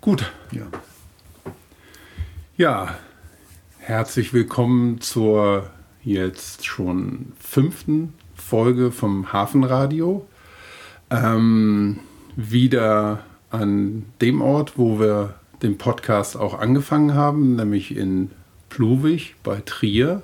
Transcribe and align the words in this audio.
Gut. 0.00 0.30
Ja. 0.52 0.66
ja, 2.56 2.94
herzlich 3.78 4.32
willkommen 4.32 5.00
zur 5.00 5.70
jetzt 6.04 6.64
schon 6.64 7.32
fünften 7.38 8.12
Folge 8.34 8.92
vom 8.92 9.32
Hafenradio. 9.32 10.26
Ähm, 11.10 11.98
wieder 12.36 13.24
an 13.50 14.04
dem 14.20 14.42
Ort, 14.42 14.78
wo 14.78 15.00
wir 15.00 15.34
den 15.62 15.78
Podcast 15.78 16.36
auch 16.36 16.58
angefangen 16.58 17.14
haben, 17.14 17.56
nämlich 17.56 17.96
in 17.96 18.30
Pluwig 18.68 19.34
bei 19.42 19.60
Trier 19.64 20.22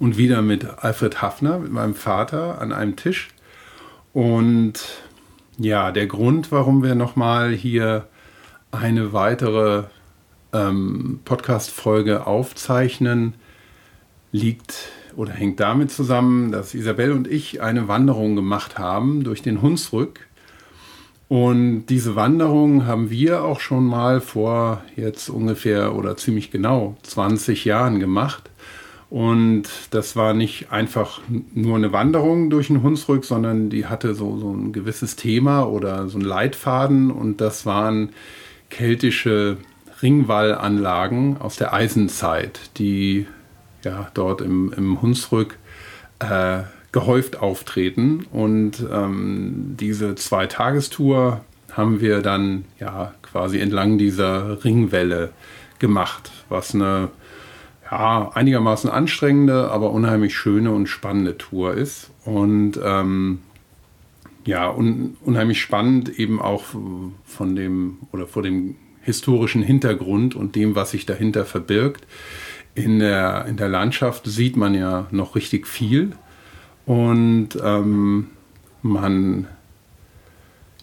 und 0.00 0.16
wieder 0.16 0.42
mit 0.42 0.64
Alfred 0.64 1.22
Hafner, 1.22 1.58
mit 1.58 1.70
meinem 1.70 1.94
Vater, 1.94 2.60
an 2.60 2.72
einem 2.72 2.96
Tisch. 2.96 3.28
Und 4.12 4.80
ja, 5.58 5.92
der 5.92 6.06
Grund, 6.06 6.50
warum 6.50 6.82
wir 6.82 6.94
nochmal 6.94 7.52
hier 7.52 8.08
eine 8.70 9.12
weitere 9.12 9.84
ähm, 10.52 11.20
Podcast-Folge 11.24 12.26
aufzeichnen, 12.26 13.34
liegt 14.32 14.90
oder 15.16 15.32
hängt 15.32 15.60
damit 15.60 15.90
zusammen, 15.90 16.52
dass 16.52 16.74
Isabel 16.74 17.12
und 17.12 17.26
ich 17.26 17.60
eine 17.62 17.88
Wanderung 17.88 18.36
gemacht 18.36 18.78
haben 18.78 19.24
durch 19.24 19.42
den 19.42 19.60
Hunsrück. 19.60 20.26
Und 21.28 21.86
diese 21.86 22.16
Wanderung 22.16 22.86
haben 22.86 23.10
wir 23.10 23.44
auch 23.44 23.60
schon 23.60 23.84
mal 23.84 24.20
vor 24.20 24.82
jetzt 24.96 25.28
ungefähr 25.28 25.94
oder 25.94 26.16
ziemlich 26.16 26.50
genau 26.50 26.96
20 27.02 27.64
Jahren 27.64 28.00
gemacht. 28.00 28.50
Und 29.10 29.64
das 29.90 30.14
war 30.14 30.34
nicht 30.34 30.70
einfach 30.70 31.20
nur 31.54 31.76
eine 31.76 31.92
Wanderung 31.92 32.50
durch 32.50 32.68
den 32.68 32.82
Hunsrück, 32.82 33.24
sondern 33.24 33.70
die 33.70 33.86
hatte 33.86 34.14
so, 34.14 34.38
so 34.38 34.52
ein 34.52 34.72
gewisses 34.72 35.16
Thema 35.16 35.64
oder 35.68 36.08
so 36.08 36.18
ein 36.18 36.24
Leitfaden. 36.24 37.10
Und 37.10 37.40
das 37.40 37.66
waren 37.66 38.10
keltische 38.70 39.58
Ringwallanlagen 40.02 41.36
aus 41.38 41.56
der 41.56 41.72
Eisenzeit, 41.72 42.70
die 42.78 43.26
ja 43.84 44.10
dort 44.14 44.40
im, 44.40 44.72
im 44.72 45.02
Hunsrück 45.02 45.58
äh, 46.20 46.60
gehäuft 46.92 47.40
auftreten. 47.40 48.26
Und 48.32 48.84
ähm, 48.90 49.76
diese 49.78 50.14
Zweitagestour 50.14 51.44
haben 51.72 52.00
wir 52.00 52.22
dann 52.22 52.64
ja 52.78 53.14
quasi 53.22 53.60
entlang 53.60 53.98
dieser 53.98 54.64
Ringwelle 54.64 55.30
gemacht, 55.78 56.30
was 56.48 56.74
eine 56.74 57.08
ja, 57.90 58.30
einigermaßen 58.34 58.90
anstrengende, 58.90 59.70
aber 59.70 59.90
unheimlich 59.90 60.36
schöne 60.36 60.72
und 60.72 60.86
spannende 60.86 61.36
Tour 61.38 61.74
ist. 61.74 62.10
Und 62.24 62.78
ähm, 62.82 63.40
ja, 64.44 64.70
un, 64.70 65.16
unheimlich 65.24 65.60
spannend 65.60 66.18
eben 66.18 66.40
auch 66.40 66.64
von 67.24 67.56
dem 67.56 67.98
oder 68.12 68.26
vor 68.26 68.42
dem 68.42 68.76
historischen 69.02 69.62
Hintergrund 69.62 70.34
und 70.34 70.56
dem, 70.56 70.74
was 70.74 70.90
sich 70.90 71.06
dahinter 71.06 71.44
verbirgt. 71.44 72.06
In 72.74 72.98
der, 73.00 73.46
in 73.46 73.56
der 73.56 73.68
Landschaft 73.68 74.26
sieht 74.26 74.56
man 74.56 74.74
ja 74.74 75.06
noch 75.10 75.34
richtig 75.34 75.66
viel 75.66 76.12
und 76.86 77.58
ähm, 77.62 78.28
man 78.82 79.48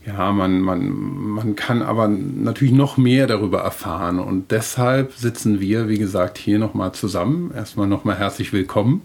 ja, 0.07 0.31
man, 0.31 0.61
man, 0.61 0.89
man 0.89 1.55
kann 1.57 1.81
aber 1.81 2.07
natürlich 2.07 2.73
noch 2.73 2.95
mehr 2.95 3.27
darüber 3.27 3.59
erfahren. 3.59 4.19
Und 4.19 4.51
deshalb 4.51 5.11
sitzen 5.11 5.59
wir, 5.59 5.89
wie 5.89 5.97
gesagt, 5.97 6.37
hier 6.37 6.59
nochmal 6.59 6.93
zusammen. 6.93 7.51
Erstmal 7.53 7.87
nochmal 7.87 8.17
herzlich 8.17 8.53
willkommen. 8.53 9.01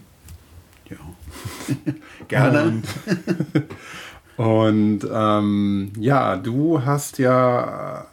Ja. 0.88 0.96
Gerne. 2.28 2.82
Und, 4.42 5.00
ähm, 5.12 5.92
ja, 5.98 6.36
du 6.36 6.84
hast 6.84 7.18
ja 7.18 8.06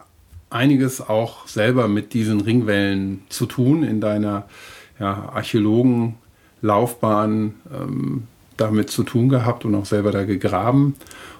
einiges 0.50 1.00
auch 1.00 1.48
selber 1.48 1.88
mit 1.88 2.14
diesen 2.14 2.40
Ringwellen 2.40 3.22
zu 3.28 3.46
tun 3.46 3.82
in 3.82 4.00
deiner 4.00 4.44
ja, 4.98 5.30
Archäologenlaufbahn. 5.32 7.54
Ähm, 7.72 8.22
damit 8.60 8.90
zu 8.90 9.02
tun 9.02 9.28
gehabt 9.28 9.64
und 9.64 9.74
auch 9.74 9.86
selber 9.86 10.12
da 10.12 10.24
gegraben. 10.24 10.94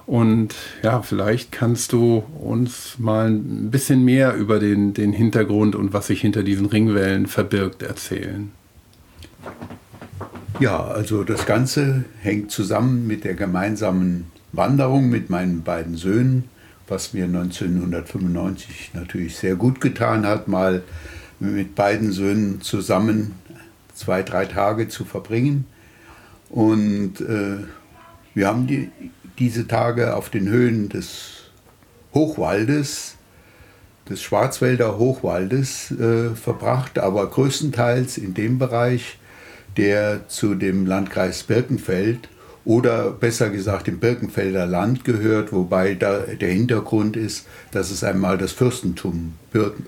Und 0.07 0.55
ja, 0.81 1.01
vielleicht 1.01 1.51
kannst 1.51 1.93
du 1.93 2.23
uns 2.39 2.95
mal 2.97 3.29
ein 3.29 3.69
bisschen 3.69 4.03
mehr 4.03 4.35
über 4.35 4.59
den, 4.59 4.93
den 4.93 5.13
Hintergrund 5.13 5.75
und 5.75 5.93
was 5.93 6.07
sich 6.07 6.21
hinter 6.21 6.43
diesen 6.43 6.65
Ringwellen 6.65 7.27
verbirgt 7.27 7.83
erzählen. 7.83 8.51
Ja, 10.59 10.83
also 10.83 11.23
das 11.23 11.45
Ganze 11.45 12.05
hängt 12.19 12.51
zusammen 12.51 13.07
mit 13.07 13.23
der 13.23 13.35
gemeinsamen 13.35 14.25
Wanderung 14.53 15.09
mit 15.09 15.29
meinen 15.29 15.63
beiden 15.63 15.95
Söhnen, 15.95 16.45
was 16.87 17.13
mir 17.13 17.25
1995 17.25 18.91
natürlich 18.93 19.37
sehr 19.37 19.55
gut 19.55 19.79
getan 19.79 20.25
hat, 20.25 20.47
mal 20.47 20.83
mit 21.39 21.75
beiden 21.75 22.11
Söhnen 22.11 22.61
zusammen 22.61 23.35
zwei, 23.93 24.23
drei 24.23 24.45
Tage 24.45 24.87
zu 24.89 25.05
verbringen. 25.05 25.65
Und 26.49 27.21
äh, 27.21 27.63
wir 28.33 28.47
haben 28.47 28.67
die, 28.67 28.89
diese 29.39 29.67
Tage 29.67 30.15
auf 30.15 30.29
den 30.29 30.49
Höhen 30.49 30.89
des 30.89 31.43
Hochwaldes, 32.13 33.15
des 34.09 34.21
Schwarzwälder 34.21 34.97
Hochwaldes 34.97 35.91
äh, 35.91 36.35
verbracht, 36.35 36.99
aber 36.99 37.29
größtenteils 37.29 38.17
in 38.17 38.33
dem 38.33 38.59
Bereich, 38.59 39.17
der 39.77 40.27
zu 40.27 40.55
dem 40.55 40.85
Landkreis 40.85 41.43
Birkenfeld 41.43 42.27
oder 42.63 43.11
besser 43.11 43.49
gesagt 43.49 43.87
dem 43.87 43.99
Birkenfelder 43.99 44.65
Land 44.65 45.03
gehört, 45.03 45.51
wobei 45.51 45.95
da 45.95 46.19
der 46.19 46.51
Hintergrund 46.51 47.17
ist, 47.17 47.47
dass 47.71 47.89
es 47.89 48.03
einmal 48.03 48.37
das 48.37 48.51
Fürstentum 48.51 49.33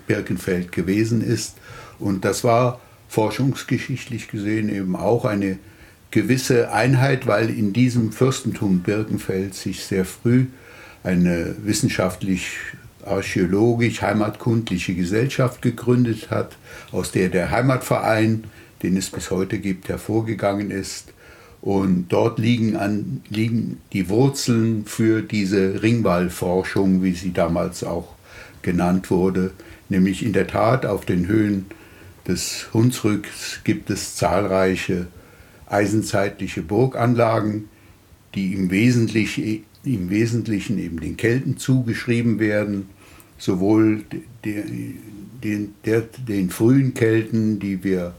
Birkenfeld 0.06 0.72
gewesen 0.72 1.22
ist. 1.22 1.56
Und 1.98 2.24
das 2.24 2.42
war 2.42 2.80
forschungsgeschichtlich 3.08 4.28
gesehen 4.28 4.68
eben 4.68 4.96
auch 4.96 5.24
eine 5.24 5.58
gewisse 6.10 6.72
Einheit, 6.72 7.26
weil 7.26 7.50
in 7.50 7.72
diesem 7.72 8.12
Fürstentum 8.12 8.80
Birkenfeld 8.80 9.54
sich 9.54 9.84
sehr 9.84 10.04
früh 10.04 10.46
eine 11.04 11.54
wissenschaftlich 11.64 12.56
archäologisch 13.04 14.02
heimatkundliche 14.02 14.94
Gesellschaft 14.94 15.62
gegründet 15.62 16.30
hat, 16.30 16.56
aus 16.90 17.12
der 17.12 17.28
der 17.28 17.50
Heimatverein, 17.50 18.44
den 18.82 18.96
es 18.96 19.10
bis 19.10 19.30
heute 19.30 19.58
gibt, 19.58 19.88
hervorgegangen 19.88 20.70
ist. 20.70 21.13
Und 21.64 22.08
dort 22.10 22.38
liegen, 22.38 22.76
an, 22.76 23.22
liegen 23.30 23.78
die 23.94 24.10
Wurzeln 24.10 24.84
für 24.84 25.22
diese 25.22 25.82
Ringwallforschung, 25.82 27.02
wie 27.02 27.14
sie 27.14 27.32
damals 27.32 27.82
auch 27.82 28.14
genannt 28.60 29.10
wurde. 29.10 29.52
Nämlich 29.88 30.22
in 30.22 30.34
der 30.34 30.46
Tat 30.46 30.84
auf 30.84 31.06
den 31.06 31.26
Höhen 31.26 31.64
des 32.28 32.68
Hunsrücks 32.74 33.60
gibt 33.64 33.88
es 33.88 34.14
zahlreiche 34.14 35.06
eisenzeitliche 35.64 36.60
Burganlagen, 36.60 37.70
die 38.34 38.52
im 38.52 38.70
Wesentlichen, 38.70 39.64
im 39.84 40.10
Wesentlichen 40.10 40.78
eben 40.78 41.00
den 41.00 41.16
Kelten 41.16 41.56
zugeschrieben 41.56 42.40
werden, 42.40 42.90
sowohl 43.38 44.04
den, 44.44 44.98
den, 45.42 45.74
der, 45.86 46.02
den 46.28 46.50
frühen 46.50 46.92
Kelten, 46.92 47.58
die 47.58 47.82
wir 47.82 48.12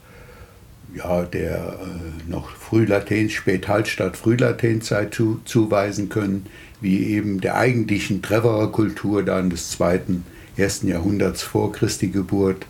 ja, 0.95 1.23
der 1.23 1.79
äh, 1.79 2.29
noch 2.29 2.49
Frühlatens, 2.49 3.33
Späthallstatt, 3.33 4.15
Frühlatenzeit 4.17 5.13
zu, 5.13 5.41
zuweisen 5.45 6.09
können, 6.09 6.45
wie 6.81 7.05
eben 7.05 7.41
der 7.41 7.55
eigentlichen 7.55 8.21
Treverer 8.21 8.71
Kultur 8.71 9.23
dann 9.23 9.49
des 9.49 9.71
zweiten, 9.71 10.23
ersten 10.57 10.87
Jahrhunderts 10.87 11.41
vor 11.41 11.71
Christi 11.71 12.07
Geburt, 12.07 12.65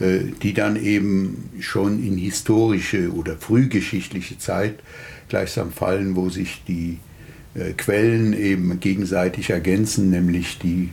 äh, 0.00 0.20
die 0.42 0.52
dann 0.52 0.76
eben 0.76 1.50
schon 1.60 2.04
in 2.04 2.16
historische 2.16 3.12
oder 3.12 3.36
frühgeschichtliche 3.36 4.38
Zeit 4.38 4.74
gleichsam 5.28 5.70
fallen, 5.70 6.16
wo 6.16 6.28
sich 6.28 6.62
die 6.66 6.98
äh, 7.54 7.72
Quellen 7.72 8.32
eben 8.32 8.80
gegenseitig 8.80 9.50
ergänzen, 9.50 10.10
nämlich 10.10 10.58
die 10.58 10.90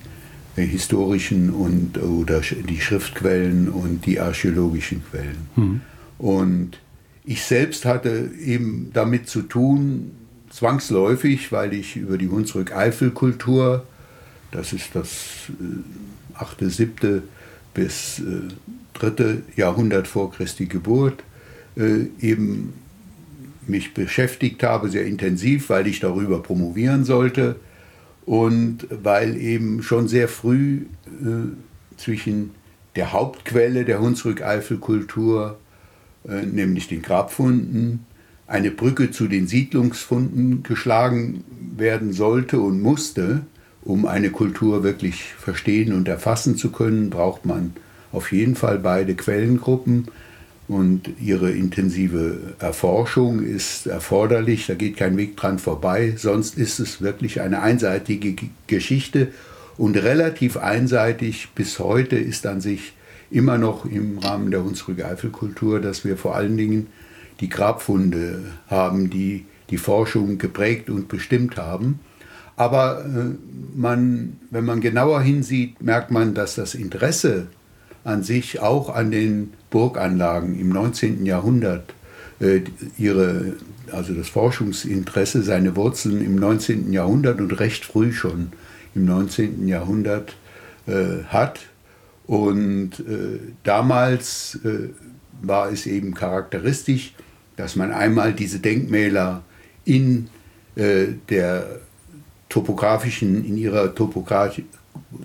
äh, 0.56 0.62
historischen 0.62 1.50
und 1.50 1.98
oder 1.98 2.42
die 2.42 2.80
Schriftquellen 2.80 3.68
und 3.68 4.06
die 4.06 4.20
archäologischen 4.20 5.04
Quellen. 5.10 5.48
Mhm. 5.56 5.82
Und 6.18 6.80
ich 7.24 7.44
selbst 7.44 7.86
hatte 7.86 8.32
eben 8.44 8.92
damit 8.94 9.28
zu 9.28 9.42
tun, 9.44 10.12
zwangsläufig, 10.50 11.52
weil 11.52 11.74
ich 11.74 11.96
über 11.96 12.18
die 12.18 12.30
Hunsrück-Eifel-Kultur, 12.30 13.86
das 14.52 14.74
ist 14.74 14.90
das 14.94 15.50
äh, 15.60 16.42
8., 16.42 16.58
7. 16.62 17.24
bis 17.74 18.20
äh, 18.20 18.24
dritte 18.94 19.44
Jahrhundert 19.56 20.08
vor 20.08 20.32
Christi 20.32 20.66
Geburt 20.66 21.24
äh, 21.76 22.08
eben 22.20 22.74
mich 23.68 23.94
beschäftigt 23.94 24.64
habe, 24.64 24.90
sehr 24.90 25.06
intensiv, 25.06 25.70
weil 25.70 25.88
ich 25.88 26.00
darüber 26.00 26.42
promovieren 26.42 27.04
sollte 27.04 27.58
und 28.26 28.88
weil 28.90 29.38
eben 29.38 29.84
schon 29.84 30.08
sehr 30.08 30.28
früh 30.28 30.86
äh, 31.06 31.98
zwischen 31.98 32.52
der 32.96 33.14
Hauptquelle 33.14 33.86
der 33.86 34.00
Hunsrück-Eifel-Kultur, 34.00 35.58
nämlich 36.28 36.88
den 36.88 37.02
Grabfunden, 37.02 38.06
eine 38.48 38.72
Brücke 38.72 39.12
zu 39.12 39.28
den 39.28 39.48
Siedlungsfunden 39.48 40.64
geschlagen 40.64 41.44
werden 41.76 42.14
sollte 42.14 42.60
und 42.60 42.82
musste, 42.82 43.42
um 43.84 44.06
eine 44.06 44.32
Kultur 44.32 44.84
wirklich 44.84 45.24
verstehen 45.24 45.94
und 45.94 46.08
erfassen 46.08 46.58
zu 46.58 46.72
können, 46.72 47.10
braucht 47.10 47.46
man 47.46 47.74
auf 48.12 48.32
jeden 48.32 48.56
Fall 48.56 48.80
beide 48.80 49.16
Quellengruppen 49.16 50.08
und 50.68 51.10
ihre 51.22 51.52
intensive 51.52 52.56
Erforschung 52.60 53.42
ist 53.42 53.88
erforderlich. 53.88 54.68
Da 54.68 54.74
geht 54.74 54.98
kein 54.98 55.16
Weg 55.16 55.38
dran 55.38 55.60
vorbei. 55.60 56.14
Sonst 56.18 56.58
ist 56.58 56.80
es 56.80 57.02
wirklich 57.02 57.40
eine 57.40 57.62
einseitige 57.62 58.36
Geschichte 58.68 59.30
und 59.78 59.96
relativ 59.96 60.58
einseitig 60.58 61.50
bis 61.56 61.80
heute 61.80 62.18
ist 62.18 62.46
an 62.46 62.60
sich 62.60 62.94
immer 63.30 63.58
noch 63.58 63.86
im 63.86 64.20
Rahmen 64.20 64.52
der 64.52 64.64
Hunsrücker 64.64 65.08
Eifelkultur, 65.08 65.80
dass 65.80 66.06
wir 66.06 66.18
vor 66.18 66.36
allen 66.36 66.58
Dingen 66.58 66.88
die 67.40 67.50
Grabfunde 67.50 68.44
haben, 68.68 69.10
die 69.10 69.46
die 69.70 69.78
Forschung 69.78 70.38
geprägt 70.38 70.90
und 70.90 71.08
bestimmt 71.08 71.58
haben. 71.58 72.00
Aber 72.56 73.06
äh, 73.06 73.36
man, 73.76 74.38
wenn 74.50 74.66
man 74.66 74.82
genauer 74.82 75.22
hinsieht, 75.22 75.82
merkt 75.82 76.10
man, 76.10 76.34
dass 76.34 76.56
das 76.56 76.74
Interesse 76.74 77.48
an 78.04 78.24
sich 78.24 78.62
auch 78.62 78.90
an 78.90 79.12
den 79.12 79.54
Burganlagen 79.70 80.60
im 80.60 80.70
19. 80.70 81.26
Jahrhundert 81.26 81.94
äh, 82.40 82.62
ihre, 82.98 83.58
also 83.92 84.14
das 84.14 84.30
Forschungsinteresse 84.30 85.44
seine 85.44 85.76
Wurzeln 85.76 86.24
im 86.24 86.36
19. 86.36 86.92
Jahrhundert 86.94 87.40
und 87.40 87.60
recht 87.60 87.86
früh 87.86 88.12
schon 88.12 88.52
im 88.96 89.06
19. 89.06 89.68
Jahrhundert 89.68 90.36
äh, 90.88 91.24
hat. 91.28 91.67
Und 92.28 93.00
äh, 93.00 93.40
damals 93.64 94.60
äh, 94.64 94.90
war 95.42 95.72
es 95.72 95.86
eben 95.86 96.14
charakteristisch, 96.14 97.14
dass 97.56 97.76
man 97.76 97.92
einmal 97.92 98.34
diese 98.34 98.60
Denkmäler 98.60 99.44
in 99.86 100.30
äh, 100.76 101.08
der 101.30 101.80
topografischen, 102.50 103.44
in 103.46 103.58
ihrer 103.58 103.96
Topografi 103.96 104.66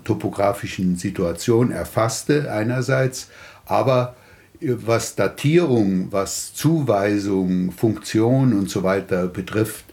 topografischen 0.03 0.97
Situation 0.97 1.71
erfasste 1.71 2.51
einerseits, 2.51 3.29
aber 3.65 4.15
was 4.61 5.15
Datierung, 5.15 6.11
was 6.11 6.53
Zuweisung, 6.53 7.71
Funktion 7.71 8.53
und 8.53 8.69
so 8.69 8.83
weiter 8.83 9.27
betrifft, 9.27 9.85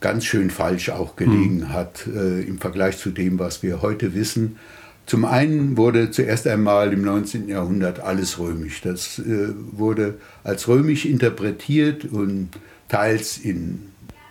ganz 0.00 0.24
schön 0.24 0.50
falsch 0.50 0.90
auch 0.90 1.16
gelegen 1.16 1.58
mhm. 1.58 1.72
hat 1.72 2.06
äh, 2.06 2.42
im 2.42 2.58
Vergleich 2.58 2.98
zu 2.98 3.10
dem, 3.10 3.38
was 3.38 3.62
wir 3.62 3.82
heute 3.82 4.14
wissen. 4.14 4.58
Zum 5.06 5.24
einen 5.24 5.76
wurde 5.76 6.10
zuerst 6.10 6.48
einmal 6.48 6.92
im 6.92 7.02
19. 7.02 7.48
Jahrhundert 7.48 8.00
alles 8.00 8.40
römisch. 8.40 8.80
Das 8.80 9.20
äh, 9.20 9.54
wurde 9.70 10.18
als 10.42 10.66
römisch 10.66 11.04
interpretiert 11.06 12.04
und 12.04 12.50
teils 12.88 13.38
in, 13.38 13.82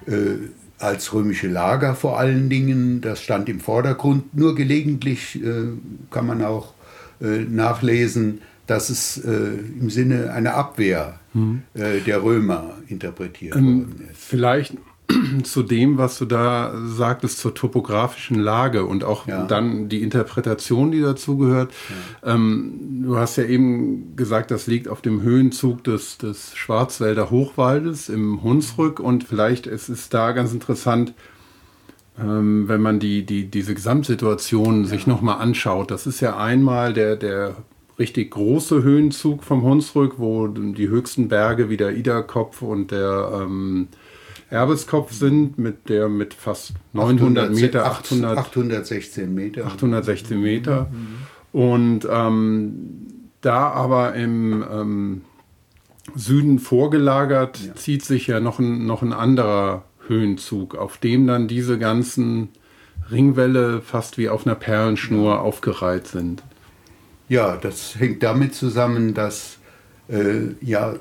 äh, 0.06 0.36
als 0.78 1.14
römische 1.14 1.48
Lager 1.48 1.96
vor 1.96 2.20
allen 2.20 2.50
Dingen. 2.50 3.00
Das 3.00 3.22
stand 3.22 3.48
im 3.48 3.62
Vordergrund. 3.62 4.36
Nur 4.36 4.54
gelegentlich 4.54 5.42
äh, 5.42 5.70
kann 6.12 6.28
man 6.28 6.44
auch 6.44 6.74
äh, 7.22 7.46
nachlesen, 7.50 8.42
dass 8.68 8.90
es 8.90 9.18
äh, 9.18 9.30
im 9.80 9.90
Sinne 9.90 10.34
einer 10.34 10.56
Abwehr 10.56 11.20
mhm. 11.34 11.62
der 11.74 12.24
Römer 12.24 12.74
interpretiert 12.88 13.56
ähm, 13.56 13.66
worden 13.66 14.10
ist. 14.12 14.22
Vielleicht 14.22 14.74
zu 15.44 15.64
dem, 15.64 15.98
was 15.98 16.18
du 16.18 16.26
da 16.26 16.74
sagtest, 16.86 17.40
zur 17.40 17.54
topografischen 17.54 18.40
Lage 18.40 18.86
und 18.86 19.04
auch 19.04 19.28
ja. 19.28 19.46
dann 19.46 19.90
die 19.90 20.02
Interpretation, 20.02 20.92
die 20.92 21.02
dazu 21.02 21.38
gehört. 21.38 21.72
Ja. 22.24 22.34
Ähm, 22.34 23.04
du 23.04 23.18
hast 23.18 23.38
ja 23.38 23.44
eben 23.44 24.16
gesagt, 24.16 24.52
das 24.52 24.68
liegt 24.68 24.88
auf 24.88 25.02
dem 25.02 25.22
Höhenzug 25.22 25.84
des, 25.84 26.18
des 26.18 26.56
Schwarzwälder 26.56 27.30
Hochwaldes 27.30 28.10
im 28.10 28.42
Hunsrück 28.44 29.00
und 29.00 29.24
vielleicht 29.24 29.68
ist 29.68 29.90
es 29.90 30.10
da 30.10 30.32
ganz 30.32 30.54
interessant, 30.54 31.14
ähm, 32.20 32.68
wenn 32.68 32.82
man 32.82 33.00
die, 33.00 33.26
die, 33.26 33.46
diese 33.46 33.76
Gesamtsituation 33.76 34.84
ja. 34.84 34.90
sich 34.90 35.08
nochmal 35.08 35.40
anschaut. 35.40 35.92
Das 35.92 36.08
ist 36.08 36.22
ja 36.22 36.38
einmal 36.38 36.94
der, 36.94 37.16
der 37.16 37.56
richtig 38.00 38.32
große 38.32 38.84
Höhenzug 38.84 39.44
vom 39.44 39.64
Hunsrück, 39.64 40.16
wo 40.18 40.48
die 40.48 40.90
höchsten 40.90 41.28
Berge 41.28 41.70
wie 41.70 41.78
der 41.78 41.96
Iderkopf 41.96 42.62
und 42.62 42.92
der 42.92 43.42
ähm, 43.42 43.88
Erbeskopf 44.56 45.12
sind, 45.12 45.58
mit 45.58 45.90
der 45.90 46.08
mit 46.08 46.34
fast 46.34 46.74
900 46.94 47.50
800, 47.50 47.62
Meter, 47.62 47.86
800, 47.86 48.38
816 48.38 49.34
Meter. 49.34 49.66
816 49.66 50.42
Meter. 50.42 50.90
Mhm. 50.92 51.60
Und 51.60 52.08
ähm, 52.10 52.74
da 53.42 53.70
aber 53.70 54.16
im 54.16 54.64
ähm, 54.72 55.22
Süden 56.16 56.60
vorgelagert 56.60 57.60
ja. 57.60 57.76
zieht 57.76 58.04
sich 58.04 58.28
ja 58.28 58.40
noch 58.40 58.60
ein, 58.60 58.86
noch 58.86 59.02
ein 59.02 59.14
anderer 59.14 59.84
Höhenzug, 60.08 60.76
auf 60.76 60.98
dem 60.98 61.28
dann 61.28 61.48
diese 61.48 61.78
ganzen 61.78 62.50
Ringwälle 63.12 63.82
fast 63.82 64.18
wie 64.18 64.30
auf 64.30 64.46
einer 64.46 64.56
Perlenschnur 64.56 65.34
ja. 65.34 65.40
aufgereiht 65.40 66.08
sind. 66.08 66.44
Ja, 67.28 67.58
das 67.58 68.00
hängt 68.00 68.24
damit 68.24 68.56
zusammen, 68.56 69.14
dass 69.14 69.58
äh, 70.08 70.54
ja 70.62 70.96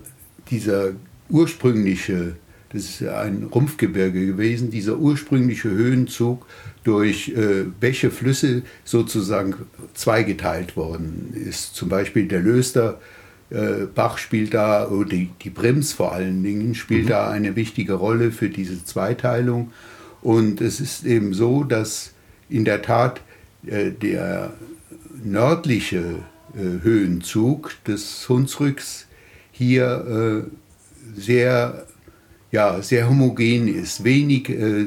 dieser 0.51 0.93
ursprüngliche 1.29 2.37
das 2.75 3.01
ist 3.01 3.09
ein 3.09 3.45
Rumpfgebirge 3.45 4.27
gewesen, 4.27 4.71
dieser 4.71 4.99
ursprüngliche 4.99 5.71
Höhenzug 5.71 6.45
durch 6.83 7.29
äh, 7.29 7.63
Bäche, 7.79 8.11
Flüsse 8.11 8.63
sozusagen 8.85 9.55
zweigeteilt 9.95 10.77
worden 10.77 11.33
ist. 11.35 11.77
Zum 11.77 11.89
Beispiel 11.89 12.27
der 12.27 12.41
Löster 12.41 13.01
äh, 13.51 13.87
Bach 13.95 14.19
spielt 14.19 14.55
da, 14.55 14.89
oder 14.89 15.09
die, 15.11 15.31
die 15.43 15.51
Brims 15.51 15.93
vor 15.93 16.13
allen 16.13 16.43
Dingen, 16.43 16.75
spielt 16.75 17.05
mhm. 17.05 17.11
da 17.11 17.31
eine 17.31 17.55
wichtige 17.55 17.95
Rolle 17.95 18.33
für 18.33 18.51
diese 18.51 18.85
Zweiteilung. 18.85 19.71
Und 20.21 20.61
es 20.61 20.81
ist 20.81 21.07
eben 21.07 21.33
so, 21.33 21.63
dass 21.63 22.13
in 22.49 22.65
der 22.65 22.83
Tat 22.83 23.21
äh, 23.67 23.93
der 23.93 24.53
nördliche 25.23 25.99
äh, 26.57 26.83
Höhenzug 26.83 27.73
des 27.87 28.29
Hunsrücks 28.29 29.07
hier 29.53 30.45
äh, 30.45 31.21
sehr 31.21 31.87
ja, 32.55 32.81
sehr 32.83 33.09
homogen 33.09 33.67
ist, 33.67 34.05
wenig 34.05 34.49
äh, 34.49 34.83
äh 34.83 34.87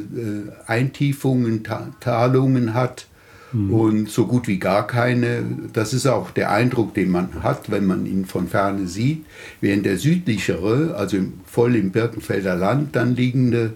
Eintiefungen, 0.68 1.64
Ta 1.66 1.92
Talungen 2.00 2.74
hat 2.74 3.08
mhm. 3.52 3.74
und 3.74 4.10
so 4.10 4.26
gut 4.26 4.48
wie 4.48 4.58
gar 4.58 4.88
keine. 4.88 5.44
Das 5.74 5.94
ist 5.94 6.08
auch 6.08 6.32
der 6.32 6.50
Eindruck, 6.50 6.94
den 6.94 7.12
man 7.12 7.44
hat, 7.44 7.70
wenn 7.70 7.86
man 7.86 8.06
ihn 8.06 8.24
von 8.24 8.48
ferne 8.48 8.88
sieht. 8.88 9.26
Während 9.60 9.86
der 9.86 9.98
südlichere, 9.98 10.96
also 10.96 11.18
voll 11.46 11.76
im 11.76 11.92
Birkenfelder 11.92 12.56
Land 12.56 12.96
dann 12.96 13.18
liegende, 13.18 13.74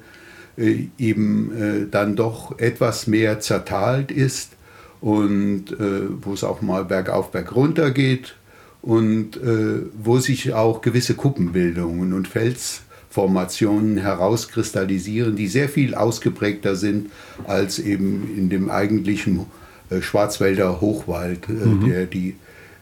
äh, 0.56 0.86
eben 0.98 1.52
äh, 1.52 1.88
dann 1.92 2.16
doch 2.16 2.58
etwas 2.60 3.08
mehr 3.08 3.42
zertalt 3.42 4.10
ist 4.10 4.54
und 5.02 5.74
äh, 5.74 6.08
wo 6.22 6.32
es 6.32 6.46
auch 6.46 6.62
mal 6.62 6.86
bergauf, 6.86 7.32
bergunter 7.32 7.92
geht 7.92 8.38
und 8.82 9.36
äh, 9.36 9.82
wo 10.02 10.20
sich 10.20 10.54
auch 10.54 10.82
gewisse 10.82 11.16
Kuppenbildungen 11.16 12.14
und 12.14 12.30
Fels 12.30 12.84
Formationen 13.12 13.98
herauskristallisieren, 13.98 15.36
die 15.36 15.48
sehr 15.48 15.68
viel 15.68 15.96
ausgeprägter 15.96 16.78
sind 16.78 17.12
als 17.46 17.78
eben 17.78 18.34
in 18.38 18.50
dem 18.50 18.70
eigentlichen 18.70 19.46
äh, 19.90 20.02
Schwarzwälder 20.02 20.80
Hochwald, 20.80 21.50
äh, 21.50 21.52
mhm. 21.52 21.90
der, 21.90 22.06
die, 22.06 22.36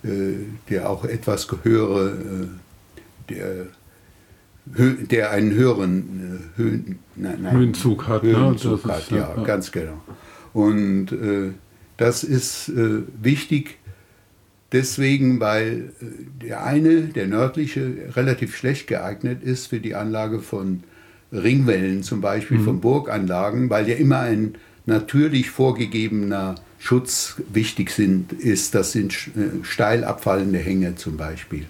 äh, 0.03 0.35
der 0.69 0.87
auch 0.87 1.03
etwas 1.03 1.47
höhere, 1.63 2.09
äh, 2.09 3.33
der, 3.33 3.65
der 5.07 5.31
einen 5.31 5.51
höheren 5.51 6.51
äh, 6.55 6.57
Höhen, 6.59 6.99
nein, 7.15 7.39
nein, 7.41 7.57
Höhenzug 7.57 8.07
hat. 8.07 8.23
Ne? 8.23 8.37
Höhenzug 8.37 8.85
ne? 8.85 8.93
hat, 8.93 9.01
ist, 9.01 9.11
ja, 9.11 9.33
ja, 9.35 9.43
ganz 9.43 9.71
genau. 9.71 9.99
Und 10.53 11.11
äh, 11.11 11.53
das 11.97 12.23
ist 12.23 12.71
wichtig, 13.21 13.77
Deswegen, 14.71 15.39
weil 15.39 15.91
äh, 16.01 16.05
der 16.45 16.63
eine, 16.63 17.03
der 17.03 17.27
nördliche, 17.27 17.91
relativ 18.15 18.55
schlecht 18.55 18.87
geeignet 18.87 19.43
ist 19.43 19.67
für 19.67 19.79
die 19.79 19.95
Anlage 19.95 20.39
von 20.39 20.83
Ringwellen, 21.31 22.03
zum 22.03 22.21
Beispiel 22.21 22.57
mhm. 22.57 22.65
von 22.65 22.81
Burganlagen, 22.81 23.69
weil 23.69 23.87
ja 23.87 23.95
immer 23.95 24.19
ein 24.19 24.55
natürlich 24.85 25.49
vorgegebener 25.49 26.55
Schutz 26.79 27.35
wichtig 27.51 27.91
sind, 27.91 28.33
ist. 28.33 28.73
Das 28.75 28.91
sind 28.91 29.13
äh, 29.13 29.63
steil 29.63 30.03
abfallende 30.03 30.59
Hänge 30.59 30.95
zum 30.95 31.17
Beispiel. 31.17 31.65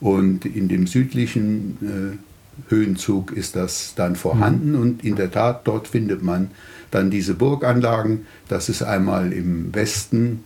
Und 0.00 0.44
in 0.44 0.68
dem 0.68 0.86
südlichen 0.86 1.78
äh, 1.80 2.70
Höhenzug 2.70 3.32
ist 3.32 3.56
das 3.56 3.94
dann 3.94 4.16
vorhanden 4.16 4.72
mhm. 4.72 4.80
und 4.80 5.04
in 5.04 5.16
der 5.16 5.30
Tat, 5.30 5.66
dort 5.66 5.88
findet 5.88 6.22
man 6.22 6.50
dann 6.90 7.10
diese 7.10 7.34
Burganlagen. 7.34 8.26
Das 8.48 8.68
ist 8.68 8.82
einmal 8.82 9.32
im 9.32 9.74
Westen 9.74 10.44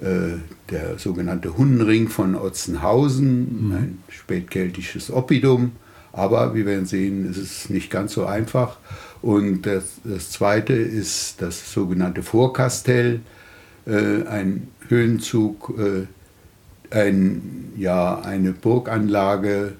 der 0.00 0.98
sogenannte 0.98 1.56
Hundenring 1.58 2.08
von 2.08 2.34
Otzenhausen, 2.34 3.66
mhm. 3.66 3.72
ein 3.72 3.98
spätkeltisches 4.08 5.10
Oppidum. 5.10 5.72
Aber 6.12 6.54
wie 6.54 6.66
wir 6.66 6.84
sehen, 6.86 7.28
ist 7.30 7.36
es 7.36 7.70
nicht 7.70 7.90
ganz 7.90 8.14
so 8.14 8.26
einfach. 8.26 8.78
Und 9.22 9.66
das, 9.66 9.84
das 10.04 10.30
zweite 10.30 10.72
ist 10.72 11.42
das 11.42 11.72
sogenannte 11.72 12.22
Vorkastell, 12.22 13.20
äh, 13.86 14.24
ein 14.26 14.68
Höhenzug, 14.88 15.74
äh, 15.78 16.06
ein, 16.90 17.72
ja, 17.76 18.20
eine 18.20 18.52
Burganlage, 18.52 19.74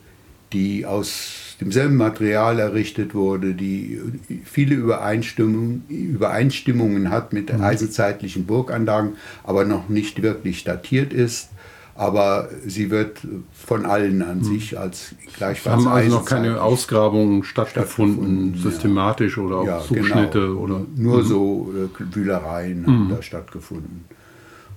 die 0.53 0.87
aus 0.87 1.40
demselben 1.61 1.97
Material 1.97 2.59
errichtet 2.59 3.15
wurde, 3.15 3.55
die 3.55 4.01
viele 4.45 4.75
Übereinstimmung, 4.75 5.83
Übereinstimmungen 5.89 7.11
hat 7.11 7.33
mit 7.33 7.53
mhm. 7.53 7.63
eisenzeitlichen 7.63 8.47
Burganlagen, 8.47 9.13
aber 9.45 9.65
noch 9.65 9.89
nicht 9.89 10.23
wirklich 10.23 10.65
datiert 10.65 11.13
ist. 11.13 11.51
Aber 11.95 12.49
sie 12.67 12.91
wird 12.91 13.21
von 13.53 13.85
allen 13.85 14.23
an 14.23 14.39
mhm. 14.39 14.45
sich 14.45 14.79
als 14.79 15.15
gleichfalls. 15.37 15.81
Es 15.83 15.87
haben 15.87 15.93
also 15.95 16.17
noch 16.17 16.25
keine 16.25 16.63
Ausgrabungen 16.63 17.45
stattgefunden, 17.45 18.55
stattgefunden 18.55 18.63
systematisch 18.63 19.37
ja. 19.37 19.43
oder 19.43 19.57
auch 19.57 19.67
ja, 19.67 19.81
Zuschnitte 19.81 20.41
genau. 20.41 20.61
oder. 20.61 20.87
Nur 20.97 21.19
mhm. 21.19 21.27
so 21.27 21.75
äh, 21.77 22.17
Wühlereien 22.17 22.87
haben 22.87 23.05
mhm. 23.05 23.11
da 23.11 23.23
stattgefunden. 23.23 24.07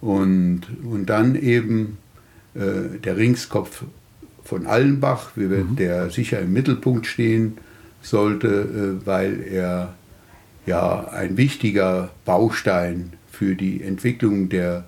Und, 0.01 0.63
und 0.83 1.05
dann 1.05 1.35
eben 1.35 1.97
äh, 2.55 2.99
der 3.01 3.15
Ringskopf 3.15 3.85
von 4.43 4.65
Allenbach, 4.65 5.35
mhm. 5.35 5.75
der 5.75 6.09
sicher 6.09 6.39
im 6.39 6.53
Mittelpunkt 6.53 7.07
stehen 7.07 7.57
sollte, 8.01 8.47
äh, 8.47 9.05
weil 9.05 9.41
er 9.41 9.93
ja 10.65 11.07
ein 11.09 11.37
wichtiger 11.37 12.09
Baustein 12.25 13.13
für 13.31 13.55
die 13.55 13.81
Entwicklung 13.81 14.49
der 14.49 14.85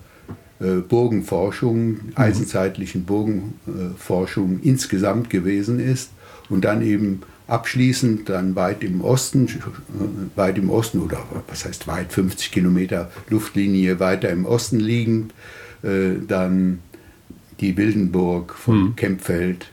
äh, 0.59 0.75
Burgenforschung, 0.75 1.87
mhm. 1.87 1.99
eisenzeitlichen 2.15 3.05
Burgenforschung 3.05 4.59
insgesamt 4.61 5.29
gewesen 5.29 5.79
ist 5.79 6.11
und 6.49 6.63
dann 6.65 6.81
eben 6.81 7.21
abschließend 7.47 8.27
dann 8.29 8.55
weit 8.55 8.83
im 8.83 9.01
Osten, 9.01 9.47
äh, 9.47 10.37
weit 10.37 10.57
im 10.57 10.69
Osten 10.69 10.99
oder 10.99 11.19
was 11.47 11.65
heißt 11.65 11.87
weit, 11.87 12.11
50 12.11 12.51
Kilometer 12.51 13.11
Luftlinie 13.29 13.99
weiter 13.99 14.29
im 14.29 14.45
Osten 14.45 14.79
liegend, 14.79 15.33
dann 16.27 16.79
die 17.59 17.77
Wildenburg 17.77 18.53
von 18.53 18.83
mhm. 18.83 18.95
Kempfeld, 18.95 19.71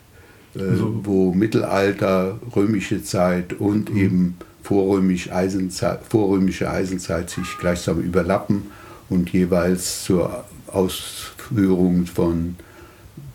äh, 0.54 0.62
also. 0.62 1.00
wo 1.04 1.32
Mittelalter, 1.32 2.38
römische 2.54 3.02
Zeit 3.02 3.54
und 3.54 3.92
mhm. 3.92 3.98
eben 3.98 4.36
vorrömisch 4.62 5.30
Eisenzeit, 5.32 6.00
vorrömische 6.08 6.70
Eisenzeit 6.70 7.30
sich 7.30 7.58
gleichsam 7.58 8.00
überlappen 8.00 8.62
und 9.08 9.30
jeweils 9.30 10.04
zur 10.04 10.44
Ausführung 10.68 12.06
von 12.06 12.56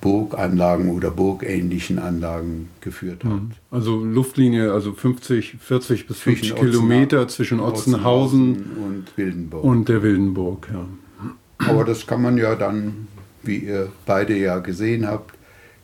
Burganlagen 0.01 0.91
oder 0.91 1.11
burgähnlichen 1.11 1.99
Anlagen 1.99 2.69
geführt 2.81 3.23
hat. 3.23 3.33
Mhm. 3.33 3.51
Also 3.71 4.03
Luftlinie, 4.03 4.71
also 4.71 4.93
50, 4.93 5.57
40 5.59 6.07
bis 6.07 6.19
50 6.19 6.49
zwischen 6.49 6.57
Kilometer 6.57 7.23
Otzenhausen, 7.23 7.35
zwischen 7.35 7.59
Otzenhausen, 7.59 8.55
und 8.55 9.05
Wildenburg. 9.17 9.63
Und 9.63 9.89
der 9.89 10.03
Wildenburg, 10.03 10.69
ja. 10.71 10.85
Aber 11.59 11.83
das 11.83 12.05
kann 12.05 12.21
man 12.21 12.37
ja 12.37 12.55
dann 12.55 13.07
wie 13.43 13.57
ihr 13.57 13.91
beide 14.05 14.35
ja 14.37 14.59
gesehen 14.59 15.07
habt, 15.07 15.35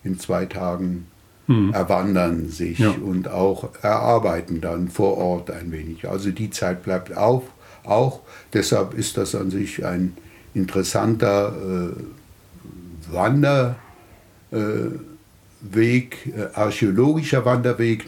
in 0.04 0.20
zwei 0.20 0.46
Tagen 0.46 1.08
mhm. 1.48 1.74
erwandern 1.74 2.50
sich 2.50 2.80
ja. 2.80 2.92
und 2.92 3.28
auch 3.28 3.70
erarbeiten 3.82 4.62
dann 4.62 4.90
vor 4.90 5.18
Ort 5.18 5.52
ein 5.52 5.72
wenig. 5.72 6.08
Also 6.10 6.32
die 6.32 6.50
Zeit 6.50 6.84
bleibt 6.84 7.16
auf, 7.16 7.44
auch. 7.84 8.22
Deshalb 8.54 8.94
ist 8.94 9.18
das 9.18 9.36
an 9.36 9.52
sich 9.52 9.86
ein 9.86 10.16
interessanter 10.54 11.54
äh, 11.54 13.14
Wanderweg, 13.14 13.76
äh, 15.72 16.48
archäologischer 16.54 17.46
Wanderweg, 17.46 18.06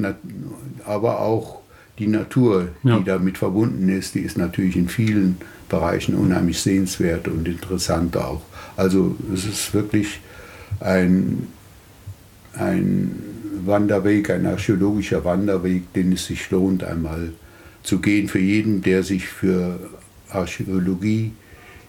aber 0.86 1.20
auch 1.22 1.62
die 2.00 2.08
Natur, 2.08 2.70
ja. 2.84 2.98
die 3.00 3.06
damit 3.06 3.38
verbunden 3.38 3.90
ist, 3.90 4.16
die 4.16 4.20
ist 4.20 4.38
natürlich 4.38 4.75
in 4.75 4.90
vielen 4.90 5.38
Bereichen 5.70 6.16
unheimlich 6.16 6.60
sehenswert 6.60 7.28
und 7.28 7.48
interessant 7.48 8.18
auch. 8.18 8.42
Also 8.77 9.15
es 9.34 9.46
ist 9.46 9.74
wirklich 9.74 10.20
ein, 10.79 11.48
ein 12.53 13.22
Wanderweg, 13.65 14.29
ein 14.29 14.46
archäologischer 14.46 15.24
Wanderweg, 15.24 15.94
den 15.94 16.12
es 16.13 16.25
sich 16.25 16.50
lohnt, 16.51 16.84
einmal 16.84 17.32
zu 17.84 18.00
gehen 18.00 18.27
für 18.27 18.39
jeden, 18.39 18.82
der 18.82 19.03
sich 19.03 19.27
für 19.27 19.79
Archäologie 20.29 21.32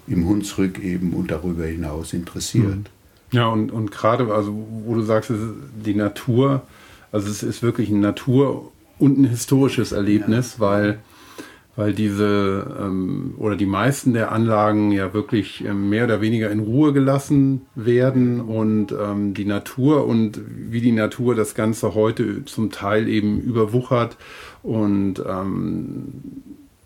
im 0.07 0.27
Hunsrück 0.27 0.79
eben 0.79 1.13
und 1.13 1.31
darüber 1.31 1.65
hinaus 1.65 2.13
interessiert. 2.13 2.77
Mhm. 2.77 2.85
Ja, 3.33 3.49
und, 3.49 3.73
und 3.73 3.91
gerade, 3.91 4.33
also 4.33 4.67
wo 4.85 4.95
du 4.95 5.03
sagst, 5.03 5.33
die 5.85 5.95
Natur, 5.95 6.63
also 7.11 7.29
es 7.29 7.43
ist 7.43 7.63
wirklich 7.63 7.91
ein 7.91 8.01
Natur- 8.01 8.71
und 8.99 9.19
ein 9.19 9.25
historisches 9.25 9.93
Erlebnis, 9.93 10.55
ja. 10.55 10.61
weil 10.61 10.99
weil 11.77 11.93
diese 11.93 12.75
ähm, 12.81 13.35
oder 13.37 13.55
die 13.55 13.67
meisten 13.67 14.15
der 14.15 14.33
Anlagen 14.33 14.91
ja 14.91 15.13
wirklich 15.13 15.65
ähm, 15.65 15.91
mehr 15.91 16.05
oder 16.05 16.21
weniger 16.23 16.51
in 16.51 16.61
Ruhe 16.61 16.93
gelassen 16.93 17.63
werden 17.75 18.41
und 18.41 18.93
ähm, 18.93 19.35
die 19.35 19.45
Natur 19.45 20.07
und 20.07 20.41
wie 20.47 20.81
die 20.81 20.93
Natur 20.93 21.35
das 21.35 21.55
Ganze 21.55 21.95
heute 21.95 22.45
zum 22.47 22.71
Teil 22.71 23.09
eben 23.09 23.41
überwuchert 23.41 24.17
und 24.63 25.23
ähm, 25.29 26.23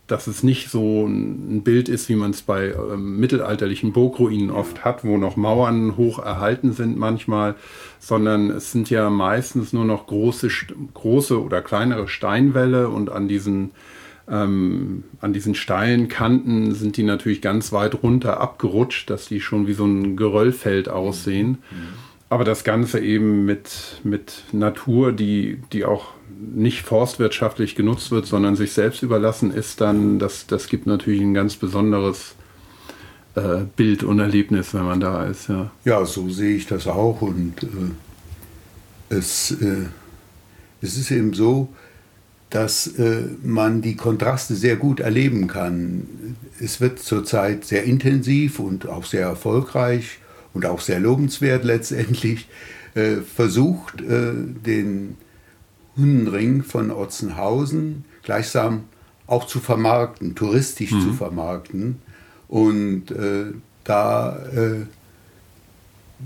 dass 0.08 0.26
es 0.26 0.42
nicht 0.42 0.70
so 0.70 1.06
ein 1.06 1.62
Bild 1.62 1.88
ist, 1.88 2.08
wie 2.08 2.16
man 2.16 2.32
es 2.32 2.42
bei 2.42 2.72
ähm, 2.72 3.20
mittelalterlichen 3.20 3.92
Burgruinen 3.92 4.50
oft 4.50 4.84
hat, 4.84 5.04
wo 5.04 5.16
noch 5.16 5.36
Mauern 5.36 5.96
hoch 5.96 6.18
erhalten 6.18 6.72
sind 6.72 6.98
manchmal, 6.98 7.54
sondern 8.00 8.50
es 8.50 8.72
sind 8.72 8.90
ja 8.90 9.08
meistens 9.08 9.72
nur 9.72 9.84
noch 9.84 10.08
große, 10.08 10.48
große 10.94 11.40
oder 11.40 11.62
kleinere 11.62 12.08
Steinwälle 12.08 12.88
und 12.88 13.10
an 13.10 13.28
diesen 13.28 13.70
ähm, 14.30 15.04
an 15.20 15.32
diesen 15.32 15.54
steilen 15.54 16.08
Kanten 16.08 16.74
sind 16.74 16.96
die 16.96 17.02
natürlich 17.02 17.42
ganz 17.42 17.72
weit 17.72 18.02
runter 18.02 18.40
abgerutscht, 18.40 19.10
dass 19.10 19.26
die 19.26 19.40
schon 19.40 19.66
wie 19.66 19.72
so 19.72 19.84
ein 19.84 20.16
Geröllfeld 20.16 20.88
aussehen. 20.88 21.58
Aber 22.28 22.44
das 22.44 22.62
Ganze 22.62 23.00
eben 23.00 23.44
mit, 23.44 24.00
mit 24.04 24.44
Natur, 24.52 25.12
die, 25.12 25.60
die 25.72 25.84
auch 25.84 26.12
nicht 26.38 26.82
forstwirtschaftlich 26.82 27.74
genutzt 27.74 28.12
wird, 28.12 28.26
sondern 28.26 28.54
sich 28.54 28.72
selbst 28.72 29.02
überlassen 29.02 29.52
ist, 29.52 29.80
dann, 29.80 30.20
das, 30.20 30.46
das 30.46 30.68
gibt 30.68 30.86
natürlich 30.86 31.20
ein 31.20 31.34
ganz 31.34 31.56
besonderes 31.56 32.36
äh, 33.34 33.64
Bild 33.76 34.04
und 34.04 34.20
Erlebnis, 34.20 34.72
wenn 34.74 34.84
man 34.84 35.00
da 35.00 35.24
ist. 35.24 35.48
Ja, 35.48 35.70
ja 35.84 36.04
so 36.04 36.28
sehe 36.30 36.56
ich 36.56 36.66
das 36.66 36.86
auch. 36.86 37.20
Und 37.20 37.64
äh, 37.64 39.14
es, 39.14 39.50
äh, 39.50 39.86
es 40.80 40.96
ist 40.96 41.10
eben 41.10 41.34
so, 41.34 41.68
dass 42.50 42.88
äh, 42.98 43.22
man 43.42 43.80
die 43.80 43.94
Kontraste 43.94 44.56
sehr 44.56 44.76
gut 44.76 45.00
erleben 45.00 45.46
kann. 45.46 46.36
Es 46.60 46.80
wird 46.80 46.98
zurzeit 46.98 47.64
sehr 47.64 47.84
intensiv 47.84 48.58
und 48.58 48.88
auch 48.88 49.04
sehr 49.04 49.22
erfolgreich 49.22 50.18
und 50.52 50.66
auch 50.66 50.80
sehr 50.80 50.98
lobenswert 50.98 51.64
letztendlich 51.64 52.48
äh, 52.94 53.18
versucht, 53.18 54.00
äh, 54.00 54.32
den 54.34 55.16
Hundenring 55.96 56.64
von 56.64 56.90
Otzenhausen 56.90 58.04
gleichsam 58.24 58.84
auch 59.28 59.46
zu 59.46 59.60
vermarkten, 59.60 60.34
touristisch 60.34 60.90
mhm. 60.90 61.00
zu 61.02 61.12
vermarkten. 61.12 62.02
Und 62.48 63.14
da 63.84 64.40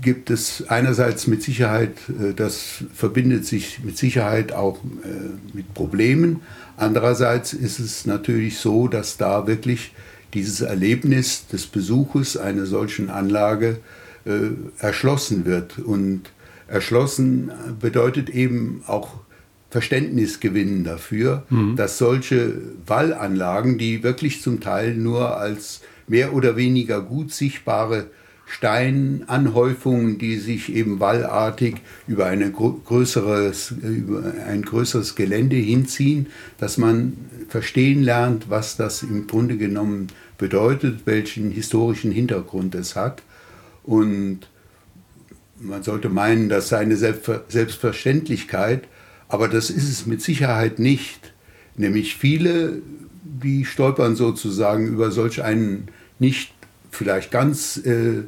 gibt 0.01 0.29
es 0.29 0.67
einerseits 0.67 1.27
mit 1.27 1.41
Sicherheit, 1.43 1.97
äh, 2.09 2.33
das 2.33 2.83
verbindet 2.93 3.45
sich 3.45 3.83
mit 3.83 3.97
Sicherheit 3.97 4.51
auch 4.51 4.77
äh, 5.03 5.07
mit 5.53 5.73
Problemen. 5.73 6.41
Andererseits 6.77 7.53
ist 7.53 7.79
es 7.79 8.05
natürlich 8.05 8.57
so, 8.59 8.87
dass 8.87 9.17
da 9.17 9.47
wirklich 9.47 9.93
dieses 10.33 10.61
Erlebnis 10.61 11.47
des 11.47 11.67
Besuches 11.67 12.35
einer 12.35 12.65
solchen 12.65 13.09
Anlage 13.09 13.77
äh, 14.25 14.49
erschlossen 14.79 15.45
wird. 15.45 15.79
Und 15.79 16.23
erschlossen 16.67 17.51
bedeutet 17.79 18.29
eben 18.29 18.83
auch 18.87 19.19
Verständnis 19.69 20.39
gewinnen 20.39 20.83
dafür, 20.83 21.43
mhm. 21.49 21.75
dass 21.75 21.97
solche 21.97 22.61
Wallanlagen, 22.85 23.77
die 23.77 24.03
wirklich 24.03 24.41
zum 24.41 24.59
Teil 24.59 24.95
nur 24.95 25.37
als 25.37 25.81
mehr 26.07 26.33
oder 26.33 26.55
weniger 26.55 27.01
gut 27.01 27.31
sichtbare 27.33 28.07
Steinanhäufungen, 28.45 30.17
die 30.17 30.37
sich 30.37 30.73
eben 30.73 30.99
wallartig 30.99 31.77
über, 32.07 32.27
eine 32.27 32.51
größeres, 32.51 33.71
über 33.71 34.33
ein 34.47 34.61
größeres 34.61 35.15
Gelände 35.15 35.55
hinziehen, 35.55 36.27
dass 36.57 36.77
man 36.77 37.13
verstehen 37.49 38.03
lernt, 38.03 38.49
was 38.49 38.77
das 38.77 39.03
im 39.03 39.27
Grunde 39.27 39.57
genommen 39.57 40.07
bedeutet, 40.37 41.01
welchen 41.05 41.51
historischen 41.51 42.11
Hintergrund 42.11 42.75
es 42.75 42.95
hat. 42.95 43.23
Und 43.83 44.41
man 45.59 45.83
sollte 45.83 46.09
meinen, 46.09 46.49
das 46.49 46.69
sei 46.69 46.77
eine 46.79 46.97
Selbstverständlichkeit, 46.97 48.87
aber 49.27 49.47
das 49.47 49.69
ist 49.69 49.89
es 49.89 50.05
mit 50.05 50.21
Sicherheit 50.21 50.79
nicht. 50.79 51.33
Nämlich 51.77 52.15
viele, 52.15 52.81
die 53.23 53.65
stolpern 53.65 54.15
sozusagen 54.15 54.87
über 54.87 55.11
solch 55.11 55.43
einen 55.43 55.87
nicht 56.19 56.54
vielleicht 56.95 57.31
ganz 57.31 57.77
äh, 57.77 58.23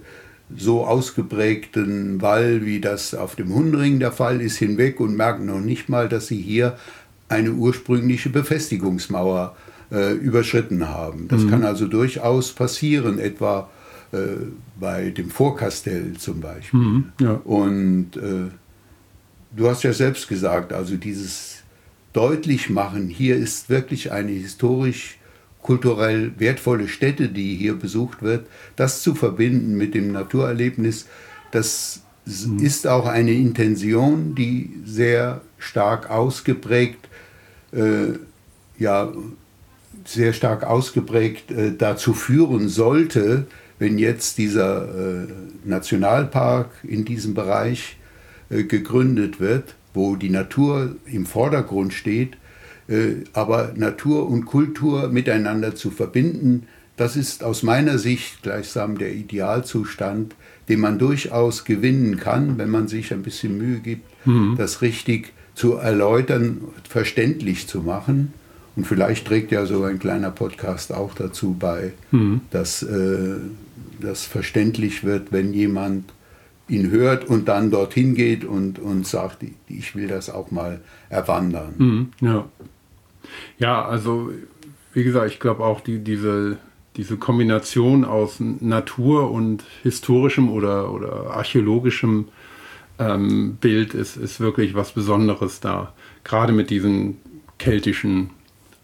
so 0.56 0.86
ausgeprägten 0.86 2.22
Wall, 2.22 2.66
wie 2.66 2.80
das 2.80 3.14
auf 3.14 3.36
dem 3.36 3.54
Hundring 3.54 4.00
der 4.00 4.12
Fall 4.12 4.42
ist, 4.42 4.58
hinweg 4.58 5.00
und 5.00 5.16
merken 5.16 5.46
noch 5.46 5.60
nicht 5.60 5.90
mal, 5.90 6.08
dass 6.08 6.28
sie 6.28 6.42
hier 6.42 6.78
eine 7.30 7.52
ursprüngliche 7.52 8.30
Befestigungsmauer 8.30 9.56
äh, 9.92 10.14
überschritten 10.14 10.88
haben. 10.88 11.28
Das 11.28 11.44
mhm. 11.44 11.50
kann 11.50 11.64
also 11.64 11.88
durchaus 11.88 12.54
passieren, 12.54 13.20
etwa 13.20 13.70
äh, 14.14 14.18
bei 14.80 15.10
dem 15.10 15.30
Vorkastell 15.30 16.14
zum 16.14 16.40
Beispiel. 16.40 16.80
Mhm, 16.80 17.12
ja. 17.20 17.34
Und 17.44 18.16
äh, 18.16 18.50
du 19.56 19.70
hast 19.70 19.84
ja 19.84 19.92
selbst 19.92 20.30
gesagt, 20.30 20.72
also 20.72 20.96
dieses 20.96 21.64
deutlich 22.14 22.70
machen, 22.70 23.10
hier 23.10 23.36
ist 23.36 23.70
wirklich 23.70 24.12
eine 24.12 24.32
historisch 24.32 25.18
kulturell 25.62 26.32
wertvolle 26.38 26.88
Stätte, 26.88 27.30
die 27.30 27.56
hier 27.56 27.76
besucht 27.76 28.22
wird, 28.22 28.48
das 28.76 29.02
zu 29.02 29.16
verbinden 29.16 29.76
mit 29.76 29.94
dem 29.96 30.12
Naturerlebnis, 30.12 31.08
das 31.52 32.02
mhm. 32.26 32.60
ist 32.60 32.88
auch 32.88 33.06
eine 33.06 33.34
Intention, 33.34 34.36
die 34.36 34.72
sehr 34.86 35.42
stark 35.58 36.10
ausgeprägt, 36.10 37.08
äh, 37.74 38.14
ja, 38.78 39.12
sehr 40.06 40.34
stark 40.34 40.64
ausgeprägt 40.64 41.52
äh, 41.52 41.74
dazu 41.78 42.14
führen 42.14 42.70
sollte, 42.70 43.46
wenn 43.80 43.98
jetzt 43.98 44.38
dieser 44.38 45.24
äh, 45.24 45.28
Nationalpark 45.66 46.70
in 46.84 47.06
diesem 47.06 47.34
Bereich 47.34 47.98
äh, 48.50 48.64
gegründet 48.64 49.40
wird, 49.40 49.76
wo 49.94 50.16
die 50.16 50.30
Natur 50.30 50.96
im 51.06 51.26
Vordergrund 51.26 51.94
steht, 51.94 52.38
aber 53.34 53.74
Natur 53.76 54.30
und 54.30 54.46
Kultur 54.46 55.10
miteinander 55.10 55.76
zu 55.76 55.92
verbinden, 55.92 56.68
das 56.96 57.16
ist 57.16 57.44
aus 57.44 57.62
meiner 57.62 58.00
Sicht 58.00 58.42
gleichsam 58.42 58.98
der 58.98 59.14
Idealzustand, 59.14 60.36
den 60.68 60.80
man 60.80 60.98
durchaus 60.98 61.64
gewinnen 61.64 62.18
kann, 62.18 62.58
wenn 62.58 62.70
man 62.70 62.88
sich 62.88 63.14
ein 63.14 63.22
bisschen 63.22 63.58
Mühe 63.58 63.80
gibt, 63.80 64.04
mhm. 64.26 64.56
das 64.58 64.82
richtig 64.82 65.34
zu 65.54 65.74
erläutern, 65.74 66.62
verständlich 66.88 67.68
zu 67.68 67.82
machen. 67.82 68.34
Und 68.76 68.86
vielleicht 68.86 69.28
trägt 69.28 69.52
ja 69.52 69.66
so 69.66 69.84
ein 69.84 70.00
kleiner 70.00 70.32
Podcast 70.32 70.94
auch 70.94 71.14
dazu 71.14 71.56
bei, 71.58 71.94
mhm. 72.12 72.42
dass 72.52 72.84
äh, 72.84 73.36
das 74.00 74.26
verständlich 74.26 75.04
wird, 75.04 75.32
wenn 75.32 75.54
jemand 75.54 76.14
ihn 76.68 76.92
hört 76.92 77.26
und 77.26 77.48
dann 77.48 77.72
dorthin 77.72 78.14
geht 78.14 78.44
und, 78.44 78.80
und 78.80 79.08
sagt, 79.08 79.44
ich 79.68 79.96
will 79.96 80.08
das 80.08 80.30
auch 80.30 80.52
mal 80.52 80.82
erwandern. 81.10 81.74
Mhm, 81.78 82.10
ja. 82.22 82.46
Ja, 83.58 83.86
also 83.86 84.32
wie 84.94 85.04
gesagt, 85.04 85.32
ich 85.32 85.40
glaube 85.40 85.64
auch 85.64 85.82
die, 85.82 86.00
diese, 86.00 86.58
diese 86.96 87.18
Kombination 87.18 88.06
aus 88.06 88.40
Natur 88.40 89.32
und 89.32 89.64
historischem 89.84 90.50
oder, 90.50 90.92
oder 90.92 91.32
archäologischem 91.32 92.30
ähm, 93.00 93.58
Bild 93.62 93.94
ist, 93.94 94.18
ist 94.18 94.40
wirklich 94.40 94.74
was 94.74 94.92
Besonderes 94.92 95.60
da. 95.60 95.94
Gerade 96.24 96.54
mit 96.54 96.70
diesen 96.70 97.18
keltischen 97.60 98.32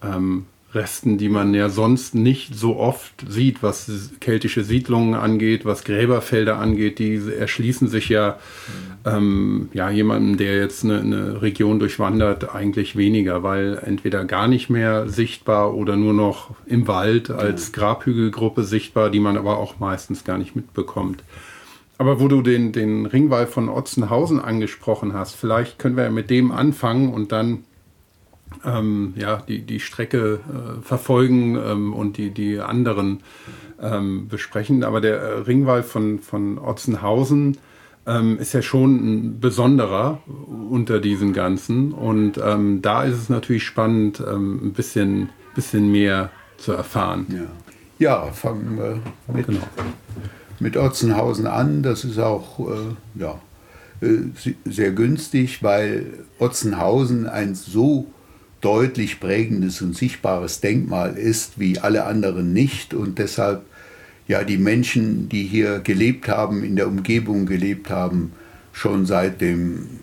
ähm, 0.03 0.45
Resten, 0.73 1.17
die 1.17 1.29
man 1.29 1.53
ja 1.53 1.69
sonst 1.69 2.15
nicht 2.15 2.55
so 2.55 2.77
oft 2.77 3.13
sieht, 3.27 3.61
was 3.61 4.11
keltische 4.19 4.63
Siedlungen 4.63 5.13
angeht, 5.13 5.65
was 5.65 5.83
Gräberfelder 5.83 6.57
angeht, 6.57 6.99
die 6.99 7.21
erschließen 7.37 7.87
sich 7.87 8.09
ja, 8.09 8.39
ähm, 9.05 9.69
ja 9.73 9.89
jemandem, 9.89 10.37
der 10.37 10.57
jetzt 10.57 10.83
eine, 10.83 10.99
eine, 10.99 11.41
Region 11.41 11.79
durchwandert, 11.79 12.55
eigentlich 12.55 12.95
weniger, 12.95 13.43
weil 13.43 13.79
entweder 13.83 14.25
gar 14.25 14.47
nicht 14.47 14.69
mehr 14.69 15.07
sichtbar 15.07 15.73
oder 15.73 15.95
nur 15.95 16.13
noch 16.13 16.51
im 16.65 16.87
Wald 16.87 17.29
als 17.29 17.71
Grabhügelgruppe 17.71 18.63
sichtbar, 18.63 19.09
die 19.09 19.19
man 19.19 19.37
aber 19.37 19.57
auch 19.57 19.79
meistens 19.79 20.23
gar 20.23 20.37
nicht 20.37 20.55
mitbekommt. 20.55 21.23
Aber 21.97 22.19
wo 22.19 22.27
du 22.27 22.41
den, 22.41 22.71
den 22.71 23.05
Ringwall 23.05 23.47
von 23.47 23.69
Otzenhausen 23.69 24.39
angesprochen 24.39 25.13
hast, 25.13 25.35
vielleicht 25.35 25.79
können 25.79 25.95
wir 25.95 26.05
ja 26.05 26.09
mit 26.09 26.29
dem 26.29 26.51
anfangen 26.51 27.13
und 27.13 27.31
dann 27.31 27.63
ähm, 28.65 29.13
ja, 29.15 29.37
die, 29.47 29.61
die 29.61 29.79
Strecke 29.79 30.39
äh, 30.47 30.81
verfolgen 30.81 31.55
ähm, 31.55 31.93
und 31.93 32.17
die, 32.17 32.31
die 32.31 32.59
anderen 32.59 33.21
ähm, 33.81 34.27
besprechen. 34.27 34.83
Aber 34.83 35.01
der 35.01 35.19
äh, 35.19 35.39
Ringwall 35.39 35.83
von, 35.83 36.19
von 36.19 36.57
Otzenhausen 36.57 37.57
ähm, 38.05 38.37
ist 38.39 38.53
ja 38.53 38.61
schon 38.61 38.95
ein 38.95 39.39
besonderer 39.39 40.21
unter 40.69 40.99
diesen 40.99 41.33
ganzen. 41.33 41.91
Und 41.91 42.39
ähm, 42.43 42.81
da 42.81 43.03
ist 43.03 43.17
es 43.17 43.29
natürlich 43.29 43.63
spannend, 43.63 44.21
ähm, 44.25 44.59
ein 44.63 44.73
bisschen, 44.73 45.29
bisschen 45.55 45.91
mehr 45.91 46.29
zu 46.57 46.73
erfahren. 46.73 47.27
Ja, 47.99 48.25
ja 48.25 48.31
fangen 48.31 48.77
wir 48.77 48.99
mit, 49.33 49.47
genau. 49.47 49.61
mit 50.59 50.77
Otzenhausen 50.77 51.47
an. 51.47 51.83
Das 51.83 52.03
ist 52.03 52.19
auch 52.19 52.59
äh, 52.59 53.19
ja, 53.19 53.39
äh, 54.01 54.49
sehr 54.65 54.91
günstig, 54.91 55.63
weil 55.63 56.25
Otzenhausen 56.39 57.27
ein 57.27 57.55
so 57.55 58.07
deutlich 58.63 59.19
prägendes 59.19 59.81
und 59.81 59.95
sichtbares 59.95 60.61
Denkmal 60.61 61.17
ist, 61.17 61.59
wie 61.59 61.79
alle 61.79 62.05
anderen 62.05 62.53
nicht. 62.53 62.93
Und 62.93 63.19
deshalb 63.19 63.63
ja 64.27 64.43
die 64.43 64.57
Menschen, 64.57 65.27
die 65.27 65.43
hier 65.43 65.79
gelebt 65.79 66.29
haben, 66.29 66.63
in 66.63 66.75
der 66.75 66.87
Umgebung 66.87 67.45
gelebt 67.45 67.89
haben, 67.89 68.31
schon 68.71 69.05
seit 69.05 69.41
dem, 69.41 69.99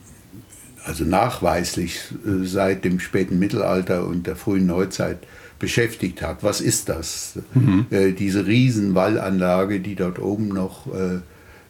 also 0.85 1.05
nachweislich 1.05 2.01
äh, 2.27 2.45
seit 2.45 2.85
dem 2.85 3.01
späten 3.01 3.39
Mittelalter 3.39 4.07
und 4.07 4.27
der 4.27 4.37
frühen 4.37 4.67
Neuzeit 4.67 5.19
beschäftigt 5.59 6.23
hat. 6.23 6.43
Was 6.43 6.61
ist 6.61 6.89
das? 6.89 7.39
Mhm. 7.55 7.87
Äh, 7.91 8.13
diese 8.13 8.47
Riesenwallanlage, 8.47 9.81
die 9.81 9.95
dort 9.95 10.19
oben 10.19 10.49
noch 10.49 10.87
äh, 10.95 11.21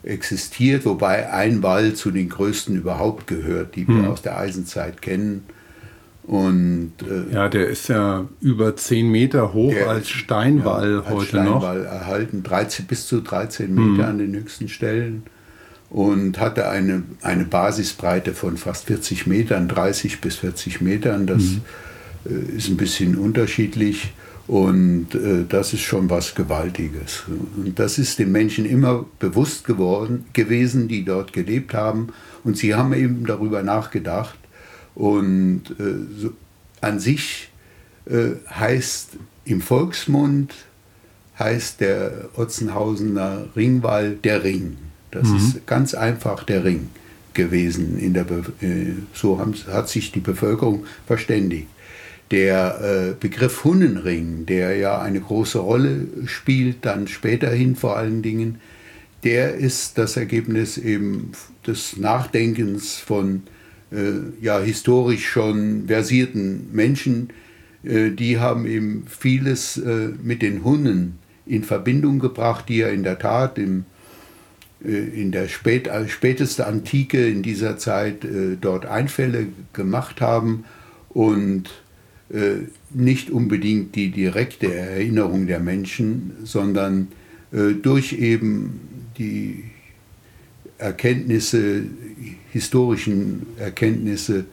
existiert, 0.02 0.84
wobei 0.86 1.32
ein 1.32 1.62
Wall 1.62 1.94
zu 1.94 2.10
den 2.10 2.28
größten 2.28 2.76
überhaupt 2.76 3.26
gehört, 3.26 3.76
die 3.76 3.86
wir 3.86 3.94
mhm. 3.94 4.08
aus 4.08 4.22
der 4.22 4.38
Eisenzeit 4.38 5.02
kennen. 5.02 5.44
Und, 6.30 6.92
äh, 7.02 7.34
ja, 7.34 7.48
der 7.48 7.66
ist 7.66 7.88
ja 7.88 8.24
über 8.40 8.76
10 8.76 9.10
Meter 9.10 9.52
hoch 9.52 9.74
als 9.88 10.10
Steinwall 10.10 10.92
ja, 10.92 10.98
als 10.98 11.08
heute 11.08 11.26
Steinwall 11.26 11.78
noch. 11.80 11.86
erhalten, 11.86 12.44
13, 12.44 12.86
bis 12.86 13.08
zu 13.08 13.20
13 13.20 13.74
Meter 13.74 14.04
mhm. 14.04 14.08
an 14.08 14.18
den 14.18 14.36
höchsten 14.36 14.68
Stellen 14.68 15.24
und 15.88 16.38
hatte 16.38 16.68
eine, 16.68 17.02
eine 17.22 17.44
Basisbreite 17.46 18.32
von 18.32 18.56
fast 18.58 18.86
40 18.86 19.26
Metern, 19.26 19.66
30 19.66 20.20
bis 20.20 20.36
40 20.36 20.80
Metern. 20.80 21.26
Das 21.26 21.42
mhm. 21.42 21.62
äh, 22.26 22.56
ist 22.56 22.68
ein 22.68 22.76
bisschen 22.76 23.16
unterschiedlich 23.18 24.12
und 24.46 25.16
äh, 25.16 25.46
das 25.48 25.72
ist 25.72 25.82
schon 25.82 26.10
was 26.10 26.36
Gewaltiges. 26.36 27.24
Und 27.56 27.76
das 27.76 27.98
ist 27.98 28.20
den 28.20 28.30
Menschen 28.30 28.66
immer 28.66 29.04
bewusst 29.18 29.64
geworden 29.64 30.26
gewesen, 30.32 30.86
die 30.86 31.04
dort 31.04 31.32
gelebt 31.32 31.74
haben. 31.74 32.10
Und 32.44 32.56
sie 32.56 32.76
haben 32.76 32.92
eben 32.92 33.26
darüber 33.26 33.64
nachgedacht, 33.64 34.38
und 35.00 35.62
äh, 35.78 36.20
so, 36.20 36.32
an 36.82 37.00
sich 37.00 37.48
äh, 38.04 38.32
heißt 38.50 39.16
im 39.46 39.62
Volksmund 39.62 40.54
heißt 41.38 41.80
der 41.80 42.28
Otzenhausener 42.36 43.46
Ringwall 43.56 44.16
der 44.22 44.44
Ring. 44.44 44.76
Das 45.10 45.26
mhm. 45.28 45.36
ist 45.36 45.66
ganz 45.66 45.94
einfach 45.94 46.44
der 46.44 46.64
Ring 46.64 46.90
gewesen. 47.32 47.98
In 47.98 48.12
der 48.12 48.26
äh, 48.60 48.92
so 49.14 49.38
haben, 49.38 49.54
hat 49.72 49.88
sich 49.88 50.12
die 50.12 50.20
Bevölkerung 50.20 50.84
verständigt. 51.06 51.68
Der 52.30 52.80
äh, 52.82 53.14
Begriff 53.18 53.64
Hunnenring, 53.64 54.44
der 54.44 54.76
ja 54.76 55.00
eine 55.00 55.20
große 55.20 55.58
Rolle 55.60 56.08
spielt, 56.26 56.84
dann 56.84 57.08
späterhin 57.08 57.74
vor 57.74 57.96
allen 57.96 58.20
Dingen, 58.20 58.60
der 59.24 59.54
ist 59.54 59.96
das 59.96 60.18
Ergebnis 60.18 60.76
eben 60.76 61.32
des 61.66 61.96
Nachdenkens 61.96 62.96
von 62.96 63.44
ja, 64.40 64.60
historisch 64.60 65.28
schon 65.28 65.86
versierten 65.88 66.68
Menschen, 66.72 67.30
äh, 67.82 68.10
die 68.10 68.38
haben 68.38 68.66
eben 68.66 69.04
vieles 69.08 69.78
äh, 69.78 70.10
mit 70.22 70.42
den 70.42 70.64
Hunnen 70.64 71.18
in 71.46 71.64
Verbindung 71.64 72.18
gebracht, 72.18 72.68
die 72.68 72.78
ja 72.78 72.88
in 72.88 73.02
der 73.02 73.18
Tat 73.18 73.58
im, 73.58 73.84
in 74.82 75.30
der 75.30 75.48
spät, 75.48 75.90
spätesten 76.06 76.64
Antike 76.64 77.26
in 77.26 77.42
dieser 77.42 77.76
Zeit 77.76 78.26
dort 78.60 78.86
Einfälle 78.86 79.48
gemacht 79.74 80.22
haben 80.22 80.64
und 81.10 81.64
nicht 82.88 83.30
unbedingt 83.30 83.94
die 83.94 84.10
direkte 84.10 84.72
Erinnerung 84.72 85.48
der 85.48 85.60
Menschen, 85.60 86.32
sondern 86.44 87.08
durch 87.82 88.12
eben 88.12 88.80
die 89.18 89.64
Erkenntnisse 90.78 91.82
historischen 92.50 93.46
Erkenntnisse 93.58 94.44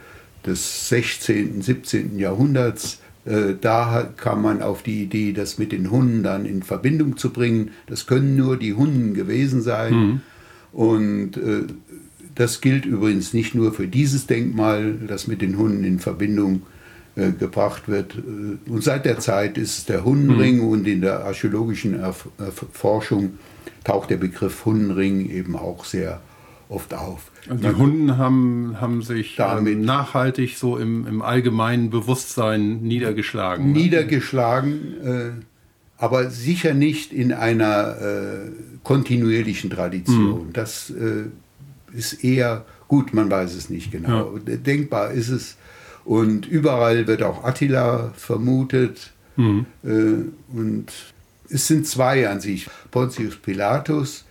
des 0.45 0.89
16., 0.89 1.62
17. 1.62 2.19
Jahrhunderts. 2.19 2.99
Äh, 3.25 3.55
da 3.60 4.10
kam 4.15 4.41
man 4.41 4.62
auf 4.62 4.83
die 4.83 5.03
Idee, 5.03 5.33
das 5.33 5.57
mit 5.57 5.71
den 5.71 5.91
Hunden 5.91 6.23
dann 6.23 6.45
in 6.45 6.63
Verbindung 6.63 7.17
zu 7.17 7.31
bringen. 7.31 7.71
Das 7.88 8.07
können 8.07 8.36
nur 8.36 8.57
die 8.57 8.73
Hunden 8.73 9.13
gewesen 9.13 9.62
sein. 9.62 9.93
Mhm. 9.93 10.21
Und 10.71 11.38
äh, 11.38 11.63
das 12.36 12.62
gilt 12.62 12.86
übrigens 12.86 13.33
nicht 13.33 13.55
nur 13.55 13.73
für 13.73 13.88
dieses 13.88 14.27
Denkmal, 14.27 14.93
das 15.07 15.27
mit 15.27 15.41
den 15.41 15.57
Hunden 15.57 15.83
in 15.83 15.99
Verbindung 15.99 16.62
äh, 17.15 17.31
gebracht 17.31 17.88
wird. 17.88 18.15
Und 18.15 18.83
seit 18.83 19.05
der 19.05 19.19
Zeit 19.19 19.57
ist 19.57 19.77
es 19.79 19.86
der 19.86 20.05
Hundenring 20.05 20.57
mhm. 20.57 20.67
und 20.67 20.88
in 20.88 21.01
der 21.01 21.25
archäologischen 21.25 21.99
Forschung 22.71 23.39
taucht 23.83 24.12
der 24.12 24.17
Begriff 24.17 24.65
Hundenring 24.65 25.29
eben 25.29 25.55
auch 25.55 25.83
sehr 25.83 26.21
oft 26.69 26.93
auf. 26.93 27.31
Also 27.49 27.69
die 27.69 27.75
Hunden 27.75 28.17
haben, 28.17 28.81
haben 28.81 29.01
sich 29.01 29.31
ähm, 29.39 29.45
damit 29.45 29.79
nachhaltig 29.79 30.57
so 30.57 30.77
im, 30.77 31.07
im 31.07 31.21
allgemeinen 31.21 31.89
Bewusstsein 31.89 32.81
niedergeschlagen. 32.81 33.71
Ne? 33.71 33.79
Niedergeschlagen, 33.79 35.01
äh, 35.03 35.31
aber 35.97 36.29
sicher 36.29 36.73
nicht 36.73 37.13
in 37.13 37.33
einer 37.33 37.97
äh, 38.01 38.51
kontinuierlichen 38.83 39.69
Tradition. 39.69 40.47
Mhm. 40.47 40.53
Das 40.53 40.89
äh, 40.89 41.25
ist 41.97 42.23
eher 42.23 42.65
Gut, 42.88 43.13
man 43.13 43.29
weiß 43.29 43.53
es 43.55 43.69
nicht 43.69 43.91
genau. 43.91 44.38
Ja. 44.47 44.55
Denkbar 44.55 45.12
ist 45.12 45.29
es. 45.29 45.57
Und 46.05 46.47
überall 46.47 47.07
wird 47.07 47.21
auch 47.21 47.43
Attila 47.43 48.13
vermutet. 48.15 49.12
Mhm. 49.36 49.65
Äh, 49.83 50.57
und 50.57 50.86
es 51.49 51.67
sind 51.67 51.86
zwei 51.86 52.29
an 52.29 52.39
sich. 52.39 52.69
Pontius 52.91 53.36
Pilatus 53.36 54.25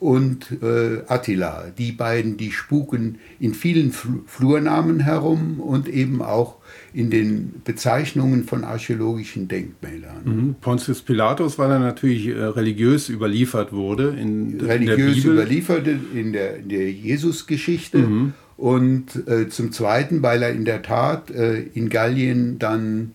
und 0.00 0.46
äh, 0.62 1.02
Attila. 1.06 1.64
Die 1.78 1.92
beiden, 1.92 2.36
die 2.36 2.52
spuken 2.52 3.18
in 3.38 3.54
vielen 3.54 3.90
Flurnamen 3.92 5.00
herum 5.00 5.60
und 5.60 5.88
eben 5.88 6.20
auch 6.20 6.56
in 6.92 7.10
den 7.10 7.62
Bezeichnungen 7.64 8.44
von 8.44 8.64
archäologischen 8.64 9.48
Denkmälern. 9.48 10.24
Mhm. 10.24 10.54
Pontius 10.60 11.02
Pilatus, 11.02 11.58
weil 11.58 11.70
er 11.70 11.78
natürlich 11.78 12.26
äh, 12.26 12.42
religiös 12.42 13.08
überliefert 13.08 13.72
wurde. 13.72 14.14
In, 14.20 14.60
religiös 14.60 15.24
in 15.24 15.32
überliefert 15.32 15.86
in 15.86 16.32
der, 16.32 16.58
in 16.58 16.68
der 16.68 16.90
Jesusgeschichte. 16.90 17.98
Mhm. 17.98 18.32
Und 18.56 19.26
äh, 19.26 19.48
zum 19.48 19.72
Zweiten, 19.72 20.22
weil 20.22 20.42
er 20.42 20.52
in 20.52 20.66
der 20.66 20.82
Tat 20.82 21.30
äh, 21.30 21.62
in 21.62 21.88
Gallien 21.88 22.58
dann 22.58 23.12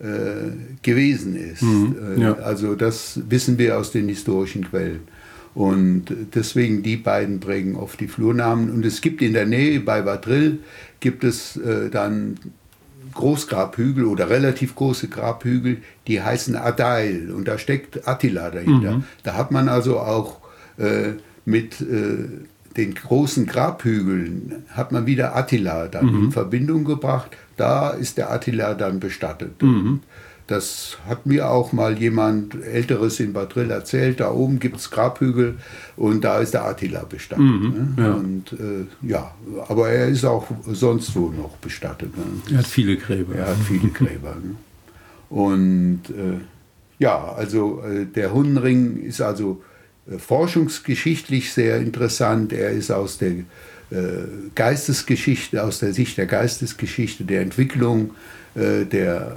äh, 0.00 0.50
gewesen 0.82 1.36
ist. 1.36 1.62
Mhm. 1.62 1.96
Äh, 2.16 2.20
ja. 2.20 2.32
Also 2.34 2.74
das 2.74 3.20
wissen 3.28 3.58
wir 3.58 3.78
aus 3.78 3.92
den 3.92 4.08
historischen 4.08 4.64
Quellen. 4.68 5.00
Und 5.58 6.04
deswegen 6.36 6.84
die 6.84 6.96
beiden 6.96 7.40
prägen 7.40 7.74
oft 7.74 7.98
die 7.98 8.06
Flurnamen. 8.06 8.70
Und 8.70 8.86
es 8.86 9.00
gibt 9.00 9.20
in 9.22 9.32
der 9.32 9.44
Nähe 9.44 9.80
bei 9.80 10.06
Vadril 10.06 10.60
gibt 11.00 11.24
es 11.24 11.56
äh, 11.56 11.90
dann 11.90 12.38
Großgrabhügel 13.12 14.04
oder 14.04 14.30
relativ 14.30 14.76
große 14.76 15.08
Grabhügel, 15.08 15.78
die 16.06 16.22
heißen 16.22 16.54
Adail 16.54 17.32
und 17.32 17.48
da 17.48 17.58
steckt 17.58 18.06
Attila 18.06 18.50
dahinter. 18.50 18.98
Mhm. 18.98 19.04
Da 19.24 19.34
hat 19.34 19.50
man 19.50 19.68
also 19.68 19.98
auch 19.98 20.38
äh, 20.76 21.14
mit 21.44 21.80
äh, 21.80 22.28
den 22.76 22.94
großen 22.94 23.46
Grabhügeln 23.46 24.62
hat 24.68 24.92
man 24.92 25.06
wieder 25.06 25.34
Attila 25.34 25.88
dann 25.88 26.06
mhm. 26.06 26.24
in 26.26 26.30
Verbindung 26.30 26.84
gebracht. 26.84 27.36
Da 27.56 27.90
ist 27.90 28.16
der 28.16 28.30
Attila 28.30 28.74
dann 28.74 29.00
bestattet. 29.00 29.60
Mhm. 29.60 30.02
Das 30.48 30.96
hat 31.06 31.26
mir 31.26 31.50
auch 31.50 31.74
mal 31.74 31.98
jemand 31.98 32.54
Älteres 32.64 33.20
in 33.20 33.34
Bad 33.34 33.54
Drill 33.54 33.70
erzählt. 33.70 34.20
Da 34.20 34.32
oben 34.32 34.58
gibt 34.58 34.78
es 34.78 34.90
Grabhügel 34.90 35.58
und 35.94 36.24
da 36.24 36.38
ist 36.38 36.54
der 36.54 36.64
Attila 36.64 37.04
bestattet. 37.04 37.44
Mhm, 37.44 37.94
ne? 37.96 38.02
ja. 38.02 38.12
Und 38.14 38.52
äh, 38.52 39.06
ja, 39.06 39.34
aber 39.68 39.90
er 39.90 40.08
ist 40.08 40.24
auch 40.24 40.46
sonst 40.66 41.14
wo 41.14 41.28
noch 41.28 41.58
bestattet. 41.58 42.16
Ne? 42.16 42.24
Er 42.50 42.58
hat 42.58 42.66
viele 42.66 42.96
Gräber. 42.96 43.34
Er 43.34 43.48
hat 43.48 43.58
viele 43.58 43.88
Gräber. 43.88 44.36
Ne? 44.42 44.54
Und 45.28 46.04
äh, 46.08 46.40
ja, 46.98 47.34
also 47.34 47.82
äh, 47.82 48.06
der 48.06 48.32
Hundenring 48.32 49.02
ist 49.02 49.20
also 49.20 49.62
äh, 50.10 50.16
forschungsgeschichtlich 50.16 51.52
sehr 51.52 51.76
interessant. 51.76 52.54
Er 52.54 52.70
ist 52.70 52.90
aus 52.90 53.18
der 53.18 53.30
äh, 53.30 53.44
Geistesgeschichte, 54.54 55.62
aus 55.62 55.80
der 55.80 55.92
Sicht 55.92 56.16
der 56.16 56.24
Geistesgeschichte, 56.26 57.24
der 57.24 57.42
Entwicklung, 57.42 58.12
äh, 58.54 58.86
der 58.86 59.36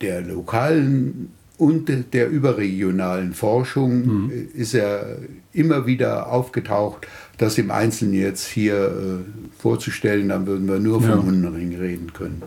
der 0.00 0.20
lokalen 0.20 1.30
und 1.58 1.90
der 2.12 2.28
überregionalen 2.28 3.32
Forschung 3.32 4.24
mhm. 4.26 4.48
ist 4.54 4.74
er 4.74 5.18
immer 5.52 5.86
wieder 5.86 6.30
aufgetaucht. 6.30 7.06
Das 7.38 7.56
im 7.56 7.70
Einzelnen 7.70 8.14
jetzt 8.14 8.46
hier 8.46 8.74
äh, 8.74 9.60
vorzustellen, 9.60 10.28
dann 10.28 10.46
würden 10.46 10.68
wir 10.68 10.78
nur 10.78 11.00
vom 11.00 11.10
ja. 11.10 11.22
Hundenring 11.22 11.74
reden 11.76 12.12
können. 12.12 12.42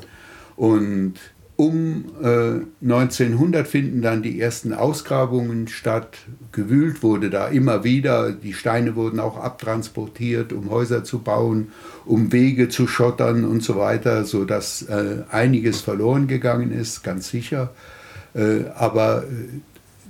Und 0.56 1.16
um 1.60 2.06
äh, 2.24 2.62
1900 2.82 3.68
finden 3.68 4.02
dann 4.02 4.24
die 4.24 4.40
ersten 4.40 4.72
Ausgrabungen 4.72 5.68
statt. 5.68 6.20
Gewühlt 6.54 7.04
wurde 7.04 7.30
da 7.30 7.50
immer 7.50 7.84
wieder. 7.84 8.32
Die 8.32 8.54
Steine 8.54 8.96
wurden 8.96 9.20
auch 9.20 9.36
abtransportiert, 9.36 10.54
um 10.54 10.70
Häuser 10.70 11.04
zu 11.04 11.20
bauen, 11.20 11.74
um 12.06 12.32
Wege 12.32 12.70
zu 12.70 12.88
schottern 12.88 13.44
und 13.44 13.62
so 13.62 13.76
weiter, 13.76 14.24
sodass 14.24 14.84
äh, 14.84 15.24
einiges 15.32 15.82
verloren 15.82 16.28
gegangen 16.28 16.72
ist, 16.72 17.04
ganz 17.04 17.28
sicher. 17.28 17.74
Äh, 18.34 18.70
aber 18.76 19.24
äh, 19.24 19.60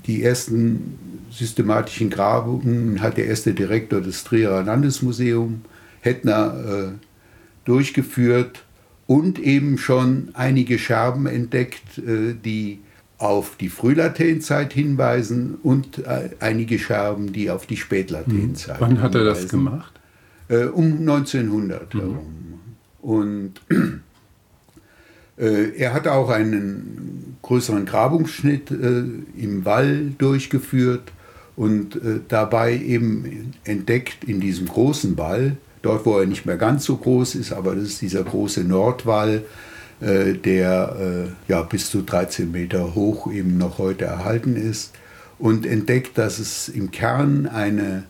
die 0.06 0.22
ersten 0.24 1.00
systematischen 1.32 2.12
Grabungen 2.12 3.02
hat 3.02 3.18
der 3.18 3.26
erste 3.26 3.56
Direktor 3.56 4.02
des 4.02 4.24
Trierer 4.24 4.62
Landesmuseums, 4.62 5.62
Hettner, 6.02 6.54
äh, 6.54 7.06
durchgeführt 7.66 8.66
und 9.10 9.40
eben 9.40 9.80
schon 9.80 10.30
einige 10.34 10.78
Scherben 10.78 11.26
entdeckt, 11.26 11.98
äh, 11.98 12.36
die 12.36 12.82
auf 13.18 13.56
die 13.56 13.70
Frühlatenzeit 13.70 14.72
hinweisen 14.72 15.56
und 15.64 16.06
äh, 16.06 16.30
einige 16.40 16.78
Scherben, 16.78 17.34
die 17.34 17.50
auf 17.50 17.66
die 17.66 17.78
Spätlatenzeit 17.78 18.78
hinweisen. 18.78 18.98
Wann 18.98 19.02
hat 19.02 19.16
er 19.16 19.24
das 19.24 19.50
gemacht? 19.50 20.00
Äh, 20.48 20.66
um 20.66 21.00
1900 21.00 21.92
mhm. 21.92 22.00
herum. 22.00 22.60
Und 23.02 23.62
er 25.38 25.94
hat 25.94 26.06
auch 26.06 26.30
einen 26.30 27.38
größeren 27.44 27.86
Grabungsschnitt 27.86 28.72
im 28.72 29.64
Wall 29.64 30.12
durchgeführt 30.18 31.14
und 31.56 31.98
dabei 32.28 32.76
eben 32.76 33.54
entdeckt 33.64 34.26
in 34.26 34.42
diesem 34.42 34.68
großen 34.68 35.18
Wall 35.18 35.56
dort 35.82 36.06
wo 36.06 36.18
er 36.18 36.26
nicht 36.26 36.46
mehr 36.46 36.58
ganz 36.58 36.86
so 36.86 36.98
groß 36.98 37.36
ist, 37.36 37.54
aber 37.54 37.76
das 37.76 37.86
ist 37.86 38.02
dieser 38.02 38.24
große 38.24 38.64
Nordwall, 38.64 39.44
äh, 40.02 40.34
der 40.34 40.96
äh, 41.48 41.52
ja, 41.52 41.62
bis 41.62 41.90
zu 41.90 42.02
13 42.02 42.52
Meter 42.52 42.96
hoch 42.96 43.32
eben 43.32 43.58
noch 43.58 43.78
heute 43.78 44.06
erhalten 44.06 44.56
ist 44.56 44.94
und 45.38 45.66
entdeckt, 45.66 46.18
dass 46.18 46.40
es 46.40 46.70
im 46.70 46.92
Kern 46.92 47.48
eine, 47.48 48.04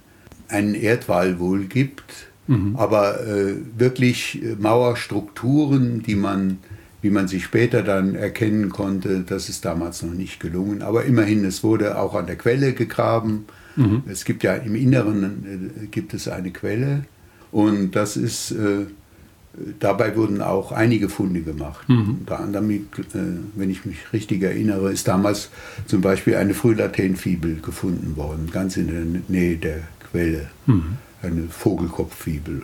einen 0.47 0.75
Erdwall 0.75 1.39
wohl 1.39 1.65
gibt, 1.65 2.27
mhm. 2.47 2.75
aber 2.75 3.25
äh, 3.25 3.55
wirklich 3.77 4.41
Mauerstrukturen, 4.59 6.03
die 6.03 6.15
man, 6.15 6.57
wie 7.01 7.11
man 7.11 7.27
sich 7.27 7.43
später 7.43 7.83
dann 7.83 8.15
erkennen 8.15 8.69
konnte, 8.69 9.21
das 9.21 9.49
ist 9.49 9.65
damals 9.65 10.01
noch 10.01 10.13
nicht 10.13 10.39
gelungen. 10.39 10.81
Aber 10.81 11.05
immerhin, 11.05 11.45
es 11.45 11.63
wurde 11.63 11.97
auch 11.99 12.15
an 12.15 12.25
der 12.25 12.35
Quelle 12.35 12.73
gegraben. 12.73 13.45
Mhm. 13.75 14.03
Es 14.07 14.25
gibt 14.25 14.43
ja 14.43 14.55
im 14.55 14.75
Inneren 14.75 15.73
äh, 15.83 15.87
gibt 15.87 16.13
es 16.13 16.27
eine 16.27 16.51
Quelle 16.51 17.05
und 17.51 17.91
das 17.91 18.17
ist, 18.17 18.51
äh, 18.51 18.85
dabei 19.79 20.15
wurden 20.15 20.41
auch 20.41 20.71
einige 20.71 21.09
Funde 21.09 21.41
gemacht. 21.41 21.87
Mhm. 21.89 22.17
Unter 22.21 22.39
anderem, 22.39 22.69
äh, 22.71 22.79
wenn 23.55 23.69
ich 23.69 23.85
mich 23.85 24.13
richtig 24.13 24.43
erinnere, 24.43 24.91
ist 24.91 25.07
damals 25.07 25.49
zum 25.87 26.01
Beispiel 26.01 26.35
eine 26.35 26.53
Frühlaternfibel 26.53 27.61
gefunden 27.61 28.15
worden, 28.15 28.49
ganz 28.51 28.77
in 28.77 28.87
der 28.87 29.21
Nähe 29.27 29.57
der 29.57 29.79
Quelle. 30.11 30.49
Mhm. 30.65 30.97
Eine 31.21 31.43
Vogelkopffibel. 31.49 32.63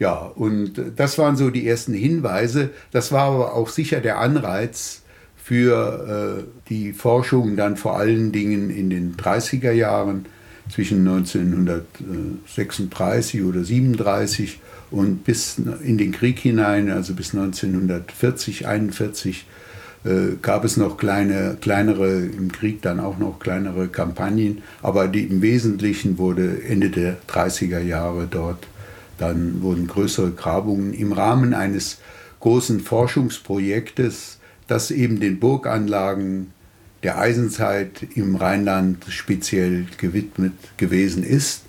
Ja, 0.00 0.16
und 0.16 0.80
das 0.96 1.18
waren 1.18 1.36
so 1.36 1.50
die 1.50 1.68
ersten 1.68 1.92
Hinweise. 1.92 2.70
Das 2.90 3.12
war 3.12 3.32
aber 3.32 3.54
auch 3.54 3.68
sicher 3.68 4.00
der 4.00 4.18
Anreiz 4.18 5.02
für 5.36 6.38
äh, 6.40 6.68
die 6.68 6.92
Forschung 6.92 7.56
dann 7.56 7.76
vor 7.76 7.98
allen 7.98 8.32
Dingen 8.32 8.70
in 8.70 8.88
den 8.88 9.16
30er 9.16 9.72
Jahren 9.72 10.26
zwischen 10.70 11.06
1936 11.06 13.42
oder 13.42 13.64
37 13.64 14.60
und 14.90 15.24
bis 15.24 15.58
in 15.58 15.98
den 15.98 16.12
Krieg 16.12 16.38
hinein, 16.38 16.90
also 16.90 17.14
bis 17.14 17.34
1940, 17.34 18.66
41, 18.66 19.46
äh, 20.04 20.36
gab 20.40 20.64
es 20.64 20.76
noch 20.76 20.96
kleine, 20.96 21.56
kleinere, 21.60 22.20
im 22.20 22.50
Krieg 22.50 22.82
dann 22.82 23.00
auch 23.00 23.18
noch 23.18 23.38
kleinere 23.38 23.88
Kampagnen, 23.88 24.62
aber 24.82 25.08
die, 25.08 25.24
im 25.24 25.42
Wesentlichen 25.42 26.18
wurde 26.18 26.62
Ende 26.62 26.90
der 26.90 27.16
30er 27.28 27.80
Jahre 27.80 28.26
dort, 28.30 28.66
dann 29.18 29.62
wurden 29.62 29.86
größere 29.86 30.30
Grabungen 30.30 30.94
im 30.94 31.12
Rahmen 31.12 31.52
eines 31.52 31.98
großen 32.40 32.80
Forschungsprojektes, 32.80 34.38
das 34.66 34.90
eben 34.90 35.20
den 35.20 35.38
Burganlagen 35.38 36.52
der 37.02 37.18
Eisenzeit 37.18 38.06
im 38.14 38.36
Rheinland 38.36 39.04
speziell 39.08 39.86
gewidmet 39.96 40.52
gewesen 40.76 41.24
ist, 41.24 41.62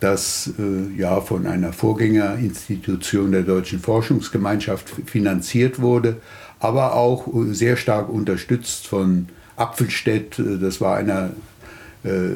das 0.00 0.52
äh, 0.58 0.98
ja 0.98 1.20
von 1.20 1.46
einer 1.46 1.72
Vorgängerinstitution 1.72 3.32
der 3.32 3.42
Deutschen 3.42 3.78
Forschungsgemeinschaft 3.78 4.88
finanziert 5.06 5.80
wurde, 5.80 6.16
aber 6.58 6.94
auch 6.94 7.28
äh, 7.28 7.52
sehr 7.52 7.76
stark 7.76 8.08
unterstützt 8.08 8.86
von 8.86 9.28
Apfelstedt, 9.56 10.38
äh, 10.38 10.58
das 10.58 10.80
war 10.80 10.96
einer, 10.96 11.30
äh, 12.02 12.30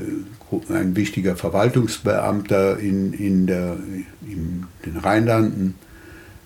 ein 0.68 0.94
wichtiger 0.94 1.34
Verwaltungsbeamter 1.36 2.78
in, 2.78 3.12
in, 3.12 3.46
der, 3.46 3.76
in 4.22 4.66
den 4.84 4.96
Rheinlanden, 4.98 5.74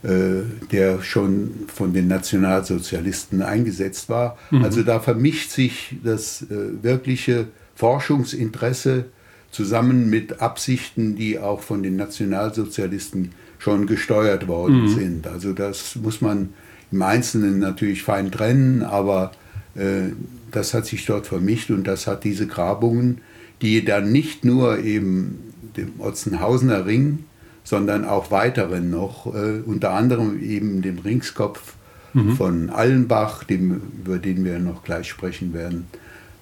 der 0.03 1.03
schon 1.03 1.51
von 1.67 1.93
den 1.93 2.09
Nationalsozialisten 2.09 3.43
eingesetzt 3.43 4.09
war. 4.09 4.39
Mhm. 4.51 4.65
Also 4.65 4.83
da 4.83 5.01
vermischt 5.01 5.51
sich 5.51 5.97
das 6.03 6.43
äh, 6.43 6.83
wirkliche 6.83 7.49
Forschungsinteresse 7.75 9.07
zusammen 9.51 10.09
mit 10.09 10.41
Absichten, 10.41 11.17
die 11.17 11.39
auch 11.39 11.61
von 11.61 11.83
den 11.83 11.97
Nationalsozialisten 11.97 13.33
schon 13.59 13.87
gesteuert 13.87 14.49
worden 14.49 14.83
mhm. 14.83 14.89
sind. 14.89 15.27
Also 15.27 15.53
das 15.53 15.97
muss 15.97 16.21
man 16.21 16.51
im 16.93 17.03
Einzelnen 17.03 17.59
natürlich 17.59 18.03
fein 18.03 18.33
trennen, 18.33 18.83
aber 18.83 19.33
äh, 19.75 20.13
das 20.51 20.75
hat 20.75 20.87
sich 20.87 21.05
dort 21.07 21.27
vermischt 21.27 21.71
und 21.71 21.87
das 21.87 22.07
hat 22.07 22.25
diese 22.25 22.47
Grabungen, 22.47 23.21
die 23.63 23.85
dann 23.85 24.11
nicht 24.11 24.45
nur 24.45 24.79
eben 24.79 25.39
dem 25.77 26.01
Otzenhausener 26.01 26.87
Ring 26.87 27.25
sondern 27.71 28.05
auch 28.05 28.33
weiteren 28.33 28.91
noch, 28.91 29.33
äh, 29.33 29.61
unter 29.65 29.93
anderem 29.93 30.43
eben 30.43 30.83
dem 30.83 30.99
Ringskopf 30.99 31.75
mhm. 32.13 32.33
von 32.37 32.71
Allenbach, 32.71 33.45
dem, 33.45 33.81
über 34.05 34.19
den 34.19 34.45
wir 34.45 34.59
noch 34.59 34.83
gleich 34.83 35.09
sprechen 35.09 35.55
werden, 35.55 35.87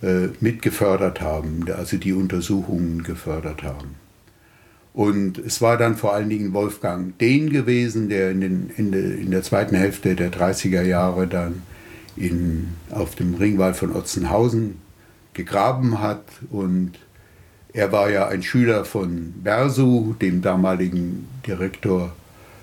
äh, 0.01 0.29
mitgefördert 0.41 1.21
haben, 1.21 1.67
also 1.77 1.99
die 1.99 2.15
Untersuchungen 2.15 3.03
gefördert 3.03 3.63
haben. 3.63 3.97
Und 4.95 5.37
es 5.37 5.61
war 5.61 5.77
dann 5.77 5.97
vor 5.97 6.15
allen 6.15 6.31
Dingen 6.31 6.55
Wolfgang 6.55 7.17
Dehn 7.19 7.51
gewesen, 7.51 8.09
der 8.09 8.31
in, 8.31 8.41
den, 8.41 8.71
in, 8.79 8.91
de, 8.91 9.21
in 9.21 9.31
der 9.31 9.43
zweiten 9.43 9.77
Hälfte 9.77 10.17
der 10.17 10.33
30er 10.33 10.83
Jahre 10.83 11.27
dann 11.27 11.63
in, 12.17 12.69
auf 12.91 13.15
dem 13.17 13.35
Ringwall 13.35 13.75
von 13.75 13.95
Otzenhausen 13.95 14.79
gegraben 15.35 16.01
hat. 16.01 16.25
Und 16.51 16.93
er 17.73 17.93
war 17.93 18.11
ja 18.11 18.29
ein 18.29 18.43
Schüler 18.43 18.85
von 18.85 19.35
Bersu, 19.43 20.15
dem 20.21 20.43
damaligen 20.43 21.29
Direktor 21.47 22.13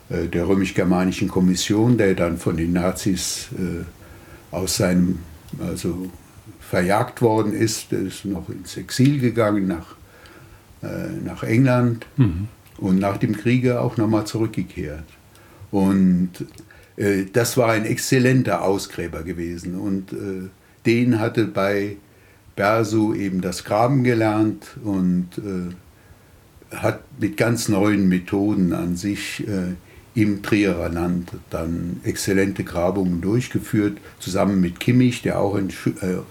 äh, 0.09 0.27
der 0.27 0.47
römisch-germanischen 0.47 1.27
Kommission, 1.27 1.97
der 1.97 2.15
dann 2.15 2.37
von 2.37 2.57
den 2.57 2.73
Nazis 2.73 3.49
äh, 3.57 3.83
aus 4.53 4.77
seinem, 4.77 5.19
also 5.59 6.09
verjagt 6.59 7.21
worden 7.21 7.53
ist. 7.53 7.91
Er 7.93 8.01
ist 8.01 8.25
noch 8.25 8.49
ins 8.49 8.77
Exil 8.77 9.19
gegangen 9.19 9.67
nach, 9.67 9.95
äh, 10.81 11.11
nach 11.23 11.43
England 11.43 12.05
mhm. 12.17 12.47
und 12.77 12.99
nach 12.99 13.17
dem 13.17 13.37
Kriege 13.37 13.81
auch 13.81 13.97
nochmal 13.97 14.25
zurückgekehrt. 14.25 15.05
Und 15.71 16.31
das 17.33 17.57
war 17.57 17.73
ein 17.73 17.83
exzellenter 17.83 18.61
Ausgräber 18.61 19.23
gewesen. 19.23 19.77
Und 19.77 20.15
den 20.85 21.19
hatte 21.19 21.43
bei 21.43 21.97
Bersu 22.55 23.13
eben 23.13 23.41
das 23.41 23.63
Graben 23.63 24.03
gelernt 24.03 24.77
und 24.83 25.29
äh, 25.37 26.75
hat 26.75 27.01
mit 27.19 27.37
ganz 27.37 27.69
neuen 27.69 28.07
Methoden 28.07 28.73
an 28.73 28.95
sich 28.95 29.45
äh, 29.47 29.75
im 30.15 30.41
Trierer 30.41 30.89
Land 30.89 31.31
dann 31.49 31.99
exzellente 32.03 32.63
Grabungen 32.63 33.21
durchgeführt, 33.21 33.97
zusammen 34.19 34.61
mit 34.61 34.79
Kimmich, 34.79 35.21
der 35.21 35.39
auch 35.39 35.55
in, 35.55 35.69
äh, 35.69 36.21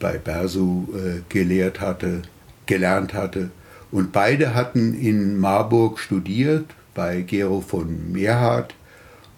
bei 0.00 0.18
Bersu 0.18 0.88
äh, 0.94 1.20
gelehrt 1.28 1.80
hatte, 1.80 2.22
gelernt 2.66 3.14
hatte. 3.14 3.50
Und 3.92 4.12
beide 4.12 4.54
hatten 4.54 4.94
in 4.94 5.38
Marburg 5.38 6.00
studiert 6.00 6.66
bei 6.94 7.22
Gero 7.22 7.60
von 7.60 8.12
Meerhardt. 8.12 8.74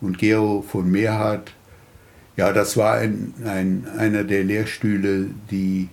Und 0.01 0.19
Gero 0.19 0.63
von 0.63 0.91
Meerhardt, 0.91 1.53
ja, 2.37 2.53
das 2.53 2.77
war 2.77 2.95
ein, 2.95 3.35
ein, 3.45 3.87
einer 3.99 4.25
der 4.25 4.43
Lehrstühle, 4.45 5.27
die 5.51 5.89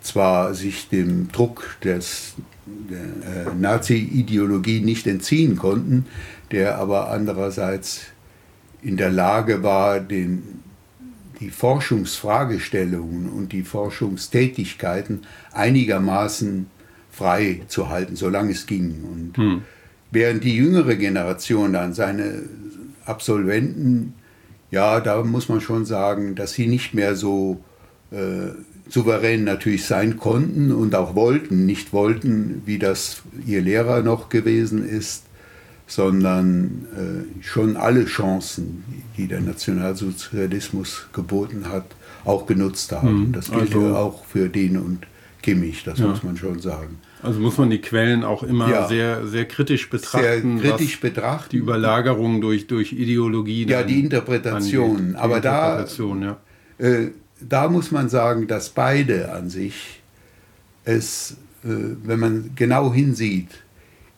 zwar 0.00 0.54
sich 0.54 0.88
dem 0.88 1.30
Druck 1.30 1.76
des, 1.84 2.34
der 2.66 3.48
äh, 3.48 3.54
Nazi-Ideologie 3.58 4.80
nicht 4.80 5.06
entziehen 5.06 5.56
konnten, 5.56 6.06
der 6.50 6.78
aber 6.78 7.10
andererseits 7.10 8.02
in 8.82 8.96
der 8.96 9.10
Lage 9.10 9.62
war, 9.62 10.00
den, 10.00 10.62
die 11.40 11.50
Forschungsfragestellungen 11.50 13.28
und 13.28 13.52
die 13.52 13.62
Forschungstätigkeiten 13.62 15.26
einigermaßen 15.52 16.66
frei 17.10 17.62
zu 17.68 17.88
halten, 17.88 18.16
solange 18.16 18.52
es 18.52 18.66
ging. 18.66 19.04
Und 19.04 19.36
hm. 19.36 19.62
während 20.10 20.44
die 20.44 20.56
jüngere 20.56 20.96
Generation 20.96 21.72
dann 21.72 21.92
seine 21.92 22.42
Absolventen, 23.04 24.14
ja, 24.70 25.00
da 25.00 25.22
muss 25.22 25.48
man 25.48 25.60
schon 25.60 25.84
sagen, 25.84 26.34
dass 26.34 26.52
sie 26.52 26.66
nicht 26.66 26.94
mehr 26.94 27.16
so 27.16 27.62
äh, 28.12 28.50
souverän 28.90 29.44
natürlich 29.44 29.86
sein 29.86 30.18
konnten 30.18 30.72
und 30.72 30.94
auch 30.94 31.14
wollten, 31.14 31.64
nicht 31.64 31.92
wollten, 31.92 32.62
wie 32.66 32.78
das 32.78 33.22
ihr 33.46 33.62
Lehrer 33.62 34.02
noch 34.02 34.28
gewesen 34.28 34.86
ist, 34.86 35.24
sondern 35.86 36.86
äh, 36.96 37.42
schon 37.42 37.76
alle 37.76 38.04
Chancen, 38.04 38.84
die 39.16 39.26
der 39.26 39.40
Nationalsozialismus 39.40 41.06
geboten 41.12 41.66
hat, 41.68 41.86
auch 42.24 42.46
genutzt 42.46 42.92
haben. 42.92 43.28
Mhm, 43.28 43.32
das 43.32 43.50
gilt 43.50 43.74
also, 43.74 43.96
auch 43.96 44.24
für 44.24 44.48
den 44.48 44.76
und 44.76 45.06
Kimmich, 45.42 45.84
das 45.84 45.98
ja. 45.98 46.06
muss 46.06 46.22
man 46.22 46.36
schon 46.36 46.60
sagen. 46.60 46.98
Also 47.22 47.40
muss 47.40 47.58
man 47.58 47.70
die 47.70 47.80
Quellen 47.80 48.24
auch 48.24 48.42
immer 48.42 48.68
ja. 48.70 48.88
sehr, 48.88 49.26
sehr 49.26 49.46
kritisch 49.46 49.88
betrachten. 49.88 50.58
Sehr 50.58 50.72
kritisch 50.72 51.00
betrachten. 51.00 51.50
Die 51.52 51.56
Überlagerung 51.56 52.40
durch, 52.40 52.66
durch 52.66 52.92
Ideologie. 52.92 53.66
Ja, 53.66 53.82
die 53.82 54.00
Interpretation. 54.00 55.16
Aber 55.16 55.36
Interpretation, 55.36 56.20
da, 56.20 56.38
ja. 56.78 56.86
Äh, 56.86 57.10
da 57.48 57.68
muss 57.68 57.90
man 57.90 58.08
sagen, 58.08 58.46
dass 58.46 58.70
beide 58.70 59.32
an 59.32 59.50
sich 59.50 60.00
es, 60.84 61.36
äh, 61.64 61.68
wenn 62.04 62.20
man 62.20 62.50
genau 62.54 62.92
hinsieht, 62.92 63.62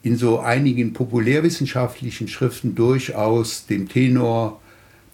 in 0.02 0.16
so 0.16 0.40
einigen 0.40 0.92
populärwissenschaftlichen 0.92 2.28
Schriften 2.28 2.74
durchaus 2.74 3.66
dem 3.66 3.88
Tenor 3.88 4.60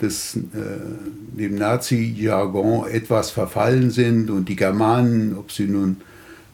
des, 0.00 0.36
äh, 0.36 1.38
dem 1.38 1.56
Nazi-Jargon 1.56 2.88
etwas 2.88 3.30
verfallen 3.30 3.90
sind 3.90 4.30
und 4.30 4.48
die 4.48 4.56
Germanen, 4.56 5.36
ob 5.36 5.52
sie 5.52 5.66
nun 5.66 5.98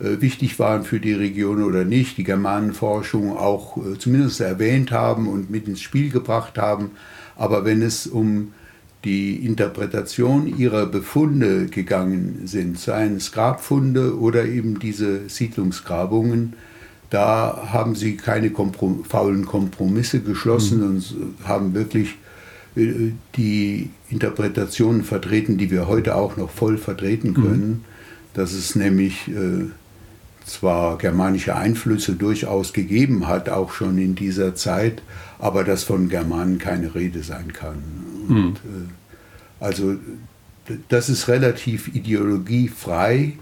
äh, 0.00 0.20
wichtig 0.20 0.58
waren 0.58 0.82
für 0.82 0.98
die 0.98 1.12
Region 1.12 1.62
oder 1.62 1.84
nicht, 1.84 2.16
die 2.16 2.24
Germanenforschung 2.24 3.36
auch 3.36 3.76
äh, 3.76 3.98
zumindest 3.98 4.40
erwähnt 4.40 4.90
haben 4.90 5.28
und 5.28 5.50
mit 5.50 5.68
ins 5.68 5.82
Spiel 5.82 6.10
gebracht 6.10 6.58
haben. 6.58 6.92
Aber 7.36 7.64
wenn 7.64 7.82
es 7.82 8.06
um 8.06 8.52
die 9.04 9.36
Interpretation 9.36 10.46
ihrer 10.46 10.86
Befunde 10.86 11.66
gegangen 11.66 12.42
sind, 12.46 12.78
seien 12.78 13.16
es 13.16 13.32
Grabfunde 13.32 14.18
oder 14.18 14.46
eben 14.46 14.78
diese 14.78 15.28
Siedlungsgrabungen, 15.28 16.54
da 17.10 17.68
haben 17.70 17.94
sie 17.94 18.16
keine 18.16 18.50
Komprom 18.50 19.04
faulen 19.04 19.44
Kompromisse 19.44 20.20
geschlossen 20.20 20.80
mhm. 20.80 20.86
und 20.86 21.14
haben 21.46 21.74
wirklich 21.74 22.16
äh, 22.76 23.12
die 23.36 23.90
Interpretationen 24.08 25.04
vertreten, 25.04 25.58
die 25.58 25.70
wir 25.70 25.86
heute 25.86 26.16
auch 26.16 26.36
noch 26.36 26.50
voll 26.50 26.78
vertreten 26.78 27.28
mhm. 27.28 27.34
können, 27.34 27.68
mhm. 27.68 27.84
dass 28.32 28.52
es 28.52 28.74
nämlich 28.74 29.28
äh, 29.28 29.66
zwar 30.46 30.98
germanische 30.98 31.56
Einflüsse 31.56 32.14
durchaus 32.14 32.72
gegeben 32.72 33.28
hat, 33.28 33.48
auch 33.48 33.72
schon 33.72 33.98
in 33.98 34.14
dieser 34.14 34.54
Zeit, 34.54 35.02
aber 35.44 35.64
dass 35.64 35.84
von 35.84 36.08
Germanen 36.08 36.58
keine 36.58 36.94
Rede 36.94 37.22
sein 37.22 37.52
kann. 37.52 37.82
Und, 38.28 38.36
mhm. 38.36 38.90
äh, 39.60 39.64
also 39.64 39.96
das 40.88 41.08
ist 41.08 41.28
relativ 41.28 41.94
ideologiefrei 41.94 43.34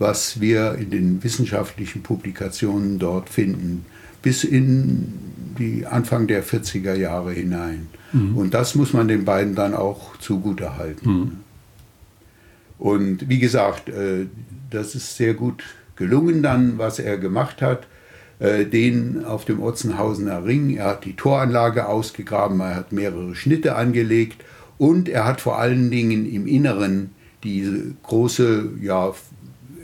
was 0.00 0.40
wir 0.40 0.76
in 0.76 0.90
den 0.90 1.22
wissenschaftlichen 1.22 2.02
Publikationen 2.02 2.98
dort 2.98 3.28
finden, 3.28 3.84
bis 4.22 4.44
in 4.44 5.12
die 5.58 5.86
Anfang 5.86 6.26
der 6.26 6.42
40er 6.42 6.94
Jahre 6.94 7.32
hinein. 7.32 7.88
Mhm. 8.12 8.36
Und 8.36 8.54
das 8.54 8.74
muss 8.74 8.94
man 8.94 9.08
den 9.08 9.26
beiden 9.26 9.54
dann 9.54 9.74
auch 9.74 10.16
zugute 10.16 10.78
halten. 10.78 11.10
Mhm. 11.10 11.32
Und 12.78 13.28
wie 13.28 13.38
gesagt, 13.38 13.90
äh, 13.90 14.26
das 14.70 14.94
ist 14.94 15.16
sehr 15.16 15.34
gut 15.34 15.64
gelungen 15.96 16.42
dann, 16.42 16.78
was 16.78 16.98
er 16.98 17.18
gemacht 17.18 17.60
hat. 17.60 17.86
Äh, 18.40 18.64
den 18.64 19.26
auf 19.26 19.44
dem 19.44 19.62
Otzenhausener 19.62 20.46
Ring, 20.46 20.70
er 20.70 20.86
hat 20.86 21.04
die 21.04 21.14
Toranlage 21.14 21.86
ausgegraben, 21.86 22.58
er 22.60 22.74
hat 22.74 22.90
mehrere 22.90 23.34
Schnitte 23.34 23.76
angelegt 23.76 24.42
und 24.78 25.10
er 25.10 25.26
hat 25.26 25.42
vor 25.42 25.58
allen 25.58 25.90
Dingen 25.90 26.24
im 26.24 26.46
Inneren 26.46 27.10
diese 27.44 27.94
große, 28.02 28.70
ja, 28.80 29.12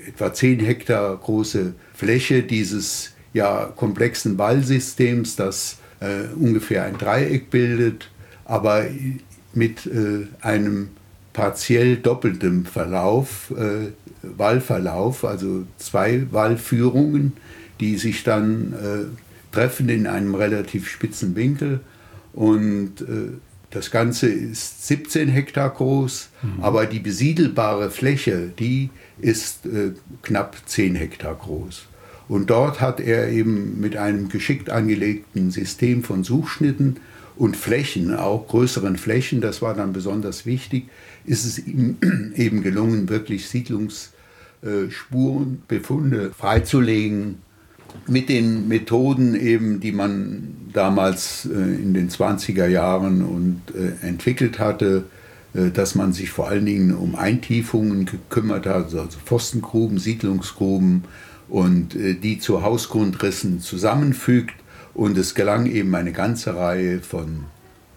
etwa 0.08 0.32
10 0.32 0.60
Hektar 0.60 1.18
große 1.18 1.74
Fläche 1.92 2.44
dieses 2.44 3.12
ja, 3.34 3.66
komplexen 3.76 4.38
Wallsystems, 4.38 5.36
das 5.36 5.76
äh, 6.00 6.34
ungefähr 6.34 6.84
ein 6.84 6.96
Dreieck 6.96 7.50
bildet, 7.50 8.10
aber 8.46 8.86
mit 9.52 9.84
äh, 9.84 10.28
einem 10.40 10.88
partiell 11.34 11.96
doppeltem 11.96 12.64
Verlauf, 12.64 13.52
äh, 13.54 13.92
Wallverlauf, 14.22 15.26
also 15.26 15.64
zwei 15.76 16.22
Wallführungen, 16.30 17.34
die 17.80 17.96
sich 17.96 18.24
dann 18.24 18.72
äh, 18.72 19.54
treffen 19.54 19.88
in 19.88 20.06
einem 20.06 20.34
relativ 20.34 20.88
spitzen 20.88 21.36
Winkel. 21.36 21.80
Und 22.32 23.00
äh, 23.00 23.32
das 23.70 23.90
Ganze 23.90 24.28
ist 24.28 24.86
17 24.86 25.28
Hektar 25.28 25.70
groß, 25.70 26.28
mhm. 26.42 26.62
aber 26.62 26.86
die 26.86 27.00
besiedelbare 27.00 27.90
Fläche, 27.90 28.50
die 28.58 28.90
ist 29.20 29.66
äh, 29.66 29.92
knapp 30.22 30.56
10 30.66 30.94
Hektar 30.94 31.34
groß. 31.34 31.86
Und 32.28 32.50
dort 32.50 32.80
hat 32.80 33.00
er 33.00 33.28
eben 33.28 33.80
mit 33.80 33.96
einem 33.96 34.28
geschickt 34.28 34.70
angelegten 34.70 35.50
System 35.50 36.02
von 36.02 36.24
Suchschnitten 36.24 36.96
und 37.36 37.56
Flächen, 37.56 38.14
auch 38.14 38.48
größeren 38.48 38.96
Flächen, 38.96 39.40
das 39.40 39.62
war 39.62 39.74
dann 39.74 39.92
besonders 39.92 40.46
wichtig, 40.46 40.88
ist 41.24 41.44
es 41.44 41.58
ihm 41.58 41.98
eben 42.36 42.62
gelungen, 42.62 43.08
wirklich 43.08 43.48
Siedlungsspuren, 43.48 45.62
Befunde 45.68 46.32
freizulegen 46.36 47.36
mit 48.06 48.28
den 48.28 48.68
Methoden 48.68 49.34
eben, 49.34 49.80
die 49.80 49.92
man 49.92 50.54
damals 50.72 51.46
äh, 51.46 51.54
in 51.54 51.94
den 51.94 52.10
20er 52.10 52.66
Jahren 52.66 53.24
und 53.24 53.62
äh, 53.74 54.06
entwickelt 54.06 54.58
hatte, 54.58 55.04
äh, 55.54 55.70
dass 55.70 55.94
man 55.94 56.12
sich 56.12 56.30
vor 56.30 56.48
allen 56.48 56.66
Dingen 56.66 56.94
um 56.94 57.14
Eintiefungen 57.14 58.04
gekümmert 58.04 58.66
hat, 58.66 58.94
also 58.94 59.18
Pfostengruben, 59.24 59.98
Siedlungsgruben 59.98 61.04
und 61.48 61.94
die 61.94 62.40
zu 62.40 62.62
Hausgrundrissen 62.62 63.60
zusammenfügt. 63.60 64.56
Und 64.94 65.16
es 65.16 65.34
gelang 65.36 65.66
eben 65.66 65.94
eine 65.94 66.10
ganze 66.10 66.56
Reihe 66.56 67.00
von 67.00 67.44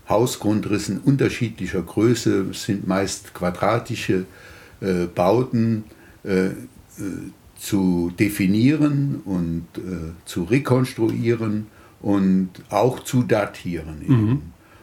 Hausgrundrissen 0.08 1.00
unterschiedlicher 1.00 1.82
Größe, 1.82 2.54
sind 2.54 2.88
meist 2.88 3.34
quadratische 3.34 4.26
Bauten, 5.16 5.86
zu 7.60 8.12
definieren 8.18 9.22
und 9.26 9.66
äh, 9.78 10.14
zu 10.26 10.44
rekonstruieren 10.44 11.68
und 12.02 12.50
auch 12.70 13.02
zu 13.02 13.24
datieren. 13.24 14.02
Mhm. 14.08 14.42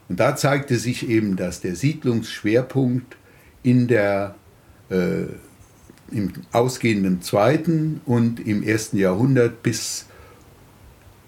Und 0.08 0.20
da 0.20 0.36
zeigte 0.36 0.76
sich 0.76 1.08
eben, 1.08 1.36
dass 1.36 1.60
der 1.62 1.74
Siedlungsschwerpunkt 1.74 3.16
in 3.62 3.88
der, 3.88 4.34
äh, 4.90 5.24
im 6.12 6.32
ausgehenden 6.52 7.22
zweiten 7.22 8.02
und 8.04 8.46
im 8.46 8.62
ersten 8.62 8.98
Jahrhundert 8.98 9.62
bis 9.62 10.06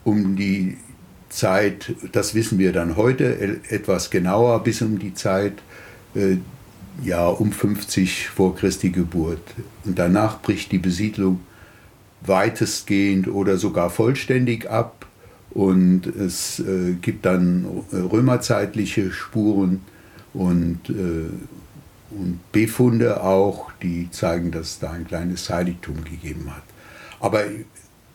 um 0.04 0.36
die 0.36 0.76
Zeit, 1.30 1.94
das 2.12 2.34
wissen 2.34 2.58
wir 2.58 2.72
dann 2.72 2.96
heute 2.96 3.60
etwas 3.68 4.10
genauer, 4.10 4.62
bis 4.62 4.82
um 4.82 4.98
die 4.98 5.14
Zeit 5.14 5.54
äh, 6.14 6.36
ja, 7.02 7.26
um 7.28 7.52
50 7.52 8.28
vor 8.28 8.56
Christi 8.56 8.90
Geburt. 8.90 9.42
Und 9.84 9.98
danach 9.98 10.40
bricht 10.40 10.72
die 10.72 10.78
Besiedlung 10.78 11.40
weitestgehend 12.22 13.28
oder 13.28 13.56
sogar 13.56 13.90
vollständig 13.90 14.68
ab 14.70 15.06
und 15.50 16.06
es 16.06 16.60
äh, 16.60 16.94
gibt 17.00 17.24
dann 17.24 17.84
römerzeitliche 17.92 19.12
Spuren 19.12 19.80
und, 20.34 20.90
äh, 20.90 21.30
und 22.10 22.40
Befunde 22.52 23.22
auch, 23.22 23.70
die 23.82 24.10
zeigen, 24.10 24.50
dass 24.50 24.68
es 24.68 24.78
da 24.80 24.90
ein 24.90 25.06
kleines 25.06 25.48
Heiligtum 25.48 26.04
gegeben 26.04 26.50
hat. 26.50 26.62
Aber 27.20 27.42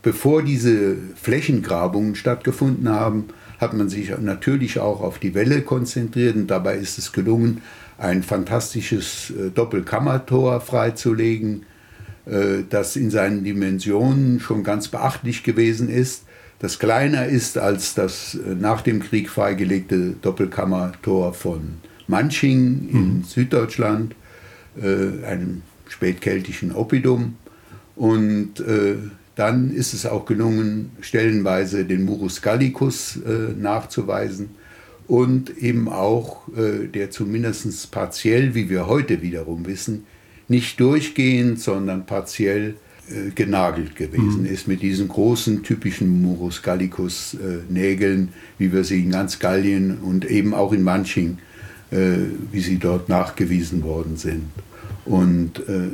bevor 0.02 0.44
diese 0.44 0.96
Flächengrabungen 1.16 2.16
stattgefunden 2.16 2.90
haben, 2.90 3.26
hat 3.60 3.74
man 3.74 3.90
sich 3.90 4.18
natürlich 4.20 4.80
auch 4.80 5.02
auf 5.02 5.20
die 5.20 5.34
Welle 5.34 5.62
konzentriert 5.62 6.36
und 6.36 6.48
dabei 6.48 6.76
ist 6.76 6.98
es 6.98 7.12
gelungen, 7.14 7.62
ein 8.04 8.22
fantastisches 8.22 9.32
äh, 9.32 9.50
Doppelkammertor 9.50 10.60
freizulegen, 10.60 11.66
äh, 12.26 12.64
das 12.70 12.96
in 12.96 13.10
seinen 13.10 13.44
Dimensionen 13.44 14.40
schon 14.40 14.64
ganz 14.64 14.90
beachtlich 14.90 15.44
gewesen 15.44 15.90
ist, 15.90 16.26
das 16.60 16.80
kleiner 16.80 17.26
ist 17.26 17.58
als 17.58 17.94
das 17.96 18.36
äh, 18.36 18.56
nach 18.56 18.82
dem 18.82 19.02
Krieg 19.02 19.30
freigelegte 19.30 20.16
Doppelkammertor 20.22 21.34
von 21.34 21.76
Manching 22.08 22.90
in 22.92 23.18
mhm. 23.18 23.24
Süddeutschland, 23.24 24.16
einem 24.76 25.62
spätkeltischen 25.88 26.74
Oppidum. 26.74 27.38
Und 27.96 28.56
dann 29.36 29.72
ist 29.72 29.94
es 29.94 30.06
auch 30.06 30.26
gelungen, 30.26 30.92
stellenweise 31.00 31.86
den 31.86 32.04
Murus 32.04 32.42
Gallicus 32.42 33.20
nachzuweisen 33.58 34.50
und 35.08 35.58
eben 35.58 35.90
auch 35.90 36.48
äh, 36.56 36.88
der 36.88 37.12
zumindest 37.12 37.92
partiell, 37.92 38.56
wie 38.56 38.70
wir 38.70 38.88
heute 38.88 39.22
wiederum 39.22 39.66
wissen, 39.66 40.06
nicht 40.48 40.80
durchgehend, 40.80 41.60
sondern 41.60 42.06
partiell 42.06 42.76
äh, 43.10 43.32
genagelt 43.32 43.96
gewesen 43.96 44.42
mhm. 44.42 44.46
ist 44.46 44.68
mit 44.68 44.82
diesen 44.82 45.10
großen 45.10 45.64
typischen 45.64 46.22
Murus 46.22 46.62
Gallicus 46.62 47.34
äh, 47.34 47.72
Nägeln, 47.72 48.30
wie 48.58 48.72
wir 48.72 48.84
sie 48.84 49.04
in 49.04 49.12
ganz 49.12 49.40
Gallien 49.40 49.98
und 49.98 50.24
eben 50.26 50.54
auch 50.54 50.72
in 50.72 50.84
Manching, 50.84 51.38
äh, 51.92 51.98
wie 52.52 52.62
sie 52.62 52.78
dort 52.78 53.10
nachgewiesen 53.10 53.84
worden 53.84 54.16
sind. 54.16 54.44
Und 55.06 55.60
äh, 55.68 55.90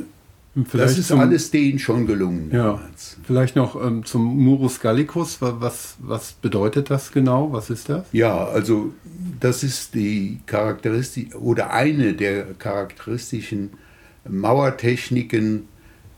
Vielleicht 0.52 0.74
das 0.90 0.98
ist 0.98 1.08
zum, 1.08 1.20
alles 1.20 1.52
denen 1.52 1.78
schon 1.78 2.06
gelungen. 2.06 2.50
Ja, 2.52 2.80
vielleicht 3.22 3.54
noch 3.54 3.80
ähm, 3.80 4.04
zum 4.04 4.36
Murus 4.36 4.80
Gallicus. 4.80 5.38
Was, 5.40 5.94
was 6.00 6.32
bedeutet 6.32 6.90
das 6.90 7.12
genau? 7.12 7.52
Was 7.52 7.70
ist 7.70 7.88
das? 7.88 8.06
Ja, 8.10 8.46
also 8.46 8.92
das 9.38 9.62
ist 9.62 9.94
die 9.94 10.40
Charakteristik 10.46 11.36
oder 11.36 11.72
eine 11.72 12.14
der 12.14 12.54
charakteristischen 12.54 13.70
Mauertechniken 14.28 15.68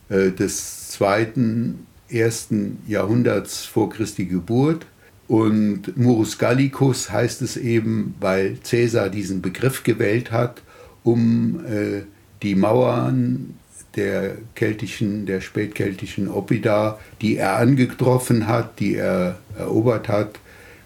äh, 0.09 0.31
des 0.31 0.89
zweiten, 0.89 1.85
ersten 2.09 2.79
Jahrhunderts 2.87 3.65
vor 3.65 3.91
Christi 3.91 4.25
Geburt. 4.25 4.87
Und 5.27 5.95
Murus 5.95 6.39
Gallicus 6.39 7.11
heißt 7.11 7.43
es 7.43 7.55
eben, 7.55 8.15
weil 8.19 8.57
Caesar 8.67 9.09
diesen 9.09 9.43
Begriff 9.43 9.83
gewählt 9.83 10.31
hat, 10.31 10.63
um 11.03 11.63
äh, 11.65 12.01
die 12.41 12.55
Mauern 12.55 13.55
der 13.95 14.35
keltischen, 14.55 15.25
der 15.25 15.41
spätkeltischen 15.41 16.27
Oppida, 16.27 16.99
die 17.21 17.37
er 17.37 17.57
angetroffen 17.57 18.47
hat, 18.47 18.79
die 18.79 18.95
er 18.95 19.39
erobert 19.57 20.07
hat, 20.07 20.39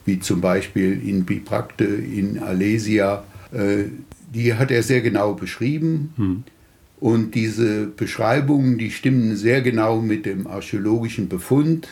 wie 0.05 0.19
zum 0.19 0.41
Beispiel 0.41 1.01
in 1.07 1.25
Biprakte 1.25 1.85
in 1.85 2.39
Alesia, 2.39 3.23
äh, 3.51 3.85
die 4.33 4.53
hat 4.53 4.71
er 4.71 4.83
sehr 4.83 5.01
genau 5.01 5.33
beschrieben. 5.33 6.13
Hm. 6.17 6.43
Und 6.99 7.35
diese 7.35 7.85
Beschreibungen, 7.85 8.77
die 8.77 8.91
stimmen 8.91 9.35
sehr 9.35 9.61
genau 9.61 10.01
mit 10.01 10.25
dem 10.25 10.47
archäologischen 10.47 11.29
Befund, 11.29 11.87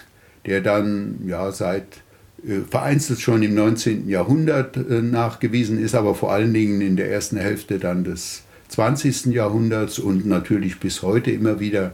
der 0.46 0.62
dann 0.62 1.20
ja 1.28 1.52
seit 1.52 2.02
äh, 2.46 2.62
vereinzelt 2.70 3.20
schon 3.20 3.44
im 3.44 3.54
19. 3.54 4.10
Jahrhundert 4.10 4.78
äh, 4.78 5.02
nachgewiesen 5.02 5.80
ist, 5.80 5.96
aber 5.96 6.16
vor 6.16 6.32
allen 6.32 6.54
Dingen 6.54 6.82
in 6.82 6.96
der 6.96 7.12
ersten 7.12 7.38
Hälfte 7.38 7.80
dann 7.80 8.04
des 8.04 8.45
20. 8.76 9.28
Jahrhunderts 9.28 10.00
und 10.00 10.26
natürlich 10.26 10.82
bis 10.82 11.02
heute 11.02 11.32
immer 11.32 11.62
wieder 11.62 11.94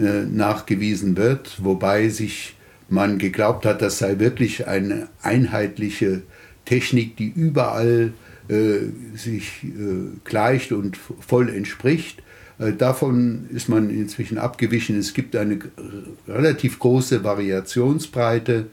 äh, 0.00 0.24
nachgewiesen 0.24 1.16
wird, 1.16 1.62
wobei 1.62 2.08
sich 2.08 2.56
man 2.88 3.18
geglaubt 3.18 3.64
hat, 3.64 3.82
das 3.82 3.98
sei 3.98 4.18
wirklich 4.18 4.66
eine 4.66 5.08
einheitliche 5.22 6.22
Technik, 6.64 7.16
die 7.16 7.28
überall 7.28 8.12
äh, 8.48 8.78
sich 9.14 9.62
äh, 9.62 10.18
gleicht 10.24 10.72
und 10.72 10.96
voll 10.96 11.50
entspricht. 11.50 12.20
Äh, 12.58 12.72
davon 12.72 13.46
ist 13.50 13.68
man 13.68 13.88
inzwischen 13.88 14.38
abgewichen. 14.38 14.98
Es 14.98 15.14
gibt 15.14 15.36
eine 15.36 15.60
relativ 16.26 16.80
große 16.80 17.22
Variationsbreite 17.22 18.66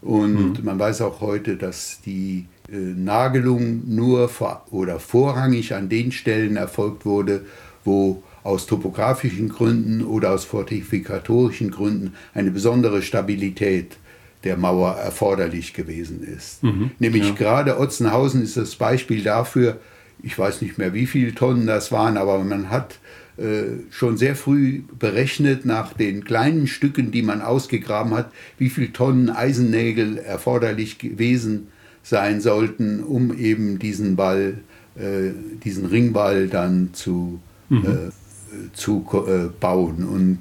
und 0.00 0.58
mhm. 0.58 0.64
man 0.64 0.78
weiß 0.78 1.02
auch 1.02 1.20
heute, 1.20 1.56
dass 1.56 2.00
die 2.00 2.46
Nagelung 2.70 3.82
nur 3.86 4.28
vor, 4.28 4.66
oder 4.70 5.00
vorrangig 5.00 5.74
an 5.74 5.88
den 5.88 6.12
Stellen 6.12 6.56
erfolgt 6.56 7.06
wurde, 7.06 7.46
wo 7.84 8.22
aus 8.42 8.66
topografischen 8.66 9.48
Gründen 9.48 10.04
oder 10.04 10.32
aus 10.32 10.44
fortifikatorischen 10.44 11.70
Gründen 11.70 12.14
eine 12.34 12.50
besondere 12.50 13.02
Stabilität 13.02 13.96
der 14.44 14.56
Mauer 14.56 14.94
erforderlich 14.96 15.72
gewesen 15.72 16.22
ist. 16.22 16.62
Mhm, 16.62 16.90
Nämlich 16.98 17.28
ja. 17.28 17.34
gerade 17.34 17.78
Otzenhausen 17.80 18.42
ist 18.42 18.56
das 18.56 18.76
Beispiel 18.76 19.22
dafür, 19.22 19.80
ich 20.22 20.38
weiß 20.38 20.62
nicht 20.62 20.78
mehr, 20.78 20.94
wie 20.94 21.06
viele 21.06 21.34
Tonnen 21.34 21.66
das 21.66 21.90
waren, 21.90 22.16
aber 22.16 22.42
man 22.42 22.70
hat 22.70 22.98
äh, 23.38 23.80
schon 23.90 24.16
sehr 24.16 24.36
früh 24.36 24.82
berechnet 24.98 25.64
nach 25.64 25.92
den 25.92 26.24
kleinen 26.24 26.66
Stücken, 26.66 27.10
die 27.10 27.22
man 27.22 27.40
ausgegraben 27.40 28.14
hat, 28.14 28.30
wie 28.58 28.68
viele 28.68 28.92
Tonnen 28.92 29.30
Eisennägel 29.30 30.18
erforderlich 30.18 30.98
gewesen 30.98 31.68
sein 32.08 32.40
sollten, 32.40 33.02
um 33.02 33.36
eben 33.36 33.78
diesen 33.78 34.16
Ball, 34.16 34.54
äh, 34.96 35.30
diesen 35.62 35.84
Ringball 35.84 36.48
dann 36.48 36.90
zu, 36.94 37.38
mhm. 37.68 37.84
äh, 37.84 38.72
zu 38.72 39.04
äh, 39.26 39.48
bauen. 39.60 40.04
Und 40.04 40.38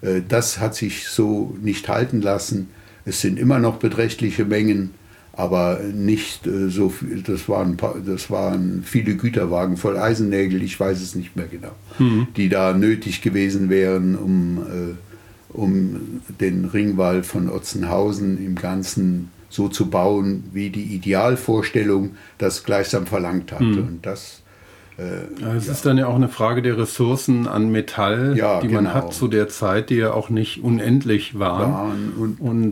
äh, 0.00 0.22
das 0.26 0.60
hat 0.60 0.76
sich 0.76 1.08
so 1.08 1.56
nicht 1.60 1.88
halten 1.88 2.22
lassen. 2.22 2.68
Es 3.04 3.20
sind 3.20 3.38
immer 3.38 3.58
noch 3.58 3.78
beträchtliche 3.78 4.44
Mengen, 4.44 4.90
aber 5.32 5.80
nicht 5.92 6.46
äh, 6.46 6.68
so 6.68 6.88
viel. 6.88 7.22
Das 7.22 7.48
waren, 7.48 7.76
das 8.06 8.30
waren 8.30 8.84
viele 8.84 9.16
Güterwagen 9.16 9.76
voll 9.76 9.98
Eisennägel, 9.98 10.62
ich 10.62 10.78
weiß 10.78 11.00
es 11.00 11.16
nicht 11.16 11.34
mehr 11.34 11.46
genau, 11.46 11.72
mhm. 11.98 12.28
die 12.36 12.48
da 12.48 12.74
nötig 12.74 13.22
gewesen 13.22 13.70
wären, 13.70 14.14
um, 14.14 14.58
äh, 14.58 15.56
um 15.56 16.20
den 16.40 16.64
Ringwall 16.64 17.24
von 17.24 17.50
Otzenhausen 17.50 18.38
im 18.44 18.54
Ganzen 18.54 19.30
so 19.48 19.68
zu 19.68 19.88
bauen, 19.90 20.44
wie 20.52 20.70
die 20.70 20.94
Idealvorstellung 20.94 22.16
das 22.38 22.64
gleichsam 22.64 23.06
verlangt 23.06 23.52
hatte. 23.52 23.64
Mhm. 23.64 23.88
Und 23.88 24.06
das 24.06 24.42
äh, 24.98 25.56
es 25.56 25.66
ja. 25.66 25.72
ist 25.72 25.86
dann 25.86 25.96
ja 25.96 26.06
auch 26.06 26.16
eine 26.16 26.28
Frage 26.28 26.60
der 26.60 26.76
Ressourcen 26.76 27.46
an 27.46 27.70
Metall, 27.70 28.36
ja, 28.36 28.60
die 28.60 28.68
genau. 28.68 28.82
man 28.82 28.94
hat 28.94 29.14
zu 29.14 29.28
der 29.28 29.48
Zeit, 29.48 29.90
die 29.90 29.96
ja 29.96 30.12
auch 30.12 30.28
nicht 30.28 30.62
unendlich 30.62 31.38
waren. 31.38 31.72
waren 31.72 32.12
und, 32.18 32.40
und, 32.40 32.70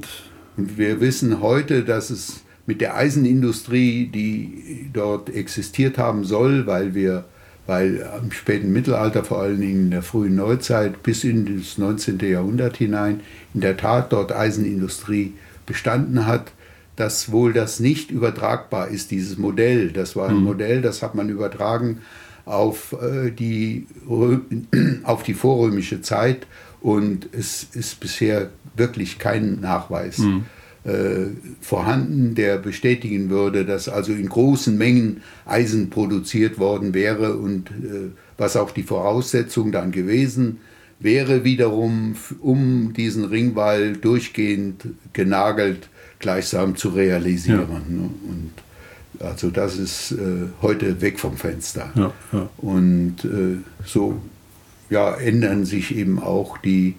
und, 0.56 0.68
wir 0.76 1.00
wissen 1.00 1.40
heute, 1.40 1.84
dass 1.84 2.10
es 2.10 2.42
mit 2.66 2.80
der 2.80 2.96
Eisenindustrie, 2.96 4.06
die 4.06 4.90
dort 4.92 5.28
existiert 5.28 5.98
haben 5.98 6.24
soll, 6.24 6.66
weil 6.66 6.94
wir 6.94 7.24
weil 7.66 8.06
im 8.22 8.30
späten 8.30 8.72
Mittelalter, 8.72 9.24
vor 9.24 9.40
allen 9.40 9.60
Dingen 9.60 9.86
in 9.86 9.90
der 9.90 10.02
frühen 10.02 10.36
Neuzeit 10.36 11.02
bis 11.02 11.24
in 11.24 11.58
das 11.58 11.78
19. 11.78 12.18
Jahrhundert 12.20 12.76
hinein, 12.76 13.20
in 13.54 13.60
der 13.60 13.76
Tat 13.76 14.12
dort 14.12 14.32
Eisenindustrie 14.32 15.34
bestanden 15.66 16.26
hat, 16.26 16.52
dass 16.96 17.30
wohl 17.30 17.52
das 17.52 17.78
nicht 17.78 18.10
übertragbar 18.10 18.88
ist, 18.88 19.10
dieses 19.10 19.36
Modell. 19.36 19.90
Das 19.90 20.16
war 20.16 20.30
ein 20.30 20.38
mhm. 20.38 20.44
Modell, 20.44 20.82
das 20.82 21.02
hat 21.02 21.14
man 21.14 21.28
übertragen 21.28 21.98
auf, 22.46 22.96
äh, 23.00 23.30
die, 23.30 23.86
auf 25.04 25.22
die 25.22 25.34
vorrömische 25.34 26.00
Zeit 26.00 26.46
und 26.80 27.28
es 27.32 27.64
ist 27.72 28.00
bisher 28.00 28.50
wirklich 28.76 29.18
kein 29.18 29.60
Nachweis 29.60 30.18
mhm. 30.18 30.44
äh, 30.84 31.26
vorhanden, 31.60 32.34
der 32.34 32.58
bestätigen 32.58 33.30
würde, 33.30 33.64
dass 33.64 33.88
also 33.88 34.12
in 34.12 34.28
großen 34.28 34.76
Mengen 34.78 35.22
Eisen 35.44 35.90
produziert 35.90 36.58
worden 36.58 36.94
wäre 36.94 37.36
und 37.36 37.70
äh, 37.70 38.10
was 38.38 38.56
auch 38.56 38.70
die 38.70 38.84
Voraussetzung 38.84 39.72
dann 39.72 39.92
gewesen 39.92 40.60
wäre 40.98 41.44
wiederum, 41.44 42.16
um 42.40 42.94
diesen 42.94 43.24
Ringwall 43.24 43.94
durchgehend 43.94 44.86
genagelt 45.12 45.90
gleichsam 46.18 46.76
zu 46.76 46.90
realisieren. 46.90 47.66
Ja. 47.70 47.94
Ne? 47.94 48.10
Und 48.28 48.52
also 49.20 49.50
das 49.50 49.76
ist 49.76 50.12
äh, 50.12 50.48
heute 50.62 51.00
weg 51.00 51.18
vom 51.18 51.36
Fenster. 51.36 51.90
Ja, 51.94 52.12
ja. 52.32 52.48
Und 52.58 53.24
äh, 53.24 53.58
so 53.84 54.20
ja, 54.90 55.14
ändern 55.14 55.64
sich 55.64 55.96
eben 55.96 56.22
auch 56.22 56.58
die 56.58 56.94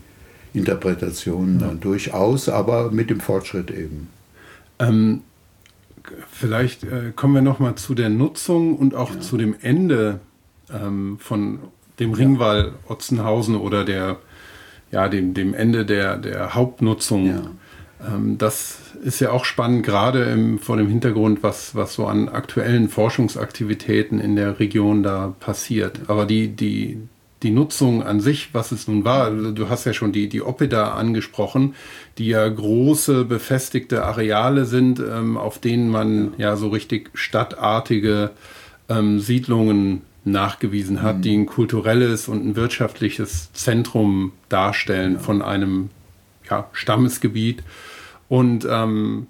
Interpretationen 0.54 1.60
dann 1.60 1.80
durchaus, 1.80 2.50
aber 2.50 2.92
mit 2.92 3.10
dem 3.10 3.20
Fortschritt 3.20 3.72
eben. 3.72 4.10
Ähm, 4.80 5.22
vielleicht 6.32 6.84
äh, 6.84 7.12
kommen 7.16 7.36
wir 7.36 7.42
noch 7.42 7.60
mal 7.60 7.76
zu 7.76 7.94
der 7.94 8.10
Nutzung 8.10 8.76
und 8.76 8.96
auch 8.96 9.20
zu 9.20 9.38
dem 9.38 9.56
Ende 9.62 10.20
ähm, 10.72 11.18
von 11.20 11.60
dem 12.00 12.14
Ringwall 12.14 12.74
Otzenhausen 12.88 13.56
oder 13.56 13.84
der, 13.84 14.18
ja, 14.92 15.08
dem, 15.10 15.34
dem 15.34 15.54
Ende 15.54 15.86
der, 15.86 16.18
der 16.18 16.56
Hauptnutzung. 16.56 17.26
Ähm, 18.06 18.38
das 18.38 18.80
ist 19.04 19.20
ja 19.20 19.32
auch 19.32 19.46
spannend, 19.46 19.86
gerade 19.86 20.24
im, 20.26 20.60
vor 20.60 20.78
dem 20.78 20.88
Hintergrund, 20.88 21.44
was, 21.44 21.76
was 21.76 21.94
so 21.94 22.08
an 22.08 22.30
aktuellen 22.30 22.90
Forschungsaktivitäten 22.90 24.20
in 24.20 24.36
der 24.36 24.60
Region 24.60 25.04
da 25.04 25.34
passiert. 25.40 26.02
Aber 26.08 26.26
die, 26.26 26.50
die, 26.50 27.00
die 27.44 27.52
Nutzung 27.52 28.04
an 28.04 28.20
sich, 28.20 28.54
was 28.54 28.72
es 28.72 28.88
nun 28.88 29.06
war, 29.06 29.32
du 29.32 29.70
hast 29.70 29.86
ja 29.86 29.94
schon 29.94 30.12
die, 30.12 30.30
die 30.30 30.42
Oppida 30.42 30.94
angesprochen, 30.94 31.76
die 32.18 32.28
ja 32.28 32.48
große 32.48 33.26
befestigte 33.26 34.04
Areale 34.04 34.66
sind, 34.66 35.00
ähm, 35.00 35.38
auf 35.38 35.60
denen 35.60 35.90
man 35.90 36.34
ja. 36.38 36.50
ja 36.50 36.56
so 36.56 36.70
richtig 36.70 37.12
stadtartige 37.14 38.32
ähm, 38.90 39.20
Siedlungen 39.20 40.02
nachgewiesen 40.24 41.02
hat, 41.02 41.18
mhm. 41.18 41.22
die 41.22 41.38
ein 41.38 41.46
kulturelles 41.46 42.28
und 42.28 42.46
ein 42.46 42.56
wirtschaftliches 42.56 43.54
Zentrum 43.54 44.34
darstellen 44.50 45.14
ja. 45.14 45.20
von 45.20 45.42
einem 45.42 45.90
ja, 46.50 46.70
Stammesgebiet. 46.74 47.64
Und 48.30 48.68
ähm, 48.70 49.28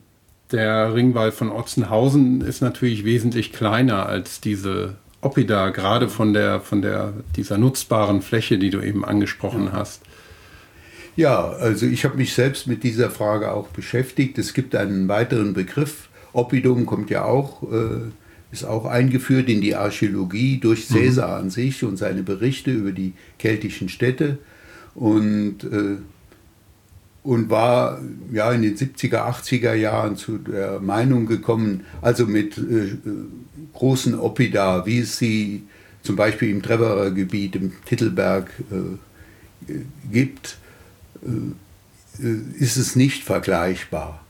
der 0.52 0.94
Ringwall 0.94 1.32
von 1.32 1.52
Otzenhausen 1.52 2.42
ist 2.42 2.62
natürlich 2.62 3.06
wesentlich 3.06 3.52
kleiner 3.52 4.06
als 4.06 4.42
diese 4.42 4.96
Oppida, 5.22 5.70
gerade 5.70 6.10
von 6.10 6.34
der, 6.34 6.62
von 6.62 6.82
der, 6.82 7.14
dieser 7.36 7.58
nutzbaren 7.58 8.22
Fläche, 8.22 8.58
die 8.58 8.70
du 8.70 8.82
eben 8.82 9.04
angesprochen 9.04 9.72
hast. 9.74 10.02
Ja, 11.16 11.50
also 11.50 11.86
ich 11.86 12.06
habe 12.06 12.18
mich 12.18 12.34
selbst 12.34 12.68
mit 12.68 12.84
dieser 12.84 13.10
Frage 13.10 13.52
auch 13.52 13.68
beschäftigt. 13.70 14.38
Es 14.38 14.54
gibt 14.54 14.76
einen 14.76 15.08
weiteren 15.08 15.54
Begriff. 15.54 16.10
Oppidum 16.34 16.86
kommt 16.86 17.10
ja 17.10 17.26
auch 17.26 17.64
äh, 17.64 18.12
ist 18.52 18.66
auch 18.66 18.86
eingeführt 18.86 19.50
in 19.50 19.62
die 19.62 19.76
Archäologie 19.76 20.60
durch 20.60 20.88
Caesar 20.88 21.28
mhm. 21.38 21.46
an 21.46 21.50
sich 21.50 21.84
und 21.84 21.98
seine 21.98 22.24
Berichte 22.24 22.72
über 22.72 22.92
die 22.92 23.14
keltischen 23.40 23.90
Städte 23.90 24.38
und, 24.96 25.64
äh, 25.64 25.98
und 27.28 27.50
war 27.50 28.00
ja 28.32 28.54
in 28.54 28.62
den 28.62 28.78
70er, 28.78 29.30
80er 29.30 29.74
Jahren 29.74 30.16
zu 30.16 30.38
der 30.38 30.80
Meinung 30.80 31.26
gekommen, 31.26 31.86
also 32.02 32.26
mit 32.26 32.58
äh, 32.58 32.96
großen 33.74 34.18
Oppida, 34.18 34.86
wie 34.86 35.00
es 35.00 35.18
sie 35.18 35.64
zum 36.04 36.16
Beispiel 36.16 36.50
im 36.50 36.62
Treverer 36.62 37.12
Gebiet, 37.12 37.58
im 37.58 37.74
Titelberg 37.84 38.50
äh, 38.72 39.74
gibt, 40.10 40.58
äh, 41.22 42.24
äh, 42.26 42.40
ist 42.60 42.78
es 42.78 42.96
nicht 42.96 43.26
vergleichbar. 43.26 44.24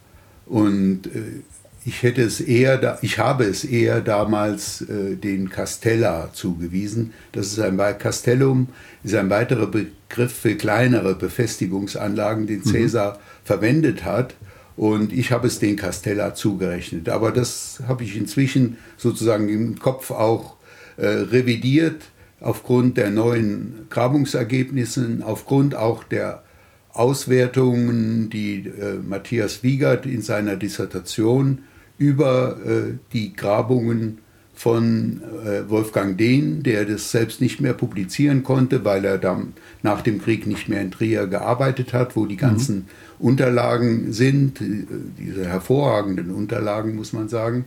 Und 0.48 1.06
äh, 1.06 1.44
ich 1.88 2.04
hätte 2.04 2.22
es 2.22 2.42
eher, 2.42 2.78
da, 2.78 3.00
ich 3.02 3.18
habe 3.18 3.46
es 3.46 3.64
eher 3.64 4.02
damals 4.02 4.82
äh, 4.82 5.16
den 5.16 5.50
Castella 5.50 6.32
zugewiesen. 6.34 7.14
Das 7.32 7.48
ist 7.48 7.62
ein 7.62 7.78
Castellum 7.98 8.68
ist 9.06 9.16
ein 9.16 9.30
weiterer 9.30 9.68
Begriff 9.68 10.34
für 10.34 10.56
kleinere 10.56 11.16
Befestigungsanlagen, 11.16 12.46
den 12.46 12.60
mhm. 12.66 12.74
Caesar 12.74 13.14
mhm. 13.14 13.18
verwendet 13.46 14.04
hat. 14.04 14.36
Und 14.76 15.14
ich 15.14 15.32
habe 15.32 15.48
es 15.48 15.60
den 15.60 15.78
Castella 15.78 16.36
zugerechnet. 16.36 17.08
Aber 17.08 17.32
das 17.32 17.82
habe 17.88 18.04
ich 18.04 18.18
inzwischen 18.18 18.78
sozusagen 18.98 19.48
im 19.48 19.80
Kopf 19.80 20.12
auch 20.12 20.58
äh, 20.98 21.08
revidiert 21.08 22.02
aufgrund 22.42 22.98
der 22.98 23.12
neuen 23.12 23.88
Grabungsergebnisse, 23.90 25.20
aufgrund 25.22 25.74
auch 25.74 26.04
der 26.04 26.44
Auswertungen, 26.92 28.30
die 28.30 28.68
äh, 28.68 28.96
Matthias 28.96 29.64
Wiegert 29.64 30.06
in 30.06 30.22
seiner 30.22 30.58
Dissertation 30.58 31.60
über 31.98 32.58
äh, 32.66 32.94
die 33.14 33.34
Grabungen 33.34 34.20
von 34.54 35.22
äh, 35.46 35.70
Wolfgang 35.70 36.18
Dehn, 36.18 36.64
der 36.64 36.86
das 36.86 37.12
selbst 37.12 37.42
nicht 37.42 37.62
mehr 37.62 37.74
publizieren 37.74 38.44
konnte, 38.44 38.84
weil 38.84 39.06
er 39.06 39.20
dann 39.20 39.54
nach 39.84 40.02
dem 40.02 40.20
Krieg 40.20 40.48
nicht 40.48 40.68
mehr 40.68 40.82
in 40.82 40.90
Trier 40.90 41.28
gearbeitet 41.28 41.94
hat, 41.94 42.16
wo 42.16 42.26
die 42.26 42.36
mhm. 42.36 42.40
ganzen 42.40 42.76
mhm. 42.76 42.86
Unterlagen 43.20 44.14
sind, 44.14 44.60
diese 44.60 45.48
hervorragenden 45.48 46.32
Unterlagen, 46.32 46.96
muss 46.96 47.14
man 47.14 47.30
sagen. 47.30 47.66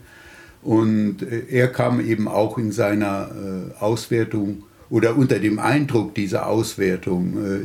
Und 0.62 1.22
äh, 1.22 1.44
er 1.48 1.68
kam 1.68 2.00
eben 2.00 2.28
auch 2.28 2.58
in 2.58 2.72
seiner 2.72 3.30
äh, 3.30 3.82
Auswertung 3.82 4.64
oder 4.90 5.16
unter 5.16 5.38
dem 5.38 5.58
Eindruck 5.58 6.14
dieser 6.14 6.46
Auswertung 6.46 7.36
äh, 7.36 7.60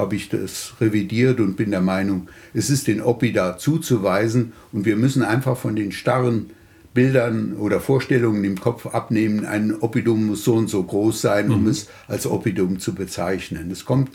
habe 0.00 0.16
ich 0.16 0.28
das 0.28 0.74
revidiert 0.80 1.38
und 1.38 1.56
bin 1.56 1.70
der 1.70 1.80
Meinung, 1.80 2.28
es 2.54 2.70
ist 2.70 2.88
den 2.88 3.00
Oppida 3.00 3.58
zuzuweisen 3.58 4.52
und 4.72 4.84
wir 4.86 4.96
müssen 4.96 5.22
einfach 5.22 5.56
von 5.56 5.76
den 5.76 5.92
starren 5.92 6.50
Bildern 6.92 7.52
oder 7.52 7.80
Vorstellungen 7.80 8.42
im 8.42 8.58
Kopf 8.58 8.86
abnehmen, 8.86 9.44
ein 9.44 9.80
Oppidum 9.80 10.26
muss 10.26 10.42
so 10.42 10.54
und 10.54 10.68
so 10.68 10.82
groß 10.82 11.20
sein, 11.20 11.50
um 11.50 11.62
mhm. 11.62 11.68
es 11.68 11.88
als 12.08 12.26
Oppidum 12.26 12.80
zu 12.80 12.94
bezeichnen. 12.94 13.70
Es 13.70 13.84
kommt 13.84 14.10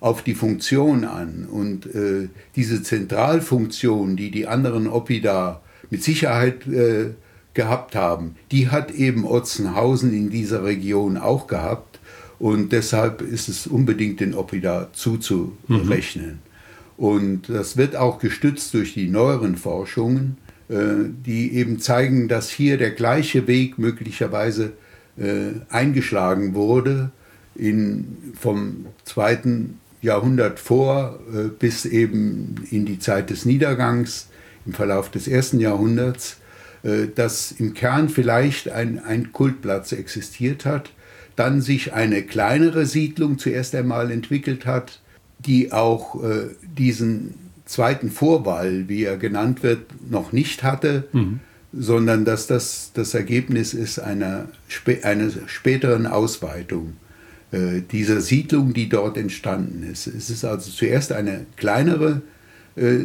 auf 0.00 0.22
die 0.22 0.34
Funktion 0.34 1.04
an 1.04 1.46
und 1.50 1.86
äh, 1.94 2.28
diese 2.54 2.82
Zentralfunktion, 2.82 4.16
die 4.16 4.30
die 4.30 4.46
anderen 4.46 4.86
Oppida 4.86 5.62
mit 5.90 6.04
Sicherheit 6.04 6.66
äh, 6.66 7.14
gehabt 7.54 7.96
haben, 7.96 8.36
die 8.52 8.68
hat 8.68 8.90
eben 8.90 9.24
Otzenhausen 9.24 10.12
in 10.12 10.30
dieser 10.30 10.64
Region 10.64 11.16
auch 11.16 11.46
gehabt. 11.46 11.87
Und 12.38 12.72
deshalb 12.72 13.20
ist 13.20 13.48
es 13.48 13.66
unbedingt 13.66 14.20
den 14.20 14.34
Oppida 14.34 14.90
zuzurechnen. 14.92 16.26
Mhm. 16.26 16.38
Und 16.96 17.48
das 17.48 17.76
wird 17.76 17.96
auch 17.96 18.18
gestützt 18.18 18.74
durch 18.74 18.94
die 18.94 19.08
neueren 19.08 19.56
Forschungen, 19.56 20.36
äh, 20.68 21.08
die 21.24 21.54
eben 21.54 21.78
zeigen, 21.78 22.28
dass 22.28 22.50
hier 22.50 22.76
der 22.76 22.90
gleiche 22.90 23.46
Weg 23.46 23.78
möglicherweise 23.78 24.72
äh, 25.16 25.52
eingeschlagen 25.70 26.54
wurde 26.54 27.10
in, 27.54 28.16
vom 28.38 28.86
zweiten 29.04 29.78
Jahrhundert 30.02 30.58
vor 30.60 31.20
äh, 31.32 31.48
bis 31.48 31.84
eben 31.86 32.56
in 32.70 32.84
die 32.84 32.98
Zeit 32.98 33.30
des 33.30 33.44
Niedergangs 33.44 34.28
im 34.66 34.72
Verlauf 34.72 35.10
des 35.10 35.26
ersten 35.28 35.60
Jahrhunderts, 35.60 36.36
dass 37.14 37.52
im 37.52 37.74
Kern 37.74 38.08
vielleicht 38.08 38.68
ein, 38.68 39.02
ein 39.02 39.32
Kultplatz 39.32 39.92
existiert 39.92 40.64
hat, 40.64 40.92
dann 41.38 41.60
sich 41.60 41.92
eine 41.92 42.22
kleinere 42.22 42.86
Siedlung 42.86 43.38
zuerst 43.38 43.74
einmal 43.74 44.10
entwickelt 44.10 44.66
hat, 44.66 45.00
die 45.38 45.72
auch 45.72 46.22
äh, 46.22 46.48
diesen 46.62 47.34
zweiten 47.64 48.10
Vorwahl, 48.10 48.88
wie 48.88 49.04
er 49.04 49.16
genannt 49.16 49.62
wird, 49.62 49.86
noch 50.10 50.32
nicht 50.32 50.62
hatte, 50.62 51.04
mhm. 51.12 51.40
sondern 51.72 52.24
dass 52.24 52.46
das 52.46 52.90
das 52.94 53.14
Ergebnis 53.14 53.74
ist 53.74 53.98
einer, 53.98 54.48
einer 55.02 55.30
späteren 55.46 56.06
Ausweitung 56.06 56.96
äh, 57.52 57.82
dieser 57.92 58.20
Siedlung, 58.20 58.72
die 58.72 58.88
dort 58.88 59.16
entstanden 59.16 59.88
ist. 59.88 60.06
Es 60.06 60.30
ist 60.30 60.44
also 60.44 60.70
zuerst 60.70 61.12
eine 61.12 61.46
kleinere 61.56 62.22
äh, 62.74 63.04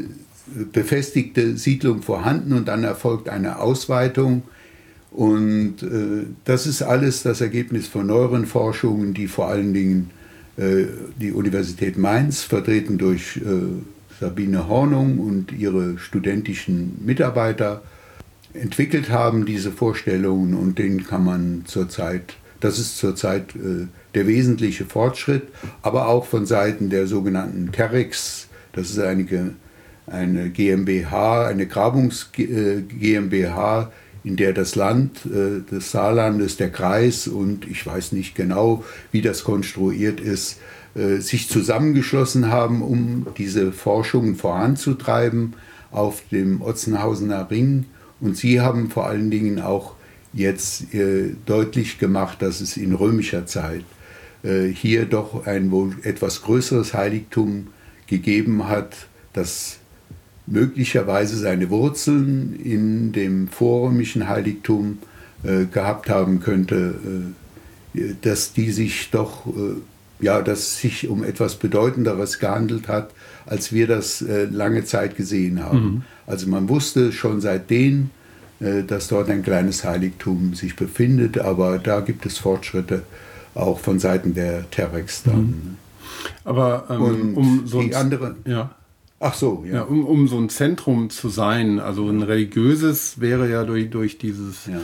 befestigte 0.71 1.57
Siedlung 1.57 2.01
vorhanden 2.01 2.53
und 2.53 2.67
dann 2.67 2.83
erfolgt 2.83 3.29
eine 3.29 3.59
Ausweitung 3.59 4.43
und 5.13 5.83
äh, 5.83 6.25
das 6.43 6.65
ist 6.65 6.81
alles 6.81 7.21
das 7.21 7.39
Ergebnis 7.39 7.87
von 7.87 8.07
neueren 8.07 8.47
Forschungen, 8.47 9.13
die 9.13 9.27
vor 9.27 9.47
allen 9.47 9.73
Dingen 9.73 10.09
äh, 10.57 10.85
die 11.19 11.31
Universität 11.31 11.97
Mainz, 11.97 12.41
vertreten 12.41 12.97
durch 12.97 13.37
äh, 13.37 14.19
Sabine 14.19 14.67
Hornung 14.67 15.19
und 15.19 15.51
ihre 15.51 15.99
studentischen 15.99 16.97
Mitarbeiter, 17.05 17.83
entwickelt 18.55 19.09
haben, 19.09 19.45
diese 19.45 19.71
Vorstellungen. 19.71 20.55
Und 20.55 20.79
den 20.79 21.05
kann 21.05 21.23
man 21.23 21.63
zurzeit, 21.65 22.35
das 22.59 22.79
ist 22.79 22.97
zurzeit 22.97 23.55
äh, 23.55 23.87
der 24.15 24.25
wesentliche 24.25 24.85
Fortschritt, 24.85 25.43
aber 25.83 26.07
auch 26.07 26.25
von 26.25 26.47
Seiten 26.47 26.89
der 26.89 27.05
sogenannten 27.05 27.71
Terex, 27.71 28.47
das 28.73 28.89
ist 28.89 28.99
eine, 28.99 29.53
eine 30.07 30.49
GmbH, 30.49 31.47
eine 31.47 31.67
Grabungs 31.67 32.31
GmbH, 32.31 33.91
in 34.23 34.35
der 34.35 34.53
das 34.53 34.75
Land 34.75 35.25
äh, 35.25 35.61
des 35.69 35.91
Saarlandes, 35.91 36.57
der 36.57 36.71
Kreis 36.71 37.27
und 37.27 37.67
ich 37.67 37.85
weiß 37.85 38.13
nicht 38.13 38.35
genau, 38.35 38.83
wie 39.11 39.21
das 39.21 39.43
konstruiert 39.43 40.19
ist, 40.19 40.59
äh, 40.95 41.17
sich 41.17 41.49
zusammengeschlossen 41.49 42.49
haben, 42.49 42.81
um 42.81 43.27
diese 43.37 43.71
Forschungen 43.71 44.35
voranzutreiben. 44.35 45.55
auf 45.93 46.23
dem 46.31 46.61
Otzenhausener 46.61 47.49
Ring. 47.49 47.85
Und 48.19 48.35
sie 48.35 48.59
haben 48.59 48.89
vor 48.89 49.07
allen 49.07 49.29
Dingen 49.31 49.61
auch 49.61 49.95
jetzt 50.33 50.93
äh, 50.93 51.35
deutlich 51.45 51.99
gemacht, 51.99 52.41
dass 52.41 52.61
es 52.61 52.77
in 52.77 52.93
römischer 52.93 53.45
Zeit 53.45 53.83
äh, 54.43 54.67
hier 54.67 55.05
doch 55.05 55.45
ein 55.45 55.71
wohl 55.71 55.95
etwas 56.03 56.41
größeres 56.41 56.93
Heiligtum 56.93 57.67
gegeben 58.07 58.67
hat, 58.67 59.07
das 59.33 59.77
möglicherweise 60.45 61.37
seine 61.37 61.69
Wurzeln 61.69 62.59
in 62.61 63.11
dem 63.11 63.47
vorrömischen 63.47 64.27
Heiligtum 64.27 64.99
äh, 65.43 65.65
gehabt 65.65 66.09
haben 66.09 66.39
könnte, 66.39 66.95
äh, 67.95 68.13
dass 68.21 68.53
die 68.53 68.71
sich 68.71 69.09
doch, 69.11 69.47
äh, 69.47 70.23
ja, 70.23 70.41
dass 70.41 70.79
sich 70.79 71.07
um 71.07 71.23
etwas 71.23 71.55
Bedeutenderes 71.55 72.39
gehandelt 72.39 72.87
hat, 72.87 73.11
als 73.45 73.71
wir 73.71 73.87
das 73.87 74.21
äh, 74.21 74.45
lange 74.45 74.83
Zeit 74.83 75.15
gesehen 75.15 75.63
haben. 75.63 75.83
Mhm. 75.83 76.01
Also 76.27 76.47
man 76.47 76.69
wusste 76.69 77.11
schon 77.11 77.41
seitdem, 77.41 78.09
äh, 78.59 78.83
dass 78.83 79.07
dort 79.07 79.29
ein 79.29 79.43
kleines 79.43 79.83
Heiligtum 79.83 80.53
sich 80.53 80.75
befindet, 80.75 81.37
aber 81.37 81.79
da 81.79 81.99
gibt 81.99 82.25
es 82.25 82.37
Fortschritte 82.37 83.03
auch 83.55 83.79
von 83.79 83.99
Seiten 83.99 84.33
der 84.33 84.69
Terex 84.71 85.23
dann. 85.23 85.45
Mhm. 85.45 85.77
Aber 86.43 86.85
ähm, 86.89 87.37
um 87.37 87.67
so 87.67 87.81
die 87.81 87.95
andere, 87.95 88.35
ja. 88.45 88.75
Ach 89.25 89.33
so, 89.33 89.63
ja. 89.65 89.75
ja 89.75 89.81
um, 89.83 90.05
um, 90.05 90.27
so 90.27 90.37
ein 90.37 90.49
Zentrum 90.49 91.09
zu 91.09 91.29
sein, 91.29 91.79
also 91.79 92.09
ein 92.09 92.23
religiöses 92.23 93.21
wäre 93.21 93.49
ja 93.49 93.63
durch, 93.63 93.89
durch 93.89 94.17
dieses 94.17 94.65
ja. 94.65 94.81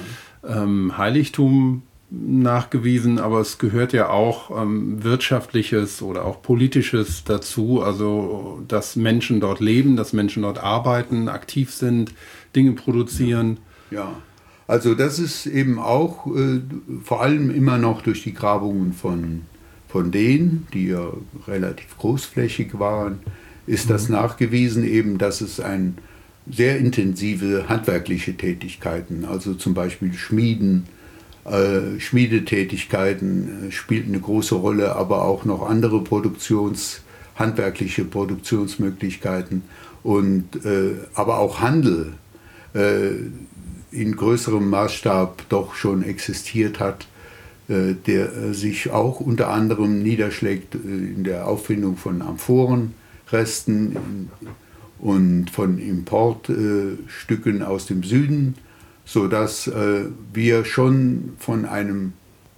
ähm, 0.48 0.98
Heiligtum 0.98 1.82
nachgewiesen, 2.10 3.20
aber 3.20 3.42
es 3.42 3.58
gehört 3.58 3.92
ja 3.92 4.08
auch 4.10 4.50
ähm, 4.58 5.04
wirtschaftliches 5.04 6.02
oder 6.02 6.24
auch 6.24 6.42
politisches 6.42 7.26
dazu, 7.26 7.84
also 7.84 8.64
dass 8.66 8.96
Menschen 8.96 9.42
dort 9.42 9.60
leben, 9.60 9.98
dass 9.98 10.14
Menschen 10.14 10.44
dort 10.44 10.64
arbeiten, 10.64 11.28
aktiv 11.28 11.74
sind, 11.74 12.14
Dinge 12.56 12.72
produzieren. 12.72 13.58
Ja, 13.92 13.98
ja. 13.98 14.16
also 14.68 14.96
das 14.96 15.20
ist 15.20 15.48
eben 15.48 15.80
auch 15.80 16.28
äh, 16.28 16.62
vor 17.04 17.22
allem 17.22 17.54
immer 17.54 17.78
noch 17.78 18.04
durch 18.04 18.24
die 18.24 18.34
Grabungen 18.34 18.94
von, 18.94 19.42
von 19.90 20.12
denen, 20.12 20.66
die 20.74 20.88
ja 20.88 21.12
relativ 21.46 21.98
großflächig 21.98 22.80
waren, 22.80 23.20
ist 23.70 23.92
das 23.92 24.10
mhm. 24.10 24.16
nachgewiesen 24.16 24.84
eben, 24.84 25.18
dass 25.20 25.42
es 25.42 25.60
ein 25.60 25.98
sehr 26.50 26.80
intensive 26.80 27.70
handwerkliche 27.70 28.36
Tätigkeiten, 28.36 29.26
also 29.26 29.54
zum 29.54 29.76
Beispiel 29.76 30.14
Schmieden, 30.14 30.88
äh, 31.46 32.00
Schmiedetätigkeiten 32.00 33.68
äh, 33.68 33.72
spielten 33.72 34.14
eine 34.14 34.22
große 34.22 34.56
Rolle, 34.56 34.96
aber 34.96 35.24
auch 35.24 35.46
noch 35.46 35.70
andere 35.70 36.04
Produktions, 36.04 37.02
handwerkliche 37.36 38.06
Produktionsmöglichkeiten 38.06 39.62
und 40.02 40.66
äh, 40.66 40.96
aber 41.14 41.38
auch 41.38 41.60
Handel 41.62 42.14
äh, 42.74 43.12
in 43.92 44.16
größerem 44.16 44.68
Maßstab 44.68 45.48
doch 45.50 45.76
schon 45.76 46.04
existiert 46.04 46.80
hat, 46.80 47.08
der 47.68 48.54
sich 48.54 48.90
auch 48.90 49.20
unter 49.20 49.50
anderem 49.50 50.02
niederschlägt 50.02 50.74
in 50.74 51.24
der 51.24 51.48
Auffindung 51.48 51.98
von 51.98 52.24
Amphoren 52.24 52.94
Resten 53.32 54.30
und 55.00 55.50
von 55.50 55.80
Importstücken 55.80 57.64
aus 57.64 57.86
dem 57.86 58.04
Süden, 58.04 58.56
sodass 59.06 59.68
äh, 59.68 60.06
wir 60.34 60.66
schon 60.66 61.34
von 61.40 61.66
einem 61.66 62.14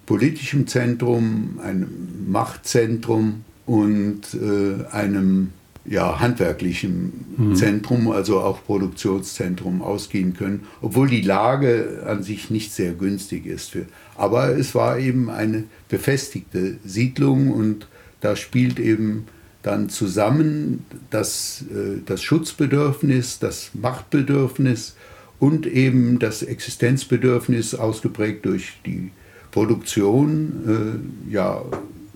politischen 0.06 0.68
Zentrum, 0.68 1.60
einem 1.64 1.88
Machtzentrum 2.28 3.46
und 3.66 4.22
äh, 4.34 4.86
einem 4.92 5.52
ja, 5.86 6.20
handwerklichen 6.20 7.26
mhm. 7.38 7.56
Zentrum, 7.56 8.12
also 8.12 8.40
auch 8.40 8.64
Produktionszentrum 8.64 9.82
ausgehen 9.82 10.34
können, 10.36 10.62
obwohl 10.82 11.08
die 11.08 11.22
Lage 11.22 12.04
an 12.06 12.24
sich 12.24 12.50
nicht 12.50 12.72
sehr 12.72 12.92
günstig 12.92 13.46
ist. 13.46 13.72
Für, 13.72 13.86
aber 14.16 14.50
es 14.58 14.76
war 14.76 15.00
eben 15.00 15.30
eine 15.30 15.64
befestigte 15.90 16.78
Siedlung 16.86 17.52
und 17.52 17.88
da 18.20 18.36
spielt 18.36 18.80
eben 18.80 19.26
dann 19.64 19.90
zusammen 19.90 20.86
das, 21.10 21.64
äh, 21.72 22.02
das 22.06 22.24
Schutzbedürfnis, 22.24 23.40
das 23.40 23.72
Machtbedürfnis 23.74 24.96
und 25.40 25.66
eben 25.66 26.20
das 26.20 26.44
Existenzbedürfnis 26.44 27.76
ausgeprägt 27.76 28.46
durch 28.46 28.74
die 28.86 29.12
Produktion 29.52 31.02
äh, 31.30 31.34
ja, 31.34 31.62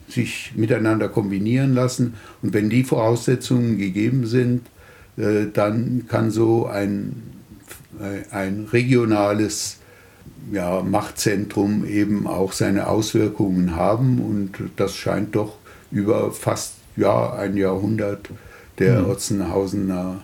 sich 0.08 0.54
miteinander 0.56 1.10
kombinieren 1.10 1.74
lassen. 1.74 2.14
Und 2.42 2.54
wenn 2.54 2.70
die 2.70 2.84
Voraussetzungen 2.84 3.78
gegeben 3.78 4.26
sind, 4.26 4.62
äh, 5.18 5.46
dann 5.52 6.06
kann 6.08 6.32
so 6.32 6.66
ein, 6.66 7.24
ein 8.32 8.68
regionales 8.74 9.78
ja, 10.52 10.82
Machtzentrum 10.82 11.86
eben 11.88 12.28
auch 12.28 12.52
seine 12.52 12.88
Auswirkungen 12.88 13.76
haben. 13.76 14.20
Und 14.20 14.52
das 14.76 14.96
scheint 14.96 15.36
doch 15.36 15.56
über 15.92 16.32
fast 16.32 16.74
ja, 16.96 17.34
ein 17.34 17.58
Jahrhundert 17.58 18.30
der 18.80 19.02
mhm. 19.02 19.10
Otzenhausener 19.10 20.22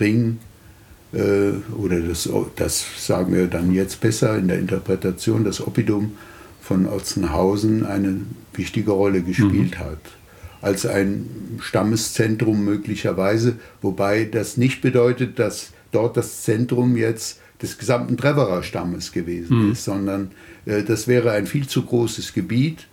Ring 0.00 0.38
äh, 1.12 1.52
oder 1.76 2.00
das, 2.00 2.28
das 2.56 2.84
sagen 2.98 3.34
wir 3.34 3.46
dann 3.46 3.72
jetzt 3.72 4.00
besser 4.00 4.36
in 4.38 4.48
der 4.48 4.58
Interpretation, 4.58 5.44
das 5.44 5.66
Oppidum 5.66 6.16
von 6.60 6.86
Otzenhausen 6.86 7.84
eine 7.84 8.20
wichtige 8.54 8.92
Rolle 8.92 9.22
gespielt 9.22 9.78
mhm. 9.78 9.84
hat. 9.84 10.00
Als 10.60 10.86
ein 10.86 11.58
Stammeszentrum 11.60 12.64
möglicherweise, 12.64 13.56
wobei 13.82 14.24
das 14.24 14.56
nicht 14.56 14.80
bedeutet, 14.80 15.38
dass 15.38 15.72
dort 15.90 16.16
das 16.16 16.42
Zentrum 16.42 16.96
jetzt 16.96 17.40
des 17.60 17.78
gesamten 17.78 18.16
Treverer 18.16 18.62
Stammes 18.62 19.12
gewesen 19.12 19.66
mhm. 19.66 19.72
ist, 19.72 19.84
sondern 19.84 20.30
äh, 20.64 20.82
das 20.82 21.08
wäre 21.08 21.32
ein 21.32 21.46
viel 21.46 21.66
zu 21.66 21.84
großes 21.84 22.32
Gebiet 22.32 22.86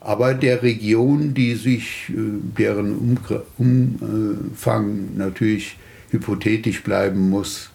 aber 0.00 0.34
der 0.34 0.62
Region, 0.62 1.34
die 1.34 1.54
sich, 1.54 2.10
äh, 2.10 2.14
deren 2.58 3.18
Umfang 3.58 5.16
natürlich 5.16 5.76
hypothetisch 6.10 6.82
bleiben 6.82 7.30
muss, 7.30 7.70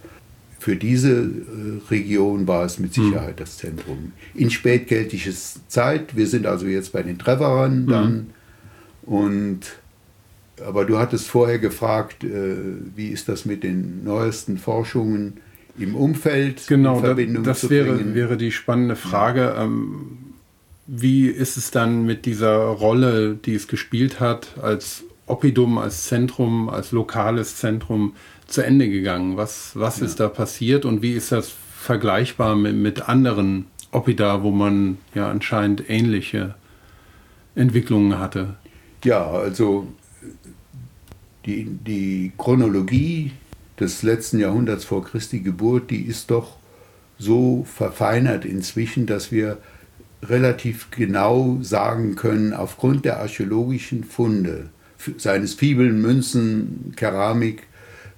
für 0.60 0.76
diese 0.76 1.14
äh, 1.14 1.90
Region 1.90 2.48
war 2.48 2.66
es 2.66 2.78
mit 2.78 2.94
Sicherheit 2.94 3.40
das 3.40 3.58
Zentrum. 3.58 4.12
In 4.36 4.52
spätkeltischer 4.52 5.34
Zeit, 5.68 6.16
wir 6.16 6.28
sind 6.28 6.46
also 6.46 6.68
jetzt 6.68 6.94
bei 6.94 7.02
den 7.02 7.18
Treverern 7.18 7.88
dann, 7.88 8.14
mhm. 8.14 9.14
und 9.14 9.60
aber 10.64 10.86
du 10.86 11.00
hattest 11.00 11.28
vorher 11.28 11.58
gefragt, 11.58 12.24
äh, 12.24 12.56
wie 12.96 13.08
ist 13.08 13.28
das 13.28 13.46
mit 13.46 13.64
den 13.64 14.04
neuesten 14.04 14.60
Forschungen 14.60 15.38
im 15.80 15.96
Umfeld 15.96 16.68
genau, 16.68 16.98
in 16.98 17.06
Verbindung 17.06 17.44
das, 17.44 17.62
das 17.62 17.70
wäre, 17.72 18.14
wäre 18.14 18.38
die 18.38 18.52
spannende 18.52 18.96
Frage. 18.96 19.56
Ähm, 19.58 20.31
wie 20.94 21.28
ist 21.28 21.56
es 21.56 21.72
dann 21.72 22.06
mit 22.06 22.26
dieser 22.26 22.58
Rolle, 22.58 23.36
die 23.36 23.56
es 23.56 23.70
gespielt 23.70 24.20
hat, 24.20 24.58
als 24.62 25.06
Oppidum, 25.26 25.78
als 25.78 26.04
Zentrum, 26.08 26.68
als 26.68 26.92
lokales 26.92 27.56
Zentrum 27.56 28.14
zu 28.46 28.62
Ende 28.62 28.90
gegangen? 28.90 29.38
Was, 29.38 29.72
was 29.76 30.02
ja. 30.02 30.06
ist 30.06 30.20
da 30.20 30.28
passiert 30.28 30.84
und 30.84 31.02
wie 31.02 31.14
ist 31.14 31.32
das 31.32 31.54
vergleichbar 31.78 32.58
mit, 32.58 32.76
mit 32.76 33.08
anderen 33.08 33.68
Oppida, 33.92 34.44
wo 34.44 34.52
man 34.52 34.98
ja 35.16 35.32
anscheinend 35.32 35.90
ähnliche 35.90 36.56
Entwicklungen 37.56 38.20
hatte? 38.20 38.56
Ja, 39.06 39.32
also 39.32 39.88
die, 41.46 41.68
die 41.70 42.34
Chronologie 42.38 43.32
des 43.80 44.04
letzten 44.04 44.40
Jahrhunderts 44.40 44.84
vor 44.84 45.06
Christi 45.06 45.40
Geburt, 45.40 45.90
die 45.90 46.02
ist 46.02 46.32
doch 46.32 46.58
so 47.18 47.64
verfeinert 47.64 48.44
inzwischen, 48.44 49.06
dass 49.06 49.32
wir 49.32 49.58
relativ 50.24 50.92
genau 50.92 51.60
sagen 51.62 52.16
können, 52.16 52.54
aufgrund 52.54 53.06
der 53.06 53.20
archäologischen 53.20 54.04
Funde 54.04 54.70
seines 55.18 55.56
Fibeln, 55.56 56.02
Münzen, 56.02 56.94
Keramik, 56.96 57.64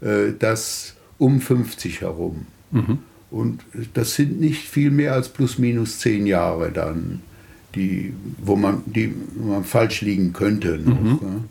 äh, 0.02 0.34
dass 0.38 0.96
um 1.18 1.40
50 1.40 2.02
herum. 2.02 2.46
Mhm. 2.72 3.00
Und 3.32 3.62
das 3.94 4.16
sind 4.16 4.40
nicht 4.40 4.68
viel 4.68 4.92
mehr 4.92 5.14
als 5.14 5.30
plus 5.30 5.58
minus 5.58 6.00
zehn 6.00 6.28
Jahre 6.28 6.72
dann, 6.72 7.22
die, 7.74 8.14
wo, 8.38 8.56
man, 8.56 8.84
die, 8.86 9.14
man 9.36 9.64
falsch 9.64 10.02
liegen 10.02 10.34
könnte, 10.34 10.78
noch, 10.78 11.02
mhm. 11.22 11.46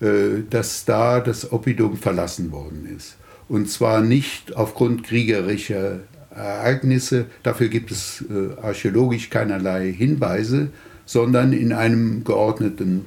äh, 0.00 0.42
dass 0.48 0.84
da 0.84 1.20
das 1.20 1.52
Oppidum 1.52 1.96
verlassen 1.96 2.50
worden 2.50 2.88
ist. 2.96 3.16
Und 3.48 3.68
zwar 3.68 4.00
nicht 4.00 4.56
aufgrund 4.56 5.04
kriegerischer 5.04 6.00
Ereignisse, 6.34 7.26
dafür 7.42 7.68
gibt 7.68 7.90
es 7.90 8.24
äh, 8.30 8.60
archäologisch 8.62 9.30
keinerlei 9.30 9.92
Hinweise, 9.92 10.70
sondern 11.04 11.52
in 11.52 11.72
einem 11.72 12.24
geordneten 12.24 13.04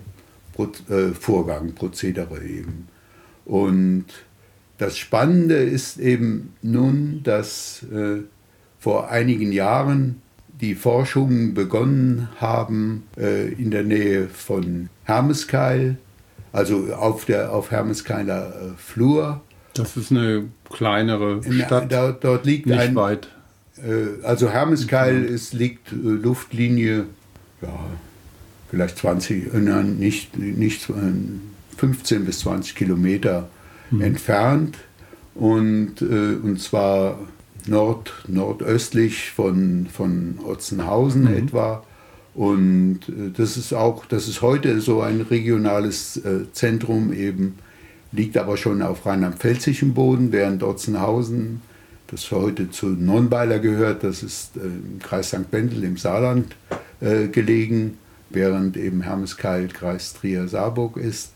Pro 0.53 0.67
äh, 0.89 1.13
Vorgang, 1.13 1.74
Prozedere 1.74 2.43
eben. 2.43 2.88
Und 3.45 4.05
das 4.78 4.97
Spannende 4.97 5.55
ist 5.55 5.99
eben 5.99 6.53
nun, 6.61 7.21
dass 7.24 7.84
äh, 7.84 8.24
vor 8.80 9.09
einigen 9.09 9.51
Jahren 9.51 10.21
die 10.59 10.76
Forschungen 10.76 11.53
begonnen 11.53 12.30
haben 12.38 13.03
äh, 13.17 13.51
in 13.53 13.71
der 13.71 13.84
Nähe 13.84 14.28
von 14.28 14.89
Hermeskeil, 15.03 15.97
also 16.51 16.93
auf 16.93 17.26
der 17.26 17.53
auf 17.53 17.71
Hermeskeiler 17.71 18.49
äh, 18.49 18.78
Flur 18.78 19.41
Das 19.74 19.97
ist 19.97 20.11
eine 20.11 20.45
kleinere 20.71 21.41
Stadt. 21.43 21.91
Da, 21.91 22.11
dort 22.11 22.45
liegt 22.45 22.67
nicht 22.67 22.80
ein, 22.80 22.95
weit. 22.95 23.28
Äh, 23.78 24.24
also 24.24 24.49
Hermeskeil 24.49 25.24
ist, 25.24 25.53
liegt 25.53 25.91
äh, 25.91 25.95
Luftlinie, 25.95 27.05
ja, 27.61 27.80
vielleicht 28.69 28.99
20, 28.99 29.53
äh, 29.53 29.57
nein, 29.57 29.97
nicht, 29.97 30.38
nicht 30.38 30.91
15 31.78 32.26
bis 32.26 32.39
20 32.39 32.76
Kilometer 32.76 33.49
mhm. 33.89 34.01
entfernt 34.01 34.78
und, 35.36 36.01
äh, 36.01 36.36
und 36.36 36.61
zwar 36.61 37.19
nord, 37.67 38.13
nordöstlich 38.28 39.32
von, 39.32 39.88
von 39.91 40.39
Otzenhausen 40.43 41.24
mhm. 41.24 41.47
etwa. 41.47 41.84
Und 42.36 43.01
äh, 43.09 43.32
das 43.36 43.57
ist 43.57 43.74
auch, 43.74 44.05
das 44.05 44.28
ist 44.28 44.41
heute 44.41 44.82
so 44.82 45.01
ein 45.01 45.21
regionales 45.21 46.17
äh, 46.17 46.51
Zentrum 46.51 47.13
eben, 47.13 47.59
liegt 48.14 48.38
aber 48.38 48.57
schon 48.57 48.82
auf 48.82 49.05
rheinland-pfälzischem 49.05 49.93
Boden, 49.93 50.32
während 50.32 50.64
Otzenhausen, 50.64 51.61
das 52.07 52.32
heute 52.32 52.70
zu 52.70 52.88
Nonnweiler 52.88 53.59
gehört, 53.59 54.03
das 54.03 54.24
ist 54.24 54.55
äh, 54.55 54.61
im 54.61 54.99
Kreis 54.99 55.30
St. 55.30 55.51
Wendel 55.51 55.84
im 55.84 55.97
Saarland 55.97 56.55
äh, 57.01 57.28
gelegen, 57.28 57.97
während 58.30 58.78
eben 58.78 59.01
Hermeskeil 59.01 59.68
Kreis 59.68 60.14
Trier-Saarburg 60.14 60.97
ist. 60.97 61.32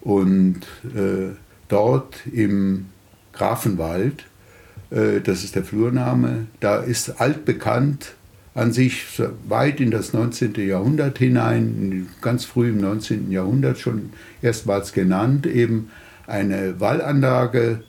Und 0.00 0.60
äh, 0.94 1.34
dort 1.68 2.26
im 2.26 2.86
Grafenwald, 3.32 4.24
das 4.90 5.42
ist 5.42 5.56
der 5.56 5.64
Flurname, 5.64 6.46
da 6.60 6.76
ist 6.76 7.20
altbekannt 7.20 8.14
an 8.54 8.72
sich 8.72 9.04
weit 9.48 9.80
in 9.80 9.90
das 9.90 10.12
19. 10.12 10.54
Jahrhundert 10.54 11.18
hinein, 11.18 12.08
ganz 12.20 12.44
früh 12.44 12.68
im 12.68 12.78
19. 12.78 13.32
Jahrhundert 13.32 13.78
schon 13.78 14.10
erstmals 14.40 14.92
genannt, 14.92 15.46
eben 15.46 15.90
eine 16.26 16.80
Wallanlage, 16.80 17.84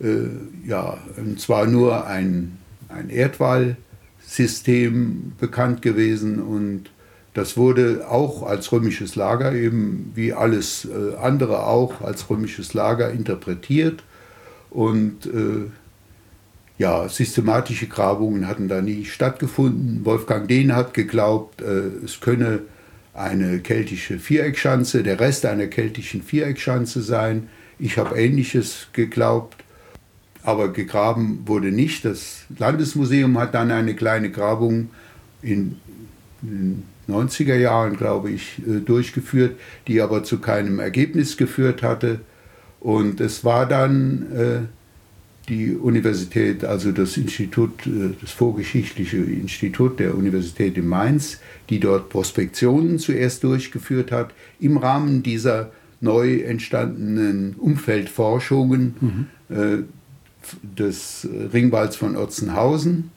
äh, 0.00 0.26
ja, 0.66 0.98
und 1.16 1.40
zwar 1.40 1.66
nur 1.66 2.06
ein, 2.06 2.58
ein 2.88 3.10
Erdwallsystem 3.10 5.32
bekannt 5.38 5.82
gewesen 5.82 6.40
und 6.40 6.90
das 7.34 7.56
wurde 7.56 8.06
auch 8.08 8.42
als 8.42 8.72
römisches 8.72 9.14
Lager, 9.14 9.52
eben 9.52 10.10
wie 10.14 10.32
alles 10.32 10.86
äh, 10.86 11.14
andere 11.16 11.64
auch 11.64 12.00
als 12.00 12.28
römisches 12.28 12.74
Lager 12.74 13.12
interpretiert. 13.12 14.02
Und 14.68 15.26
äh, 15.26 15.70
ja, 16.78 17.08
systematische 17.08 17.86
Grabungen 17.86 18.48
hatten 18.48 18.68
da 18.68 18.82
nie 18.82 19.04
stattgefunden. 19.04 20.04
Wolfgang 20.04 20.48
Dehn 20.48 20.74
hat 20.74 20.92
geglaubt, 20.92 21.62
äh, 21.62 22.04
es 22.04 22.20
könne 22.20 22.62
eine 23.14 23.60
keltische 23.60 24.18
Viereckschanze, 24.18 25.02
der 25.02 25.20
Rest 25.20 25.46
einer 25.46 25.66
keltischen 25.66 26.22
Viereckschanze 26.22 27.02
sein. 27.02 27.48
Ich 27.80 27.96
habe 27.96 28.18
Ähnliches 28.18 28.88
geglaubt, 28.92 29.56
aber 30.42 30.72
gegraben 30.72 31.40
wurde 31.46 31.72
nicht. 31.72 32.04
Das 32.04 32.44
Landesmuseum 32.58 33.38
hat 33.38 33.54
dann 33.54 33.70
eine 33.70 33.94
kleine 33.94 34.30
Grabung 34.30 34.90
in, 35.40 35.76
in 36.42 36.82
90er 37.08 37.56
Jahren, 37.56 37.96
glaube 37.96 38.30
ich, 38.30 38.58
äh, 38.58 38.80
durchgeführt, 38.80 39.58
die 39.88 40.02
aber 40.02 40.24
zu 40.24 40.38
keinem 40.38 40.78
Ergebnis 40.78 41.38
geführt 41.38 41.82
hatte. 41.82 42.20
Und 42.80 43.20
es 43.20 43.44
war 43.44 43.66
dann 43.66 44.26
äh, 44.32 45.48
die 45.48 45.74
Universität, 45.74 46.64
also 46.64 46.92
das 46.92 47.16
Institut, 47.16 47.86
äh, 47.86 48.14
das 48.20 48.30
Vorgeschichtliche 48.30 49.16
Institut 49.16 49.98
der 49.98 50.14
Universität 50.14 50.76
in 50.76 50.86
Mainz, 50.86 51.40
die 51.70 51.80
dort 51.80 52.10
Prospektionen 52.10 52.98
zuerst 52.98 53.42
durchgeführt 53.42 54.12
hat, 54.12 54.32
im 54.60 54.76
Rahmen 54.76 55.22
dieser 55.22 55.72
neu 56.00 56.40
entstandenen 56.40 57.54
Umfeldforschungen 57.58 58.94
mhm. 59.00 59.26
äh, 59.54 59.78
des 60.62 61.28
Ringwalds 61.52 61.96
von 61.96 62.16
Otzenhausen. 62.16 63.10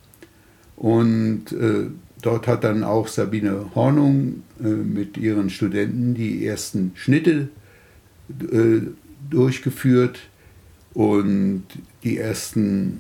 Und 0.75 1.51
äh, 1.53 1.87
Dort 2.23 2.47
hat 2.47 2.63
dann 2.63 2.85
auch 2.85 3.09
Sabine 3.09 3.65
Hornung 3.75 4.43
äh, 4.63 4.67
mit 4.67 5.17
ihren 5.17 5.49
Studenten 5.49 6.13
die 6.13 6.45
ersten 6.45 6.93
Schnitte 6.95 7.49
äh, 8.49 8.79
durchgeführt 9.29 10.19
und 10.93 11.65
die 12.03 12.17
ersten 12.17 12.99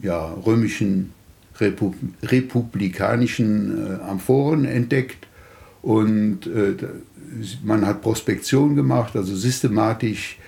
ja, 0.00 0.32
römischen 0.32 1.12
Repub 1.60 1.94
republikanischen 2.22 3.86
äh, 3.86 4.02
Amphoren 4.02 4.64
entdeckt. 4.64 5.26
Und 5.82 6.46
äh, 6.46 6.74
man 7.64 7.86
hat 7.86 8.02
Prospektion 8.02 8.76
gemacht, 8.76 9.16
also 9.16 9.34
systematisch 9.34 10.38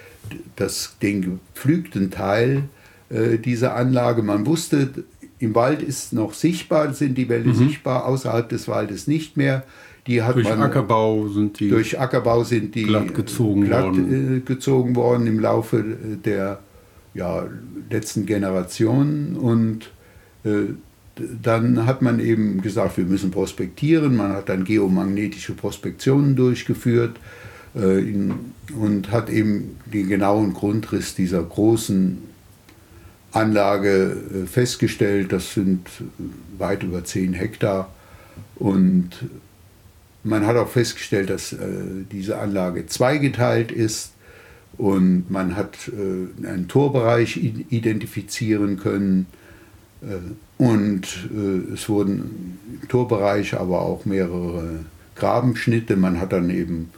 das, 0.57 0.97
den 1.01 1.41
gepflügten 1.55 2.11
Teil 2.11 2.64
äh, 3.09 3.39
dieser 3.39 3.76
Anlage. 3.76 4.22
Man 4.22 4.47
wusste, 4.47 5.05
im 5.39 5.55
Wald 5.55 5.82
ist 5.82 6.12
noch 6.12 6.32
sichtbar, 6.32 6.93
sind 6.95 7.16
die 7.16 7.28
Wälder 7.28 7.51
mhm. 7.51 7.55
sichtbar, 7.55 8.07
außerhalb 8.07 8.49
des 8.49 8.68
Waldes 8.68 9.07
nicht 9.07 9.37
mehr. 9.37 9.64
Die 10.07 10.22
hat 10.22 10.37
durch 10.37 10.49
man, 10.49 10.62
Ackerbau 10.62 11.28
sind 11.28 11.59
die 11.59 11.68
durch 11.68 11.99
Ackerbau 11.99 12.45
sind 12.45 12.76
die 12.76 12.84
glatt 12.84 13.12
gezogen 13.12 13.64
glatt, 13.64 13.87
worden. 13.87 14.37
Äh, 14.37 14.41
gezogen 14.41 14.95
worden 14.95 15.26
im 15.26 15.41
Laufe 15.41 15.84
der 16.24 16.61
ja, 17.12 17.47
letzten 17.91 18.24
Generationen 18.24 19.37
und 19.37 19.91
äh, 20.45 20.74
dann 21.43 21.87
hat 21.87 22.03
man 22.03 22.21
eben 22.21 22.61
gesagt, 22.61 22.97
wir 22.99 23.05
müssen 23.05 23.31
prospektieren. 23.31 24.17
Man 24.17 24.33
hat 24.33 24.49
dann 24.49 24.64
geomagnetische 24.64 25.55
Prospektionen 25.55 26.37
durchgeführt 26.37 27.19
äh, 27.75 27.99
in, 27.99 28.35
und 28.79 29.11
hat 29.11 29.31
eben 29.31 29.77
den 29.87 30.09
genauen 30.09 30.53
Grundriss 30.53 31.14
dieser 31.14 31.43
großen 31.43 32.19
Anlage 33.33 34.17
äh, 34.35 34.47
festgestellt. 34.47 35.33
Das 35.33 35.55
sind 35.55 35.89
weit 36.59 36.83
über 36.83 37.05
10 37.05 37.33
Hektar. 37.33 37.93
Und 38.57 39.11
man 40.23 40.47
hat 40.47 40.57
auch 40.57 40.69
festgestellt, 40.69 41.31
dass 41.31 41.53
äh, 41.53 41.59
diese 42.12 42.39
Anlage 42.39 42.87
zweigeteilt 42.87 43.73
ist. 43.73 44.12
Und 44.77 45.31
man 45.31 45.57
hat 45.57 45.89
äh, 45.89 46.47
einen 46.47 46.69
Torbereich 46.69 47.39
identifizieren 47.39 48.79
können. 48.79 49.27
Und 50.59 51.28
es 51.74 51.88
wurden 51.88 52.59
im 52.82 52.88
Torbereich 52.88 53.54
aber 53.54 53.82
auch 53.82 54.04
mehrere 54.04 54.80
Grabenschnitte. 55.14 55.96
Man 55.96 56.20
hat 56.20 56.32
dann 56.32 56.50
eben 56.50 56.90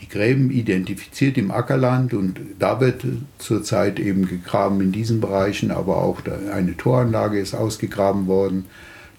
die 0.00 0.08
Gräben 0.08 0.50
identifiziert 0.50 1.38
im 1.38 1.50
Ackerland 1.50 2.12
und 2.14 2.38
da 2.58 2.80
wird 2.80 3.04
zurzeit 3.38 3.98
eben 3.98 4.26
gegraben 4.26 4.80
in 4.80 4.92
diesen 4.92 5.20
Bereichen, 5.20 5.70
aber 5.70 5.98
auch 5.98 6.20
eine 6.52 6.76
Toranlage 6.76 7.38
ist 7.38 7.54
ausgegraben 7.54 8.26
worden. 8.26 8.66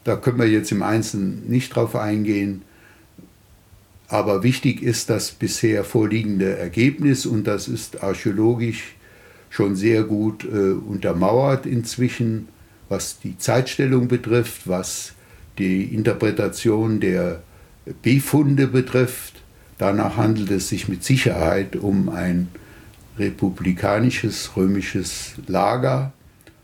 Da 0.03 0.15
können 0.15 0.39
wir 0.39 0.47
jetzt 0.47 0.71
im 0.71 0.83
Einzelnen 0.83 1.47
nicht 1.47 1.75
drauf 1.75 1.95
eingehen. 1.95 2.63
Aber 4.07 4.43
wichtig 4.43 4.83
ist 4.83 5.09
das 5.09 5.31
bisher 5.31 5.83
vorliegende 5.83 6.57
Ergebnis 6.57 7.25
und 7.25 7.45
das 7.45 7.67
ist 7.67 8.03
archäologisch 8.03 8.95
schon 9.49 9.75
sehr 9.75 10.03
gut 10.03 10.43
äh, 10.43 10.71
untermauert 10.71 11.65
inzwischen, 11.65 12.49
was 12.91 13.19
die 13.19 13.37
Zeitstellung 13.37 14.07
betrifft, 14.07 14.67
was 14.67 15.13
die 15.57 15.83
Interpretation 15.85 16.99
der 16.99 17.41
Befunde 18.03 18.67
betrifft 18.67 19.41
Danach 19.81 20.15
handelt 20.15 20.51
es 20.51 20.69
sich 20.69 20.87
mit 20.89 21.03
Sicherheit 21.03 21.75
um 21.75 22.09
ein 22.09 22.49
republikanisches 23.17 24.55
römisches 24.55 25.33
Lager. 25.47 26.13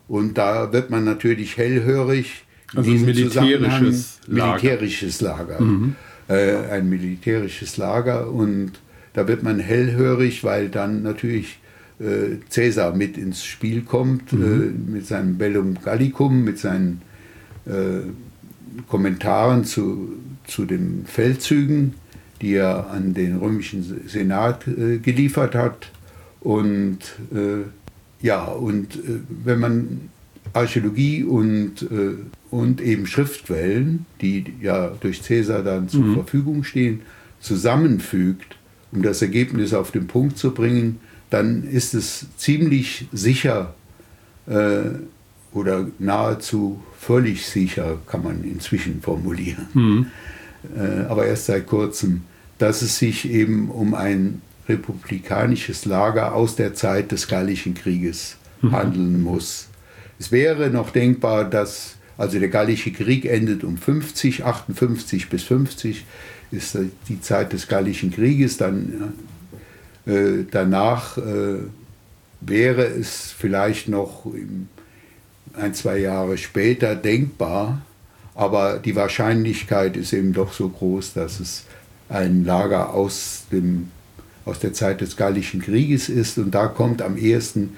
Und 0.08 0.38
da 0.38 0.72
wird 0.72 0.92
man 0.92 1.04
natürlich 1.04 1.58
hellhörig. 1.58 2.46
Also 2.76 2.92
ein 2.92 3.04
militärisches 3.04 4.20
Lager. 4.28 4.52
Militärisches 4.52 5.22
Lager. 5.22 5.60
Mhm. 5.60 5.96
Äh, 6.28 6.58
ein 6.70 6.90
militärisches 6.90 7.78
Lager. 7.78 8.30
Und 8.30 8.74
da 9.14 9.28
wird 9.28 9.42
man 9.42 9.60
hellhörig, 9.60 10.44
weil 10.44 10.70
dann 10.70 11.02
natürlich 11.02 11.58
äh, 12.00 12.38
Caesar 12.54 12.96
mit 12.96 13.18
ins 13.18 13.44
Spiel 13.44 13.82
kommt, 13.82 14.34
mhm. 14.34 14.44
äh, 14.44 14.92
mit 14.92 15.08
seinem 15.08 15.38
Bellum 15.38 15.76
Gallicum, 15.84 16.44
mit 16.44 16.60
seinen 16.60 17.02
äh, 17.66 18.02
Kommentaren 18.88 19.64
zu, 19.64 20.10
zu 20.46 20.66
den 20.66 21.06
Feldzügen 21.06 21.94
die 22.40 22.54
er 22.54 22.92
an 22.92 23.16
den 23.16 23.38
römischen 23.38 24.08
Senat 24.08 24.68
äh, 24.68 25.00
geliefert 25.00 25.56
hat. 25.56 25.92
Und 26.40 27.00
ja, 28.22 28.46
und 28.46 29.00
wenn 29.44 29.60
man 29.60 30.10
Archäologie 30.54 31.24
und, 31.24 31.86
und 32.52 32.80
eben 32.80 33.06
Schriftquellen, 33.06 34.06
die 34.22 34.46
ja 34.62 34.94
durch 35.02 35.24
Caesar 35.24 35.64
dann 35.64 35.90
zur 35.90 36.04
mhm. 36.04 36.14
Verfügung 36.14 36.64
stehen, 36.64 37.02
zusammenfügt, 37.42 38.56
um 38.92 39.02
das 39.02 39.22
Ergebnis 39.22 39.74
auf 39.74 39.92
den 39.92 40.08
Punkt 40.08 40.38
zu 40.38 40.54
bringen, 40.54 41.00
dann 41.30 41.64
ist 41.64 41.94
es 41.94 42.26
ziemlich 42.38 43.08
sicher 43.12 43.74
äh, 44.48 44.82
oder 45.54 45.88
nahezu 46.00 46.82
völlig 47.00 47.46
sicher, 47.46 47.98
kann 48.08 48.24
man 48.24 48.44
inzwischen 48.44 49.02
formulieren. 49.02 49.68
Mhm. 49.74 50.06
Äh, 50.76 51.06
aber 51.06 51.26
erst 51.26 51.46
seit 51.46 51.68
kurzem, 51.68 52.22
dass 52.58 52.82
es 52.82 52.98
sich 52.98 53.30
eben 53.30 53.70
um 53.70 53.94
ein 53.94 54.42
republikanisches 54.68 55.86
Lager 55.86 56.34
aus 56.34 56.56
der 56.56 56.74
Zeit 56.74 57.12
des 57.12 57.28
Gallischen 57.28 57.74
Krieges 57.74 58.38
mhm. 58.62 58.72
handeln 58.72 59.22
muss. 59.22 59.70
Es 60.20 60.32
wäre 60.32 60.70
noch 60.70 60.90
denkbar, 60.90 61.46
dass 61.46 61.96
also 62.18 62.40
der 62.40 62.50
Gallische 62.50 62.92
Krieg 62.92 63.26
endet 63.26 63.64
um 63.64 63.78
50, 63.78 64.44
58 64.44 65.30
bis 65.30 65.44
50 65.44 66.06
ist 66.50 66.78
die 67.10 67.22
Zeit 67.22 67.54
des 67.54 67.68
Gallischen 67.68 68.12
Krieges. 68.12 68.58
Dann 68.58 69.14
äh, 70.08 70.46
danach 70.50 71.18
äh, 71.18 71.60
wäre 72.40 72.86
es 72.86 73.34
vielleicht 73.38 73.90
noch 73.90 74.26
ein, 75.54 75.74
zwei 75.74 75.98
Jahre 75.98 76.38
später 76.38 76.96
denkbar, 76.96 77.82
aber 78.36 78.78
die 78.78 78.96
Wahrscheinlichkeit 78.96 79.98
ist 79.98 80.14
eben 80.14 80.32
doch 80.32 80.54
so 80.54 80.70
groß, 80.70 81.14
dass 81.14 81.40
es 81.40 81.66
ein 82.10 82.46
Lager 82.46 82.94
aus, 82.94 83.46
dem, 83.52 83.90
aus 84.46 84.60
der 84.60 84.74
Zeit 84.74 85.02
des 85.02 85.18
Gallischen 85.18 85.62
Krieges 85.62 86.08
ist. 86.08 86.38
Und 86.38 86.52
da 86.52 86.68
kommt 86.68 87.02
am 87.02 87.18
ehesten 87.18 87.76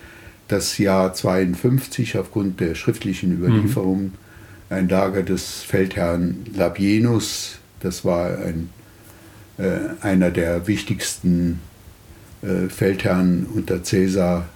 das 0.49 0.77
Jahr 0.77 1.13
52 1.13 2.17
aufgrund 2.17 2.59
der 2.59 2.75
schriftlichen 2.75 3.31
Überlieferung 3.33 4.01
mhm. 4.01 4.13
ein 4.69 4.89
Lager 4.89 5.23
des 5.23 5.61
Feldherrn 5.61 6.45
Labienus. 6.53 7.57
Das 7.79 8.03
war 8.03 8.37
ein, 8.37 8.69
äh, 9.57 9.79
einer 10.01 10.31
der 10.31 10.67
wichtigsten 10.67 11.61
äh, 12.41 12.69
Feldherren 12.69 13.45
unter 13.53 13.79
Caesar, 13.79 14.47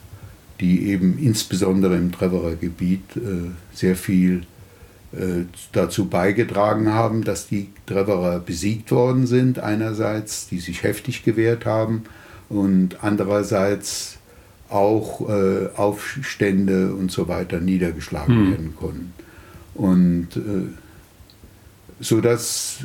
die 0.59 0.87
eben 0.87 1.17
insbesondere 1.17 1.97
im 1.97 2.11
Treverer 2.11 2.55
Gebiet 2.55 3.15
äh, 3.15 3.51
sehr 3.73 3.95
viel 3.95 4.43
äh, 5.13 5.45
dazu 5.71 6.05
beigetragen 6.05 6.93
haben, 6.93 7.23
dass 7.23 7.47
die 7.47 7.69
Treverer 7.85 8.39
besiegt 8.39 8.91
worden 8.91 9.27
sind, 9.27 9.59
einerseits, 9.59 10.47
die 10.47 10.59
sich 10.59 10.83
heftig 10.83 11.23
gewehrt 11.23 11.65
haben 11.65 12.03
und 12.49 13.03
andererseits 13.03 14.17
auch 14.69 15.29
äh, 15.29 15.67
Aufstände 15.75 16.93
und 16.95 17.11
so 17.11 17.27
weiter 17.27 17.59
niedergeschlagen 17.59 18.35
hm. 18.35 18.51
werden 18.51 18.75
konnten. 18.75 19.13
Und 19.75 20.29
äh, 20.35 20.69
so 21.99 22.21
dass 22.21 22.79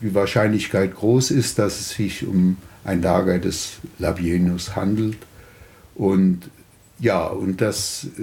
die 0.00 0.14
Wahrscheinlichkeit 0.14 0.94
groß 0.94 1.30
ist, 1.30 1.58
dass 1.58 1.80
es 1.80 1.90
sich 1.90 2.26
um 2.26 2.56
ein 2.84 3.02
Lager 3.02 3.38
des 3.38 3.78
Labienus 3.98 4.76
handelt. 4.76 5.18
Und 5.94 6.50
ja, 6.98 7.26
und 7.26 7.60
das 7.60 8.06
äh, 8.18 8.22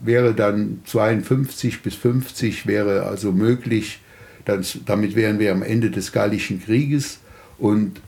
wäre 0.00 0.34
dann 0.34 0.80
52 0.86 1.82
bis 1.82 1.94
50 1.94 2.66
wäre 2.66 3.04
also 3.04 3.32
möglich. 3.32 4.00
Dann, 4.44 4.64
damit 4.86 5.14
wären 5.14 5.38
wir 5.38 5.52
am 5.52 5.62
Ende 5.62 5.90
des 5.90 6.12
Gallischen 6.12 6.62
Krieges. 6.62 7.18
Und 7.58 8.00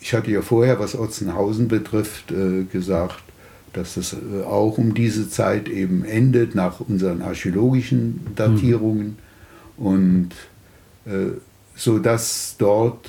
ich 0.00 0.12
hatte 0.12 0.30
ja 0.30 0.42
vorher, 0.42 0.78
was 0.78 0.98
Otzenhausen 0.98 1.68
betrifft, 1.68 2.30
äh, 2.30 2.64
gesagt, 2.64 3.22
dass 3.72 3.96
es 3.96 4.12
äh, 4.12 4.44
auch 4.44 4.78
um 4.78 4.94
diese 4.94 5.30
Zeit 5.30 5.68
eben 5.68 6.04
endet, 6.04 6.54
nach 6.54 6.80
unseren 6.80 7.22
archäologischen 7.22 8.26
Datierungen. 8.34 9.16
Mhm. 9.78 9.86
Und 9.86 10.30
äh, 11.06 11.38
so 11.74 11.98
dass 11.98 12.56
dort 12.58 13.08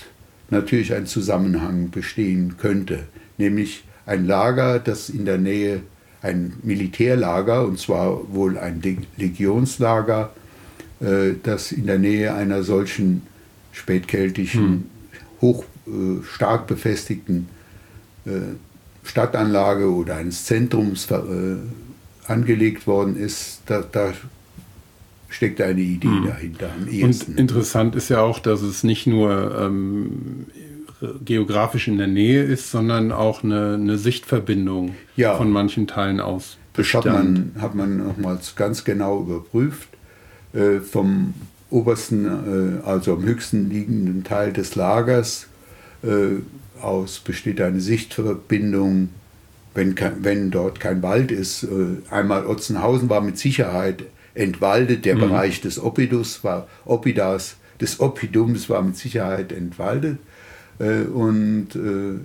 natürlich 0.52 0.94
ein 0.94 1.06
Zusammenhang 1.06 1.90
bestehen 1.90 2.58
könnte, 2.58 3.06
nämlich 3.38 3.84
ein 4.06 4.26
Lager, 4.26 4.80
das 4.80 5.10
in 5.10 5.26
der 5.26 5.38
Nähe 5.38 5.82
ein 6.22 6.54
Militärlager, 6.62 7.66
und 7.66 7.80
zwar 7.80 8.34
wohl 8.34 8.58
ein 8.58 8.82
Legionslager, 9.18 10.32
äh, 11.00 11.32
das 11.42 11.72
in 11.72 11.88
der 11.88 11.98
Nähe 11.98 12.34
einer 12.34 12.64
solchen 12.64 13.24
spätkeltischen, 13.72 14.62
hm. 14.62 14.84
hoch 15.42 15.64
äh, 15.88 16.24
stark 16.24 16.68
befestigten 16.68 17.48
äh, 18.26 18.32
Stadtanlage 19.04 19.92
oder 19.92 20.18
eines 20.18 20.46
Zentrums 20.46 21.08
angelegt 22.28 22.86
worden 22.86 23.16
ist, 23.18 23.62
da, 23.66 23.82
da 23.82 24.14
steckt 25.32 25.62
eine 25.62 25.82
Idee 25.82 26.08
hm. 26.08 26.28
dahinter 26.28 26.70
am 26.78 26.88
ehesten. 26.88 27.32
Und 27.32 27.40
interessant 27.40 27.96
ist 27.96 28.10
ja 28.10 28.22
auch, 28.22 28.40
dass 28.40 28.62
es 28.62 28.84
nicht 28.84 29.08
nur 29.08 29.58
ähm, 29.60 30.46
geografisch 31.26 31.88
in 31.88 31.98
der 31.98 32.08
Nähe 32.08 32.44
ist, 32.44 32.70
sondern 32.70 33.12
auch 33.12 33.44
eine, 33.44 33.74
eine 33.74 33.98
Sichtverbindung 33.98 34.96
ja. 35.16 35.36
von 35.36 35.50
manchen 35.52 35.88
Teilen 35.88 36.20
aus. 36.20 36.58
Das 36.74 36.94
hat 36.94 37.06
man, 37.06 37.52
hat 37.60 37.76
man 37.76 37.98
nochmals 37.98 38.56
ganz 38.56 38.84
genau 38.84 39.22
überprüft. 39.22 39.90
Äh, 40.54 40.80
vom 40.80 41.34
obersten, 41.70 42.82
äh, 42.84 42.86
also 42.86 43.14
am 43.14 43.24
höchsten 43.24 43.70
liegenden 43.70 44.24
Teil 44.24 44.54
des 44.54 44.76
Lagers 44.76 45.48
äh, 46.04 46.42
aus 46.82 47.20
besteht 47.20 47.62
eine 47.62 47.80
Sichtverbindung, 47.80 49.10
wenn, 49.74 49.96
wenn 50.22 50.52
dort 50.52 50.80
kein 50.80 51.02
Wald 51.02 51.32
ist. 51.32 51.64
Äh, 51.64 51.68
einmal 52.10 52.46
Otzenhausen 52.46 53.10
war 53.10 53.22
mit 53.22 53.38
Sicherheit 53.38 54.04
entwaldet, 54.42 55.06
der 55.06 55.16
mhm. 55.16 55.22
Bereich 55.22 55.62
des 55.62 55.82
Opidus 55.82 56.44
war, 56.44 56.68
Opidas, 56.86 57.56
des 57.80 58.00
Oppidums 58.00 58.70
war 58.70 58.82
mit 58.82 58.98
Sicherheit 58.98 59.52
entwaldet. 59.52 60.18
Äh, 60.80 61.04
und 61.04 61.76
äh, 61.76 62.20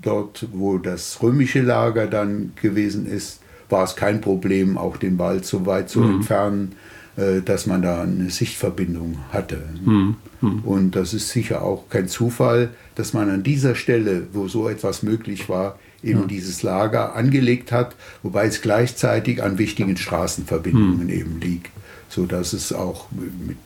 dort, 0.00 0.46
wo 0.52 0.78
das 0.78 1.22
römische 1.22 1.60
Lager 1.60 2.06
dann 2.06 2.52
gewesen 2.60 3.06
ist, 3.06 3.40
war 3.68 3.84
es 3.84 3.96
kein 3.96 4.20
Problem, 4.20 4.76
auch 4.76 4.96
den 4.96 5.18
Wald 5.18 5.44
so 5.44 5.66
weit 5.66 5.88
zu 5.88 6.00
mhm. 6.00 6.16
entfernen, 6.16 6.72
äh, 7.16 7.40
dass 7.40 7.66
man 7.66 7.82
da 7.82 8.02
eine 8.02 8.30
Sichtverbindung 8.30 9.18
hatte. 9.30 9.62
Mhm. 9.84 10.16
Mhm. 10.40 10.58
Und 10.60 10.96
das 10.96 11.14
ist 11.14 11.30
sicher 11.30 11.62
auch 11.62 11.88
kein 11.88 12.08
Zufall, 12.08 12.70
dass 12.94 13.12
man 13.12 13.30
an 13.30 13.42
dieser 13.42 13.74
Stelle, 13.74 14.26
wo 14.32 14.48
so 14.48 14.68
etwas 14.68 15.02
möglich 15.02 15.48
war, 15.48 15.78
eben 16.02 16.20
ja. 16.20 16.26
dieses 16.26 16.62
Lager 16.62 17.14
angelegt 17.14 17.72
hat, 17.72 17.96
wobei 18.22 18.46
es 18.46 18.62
gleichzeitig 18.62 19.42
an 19.42 19.58
wichtigen 19.58 19.96
Straßenverbindungen 19.96 21.04
mhm. 21.04 21.12
eben 21.12 21.40
liegt, 21.40 21.70
sodass 22.08 22.52
es 22.52 22.72
auch 22.72 23.06
mit 23.12 23.58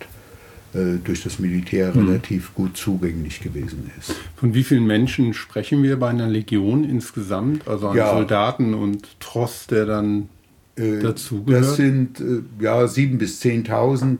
äh, 0.74 0.98
durch 1.02 1.22
das 1.22 1.38
Militär 1.38 1.94
mhm. 1.94 2.08
relativ 2.08 2.54
gut 2.54 2.76
zugänglich 2.76 3.40
gewesen 3.40 3.90
ist. 3.98 4.14
Von 4.36 4.52
wie 4.52 4.64
vielen 4.64 4.86
Menschen 4.86 5.32
sprechen 5.32 5.82
wir 5.82 5.98
bei 5.98 6.10
einer 6.10 6.28
Legion 6.28 6.84
insgesamt? 6.84 7.66
Also 7.66 7.88
an 7.88 7.96
ja. 7.96 8.12
Soldaten 8.12 8.74
und 8.74 9.18
Tross, 9.20 9.66
der 9.68 9.86
dann 9.86 10.28
äh, 10.76 10.98
dazu 11.00 11.44
gehört? 11.44 11.64
Das 11.64 11.76
sind 11.76 12.20
äh, 12.20 12.42
ja 12.60 12.86
sieben 12.88 13.16
bis 13.18 13.40
10.000, 13.40 14.18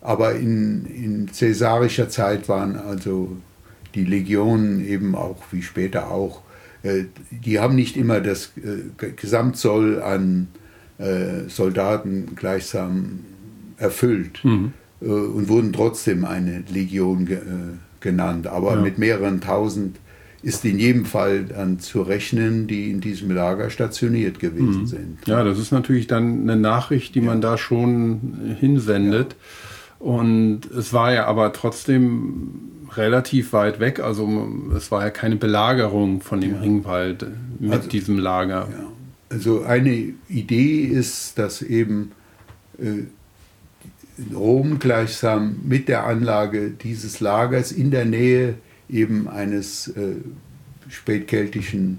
aber 0.00 0.34
in, 0.34 0.84
in 0.86 1.28
cäsarischer 1.32 2.10
Zeit 2.10 2.48
waren 2.48 2.76
also 2.76 3.36
die 3.94 4.04
Legionen 4.04 4.84
eben 4.86 5.14
auch, 5.14 5.38
wie 5.52 5.62
später 5.62 6.10
auch, 6.10 6.42
die 7.30 7.60
haben 7.60 7.74
nicht 7.74 7.96
immer 7.96 8.20
das 8.20 8.52
äh, 8.56 9.10
Gesamtsoll 9.16 10.02
an 10.02 10.48
äh, 10.98 11.48
Soldaten 11.48 12.34
gleichsam 12.36 13.20
erfüllt. 13.78 14.44
Mhm 14.44 14.72
äh, 15.04 15.06
und 15.06 15.48
wurden 15.48 15.72
trotzdem 15.72 16.24
eine 16.24 16.64
Legion 16.72 17.26
ge, 17.26 17.36
äh, 17.36 17.40
genannt. 18.00 18.46
Aber 18.46 18.74
ja. 18.74 18.80
mit 18.80 18.98
mehreren 18.98 19.40
tausend 19.40 19.98
ist 20.42 20.64
in 20.64 20.78
jedem 20.78 21.06
Fall 21.06 21.44
dann 21.44 21.78
zu 21.78 22.02
rechnen, 22.02 22.66
die 22.66 22.90
in 22.90 23.00
diesem 23.00 23.30
Lager 23.30 23.70
stationiert 23.70 24.38
gewesen 24.38 24.82
mhm. 24.82 24.86
sind. 24.86 25.18
Ja, 25.26 25.42
das 25.42 25.58
ist 25.58 25.72
natürlich 25.72 26.06
dann 26.06 26.42
eine 26.42 26.56
Nachricht, 26.56 27.14
die 27.14 27.20
ja. 27.20 27.26
man 27.26 27.40
da 27.40 27.56
schon 27.56 28.54
hinsendet. 28.60 29.36
Ja. 30.00 30.06
Und 30.06 30.66
es 30.66 30.92
war 30.92 31.14
ja 31.14 31.24
aber 31.26 31.54
trotzdem 31.54 32.60
relativ 32.96 33.52
weit 33.52 33.80
weg. 33.80 34.00
Also 34.00 34.48
es 34.76 34.90
war 34.90 35.02
ja 35.02 35.10
keine 35.10 35.36
Belagerung 35.36 36.20
von 36.20 36.40
dem 36.40 36.54
ja. 36.54 36.60
Ringwald 36.60 37.26
mit 37.58 37.72
also, 37.72 37.88
diesem 37.88 38.18
Lager. 38.18 38.68
Ja. 38.70 38.86
Also 39.30 39.62
eine 39.62 40.12
Idee 40.28 40.84
ist, 40.84 41.38
dass 41.38 41.62
eben 41.62 42.12
äh, 42.78 43.04
Rom 44.34 44.78
gleichsam 44.78 45.56
mit 45.64 45.88
der 45.88 46.06
Anlage 46.06 46.70
dieses 46.70 47.20
Lagers 47.20 47.72
in 47.72 47.90
der 47.90 48.04
Nähe 48.04 48.54
eben 48.88 49.28
eines 49.28 49.88
äh, 49.88 50.16
spätkeltischen 50.88 51.98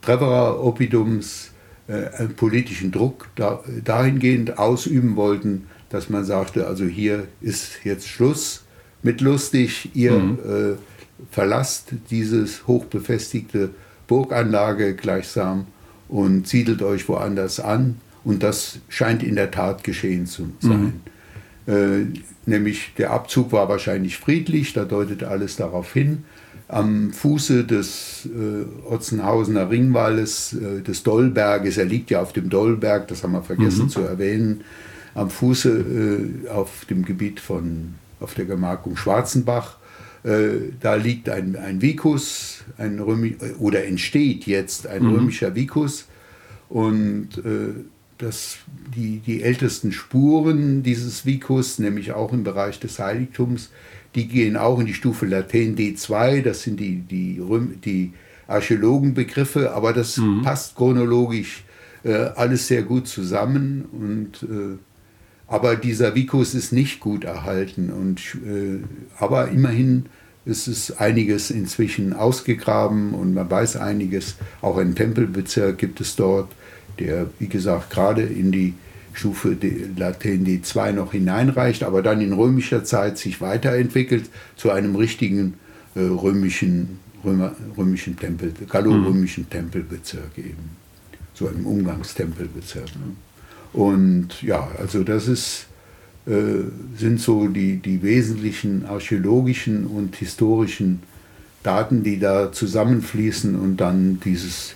Treverer-Oppidums 0.00 1.50
äh, 1.88 2.06
einen 2.16 2.34
politischen 2.34 2.90
Druck 2.90 3.28
da, 3.34 3.62
dahingehend 3.84 4.58
ausüben 4.58 5.16
wollten, 5.16 5.66
dass 5.90 6.08
man 6.08 6.24
sagte, 6.24 6.66
also 6.66 6.84
hier 6.84 7.28
ist 7.40 7.84
jetzt 7.84 8.08
Schluss 8.08 8.61
mit 9.02 9.20
lustig, 9.20 9.90
ihr 9.94 10.12
mhm. 10.12 10.38
äh, 10.38 10.76
verlasst 11.30 11.92
dieses 12.10 12.66
hochbefestigte 12.66 13.70
Burganlage 14.06 14.94
gleichsam 14.94 15.66
und 16.08 16.46
siedelt 16.46 16.82
euch 16.82 17.08
woanders 17.08 17.60
an. 17.60 17.96
Und 18.24 18.42
das 18.42 18.78
scheint 18.88 19.22
in 19.22 19.34
der 19.34 19.50
Tat 19.50 19.82
geschehen 19.82 20.26
zu 20.26 20.50
sein. 20.60 21.00
Mhm. 21.66 21.72
Äh, 21.72 22.06
nämlich 22.46 22.92
der 22.98 23.10
Abzug 23.10 23.52
war 23.52 23.68
wahrscheinlich 23.68 24.16
friedlich, 24.18 24.72
da 24.72 24.84
deutete 24.84 25.28
alles 25.28 25.56
darauf 25.56 25.92
hin. 25.92 26.24
Am 26.68 27.12
Fuße 27.12 27.64
des 27.64 28.26
äh, 28.26 28.90
Otzenhausener 28.90 29.70
Ringwalles, 29.70 30.54
äh, 30.54 30.82
des 30.82 31.02
Dollberges, 31.02 31.76
er 31.76 31.84
liegt 31.84 32.10
ja 32.10 32.22
auf 32.22 32.32
dem 32.32 32.48
Dollberg, 32.48 33.08
das 33.08 33.22
haben 33.22 33.32
wir 33.32 33.42
vergessen 33.42 33.84
mhm. 33.84 33.90
zu 33.90 34.00
erwähnen, 34.00 34.62
am 35.14 35.28
Fuße 35.28 36.44
äh, 36.46 36.48
auf 36.48 36.84
dem 36.86 37.04
Gebiet 37.04 37.40
von, 37.40 37.94
auf 38.22 38.34
der 38.34 38.46
Gemarkung 38.46 38.96
Schwarzenbach, 38.96 39.78
Äh, 40.24 40.70
da 40.78 40.94
liegt 40.94 41.28
ein, 41.28 41.56
ein 41.56 41.82
Vicus, 41.82 42.62
ein 42.78 43.00
Römi 43.00 43.36
oder 43.58 43.84
entsteht 43.84 44.46
jetzt 44.46 44.86
ein 44.86 45.02
mhm. 45.02 45.14
römischer 45.14 45.56
Vicus. 45.56 46.06
Und 46.68 47.38
äh, 47.38 47.74
das, 48.18 48.58
die, 48.94 49.18
die 49.18 49.42
ältesten 49.42 49.90
Spuren 49.90 50.84
dieses 50.84 51.26
Vicus, 51.26 51.80
nämlich 51.80 52.12
auch 52.12 52.32
im 52.32 52.44
Bereich 52.44 52.78
des 52.78 53.00
Heiligtums, 53.00 53.70
die 54.14 54.28
gehen 54.28 54.56
auch 54.56 54.78
in 54.78 54.86
die 54.86 54.94
Stufe 54.94 55.26
Latein 55.26 55.74
D2, 55.74 56.42
das 56.42 56.62
sind 56.62 56.78
die, 56.78 57.00
die, 57.00 57.40
Röm, 57.40 57.80
die 57.84 58.12
Archäologenbegriffe, 58.46 59.72
aber 59.72 59.92
das 59.92 60.18
mhm. 60.18 60.42
passt 60.42 60.76
chronologisch 60.76 61.64
äh, 62.04 62.12
alles 62.12 62.68
sehr 62.68 62.82
gut 62.82 63.08
zusammen. 63.08 63.86
Und, 63.90 64.42
äh, 64.44 64.78
aber 65.52 65.76
dieser 65.76 66.14
Vicus 66.14 66.54
ist 66.54 66.72
nicht 66.72 66.98
gut 66.98 67.24
erhalten. 67.24 67.90
Und, 67.90 68.20
äh, 68.46 68.78
aber 69.18 69.48
immerhin 69.48 70.06
ist 70.46 70.66
es 70.66 70.96
einiges 70.96 71.50
inzwischen 71.50 72.14
ausgegraben 72.14 73.12
und 73.12 73.34
man 73.34 73.50
weiß 73.50 73.76
einiges. 73.76 74.36
Auch 74.62 74.78
ein 74.78 74.94
Tempelbezirk 74.94 75.76
gibt 75.76 76.00
es 76.00 76.16
dort, 76.16 76.50
der, 76.98 77.26
wie 77.38 77.48
gesagt, 77.48 77.90
gerade 77.90 78.22
in 78.22 78.50
die 78.50 78.72
Stufe 79.12 79.54
Latein 79.94 80.46
D2 80.46 80.92
noch 80.92 81.12
hineinreicht, 81.12 81.82
aber 81.82 82.00
dann 82.00 82.22
in 82.22 82.32
römischer 82.32 82.82
Zeit 82.82 83.18
sich 83.18 83.42
weiterentwickelt 83.42 84.30
zu 84.56 84.70
einem 84.70 84.96
richtigen 84.96 85.58
äh, 85.94 86.00
römischen, 86.00 86.98
Römer, 87.22 87.54
römischen 87.76 88.16
Tempel, 88.16 88.54
gallo-römischen 88.70 89.44
mhm. 89.44 89.50
Tempelbezirk 89.50 90.38
eben. 90.38 90.70
So 91.34 91.46
einem 91.46 91.66
Umgangstempelbezirk. 91.66 92.86
Ne? 92.96 93.16
Und 93.72 94.42
ja, 94.42 94.68
also 94.78 95.02
das 95.02 95.28
ist, 95.28 95.66
äh, 96.26 96.64
sind 96.96 97.20
so 97.20 97.48
die, 97.48 97.76
die 97.76 98.02
wesentlichen 98.02 98.84
archäologischen 98.86 99.86
und 99.86 100.16
historischen 100.16 101.02
Daten, 101.62 102.02
die 102.02 102.18
da 102.18 102.52
zusammenfließen 102.52 103.54
und 103.54 103.78
dann 103.78 104.20
dieses 104.24 104.74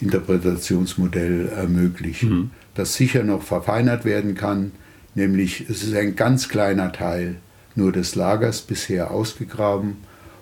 Interpretationsmodell 0.00 1.48
ermöglichen. 1.48 2.30
Mhm 2.30 2.50
das 2.78 2.94
sicher 2.94 3.24
noch 3.24 3.42
verfeinert 3.42 4.04
werden 4.04 4.34
kann, 4.34 4.70
nämlich 5.14 5.68
es 5.68 5.82
ist 5.82 5.94
ein 5.94 6.14
ganz 6.14 6.48
kleiner 6.48 6.92
Teil 6.92 7.36
nur 7.74 7.92
des 7.92 8.14
Lagers 8.14 8.62
bisher 8.62 9.10
ausgegraben 9.10 9.96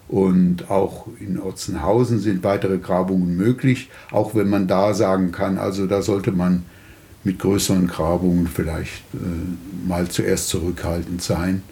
und 0.07 0.71
auch 0.71 1.09
in 1.19 1.41
Otzenhausen 1.41 2.19
sind 2.19 2.45
weitere 2.45 2.79
Grabungen 2.79 3.37
möglich, 3.37 3.91
auch 4.11 4.35
wenn 4.35 4.49
man 4.49 4.69
da 4.69 4.93
sagen 4.93 5.33
kann, 5.33 5.59
also 5.59 5.87
da 5.87 6.03
sollte 6.03 6.31
man 6.31 6.65
mit 7.27 7.41
größeren 7.41 7.89
Grabungen 7.89 8.47
vielleicht 8.47 9.03
äh, 9.13 9.89
mal 9.89 10.09
zuerst 10.09 10.49
zurückhaltend 10.49 11.21
sein, 11.21 11.63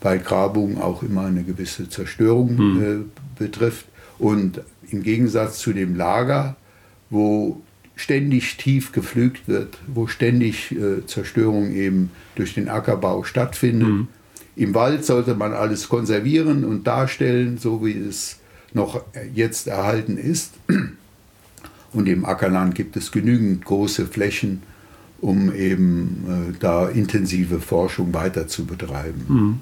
weil 0.00 0.20
Grabungen 0.20 0.78
auch 0.78 1.02
immer 1.02 1.26
eine 1.26 1.42
gewisse 1.42 1.88
Zerstörung 1.88 2.56
hm. 2.56 2.82
äh, 2.82 3.42
betrifft. 3.42 3.86
Und 4.18 4.62
im 4.90 5.02
Gegensatz 5.02 5.58
zu 5.58 5.72
dem 5.72 5.96
Lager, 5.96 6.56
wo 7.10 7.60
ständig 7.96 8.56
tief 8.56 8.92
gepflügt 8.92 9.48
wird, 9.48 9.76
wo 9.92 10.06
ständig 10.06 10.70
äh, 10.70 11.04
Zerstörung 11.04 11.72
eben 11.72 12.10
durch 12.36 12.54
den 12.54 12.68
Ackerbau 12.68 13.24
stattfindet. 13.24 13.88
Mhm. 13.88 14.08
Im 14.54 14.74
Wald 14.74 15.04
sollte 15.04 15.34
man 15.34 15.52
alles 15.52 15.88
konservieren 15.88 16.64
und 16.64 16.86
darstellen, 16.86 17.58
so 17.58 17.84
wie 17.84 17.98
es 17.98 18.38
noch 18.72 19.02
jetzt 19.34 19.66
erhalten 19.66 20.16
ist. 20.16 20.54
Und 21.92 22.08
im 22.08 22.24
Ackerland 22.24 22.74
gibt 22.74 22.96
es 22.96 23.12
genügend 23.12 23.64
große 23.64 24.06
Flächen, 24.06 24.62
um 25.22 25.54
eben 25.54 26.50
äh, 26.50 26.58
da 26.58 26.88
intensive 26.88 27.60
Forschung 27.60 28.12
weiter 28.12 28.48
zu 28.48 28.66
betreiben. 28.66 29.24
Mhm. 29.28 29.60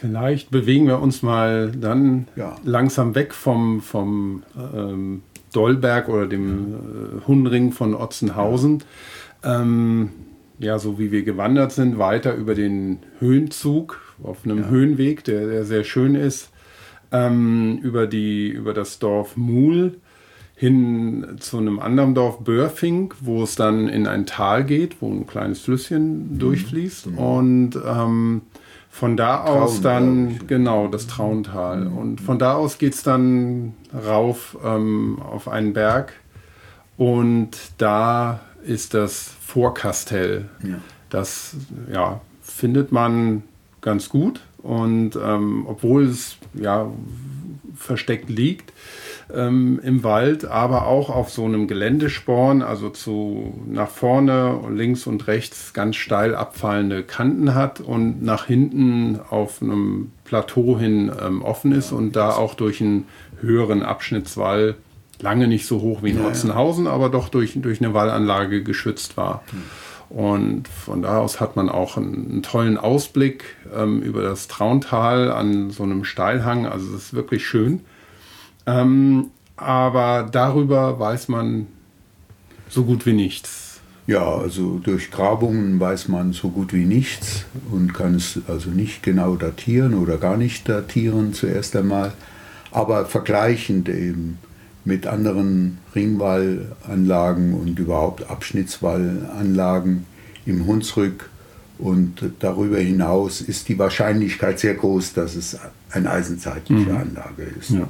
Vielleicht 0.00 0.50
bewegen 0.50 0.86
wir 0.86 1.00
uns 1.00 1.22
mal 1.22 1.70
dann 1.70 2.26
ja. 2.34 2.56
langsam 2.64 3.14
weg 3.14 3.32
vom, 3.32 3.80
vom 3.80 4.42
ähm, 4.56 5.22
Dollberg 5.52 6.08
oder 6.08 6.26
dem 6.26 6.74
äh, 6.74 7.26
Hundring 7.26 7.72
von 7.72 7.94
Otzenhausen. 7.94 8.82
Ähm, 9.44 10.10
ja, 10.58 10.78
so 10.78 10.98
wie 10.98 11.12
wir 11.12 11.22
gewandert 11.22 11.72
sind, 11.72 11.98
weiter 11.98 12.34
über 12.34 12.54
den 12.54 12.98
Höhenzug 13.18 14.00
auf 14.22 14.44
einem 14.44 14.58
ja. 14.58 14.68
Höhenweg, 14.68 15.24
der, 15.24 15.46
der, 15.46 15.64
sehr 15.64 15.84
schön 15.84 16.14
ist, 16.14 16.50
ähm, 17.12 17.78
über, 17.82 18.06
die, 18.06 18.48
über 18.48 18.72
das 18.72 18.98
Dorf 18.98 19.36
Muhl 19.36 19.98
hin 20.56 21.36
zu 21.40 21.58
einem 21.58 21.80
anderen 21.80 22.14
Dorf 22.14 22.38
Börfing, 22.40 23.12
wo 23.20 23.42
es 23.42 23.56
dann 23.56 23.88
in 23.88 24.06
ein 24.06 24.24
Tal 24.26 24.64
geht, 24.64 25.02
wo 25.02 25.10
ein 25.10 25.26
kleines 25.26 25.60
Flüsschen 25.60 26.34
mhm. 26.34 26.38
durchfließt. 26.38 27.08
Mhm. 27.08 27.18
Und 27.18 27.70
ähm, 27.84 28.42
von 28.88 29.16
da 29.16 29.42
aus 29.42 29.80
dann, 29.80 30.46
genau, 30.46 30.86
das 30.86 31.08
Trauntal. 31.08 31.86
Mhm. 31.86 31.98
Und 31.98 32.20
von 32.20 32.38
da 32.38 32.54
aus 32.54 32.78
geht 32.78 32.94
es 32.94 33.02
dann 33.02 33.74
rauf 33.92 34.56
ähm, 34.64 35.18
auf 35.20 35.48
einen 35.48 35.72
Berg. 35.72 36.12
Und 36.96 37.58
da 37.78 38.40
ist 38.64 38.94
das 38.94 39.34
Vorkastell. 39.44 40.48
Ja. 40.62 40.76
Das 41.10 41.56
ja, 41.92 42.20
findet 42.40 42.92
man 42.92 43.42
ganz 43.80 44.08
gut. 44.08 44.40
Und 44.58 45.16
ähm, 45.16 45.64
obwohl 45.66 46.04
es 46.04 46.36
ja 46.54 46.88
versteckt 47.76 48.30
liegt, 48.30 48.72
ähm, 49.32 49.80
im 49.82 50.02
Wald, 50.02 50.44
aber 50.44 50.86
auch 50.86 51.10
auf 51.10 51.30
so 51.30 51.44
einem 51.44 51.66
Geländesporn, 51.66 52.62
also 52.62 52.90
zu 52.90 53.54
nach 53.66 53.88
vorne 53.88 54.56
und 54.56 54.76
links 54.76 55.06
und 55.06 55.26
rechts 55.26 55.72
ganz 55.72 55.96
steil 55.96 56.34
abfallende 56.34 57.02
Kanten 57.02 57.54
hat 57.54 57.80
und 57.80 58.22
nach 58.22 58.46
hinten 58.46 59.20
auf 59.30 59.62
einem 59.62 60.12
Plateau 60.24 60.78
hin 60.78 61.10
ähm, 61.24 61.42
offen 61.42 61.72
ist 61.72 61.90
ja, 61.90 61.96
und 61.96 62.16
da 62.16 62.30
auch 62.30 62.54
durch 62.54 62.80
einen 62.80 63.06
höheren 63.40 63.82
Abschnittswall 63.82 64.74
lange 65.20 65.48
nicht 65.48 65.66
so 65.66 65.80
hoch 65.80 66.02
wie 66.02 66.10
in 66.10 66.18
ja, 66.18 66.26
Otzenhausen, 66.26 66.86
ja. 66.86 66.92
aber 66.92 67.08
doch 67.08 67.28
durch, 67.28 67.54
durch 67.60 67.80
eine 67.80 67.94
Wallanlage 67.94 68.62
geschützt 68.62 69.16
war. 69.16 69.42
Mhm. 69.52 69.62
Und 70.10 70.68
von 70.68 71.02
da 71.02 71.18
aus 71.18 71.40
hat 71.40 71.56
man 71.56 71.68
auch 71.68 71.96
einen, 71.96 72.30
einen 72.30 72.42
tollen 72.42 72.78
Ausblick 72.78 73.56
ähm, 73.74 74.02
über 74.02 74.22
das 74.22 74.48
Trauntal 74.48 75.32
an 75.32 75.70
so 75.70 75.82
einem 75.82 76.04
Steilhang. 76.04 76.66
Also 76.66 76.94
es 76.94 77.06
ist 77.06 77.14
wirklich 77.14 77.46
schön. 77.46 77.80
Ähm, 78.66 79.30
aber 79.56 80.28
darüber 80.30 80.98
weiß 80.98 81.28
man 81.28 81.66
so 82.68 82.84
gut 82.84 83.06
wie 83.06 83.12
nichts. 83.12 83.80
Ja, 84.06 84.36
also 84.36 84.80
durch 84.82 85.10
Grabungen 85.10 85.80
weiß 85.80 86.08
man 86.08 86.32
so 86.32 86.50
gut 86.50 86.74
wie 86.74 86.84
nichts 86.84 87.46
und 87.70 87.94
kann 87.94 88.14
es 88.14 88.38
also 88.48 88.70
nicht 88.70 89.02
genau 89.02 89.36
datieren 89.36 89.94
oder 89.94 90.18
gar 90.18 90.36
nicht 90.36 90.68
datieren 90.68 91.32
zuerst 91.32 91.74
einmal, 91.74 92.12
aber 92.70 93.06
vergleichend 93.06 93.88
eben 93.88 94.38
mit 94.84 95.06
anderen 95.06 95.78
Ringwallanlagen 95.94 97.54
und 97.54 97.78
überhaupt 97.78 98.28
Abschnittswallanlagen 98.28 100.04
im 100.44 100.66
Hunsrück 100.66 101.30
und 101.78 102.30
darüber 102.40 102.78
hinaus 102.78 103.40
ist 103.40 103.68
die 103.68 103.78
Wahrscheinlichkeit 103.78 104.58
sehr 104.58 104.74
groß, 104.74 105.14
dass 105.14 105.34
es 105.34 105.58
eine 105.90 106.10
eisenzeitliche 106.10 106.90
mhm. 106.90 106.96
Anlage 106.96 107.44
ist. 107.58 107.70
Ja. 107.70 107.88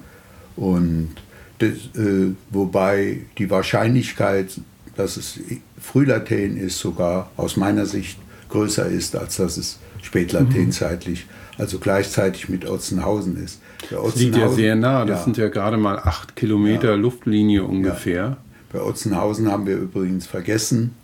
Und 0.57 1.11
das, 1.59 1.71
äh, 1.97 2.33
wobei 2.51 3.21
die 3.39 3.51
Wahrscheinlichkeit, 3.51 4.61
dass 4.97 5.17
es 5.17 5.41
Frühlatein 5.81 6.57
ist, 6.57 6.79
sogar 6.79 7.31
aus 7.37 7.57
meiner 7.57 7.87
Sicht 7.87 8.19
größer 8.49 8.87
ist, 8.87 9.17
als 9.17 9.37
dass 9.37 9.57
es 9.57 9.79
Spätlatein 10.03 10.67
mhm. 10.67 10.73
zeitlich, 10.73 11.27
also 11.59 11.79
gleichzeitig 11.79 12.49
mit 12.49 12.69
Otzenhausen 12.69 13.43
ist. 13.43 13.61
Das 13.91 14.17
liegt 14.17 14.37
ja 14.37 14.49
sehr 14.49 14.77
nah, 14.77 15.05
das 15.05 15.21
ja. 15.21 15.25
sind 15.25 15.37
ja 15.37 15.49
gerade 15.49 15.77
mal 15.77 15.99
acht 15.99 16.37
Kilometer 16.37 16.91
ja. 16.91 16.95
Luftlinie 16.95 17.65
ungefähr. 17.65 18.15
Ja. 18.15 18.37
Bei 18.73 18.83
Otzenhausen 18.83 19.51
haben 19.51 19.67
wir 19.67 19.77
übrigens 19.77 20.27
vergessen, 20.27 20.95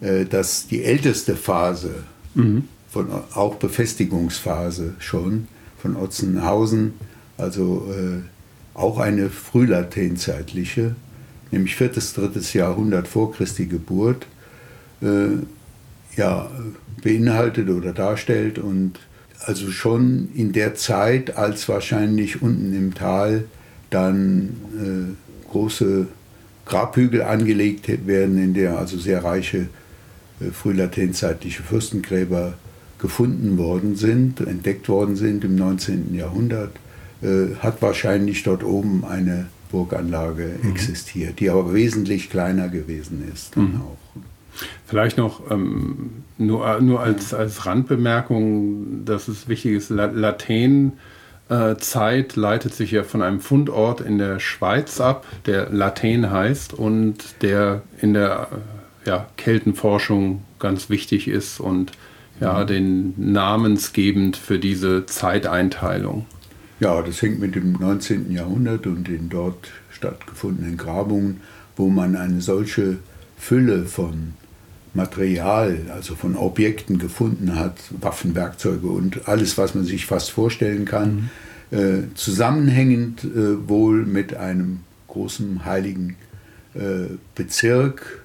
äh, 0.00 0.24
dass 0.24 0.66
die 0.66 0.84
älteste 0.84 1.36
Phase, 1.36 2.04
mhm. 2.34 2.64
von, 2.90 3.08
auch 3.34 3.56
Befestigungsphase 3.56 4.94
schon, 4.98 5.48
von 5.78 5.96
Otzenhausen, 5.96 6.94
also 7.38 7.90
äh, 7.90 8.22
auch 8.76 8.98
eine 8.98 9.30
frühlateinzeitliche, 9.30 10.94
nämlich 11.50 11.76
4. 11.76 11.88
3. 11.88 12.58
Jahrhundert 12.58 13.08
vor 13.08 13.32
Christi 13.32 13.66
Geburt, 13.66 14.26
äh, 15.00 15.38
ja, 16.16 16.50
beinhaltet 17.02 17.70
oder 17.70 17.92
darstellt 17.92 18.58
und 18.58 18.98
also 19.40 19.70
schon 19.70 20.28
in 20.34 20.52
der 20.52 20.74
Zeit, 20.74 21.36
als 21.36 21.68
wahrscheinlich 21.68 22.42
unten 22.42 22.74
im 22.74 22.94
Tal 22.94 23.44
dann 23.90 24.56
äh, 24.76 25.50
große 25.50 26.06
Grabhügel 26.64 27.22
angelegt 27.22 28.06
werden, 28.06 28.42
in 28.42 28.54
der 28.54 28.78
also 28.78 28.98
sehr 28.98 29.24
reiche 29.24 29.68
äh, 30.40 30.50
frühlateinzeitliche 30.52 31.62
Fürstengräber 31.62 32.54
gefunden 32.98 33.58
worden 33.58 33.96
sind, 33.96 34.40
entdeckt 34.40 34.88
worden 34.88 35.16
sind 35.16 35.44
im 35.44 35.54
19. 35.54 36.14
Jahrhundert 36.14 36.72
äh, 37.22 37.54
hat 37.60 37.82
wahrscheinlich 37.82 38.42
dort 38.42 38.64
oben 38.64 39.04
eine 39.04 39.46
Burganlage 39.70 40.58
mhm. 40.62 40.70
existiert, 40.70 41.40
die 41.40 41.50
aber 41.50 41.74
wesentlich 41.74 42.30
kleiner 42.30 42.68
gewesen 42.68 43.26
ist. 43.32 43.56
Mhm. 43.56 43.82
Vielleicht 44.86 45.18
noch 45.18 45.50
ähm, 45.50 46.24
nur, 46.38 46.80
nur 46.80 47.00
als, 47.00 47.34
als 47.34 47.66
Randbemerkung, 47.66 49.04
dass 49.04 49.28
es 49.28 49.48
wichtig 49.48 49.72
ist, 49.72 49.90
Latein 49.90 50.94
äh, 51.48 51.76
Zeit 51.76 52.36
leitet 52.36 52.74
sich 52.74 52.90
ja 52.90 53.04
von 53.04 53.22
einem 53.22 53.40
Fundort 53.40 54.00
in 54.00 54.18
der 54.18 54.40
Schweiz 54.40 55.00
ab, 55.00 55.26
der 55.46 55.70
Latein 55.70 56.30
heißt 56.30 56.74
und 56.74 57.42
der 57.42 57.82
in 58.00 58.14
der 58.14 58.48
äh, 59.04 59.08
ja, 59.08 59.26
Keltenforschung 59.36 60.42
ganz 60.58 60.90
wichtig 60.90 61.28
ist 61.28 61.60
und 61.60 61.92
ja, 62.40 62.62
mhm. 62.62 62.66
den 62.66 63.32
namensgebend 63.32 64.36
für 64.36 64.58
diese 64.58 65.06
Zeiteinteilung. 65.06 66.26
Ja, 66.78 67.00
das 67.00 67.22
hängt 67.22 67.40
mit 67.40 67.54
dem 67.54 67.72
19. 67.72 68.30
Jahrhundert 68.30 68.86
und 68.86 69.08
den 69.08 69.30
dort 69.30 69.70
stattgefundenen 69.90 70.76
Grabungen, 70.76 71.40
wo 71.74 71.88
man 71.88 72.16
eine 72.16 72.42
solche 72.42 72.98
Fülle 73.38 73.86
von 73.86 74.34
Material, 74.92 75.78
also 75.94 76.14
von 76.14 76.36
Objekten 76.36 76.98
gefunden 76.98 77.54
hat, 77.54 77.78
Waffenwerkzeuge 78.00 78.88
und 78.88 79.28
alles, 79.28 79.56
was 79.56 79.74
man 79.74 79.84
sich 79.84 80.06
fast 80.06 80.30
vorstellen 80.30 80.84
kann, 80.84 81.30
mhm. 81.70 81.78
äh, 81.78 82.14
zusammenhängend 82.14 83.24
äh, 83.24 83.68
wohl 83.68 84.04
mit 84.04 84.34
einem 84.34 84.80
großen 85.08 85.64
heiligen 85.64 86.16
äh, 86.74 87.14
Bezirk, 87.34 88.22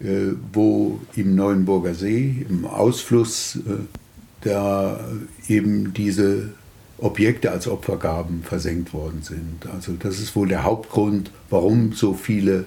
äh, 0.00 0.32
wo 0.52 1.00
im 1.14 1.34
Neuenburger 1.34 1.94
See, 1.94 2.46
im 2.48 2.64
Ausfluss, 2.64 3.56
äh, 3.56 3.84
da 4.42 5.00
eben 5.48 5.92
diese 5.94 6.50
Objekte 7.02 7.50
als 7.50 7.66
Opfergaben 7.66 8.42
versenkt 8.42 8.94
worden 8.94 9.22
sind. 9.22 9.66
Also 9.72 9.92
das 9.98 10.20
ist 10.20 10.36
wohl 10.36 10.48
der 10.48 10.62
Hauptgrund, 10.62 11.30
warum 11.50 11.92
so 11.92 12.14
viele 12.14 12.64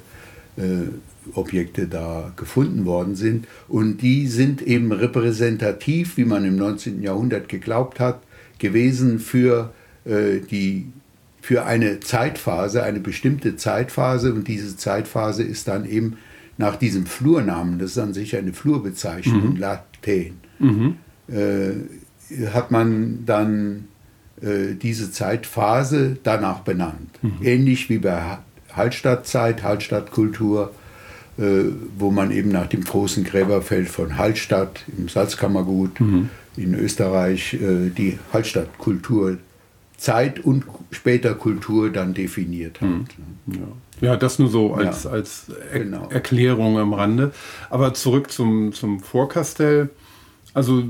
äh, 0.57 0.89
Objekte 1.33 1.87
da 1.87 2.33
gefunden 2.35 2.85
worden 2.85 3.15
sind. 3.15 3.47
Und 3.67 4.01
die 4.01 4.27
sind 4.27 4.61
eben 4.61 4.91
repräsentativ, 4.91 6.17
wie 6.17 6.25
man 6.25 6.45
im 6.45 6.57
19. 6.57 7.01
Jahrhundert 7.01 7.49
geglaubt 7.49 7.99
hat, 7.99 8.21
gewesen 8.59 9.19
für, 9.19 9.73
äh, 10.05 10.39
die, 10.39 10.87
für 11.41 11.65
eine 11.65 11.99
Zeitphase, 12.01 12.83
eine 12.83 12.99
bestimmte 12.99 13.55
Zeitphase. 13.55 14.33
Und 14.33 14.47
diese 14.47 14.75
Zeitphase 14.75 15.43
ist 15.43 15.67
dann 15.67 15.85
eben 15.85 16.17
nach 16.57 16.75
diesem 16.75 17.05
Flurnamen, 17.05 17.79
das 17.79 17.91
ist 17.91 17.97
an 17.97 18.13
sich 18.13 18.35
eine 18.35 18.53
Flurbezeichnung, 18.53 19.53
mhm. 19.53 19.57
Latein, 19.57 20.33
mhm. 20.59 20.97
Äh, 21.27 22.47
hat 22.53 22.69
man 22.69 23.25
dann 23.25 23.87
diese 24.41 25.11
Zeitphase 25.11 26.17
danach 26.23 26.59
benannt. 26.59 27.09
Mhm. 27.21 27.37
Ähnlich 27.41 27.89
wie 27.89 27.99
bei 27.99 28.37
Hallstattzeit, 28.73 29.63
Hallstattkultur, 29.63 30.73
äh, 31.37 31.63
wo 31.97 32.11
man 32.11 32.31
eben 32.31 32.49
nach 32.49 32.67
dem 32.67 32.83
großen 32.83 33.23
Gräberfeld 33.23 33.89
von 33.89 34.17
Hallstatt 34.17 34.83
im 34.97 35.09
Salzkammergut 35.09 35.99
mhm. 35.99 36.29
in 36.57 36.73
Österreich 36.75 37.53
äh, 37.55 37.89
die 37.89 38.19
Hallstattkultur 38.31 39.37
Zeit 39.97 40.39
und 40.39 40.65
später 40.91 41.33
Kultur 41.35 41.89
dann 41.89 42.13
definiert 42.13 42.81
hat. 42.81 42.89
Mhm. 42.89 43.05
Ja. 44.01 44.07
ja. 44.07 44.15
das 44.17 44.39
nur 44.39 44.49
so 44.49 44.73
als, 44.73 45.05
ja, 45.05 45.11
als 45.11 45.45
er 45.71 45.79
genau. 45.79 46.09
Erklärung 46.09 46.77
am 46.77 46.93
Rande. 46.93 47.31
Aber 47.69 47.93
zurück 47.93 48.31
zum, 48.31 48.73
zum 48.73 48.99
Vorkastell. 48.99 49.89
Also 50.53 50.83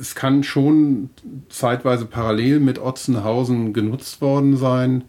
es 0.00 0.14
kann 0.14 0.42
schon 0.42 1.10
zeitweise 1.48 2.06
parallel 2.06 2.60
mit 2.60 2.78
Otzenhausen 2.80 3.72
genutzt 3.72 4.20
worden 4.20 4.56
sein. 4.56 5.04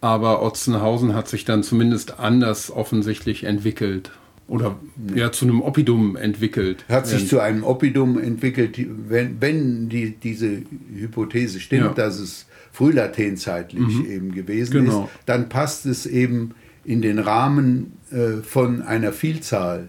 Aber 0.00 0.42
Otzenhausen 0.42 1.14
hat 1.14 1.28
sich 1.28 1.44
dann 1.44 1.62
zumindest 1.62 2.20
anders 2.20 2.70
offensichtlich 2.70 3.44
entwickelt. 3.44 4.12
Oder 4.46 4.76
ja, 5.14 5.30
zu 5.30 5.44
einem 5.44 5.60
Oppidum 5.60 6.16
entwickelt. 6.16 6.84
Hat 6.88 7.06
sich 7.06 7.28
zu 7.28 7.40
einem 7.40 7.64
Oppidum 7.64 8.18
entwickelt, 8.18 8.78
wenn, 9.08 9.40
wenn 9.40 9.88
die, 9.90 10.12
diese 10.12 10.62
Hypothese 10.94 11.60
stimmt, 11.60 11.82
ja. 11.82 11.92
dass 11.92 12.18
es 12.18 12.46
frühlateinzeitlich 12.72 13.80
mhm. 13.80 14.06
eben 14.06 14.32
gewesen 14.32 14.84
genau. 14.84 15.04
ist, 15.04 15.10
dann 15.26 15.48
passt 15.50 15.84
es 15.84 16.06
eben 16.06 16.54
in 16.84 17.02
den 17.02 17.18
Rahmen 17.18 17.92
äh, 18.10 18.42
von 18.42 18.80
einer 18.80 19.12
Vielzahl 19.12 19.88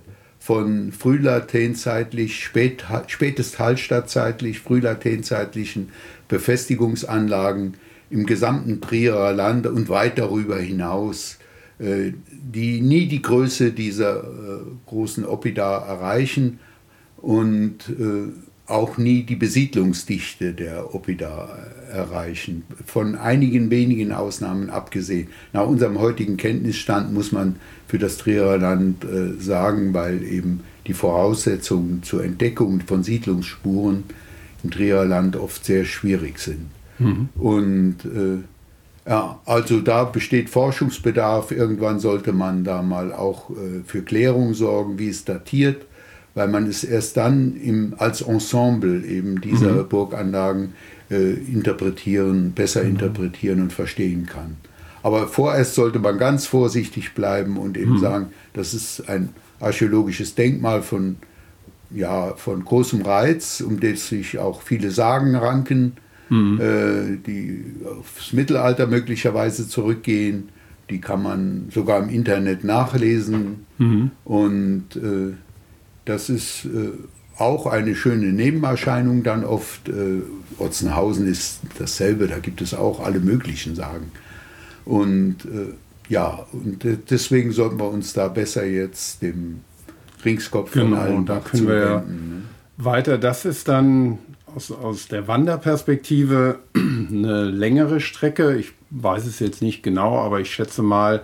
von 0.50 0.92
frühlateinzeitlich, 0.92 2.44
spät, 2.44 2.84
spätest 3.06 3.60
Hallstattzeitlich, 3.60 4.58
frühlateinzeitlichen 4.62 5.90
Befestigungsanlagen 6.28 7.76
im 8.10 8.26
gesamten 8.26 8.82
Trierer 8.82 9.32
Land 9.32 9.68
und 9.68 9.90
weit 9.90 10.18
darüber 10.18 10.58
hinaus, 10.58 11.38
äh, 11.78 12.14
die 12.32 12.82
nie 12.82 13.06
die 13.06 13.22
Größe 13.22 13.74
dieser 13.74 14.24
äh, 14.24 14.62
großen 14.88 15.24
Oppida 15.24 15.86
erreichen. 15.86 16.58
Und 17.18 17.88
äh, 17.88 18.30
auch 18.70 18.98
nie 18.98 19.24
die 19.24 19.36
Besiedlungsdichte 19.36 20.54
der 20.54 20.94
Oppida 20.94 21.50
erreichen. 21.92 22.64
Von 22.86 23.16
einigen 23.16 23.72
wenigen 23.72 24.12
Ausnahmen 24.12 24.70
abgesehen. 24.70 25.30
Nach 25.54 25.66
unserem 25.66 26.00
heutigen 26.00 26.38
Kenntnisstand 26.38 27.14
muss 27.14 27.32
man 27.32 27.56
für 27.88 27.98
das 27.98 28.18
Trierer 28.18 28.58
Land 28.58 29.06
sagen, 29.40 29.94
weil 29.94 30.24
eben 30.24 30.62
die 30.86 30.94
Voraussetzungen 30.94 32.04
zur 32.04 32.24
Entdeckung 32.24 32.82
von 32.82 33.04
Siedlungsspuren 33.04 34.04
im 34.64 34.72
Trierer 34.72 35.06
Land 35.06 35.36
oft 35.36 35.66
sehr 35.66 35.86
schwierig 35.86 36.40
sind. 36.40 36.68
Mhm. 37.00 37.30
Und 37.36 37.96
äh, 38.06 39.10
ja, 39.10 39.40
also 39.46 39.80
da 39.82 40.04
besteht 40.04 40.50
Forschungsbedarf. 40.50 41.52
Irgendwann 41.52 42.00
sollte 42.00 42.34
man 42.34 42.64
da 42.64 42.82
mal 42.82 43.14
auch 43.14 43.50
äh, 43.50 43.82
für 43.86 44.02
Klärung 44.02 44.54
sorgen, 44.54 45.00
wie 45.00 45.10
es 45.10 45.26
datiert, 45.26 45.86
weil 46.36 46.48
man 46.48 46.68
es 46.68 46.84
erst 46.84 47.18
dann 47.18 47.56
im, 47.56 47.96
als 47.98 48.22
Ensemble 48.22 49.06
eben 49.06 49.42
dieser 49.42 49.84
mhm. 49.84 49.90
Burganlagen 49.90 50.74
äh, 51.10 51.34
interpretieren, 51.34 52.52
besser 52.54 52.84
mhm. 52.84 52.92
interpretieren 52.92 53.62
und 53.62 53.74
verstehen 53.74 54.26
kann. 54.26 54.58
Aber 55.02 55.28
vorerst 55.28 55.76
sollte 55.76 56.00
man 56.00 56.18
ganz 56.18 56.46
vorsichtig 56.46 57.14
bleiben 57.14 57.58
und 57.58 57.78
eben 57.78 57.94
mhm. 57.94 58.00
sagen, 58.00 58.26
das 58.54 58.74
ist 58.74 59.08
ein 59.08 59.30
archäologisches 59.60 60.36
Denkmal 60.36 60.82
von, 60.82 61.18
ja, 61.92 62.34
von 62.36 62.64
großem 62.64 63.02
Reiz, 63.02 63.62
um 63.62 63.80
das 63.80 64.10
sich 64.10 64.40
auch 64.40 64.62
viele 64.62 64.92
Sagen 64.92 65.36
ranken 65.36 65.94
mhm. 66.30 66.60
äh, 66.62 67.18
die 67.26 67.66
aufs 68.00 68.34
Mittelalter 68.34 68.88
möglicherweise 68.88 69.68
zurückgehen. 69.68 70.50
Die 70.90 71.02
kann 71.02 71.22
man 71.22 71.68
sogar 71.72 72.02
im 72.02 72.10
Internet 72.10 72.64
nachlesen. 72.64 73.66
Mhm. 73.78 74.12
Und 74.26 74.96
äh, 74.96 75.34
das 76.06 76.30
ist 76.30 76.66
äh, 76.66 76.92
auch 77.38 77.66
eine 77.66 77.96
schöne 77.96 78.28
Nebenerscheinung 78.28 79.24
dann 79.24 79.44
oft. 79.44 79.90
Äh, 79.90 80.22
Otzenhausen 80.58 81.28
ist 81.28 81.62
dasselbe, 81.78 82.28
da 82.28 82.40
gibt 82.40 82.62
es 82.62 82.74
auch 82.74 83.00
alle 83.00 83.20
möglichen 83.20 83.76
Sagen. 83.76 84.12
Und 84.86 85.46
äh, 85.46 85.74
ja, 86.10 86.46
und 86.52 86.84
deswegen 87.10 87.52
sollten 87.52 87.80
wir 87.80 87.90
uns 87.90 88.14
da 88.14 88.28
besser 88.28 88.66
jetzt 88.66 89.22
dem 89.22 89.62
Ringskopf 90.26 90.72
genau, 90.72 90.98
von 90.98 90.98
Allenbach 90.98 91.44
da 91.44 91.50
können 91.50 91.68
wir 91.68 91.78
ja 91.78 92.00
ne? 92.02 92.42
weiter. 92.78 93.18
Das 93.18 93.46
ist 93.46 93.68
dann 93.68 94.18
aus, 94.54 94.72
aus 94.72 95.08
der 95.08 95.28
Wanderperspektive 95.28 96.60
eine 96.76 97.46
längere 97.46 98.00
Strecke. 98.00 98.58
Ich 98.58 98.74
weiß 98.90 99.26
es 99.26 99.40
jetzt 99.40 99.62
nicht 99.62 99.84
genau, 99.84 100.18
aber 100.20 100.40
ich 100.40 100.52
schätze 100.52 100.82
mal 100.82 101.22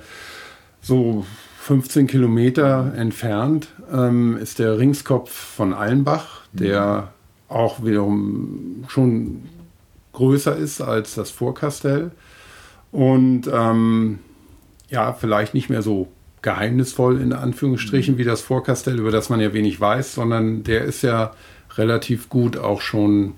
so 0.81 1.25
15 1.65 2.05
Kilometer 2.05 2.93
entfernt 2.95 3.69
ähm, 3.91 4.37
ist 4.37 4.59
der 4.59 4.77
Ringskopf 4.77 5.31
von 5.31 5.73
Allenbach, 5.73 6.41
der 6.53 7.11
auch 7.49 7.83
wiederum 7.83 8.83
schon 8.87 9.45
größer 10.13 10.55
ist 10.55 10.79
als 10.79 11.15
das 11.15 11.31
Vorkastell 11.31 12.11
und 12.91 13.49
ähm, 13.51 14.19
ja, 14.91 15.13
vielleicht 15.13 15.55
nicht 15.55 15.71
mehr 15.71 15.81
so 15.81 16.07
geheimnisvoll 16.43 17.19
in 17.19 17.33
Anführungsstrichen 17.33 18.19
wie 18.19 18.25
das 18.25 18.41
Vorkastell, 18.41 18.99
über 18.99 19.09
das 19.09 19.29
man 19.29 19.39
ja 19.39 19.51
wenig 19.51 19.81
weiß, 19.81 20.13
sondern 20.13 20.61
der 20.61 20.83
ist 20.83 21.01
ja 21.01 21.33
relativ 21.77 22.29
gut 22.29 22.57
auch 22.57 22.81
schon 22.81 23.33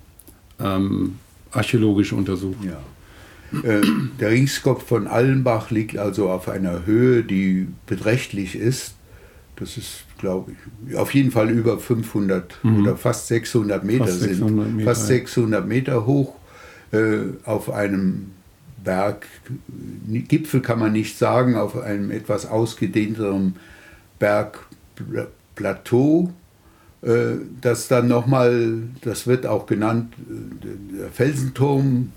ähm, 0.60 1.18
archäologisch 1.50 2.12
untersucht. 2.12 2.62
Ja. 2.62 2.78
Äh, 3.52 3.80
der 4.20 4.30
Ringskopf 4.30 4.86
von 4.86 5.06
Allenbach 5.06 5.70
liegt 5.70 5.98
also 5.98 6.30
auf 6.30 6.48
einer 6.48 6.86
Höhe, 6.86 7.22
die 7.22 7.68
beträchtlich 7.86 8.56
ist. 8.56 8.94
Das 9.56 9.76
ist, 9.76 10.04
glaube 10.18 10.52
ich, 10.88 10.96
auf 10.96 11.12
jeden 11.14 11.30
Fall 11.30 11.50
über 11.50 11.78
500 11.78 12.58
mhm. 12.62 12.82
oder 12.82 12.96
fast 12.96 13.26
600 13.28 13.84
Meter 13.84 14.06
fast 14.06 14.20
600 14.20 14.48
sind. 14.48 14.76
Meter, 14.76 14.90
fast 14.90 15.06
600 15.06 15.66
Meter 15.66 16.06
hoch 16.06 16.34
äh, 16.92 17.18
auf 17.44 17.70
einem 17.70 18.32
Berg. 18.84 19.26
Gipfel 20.06 20.60
kann 20.60 20.78
man 20.78 20.92
nicht 20.92 21.18
sagen, 21.18 21.56
auf 21.56 21.80
einem 21.80 22.10
etwas 22.10 22.46
ausgedehnteren 22.46 23.56
Bergplateau 24.18 26.32
äh, 27.00 27.36
das 27.60 27.86
dann 27.86 28.08
nochmal, 28.08 28.82
das 29.02 29.28
wird 29.28 29.46
auch 29.46 29.66
genannt, 29.66 30.14
äh, 30.18 30.96
der 30.98 31.08
Felsenturm, 31.10 32.10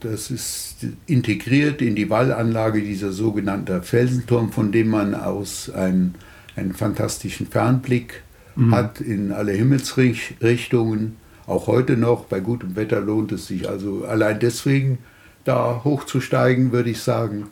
das 0.00 0.30
ist 0.30 0.76
integriert 1.06 1.80
in 1.80 1.94
die 1.94 2.10
Wallanlage 2.10 2.82
dieser 2.82 3.12
sogenannte 3.12 3.82
Felsenturm, 3.82 4.52
von 4.52 4.72
dem 4.72 4.88
man 4.88 5.14
aus 5.14 5.70
einen, 5.70 6.14
einen 6.56 6.74
fantastischen 6.74 7.46
Fernblick 7.46 8.22
mhm. 8.56 8.74
hat 8.74 9.00
in 9.00 9.32
alle 9.32 9.52
Himmelsrichtungen. 9.52 11.16
auch 11.46 11.66
heute 11.66 11.96
noch. 11.96 12.24
Bei 12.26 12.40
gutem 12.40 12.76
Wetter 12.76 13.00
lohnt 13.00 13.32
es 13.32 13.46
sich 13.46 13.68
also 13.68 14.04
allein 14.04 14.38
deswegen 14.38 14.98
da 15.44 15.82
hochzusteigen, 15.84 16.72
würde 16.72 16.90
ich 16.90 17.00
sagen. 17.00 17.48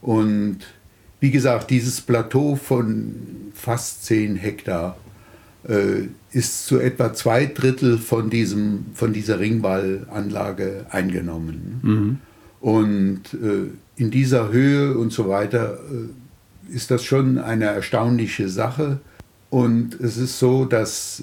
Und 0.00 0.58
wie 1.20 1.30
gesagt, 1.30 1.70
dieses 1.70 2.00
Plateau 2.00 2.56
von 2.56 3.50
fast 3.54 4.04
10 4.04 4.36
Hektar 4.36 4.96
äh, 4.96 5.05
ist 6.30 6.66
zu 6.66 6.78
etwa 6.78 7.12
zwei 7.12 7.46
Drittel 7.46 7.98
von, 7.98 8.30
diesem, 8.30 8.86
von 8.94 9.12
dieser 9.12 9.40
Ringwallanlage 9.40 10.86
eingenommen. 10.90 11.80
Mhm. 11.82 12.18
Und 12.60 13.22
äh, 13.34 13.70
in 13.96 14.10
dieser 14.10 14.52
Höhe 14.52 14.96
und 14.96 15.12
so 15.12 15.28
weiter 15.28 15.78
äh, 15.90 16.74
ist 16.74 16.90
das 16.90 17.04
schon 17.04 17.38
eine 17.38 17.66
erstaunliche 17.66 18.48
Sache. 18.48 19.00
Und 19.50 19.98
es 20.00 20.16
ist 20.16 20.38
so, 20.38 20.64
dass 20.64 21.22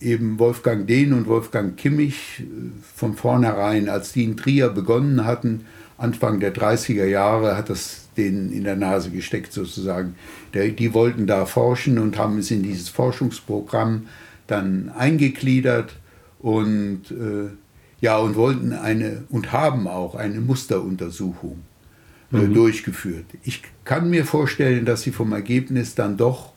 eben 0.00 0.38
Wolfgang 0.38 0.86
Dehn 0.86 1.12
und 1.12 1.26
Wolfgang 1.26 1.76
Kimmich 1.76 2.40
äh, 2.40 2.44
von 2.94 3.14
vornherein, 3.14 3.88
als 3.88 4.12
die 4.12 4.24
in 4.24 4.36
Trier 4.36 4.68
begonnen 4.68 5.24
hatten, 5.24 5.66
Anfang 5.98 6.40
der 6.40 6.54
30er 6.54 7.04
Jahre, 7.04 7.56
hat 7.56 7.68
das 7.68 8.08
denen 8.16 8.52
in 8.52 8.64
der 8.64 8.76
Nase 8.76 9.10
gesteckt 9.10 9.52
sozusagen. 9.52 10.14
Die 10.54 10.94
wollten 10.94 11.26
da 11.26 11.44
forschen 11.44 11.98
und 11.98 12.16
haben 12.16 12.38
es 12.38 12.50
in 12.50 12.62
dieses 12.62 12.88
Forschungsprogramm 12.88 14.06
dann 14.46 14.90
eingegliedert 14.96 15.96
und 16.38 17.10
äh, 17.10 17.50
ja 18.00 18.18
und 18.18 18.36
wollten 18.36 18.72
eine 18.72 19.24
und 19.28 19.52
haben 19.52 19.86
auch 19.86 20.14
eine 20.14 20.40
Musteruntersuchung 20.40 21.58
äh, 22.32 22.36
mhm. 22.36 22.54
durchgeführt. 22.54 23.26
Ich 23.42 23.62
kann 23.84 24.08
mir 24.08 24.24
vorstellen, 24.24 24.84
dass 24.84 25.02
sie 25.02 25.12
vom 25.12 25.32
Ergebnis 25.32 25.94
dann 25.94 26.16
doch 26.16 26.52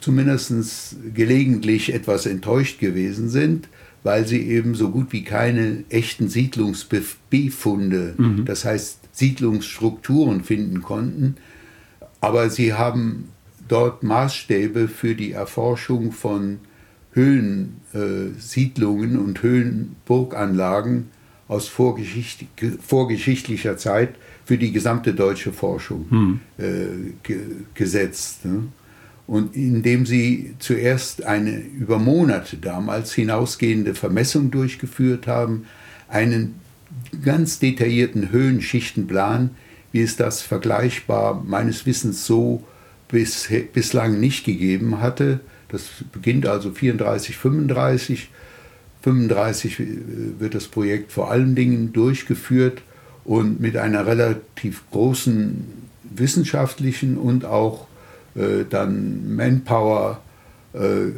zumindest 0.00 0.96
gelegentlich 1.14 1.92
etwas 1.92 2.26
enttäuscht 2.26 2.80
gewesen 2.80 3.28
sind, 3.28 3.68
weil 4.04 4.28
sie 4.28 4.42
eben 4.42 4.76
so 4.76 4.90
gut 4.90 5.12
wie 5.12 5.24
keine 5.24 5.82
echten 5.88 6.28
Siedlungsbefunde, 6.28 8.14
mhm. 8.16 8.44
das 8.44 8.64
heißt 8.64 9.00
Siedlungsstrukturen 9.12 10.44
finden 10.44 10.82
konnten. 10.82 11.34
Aber 12.20 12.50
sie 12.50 12.74
haben 12.74 13.30
dort 13.66 14.02
Maßstäbe 14.02 14.88
für 14.88 15.14
die 15.14 15.32
Erforschung 15.32 16.12
von 16.12 16.58
Höhlensiedlungen 17.12 19.14
äh, 19.14 19.18
und 19.18 19.42
Höhlenburganlagen 19.42 21.06
aus 21.48 21.68
vorgeschicht 21.68 22.46
vorgeschichtlicher 22.86 23.76
Zeit 23.76 24.14
für 24.44 24.58
die 24.58 24.72
gesamte 24.72 25.14
deutsche 25.14 25.52
Forschung 25.52 26.06
hm. 26.10 26.40
äh, 26.58 27.12
ge 27.22 27.38
gesetzt. 27.74 28.44
Ne? 28.44 28.64
Und 29.26 29.56
indem 29.56 30.04
sie 30.04 30.54
zuerst 30.58 31.24
eine 31.24 31.58
über 31.58 31.98
Monate 31.98 32.58
damals 32.58 33.14
hinausgehende 33.14 33.94
Vermessung 33.94 34.50
durchgeführt 34.50 35.26
haben, 35.26 35.66
einen 36.08 36.56
ganz 37.24 37.58
detaillierten 37.58 38.30
Höhenschichtenplan, 38.30 39.50
wie 39.92 40.02
es 40.02 40.16
das 40.16 40.42
vergleichbar 40.42 41.42
meines 41.46 41.86
Wissens 41.86 42.26
so 42.26 42.64
bis, 43.08 43.48
bislang 43.72 44.20
nicht 44.20 44.44
gegeben 44.44 45.00
hatte. 45.00 45.40
Das 45.68 45.88
beginnt 46.12 46.46
also 46.46 46.70
34, 46.72 47.36
35. 47.36 48.28
35 49.02 49.82
wird 50.38 50.54
das 50.54 50.66
Projekt 50.66 51.12
vor 51.12 51.30
allen 51.30 51.54
Dingen 51.54 51.92
durchgeführt 51.92 52.82
und 53.24 53.60
mit 53.60 53.76
einer 53.76 54.06
relativ 54.06 54.82
großen 54.90 55.64
wissenschaftlichen 56.02 57.16
und 57.16 57.44
auch 57.44 57.86
äh, 58.34 58.64
dann 58.68 59.34
Manpower 59.34 60.20
äh, 60.72 61.12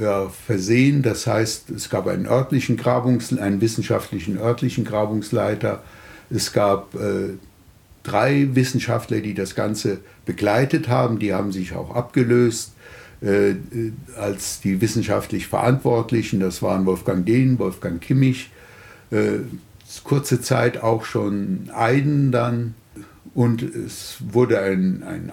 ja, 0.00 0.28
versehen. 0.28 1.02
Das 1.02 1.26
heißt, 1.26 1.70
es 1.70 1.88
gab 1.90 2.06
einen 2.06 2.26
örtlichen 2.26 2.76
Grabungs 2.76 3.36
einen 3.36 3.60
wissenschaftlichen 3.60 4.38
örtlichen 4.38 4.84
Grabungsleiter. 4.84 5.82
Es 6.30 6.52
gab 6.52 6.94
äh, 6.94 7.34
drei 8.02 8.48
Wissenschaftler, 8.54 9.20
die 9.20 9.34
das 9.34 9.54
Ganze 9.54 9.98
begleitet 10.24 10.88
haben. 10.88 11.18
Die 11.18 11.32
haben 11.32 11.52
sich 11.52 11.74
auch 11.74 11.94
abgelöst 11.94 12.72
äh, 13.20 13.54
als 14.16 14.60
die 14.60 14.80
wissenschaftlich 14.80 15.46
Verantwortlichen. 15.46 16.40
Das 16.40 16.62
waren 16.62 16.86
Wolfgang 16.86 17.24
Dehn, 17.24 17.58
Wolfgang 17.58 18.00
Kimmich, 18.00 18.50
äh, 19.10 19.38
kurze 20.04 20.40
Zeit 20.40 20.82
auch 20.82 21.04
schon 21.04 21.70
Eiden 21.74 22.32
dann. 22.32 22.74
Und 23.34 23.62
es 23.62 24.16
wurde 24.20 24.60
ein, 24.60 25.02
ein 25.02 25.30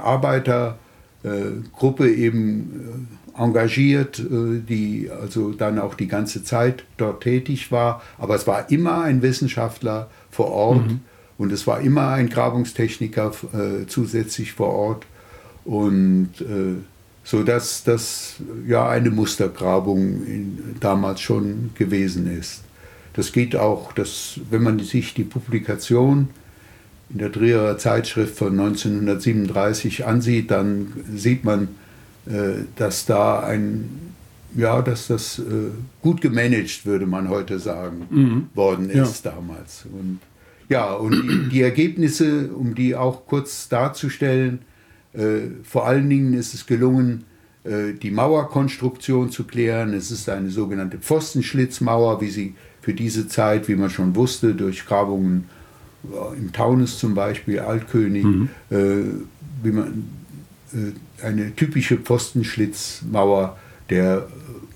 Arbeitergruppe 1.24 2.12
eben 2.12 3.08
äh, 3.36 3.42
engagiert, 3.42 4.20
äh, 4.20 4.60
die 4.60 5.10
also 5.10 5.52
dann 5.52 5.80
auch 5.80 5.96
die 5.96 6.08
ganze 6.08 6.44
Zeit 6.44 6.84
dort 6.98 7.22
tätig 7.22 7.72
war. 7.72 8.02
Aber 8.18 8.36
es 8.36 8.48
war 8.48 8.70
immer 8.70 9.02
ein 9.02 9.22
Wissenschaftler 9.22 10.10
vor 10.30 10.52
Ort 10.52 10.88
mhm. 10.88 11.00
und 11.38 11.52
es 11.52 11.66
war 11.68 11.82
immer 11.82 12.10
ein 12.10 12.30
Grabungstechniker 12.30 13.32
äh, 13.54 13.88
zusätzlich 13.88 14.54
vor 14.54 14.70
Ort. 14.70 15.06
Und 15.66 16.30
äh, 16.42 16.76
so 17.26 17.44
dass 17.44 17.86
das 17.86 18.36
ja 18.68 18.90
eine 18.90 19.10
Mustergrabung 19.10 20.26
in, 20.26 20.76
damals 20.82 21.22
schon 21.22 21.70
gewesen 21.76 22.28
ist. 22.38 22.64
Das 23.14 23.32
geht 23.32 23.56
auch, 23.56 23.94
dass, 23.94 24.42
wenn 24.50 24.64
man 24.64 24.80
sich 24.80 25.14
die 25.14 25.24
Publikation 25.24 26.30
in 27.10 27.20
der 27.20 27.32
Trierer 27.32 27.78
Zeitschrift 27.78 28.38
von 28.38 28.52
1937 28.60 30.06
ansieht, 30.06 30.52
dann 30.52 30.94
sieht 31.16 31.44
man, 31.44 31.70
äh, 32.26 32.64
dass 32.76 33.06
da 33.06 33.42
ein, 33.42 34.14
ja, 34.56 34.82
dass 34.82 35.08
das 35.08 35.40
äh, 35.40 35.44
gut 36.02 36.22
gemanagt, 36.22 36.86
würde 36.86 37.06
man 37.06 37.30
heute 37.30 37.60
sagen, 37.60 38.08
mhm. 38.10 38.48
worden 38.54 38.90
ist 38.90 39.26
ja. 39.26 39.32
damals. 39.32 39.86
Und 39.92 40.20
ja, 40.70 40.94
und 40.94 41.50
die, 41.52 41.62
Ergebnisse, 41.62 42.50
um 42.50 42.74
die 42.74 42.96
auch 42.96 43.28
kurz 43.28 43.68
darzustellen, 43.68 44.60
äh, 45.14 45.42
vor 45.64 45.86
allen 45.86 46.10
Dingen 46.10 46.34
ist 46.34 46.54
es 46.54 46.66
gelungen, 46.66 47.26
die 47.66 48.12
Mauerkonstruktion 48.12 49.32
zu 49.32 49.46
klären. 49.46 49.94
Es 49.94 50.12
ist 50.12 50.28
eine 50.28 50.50
sogenannte 50.50 50.98
Pfostenschlitzmauer, 50.98 52.20
wie 52.20 52.30
sie 52.30 52.56
für 52.82 52.94
diese 52.94 53.30
Zeit, 53.30 53.70
wie 53.70 53.76
man 53.76 53.90
schon 53.90 54.18
wusste, 54.18 54.54
durch 54.54 54.86
Grabungen 54.86 55.46
im 56.38 56.52
Taunus 56.52 57.00
zum 57.00 57.14
Beispiel, 57.16 57.60
Altkönig, 57.60 58.24
mhm. 58.24 58.50
wie 58.70 59.72
man 59.72 60.04
eine 61.22 61.56
typische 61.56 61.98
Pfostenschlitzmauer 61.98 63.58
der 63.90 64.28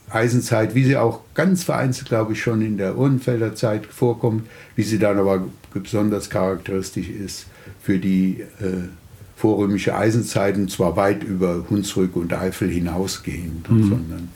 Eisenzeit, 0.10 0.74
wie 0.74 0.86
sie 0.86 0.96
auch 0.96 1.22
ganz 1.34 1.64
vereinzelt, 1.64 2.08
glaube 2.08 2.34
ich, 2.34 2.42
schon 2.42 2.62
in 2.62 2.78
der 2.78 2.98
Urnenfelder 2.98 3.56
Zeit 3.56 3.86
vorkommt, 3.86 4.48
wie 4.76 4.84
sie 4.84 5.00
dann 5.00 5.18
aber 5.18 5.46
besonders 5.74 6.30
charakteristisch 6.30 7.10
ist 7.10 7.48
für 7.82 8.00
die 8.00 8.42
äh, 8.60 8.88
vorrömische 9.36 9.96
Eisenzeit, 9.96 10.56
und 10.56 10.72
zwar 10.72 10.96
weit 10.96 11.24
über 11.24 11.66
Hunsrück 11.70 12.16
und 12.16 12.34
Eifel 12.34 12.70
hinausgehend, 12.70 13.70
mhm. 13.70 13.90
sondern 13.90 14.30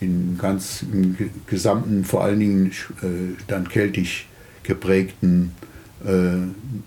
in 0.00 0.38
ganz 0.38 0.84
im 0.92 1.16
gesamten, 1.46 2.04
vor 2.04 2.22
allen 2.22 2.40
Dingen 2.40 2.66
äh, 3.02 3.34
dann 3.48 3.68
keltisch 3.68 4.28
geprägten 4.62 5.52
äh, 5.62 5.66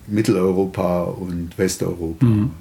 Mitteleuropa 0.07 1.03
und 1.03 1.57
Westeuropa, 1.57 2.25
mhm. 2.25 2.51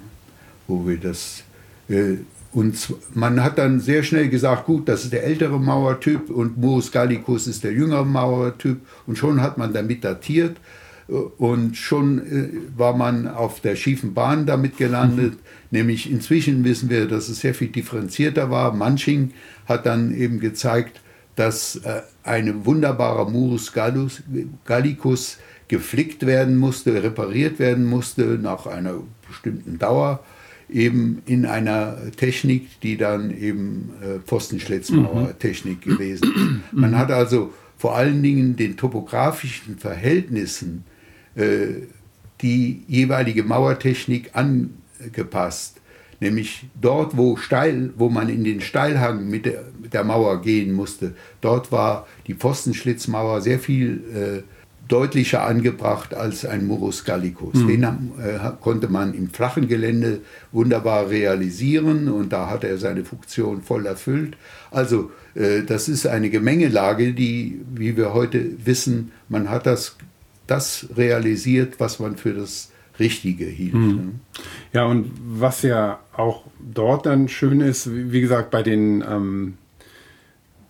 wo 0.66 0.86
wir 0.86 0.96
das 0.96 1.44
äh, 1.88 2.16
und 2.52 2.94
man 3.14 3.42
hat 3.42 3.58
dann 3.58 3.78
sehr 3.78 4.02
schnell 4.02 4.28
gesagt, 4.28 4.64
gut, 4.64 4.88
das 4.88 5.04
ist 5.04 5.12
der 5.12 5.24
ältere 5.24 5.60
Mauertyp 5.60 6.30
und 6.30 6.56
Murus 6.56 6.90
Gallicus 6.90 7.46
ist 7.46 7.62
der 7.62 7.72
jüngere 7.72 8.06
Mauertyp. 8.06 8.80
Und 9.06 9.18
schon 9.18 9.42
hat 9.42 9.58
man 9.58 9.74
damit 9.74 10.02
datiert 10.02 10.56
äh, 11.08 11.12
und 11.12 11.76
schon 11.76 12.18
äh, 12.18 12.48
war 12.76 12.96
man 12.96 13.28
auf 13.28 13.60
der 13.60 13.76
schiefen 13.76 14.14
Bahn 14.14 14.46
damit 14.46 14.78
gelandet. 14.78 15.34
Mhm. 15.34 15.38
Nämlich 15.70 16.10
inzwischen 16.10 16.64
wissen 16.64 16.88
wir, 16.88 17.06
dass 17.06 17.28
es 17.28 17.40
sehr 17.40 17.54
viel 17.54 17.68
differenzierter 17.68 18.50
war. 18.50 18.72
Manching 18.72 19.32
hat 19.66 19.84
dann 19.84 20.14
eben 20.14 20.40
gezeigt, 20.40 21.02
dass 21.36 21.80
ein 22.24 22.66
wunderbarer 22.66 23.30
Murus 23.30 23.72
Gallicus 23.72 25.38
geflickt 25.68 26.26
werden 26.26 26.56
musste, 26.56 27.02
repariert 27.02 27.58
werden 27.58 27.84
musste 27.84 28.38
nach 28.40 28.66
einer 28.66 28.94
bestimmten 29.26 29.78
Dauer 29.78 30.24
eben 30.70 31.22
in 31.26 31.46
einer 31.46 31.96
Technik, 32.16 32.80
die 32.82 32.96
dann 32.96 33.30
eben 33.36 33.90
äh, 34.02 34.18
Pfostenschlitzmauertechnik 34.26 35.86
mhm. 35.86 35.90
gewesen 35.90 36.32
ist. 36.34 36.72
Man 36.72 36.96
hat 36.98 37.10
also 37.10 37.52
vor 37.76 37.96
allen 37.96 38.22
Dingen 38.22 38.56
den 38.56 38.76
topografischen 38.76 39.78
Verhältnissen 39.78 40.84
äh, 41.36 41.68
die 42.40 42.82
jeweilige 42.86 43.44
Mauertechnik 43.44 44.30
angepasst. 44.34 45.80
Nämlich 46.20 46.66
dort, 46.80 47.16
wo, 47.16 47.36
steil, 47.36 47.92
wo 47.96 48.08
man 48.08 48.28
in 48.28 48.42
den 48.42 48.60
Steilhang 48.60 49.28
mit 49.28 49.46
der, 49.46 49.64
mit 49.80 49.94
der 49.94 50.02
Mauer 50.02 50.42
gehen 50.42 50.72
musste, 50.72 51.14
dort 51.40 51.70
war 51.70 52.08
die 52.26 52.34
Pfostenschlitzmauer 52.34 53.40
sehr 53.40 53.60
viel 53.60 54.02
äh, 54.12 54.57
deutlicher 54.88 55.46
angebracht 55.46 56.14
als 56.14 56.44
ein 56.44 56.66
Murus 56.66 57.04
gallicus. 57.04 57.54
Mhm. 57.54 57.68
Den 57.68 57.82
äh, 57.84 58.38
konnte 58.60 58.88
man 58.88 59.14
im 59.14 59.30
flachen 59.30 59.68
Gelände 59.68 60.20
wunderbar 60.50 61.10
realisieren 61.10 62.08
und 62.08 62.32
da 62.32 62.48
hat 62.48 62.64
er 62.64 62.78
seine 62.78 63.04
Funktion 63.04 63.62
voll 63.62 63.86
erfüllt. 63.86 64.36
Also 64.70 65.10
äh, 65.34 65.62
das 65.62 65.88
ist 65.88 66.06
eine 66.06 66.30
Gemengelage, 66.30 67.12
die, 67.12 67.60
wie 67.74 67.96
wir 67.96 68.14
heute 68.14 68.44
wissen, 68.64 69.12
man 69.28 69.50
hat 69.50 69.66
das, 69.66 69.96
das 70.46 70.86
realisiert, 70.96 71.78
was 71.78 72.00
man 72.00 72.16
für 72.16 72.32
das 72.32 72.70
Richtige 72.98 73.44
hielt. 73.44 73.74
Mhm. 73.74 74.20
Ja, 74.72 74.86
und 74.86 75.12
was 75.22 75.62
ja 75.62 76.00
auch 76.16 76.44
dort 76.58 77.06
dann 77.06 77.28
schön 77.28 77.60
ist, 77.60 77.90
wie 77.92 78.20
gesagt, 78.20 78.50
bei 78.50 78.62
den 78.62 79.04
ähm 79.08 79.54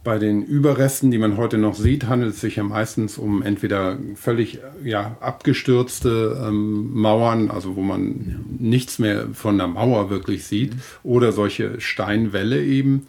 bei 0.08 0.18
den 0.18 0.42
Überresten, 0.42 1.10
die 1.10 1.18
man 1.18 1.36
heute 1.36 1.58
noch 1.58 1.74
sieht, 1.74 2.06
handelt 2.06 2.32
es 2.32 2.40
sich 2.40 2.56
ja 2.56 2.62
meistens 2.62 3.18
um 3.18 3.42
entweder 3.42 3.98
völlig 4.14 4.58
ja, 4.82 5.18
abgestürzte 5.20 6.46
ähm, 6.48 6.94
Mauern, 6.94 7.50
also 7.50 7.76
wo 7.76 7.82
man 7.82 8.00
ja. 8.26 8.34
nichts 8.58 8.98
mehr 8.98 9.26
von 9.34 9.58
der 9.58 9.66
Mauer 9.66 10.08
wirklich 10.08 10.46
sieht, 10.46 10.72
mhm. 10.72 10.80
oder 11.02 11.32
solche 11.32 11.78
Steinwälle 11.82 12.64
eben. 12.64 13.06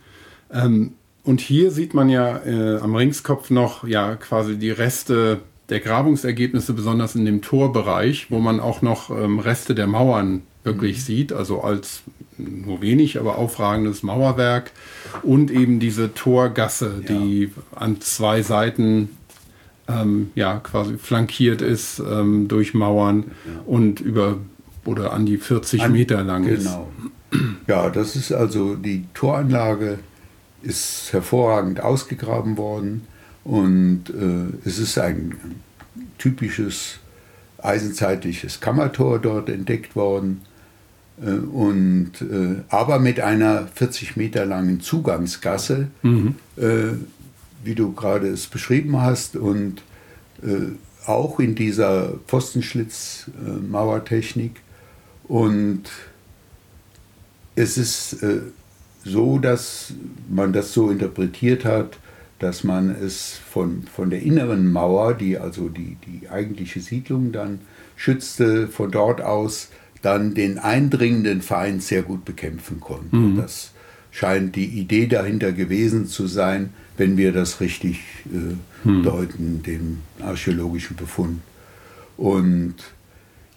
Ähm, 0.52 0.92
und 1.24 1.40
hier 1.40 1.72
sieht 1.72 1.94
man 1.94 2.10
ja 2.10 2.46
äh, 2.46 2.80
am 2.80 2.94
Ringskopf 2.94 3.50
noch 3.50 3.88
ja 3.88 4.18
quasi 4.18 4.58
die 4.58 4.72
Reste 4.72 5.40
der 5.70 5.80
Grabungsergebnisse, 5.80 6.74
besonders 6.74 7.16
in 7.16 7.24
dem 7.24 7.42
Torbereich, 7.42 8.30
wo 8.30 8.40
man 8.40 8.60
auch 8.60 8.82
noch 8.82 9.10
ähm, 9.10 9.40
Reste 9.40 9.74
der 9.74 9.88
Mauern 9.88 10.42
wirklich 10.66 10.98
mhm. 10.98 11.02
sieht, 11.02 11.32
also 11.32 11.62
als 11.62 12.04
nur 12.40 12.82
wenig, 12.82 13.20
aber 13.20 13.38
aufragendes 13.38 14.04
Mauerwerk 14.04 14.72
und 15.24 15.52
eben 15.52 15.80
diese 15.80 16.14
Torgasse, 16.14 17.04
ja. 17.08 17.14
die 17.14 17.52
an 17.76 18.02
zwei 18.02 18.42
Seiten 18.42 19.10
ähm, 19.88 20.32
ja 20.36 20.60
quasi 20.60 20.98
flankiert 20.98 21.62
ist 21.62 22.00
ähm, 22.00 22.48
durch 22.48 22.74
Mauern 22.74 23.26
ja. 23.46 23.62
und 23.66 24.00
über 24.00 24.38
oder 24.86 25.14
an 25.14 25.26
die 25.26 25.38
40 25.38 25.84
an, 25.84 25.92
Meter 25.92 26.24
lang 26.24 26.44
genau. 26.44 26.54
ist. 26.54 26.64
Genau. 26.64 26.88
Ja, 27.68 27.90
das 27.90 28.16
ist 28.16 28.32
also 28.32 28.76
die 28.76 29.06
Toranlage 29.14 30.00
ist 30.62 31.14
hervorragend 31.14 31.82
ausgegraben 31.82 32.58
worden 32.58 33.06
und 33.44 34.06
äh, 34.10 34.68
es 34.68 34.80
ist 34.80 34.98
ein 34.98 35.36
typisches 36.18 37.00
eisenzeitliches 37.62 38.60
Kammertor 38.60 39.20
dort 39.20 39.50
entdeckt 39.50 39.96
worden. 39.96 40.42
Äh, 41.22 41.32
und, 41.32 42.22
äh, 42.22 42.62
aber 42.70 43.00
mit 43.00 43.20
einer 43.20 43.68
40 43.74 44.16
Meter 44.18 44.46
langen 44.46 44.80
Zugangsgasse, 44.82 45.88
mhm. 46.02 46.36
äh, 46.58 46.94
wie 47.64 47.76
du 47.76 47.94
gerade 47.94 48.28
es 48.28 48.48
beschrieben 48.48 49.02
hast, 49.02 49.36
und 49.36 49.84
auch 51.06 51.42
in 51.42 51.54
dieser 51.54 52.14
Pfostenschlitzmauertechnik. 52.28 54.62
und 55.28 55.82
es 57.56 57.78
ist 57.78 58.26
so, 59.04 59.38
dass 59.38 59.92
man 60.30 60.54
das 60.54 60.72
so 60.72 60.90
interpretiert 60.90 61.66
hat, 61.66 62.00
dass 62.40 62.64
man 62.64 62.90
es 62.90 63.34
von, 63.34 63.84
von 63.84 64.10
der 64.10 64.22
inneren 64.22 64.72
Mauer, 64.72 65.14
die 65.14 65.38
also 65.38 65.68
die, 65.68 65.98
die 66.08 66.30
eigentliche 66.30 66.80
Siedlung 66.80 67.34
dann 67.34 67.60
schützte, 67.98 68.70
von 68.70 68.92
dort 68.92 69.20
aus 69.20 69.68
dann 70.02 70.34
den 70.34 70.58
eindringenden 70.58 71.42
Feind 71.42 71.84
sehr 71.84 72.04
gut 72.04 72.26
bekämpfen 72.26 72.80
konnten. 72.80 73.34
Mhm. 73.34 73.38
Das 73.38 73.72
scheint 74.12 74.56
die 74.56 74.66
Idee 74.66 75.08
dahinter 75.08 75.52
gewesen 75.52 76.08
zu 76.08 76.28
sein, 76.28 76.72
wenn 76.98 77.18
wir 77.18 77.32
das 77.32 77.62
richtig 77.62 78.00
äh, 78.26 78.88
mhm. 78.88 79.04
deuten, 79.04 79.64
dem 79.64 80.00
archäologischen 80.22 80.96
Befund. 80.96 81.42
Und 82.18 82.76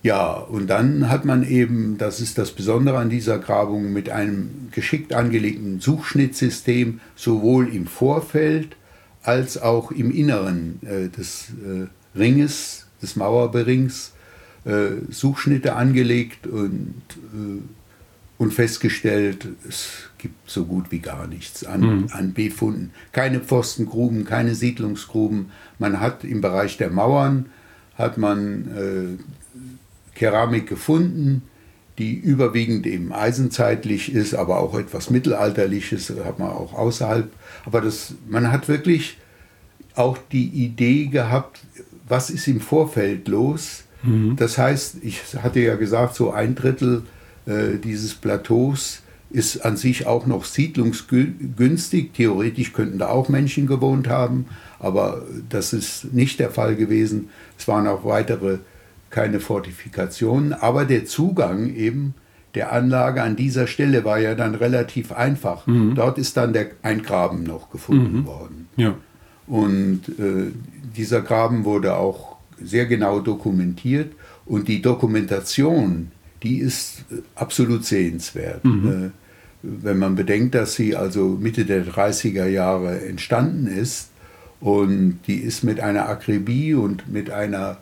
ja, 0.03 0.33
und 0.33 0.69
dann 0.69 1.09
hat 1.09 1.25
man 1.25 1.49
eben, 1.49 1.97
das 1.97 2.21
ist 2.21 2.37
das 2.37 2.51
Besondere 2.51 2.99
an 2.99 3.09
dieser 3.09 3.39
Grabung, 3.39 3.93
mit 3.93 4.11
einem 4.11 4.69
geschickt 4.73 5.15
angelegten 5.15 5.81
Suchschnittsystem 5.81 7.01
sowohl 7.15 7.73
im 7.73 7.87
Vorfeld 7.87 8.77
als 9.23 9.63
auch 9.63 9.93
im 9.93 10.11
Inneren 10.11 10.81
äh, 10.83 11.09
des 11.09 11.53
äh, 11.65 12.19
Ringes, 12.19 12.87
des 13.01 13.15
Mauerberings, 13.15 14.13
Suchschnitte 15.11 15.75
angelegt 15.75 16.47
und, 16.47 17.03
äh, 17.35 17.63
und 18.39 18.55
festgestellt, 18.55 19.49
es 19.69 20.11
gibt 20.19 20.49
so 20.49 20.65
gut 20.65 20.91
wie 20.91 21.01
gar 21.01 21.27
nichts 21.27 21.65
an, 21.65 21.81
mhm. 21.81 22.07
an 22.13 22.33
Befunden. 22.33 22.93
Keine 23.13 23.41
Pfostengruben, 23.41 24.25
keine 24.25 24.55
Siedlungsgruben. 24.55 25.51
Man 25.79 26.01
hat 26.01 26.25
im 26.25 26.41
Bereich 26.41 26.77
der 26.77 26.91
Mauern 26.91 27.47
hat 27.97 28.19
man 28.19 29.19
äh, 29.19 30.19
Keramik 30.19 30.69
gefunden, 30.69 31.43
die 31.99 32.15
überwiegend 32.15 32.87
eben 32.87 33.13
eisenzeitlich 33.13 34.13
ist, 34.13 34.35
aber 34.35 34.61
auch 34.61 34.79
etwas 34.79 35.11
mittelalterliches 35.11 36.13
hat 36.25 36.39
man 36.39 36.51
auch 36.51 36.73
außerhalb. 36.73 37.31
Aber 37.67 37.81
das, 37.81 38.15
man 38.29 38.51
hat 38.51 38.69
wirklich 38.69 39.19
auch 39.95 40.19
die 40.31 40.49
Idee 40.49 41.07
gehabt, 41.07 41.61
was 42.09 42.31
ist 42.31 42.49
im 42.49 42.61
Vorfeld 42.61 43.29
los? 43.29 43.85
Mhm. 44.03 44.37
Das 44.37 44.59
heißt, 44.59 44.97
ich 45.03 45.21
hatte 45.43 45.61
ja 45.61 45.77
gesagt, 45.77 46.15
so 46.15 46.33
ein 46.33 46.55
Drittel 46.55 47.03
äh, 47.47 47.79
dieses 47.83 48.15
Plateaus 48.15 49.03
ist 49.31 49.65
an 49.65 49.77
sich 49.77 50.07
auch 50.07 50.27
noch 50.27 50.45
siedlungsgünstig. 50.45 52.13
Theoretisch 52.13 52.73
könnten 52.73 52.99
da 52.99 53.09
auch 53.09 53.29
Menschen 53.29 53.67
gewohnt 53.67 54.09
haben, 54.09 54.47
aber 54.79 55.23
das 55.49 55.73
ist 55.73 56.13
nicht 56.13 56.39
der 56.39 56.51
Fall 56.51 56.77
gewesen. 56.77 57.31
Es 57.59 57.67
waren 57.67 57.87
auch 57.87 58.05
weitere 58.05 58.59
keine 59.11 59.41
Fortifikationen, 59.41 60.53
aber 60.53 60.85
der 60.85 61.05
Zugang 61.05 61.75
eben 61.75 62.15
der 62.55 62.73
Anlage 62.73 63.23
an 63.23 63.37
dieser 63.37 63.67
Stelle 63.67 64.05
war 64.05 64.19
ja 64.19 64.35
dann 64.35 64.55
relativ 64.55 65.13
einfach. 65.13 65.67
Mhm. 65.67 65.95
Dort 65.95 66.19
ist 66.19 66.37
dann 66.37 66.53
der, 66.53 66.67
ein 66.83 67.03
Graben 67.03 67.45
noch 67.45 67.71
gefunden 67.71 68.21
mhm. 68.21 68.27
worden. 68.27 68.69
Ja. 68.77 68.95
Und 69.47 70.09
äh, 70.19 70.53
dieser 70.97 71.23
Graben 71.23 71.65
wurde 71.65 71.97
auch 71.97 72.32
sehr 72.65 72.87
genau 72.87 73.21
dokumentiert 73.21 74.13
und 74.47 74.69
die 74.69 74.83
Dokumentation, 74.83 76.11
die 76.43 76.59
ist 76.59 77.05
äh, 77.11 77.17
absolut 77.35 77.85
sehenswert. 77.85 78.65
Mhm. 78.65 78.89
Äh, 78.89 79.11
wenn 79.63 79.99
man 79.99 80.17
bedenkt, 80.17 80.55
dass 80.57 80.75
sie 80.75 80.97
also 80.97 81.39
Mitte 81.41 81.65
der 81.65 81.87
30er 81.87 82.47
Jahre 82.47 83.07
entstanden 83.07 83.69
ist 83.69 84.11
und 84.61 85.21
die 85.27 85.39
ist 85.39 85.63
mit 85.63 85.79
einer 85.79 86.09
Akribie 86.09 86.75
und 86.75 87.13
mit 87.13 87.31
einer 87.31 87.79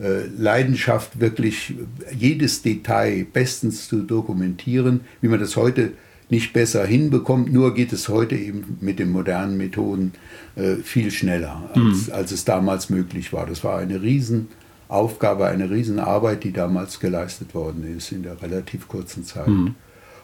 äh, 0.00 0.26
Leidenschaft 0.36 1.20
wirklich 1.20 1.74
jedes 2.16 2.62
Detail 2.62 3.26
bestens 3.32 3.86
zu 3.86 4.02
dokumentieren, 4.02 5.02
wie 5.20 5.28
man 5.28 5.38
das 5.38 5.56
heute 5.56 5.92
nicht 6.30 6.52
besser 6.52 6.86
hinbekommt. 6.86 7.52
Nur 7.52 7.74
geht 7.74 7.92
es 7.92 8.08
heute 8.08 8.36
eben 8.36 8.78
mit 8.80 8.98
den 8.98 9.10
modernen 9.10 9.56
Methoden 9.56 10.12
äh, 10.56 10.76
viel 10.76 11.10
schneller, 11.10 11.70
als, 11.74 12.06
mhm. 12.06 12.12
als 12.12 12.32
es 12.32 12.44
damals 12.44 12.88
möglich 12.88 13.32
war. 13.32 13.46
Das 13.46 13.64
war 13.64 13.78
eine 13.78 14.00
Riesenaufgabe, 14.00 15.46
eine 15.46 15.70
Riesenarbeit, 15.70 16.44
die 16.44 16.52
damals 16.52 17.00
geleistet 17.00 17.54
worden 17.54 17.96
ist 17.96 18.12
in 18.12 18.22
der 18.22 18.40
relativ 18.40 18.88
kurzen 18.88 19.24
Zeit. 19.24 19.48
Mhm. 19.48 19.74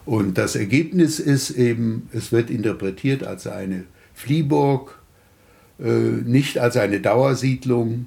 Und 0.05 0.39
das 0.39 0.55
Ergebnis 0.55 1.19
ist 1.19 1.51
eben, 1.51 2.09
es 2.13 2.31
wird 2.31 2.49
interpretiert 2.49 3.25
als 3.25 3.49
eine 3.49 3.85
Fliehburg, 4.15 5.01
äh, 5.81 5.91
nicht 5.91 6.59
als 6.59 6.77
eine 6.77 7.01
Dauersiedlung. 7.01 8.07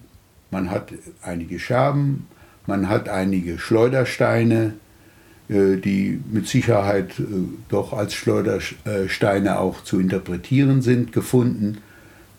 Man 0.50 0.72
hat 0.72 0.94
einige 1.22 1.60
Scherben, 1.60 2.28
man 2.66 2.88
hat 2.88 3.10
einige 3.10 3.60
Schleudersteine, 3.60 4.76
die 5.50 6.20
mit 6.32 6.48
Sicherheit 6.48 7.20
äh, 7.20 7.24
doch 7.70 7.92
als 7.94 8.14
Schleudersteine 8.14 9.60
auch 9.60 9.84
zu 9.84 10.00
interpretieren 10.00 10.82
sind, 10.82 11.12
gefunden, 11.12 11.80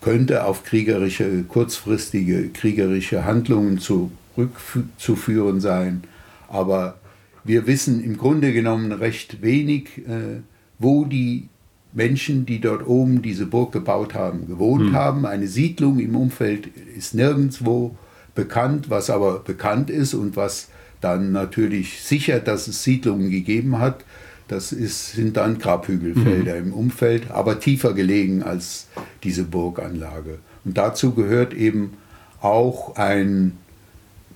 könnte 0.01 0.45
auf 0.45 0.65
kriegerische, 0.65 1.43
kurzfristige 1.43 2.49
kriegerische 2.51 3.25
Handlungen 3.25 3.79
zurückzuführen 3.79 5.61
sein. 5.61 6.05
Aber 6.49 6.99
wir 7.45 7.67
wissen 7.67 8.03
im 8.03 8.17
Grunde 8.17 8.53
genommen 8.53 8.93
recht 8.93 9.43
wenig, 9.43 9.99
äh, 10.07 10.41
wo 10.79 11.05
die 11.05 11.49
Menschen, 11.93 12.47
die 12.47 12.61
dort 12.61 12.87
oben 12.87 13.23
diese 13.23 13.47
Burg 13.47 13.73
gebaut 13.73 14.15
haben, 14.15 14.47
gewohnt 14.47 14.91
hm. 14.91 14.95
haben. 14.95 15.27
Eine 15.27 15.49
Siedlung 15.49 15.99
im 15.99 16.15
Umfeld 16.15 16.69
ist 16.97 17.15
nirgendwo 17.15 17.97
bekannt, 18.37 18.89
was 18.89 19.11
aber 19.11 19.41
bekannt 19.41 19.91
ist 19.91 20.15
und 20.15 20.37
was 20.37 20.69
dann 21.01 21.33
natürlich 21.33 22.03
sicher, 22.03 22.41
dass 22.41 22.69
es 22.69 22.83
Siedlungen 22.83 23.31
gegeben 23.31 23.79
hat. 23.79 24.05
Das 24.49 24.73
ist, 24.73 25.13
sind 25.13 25.37
dann 25.37 25.59
Grabhügelfelder 25.59 26.57
mhm. 26.57 26.67
im 26.69 26.73
Umfeld, 26.73 27.31
aber 27.31 27.61
tiefer 27.61 27.95
gelegen 27.95 28.43
als 28.43 28.87
diese 29.23 29.45
Burganlage. 29.45 30.39
Und 30.65 30.77
dazu 30.77 31.15
gehört 31.15 31.55
eben 31.55 31.95
auch 32.41 32.97
ein 32.97 33.59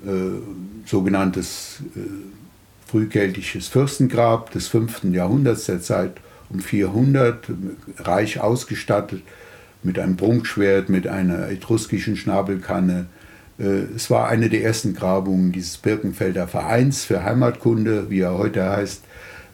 äh, 0.04 0.08
sogenanntes 0.86 1.78
äh, 1.96 2.00
frühkeltisches 2.86 3.68
Fürstengrab 3.68 4.52
des 4.52 4.68
5. 4.68 5.04
Jahrhunderts, 5.12 5.66
der 5.66 5.80
Zeit 5.80 6.12
um 6.50 6.60
400, 6.60 7.48
reich 7.98 8.40
ausgestattet 8.40 9.22
mit 9.82 9.98
einem 9.98 10.16
Prunkschwert, 10.16 10.88
mit 10.88 11.06
einer 11.06 11.48
etruskischen 11.48 12.16
Schnabelkanne, 12.16 13.06
es 13.58 14.10
war 14.10 14.28
eine 14.28 14.48
der 14.48 14.64
ersten 14.64 14.94
Grabungen 14.94 15.52
dieses 15.52 15.76
Birkenfelder 15.78 16.48
Vereins 16.48 17.04
für 17.04 17.22
Heimatkunde, 17.22 18.10
wie 18.10 18.20
er 18.20 18.36
heute 18.36 18.68
heißt, 18.68 19.04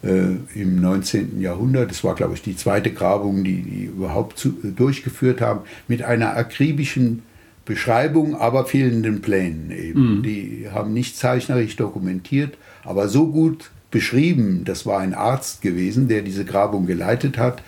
äh, 0.02 0.36
im 0.54 0.80
19. 0.80 1.40
Jahrhundert. 1.40 1.90
Es 1.90 2.02
war, 2.02 2.14
glaube 2.14 2.34
ich, 2.34 2.42
die 2.42 2.56
zweite 2.56 2.92
Grabung, 2.92 3.44
die 3.44 3.62
die 3.62 3.84
überhaupt 3.84 4.38
zu, 4.38 4.52
durchgeführt 4.62 5.40
haben, 5.40 5.60
mit 5.88 6.02
einer 6.02 6.36
akribischen 6.36 7.22
Beschreibung, 7.66 8.34
aber 8.34 8.64
fehlenden 8.64 9.20
Plänen 9.20 9.70
eben. 9.70 10.18
Mhm. 10.18 10.22
Die 10.22 10.68
haben 10.72 10.92
nicht 10.92 11.16
zeichnerisch 11.16 11.76
dokumentiert, 11.76 12.56
aber 12.84 13.08
so 13.08 13.26
gut 13.28 13.70
beschrieben, 13.90 14.62
das 14.64 14.86
war 14.86 15.00
ein 15.00 15.14
Arzt 15.14 15.62
gewesen, 15.62 16.08
der 16.08 16.22
diese 16.22 16.44
Grabung 16.44 16.86
geleitet 16.86 17.36
hat, 17.36 17.62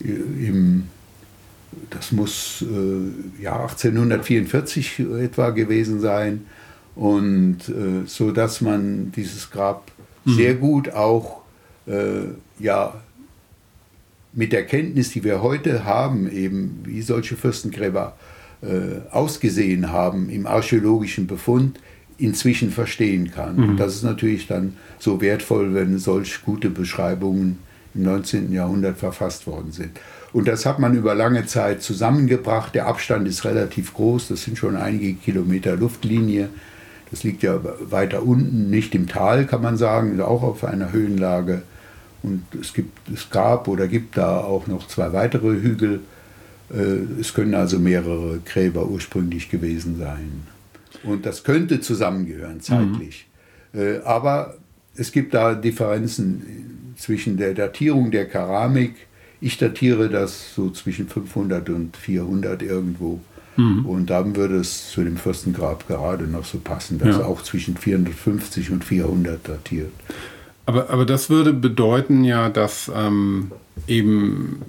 äh, 0.00 0.06
im 0.46 0.84
das 1.90 2.12
muss 2.12 2.62
äh, 2.62 3.42
ja 3.42 3.62
1844 3.62 5.00
etwa 5.20 5.50
gewesen 5.50 6.00
sein 6.00 6.46
und 6.94 7.68
äh, 7.68 8.06
so 8.06 8.30
dass 8.32 8.60
man 8.60 9.12
dieses 9.12 9.50
Grab 9.50 9.90
mhm. 10.24 10.34
sehr 10.34 10.54
gut 10.54 10.90
auch 10.92 11.42
äh, 11.86 12.24
ja 12.58 12.94
mit 14.34 14.52
der 14.52 14.64
Kenntnis, 14.64 15.10
die 15.10 15.24
wir 15.24 15.42
heute 15.42 15.84
haben, 15.84 16.30
eben 16.30 16.80
wie 16.84 17.02
solche 17.02 17.36
Fürstengräber 17.36 18.16
äh, 18.62 19.00
ausgesehen 19.10 19.90
haben 19.90 20.30
im 20.30 20.46
archäologischen 20.46 21.26
Befund, 21.26 21.78
inzwischen 22.18 22.70
verstehen 22.70 23.30
kann. 23.30 23.56
Mhm. 23.56 23.76
Das 23.76 23.94
ist 23.94 24.04
natürlich 24.04 24.46
dann 24.46 24.76
so 24.98 25.20
wertvoll, 25.20 25.74
wenn 25.74 25.98
solch 25.98 26.42
gute 26.44 26.70
Beschreibungen 26.70 27.58
im 27.94 28.02
19. 28.04 28.52
Jahrhundert 28.52 28.98
verfasst 28.98 29.46
worden 29.46 29.72
sind. 29.72 29.98
Und 30.32 30.48
das 30.48 30.64
hat 30.64 30.78
man 30.78 30.94
über 30.94 31.14
lange 31.14 31.46
Zeit 31.46 31.82
zusammengebracht. 31.82 32.74
Der 32.74 32.86
Abstand 32.86 33.28
ist 33.28 33.44
relativ 33.44 33.92
groß, 33.94 34.28
das 34.28 34.42
sind 34.42 34.56
schon 34.56 34.76
einige 34.76 35.14
Kilometer 35.14 35.76
Luftlinie. 35.76 36.48
Das 37.10 37.22
liegt 37.22 37.42
ja 37.42 37.60
weiter 37.90 38.22
unten, 38.22 38.70
nicht 38.70 38.94
im 38.94 39.06
Tal, 39.06 39.46
kann 39.46 39.60
man 39.60 39.76
sagen, 39.76 40.18
auch 40.22 40.42
auf 40.42 40.64
einer 40.64 40.92
Höhenlage. 40.92 41.62
Und 42.22 42.44
es, 42.58 42.72
gibt, 42.72 43.10
es 43.12 43.28
gab 43.28 43.68
oder 43.68 43.88
gibt 43.88 44.16
da 44.16 44.38
auch 44.38 44.66
noch 44.66 44.86
zwei 44.86 45.12
weitere 45.12 45.60
Hügel. 45.60 46.00
Äh, 46.72 47.20
es 47.20 47.34
können 47.34 47.54
also 47.54 47.78
mehrere 47.78 48.38
Gräber 48.44 48.86
ursprünglich 48.86 49.50
gewesen 49.50 49.98
sein. 49.98 50.44
Und 51.02 51.26
das 51.26 51.44
könnte 51.44 51.80
zusammengehören 51.80 52.60
zeitlich. 52.60 53.26
Mhm. 53.72 54.00
Aber 54.04 54.56
es 54.94 55.12
gibt 55.12 55.34
da 55.34 55.54
Differenzen 55.54 56.94
zwischen 56.96 57.36
der 57.36 57.54
Datierung 57.54 58.10
der 58.10 58.28
Keramik 58.28 58.94
ich 59.42 59.58
datiere 59.58 60.08
das 60.08 60.54
so 60.54 60.70
zwischen 60.70 61.08
500 61.08 61.68
und 61.68 61.96
400 61.96 62.62
irgendwo. 62.62 63.20
Mhm. 63.56 63.84
Und 63.84 64.08
dann 64.08 64.36
würde 64.36 64.56
es 64.56 64.90
zu 64.90 65.02
dem 65.02 65.16
Fürstengrab 65.16 65.86
gerade 65.88 66.24
noch 66.24 66.44
so 66.44 66.58
passen, 66.58 66.98
dass 66.98 67.18
ja. 67.18 67.24
auch 67.24 67.42
zwischen 67.42 67.76
450 67.76 68.70
und 68.70 68.84
400 68.84 69.46
datiert. 69.46 69.90
Aber, 70.64 70.90
aber 70.90 71.04
das 71.04 71.28
würde 71.28 71.52
bedeuten 71.52 72.22
ja, 72.22 72.48
dass 72.50 72.90
ähm, 72.94 73.50
eben 73.88 74.62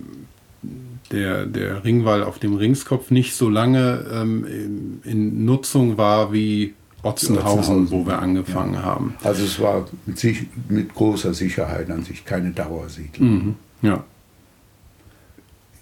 der, 1.11 1.45
der 1.45 1.85
Ringwall 1.85 2.23
auf 2.23 2.39
dem 2.39 2.55
Ringskopf 2.55 3.11
nicht 3.11 3.35
so 3.35 3.49
lange 3.49 4.03
ähm, 4.11 4.99
in, 5.03 5.45
Nutzung 5.45 5.99
war 5.99 6.33
wie 6.33 6.73
Otzenhausen, 7.03 7.59
Otzenhausen, 7.59 7.91
wo 7.91 8.07
wir 8.07 8.19
angefangen 8.19 8.73
ja. 8.73 8.81
haben. 8.81 9.13
Also 9.23 9.43
es 9.43 9.59
war 9.59 9.85
mit, 10.07 10.17
sich, 10.17 10.47
mit 10.67 10.95
großer 10.95 11.35
Sicherheit 11.35 11.91
an 11.91 12.03
sich 12.03 12.25
keine 12.25 12.49
Dauersiedlung. 12.51 13.29
Mhm. 13.29 13.55
Ja 13.83 14.03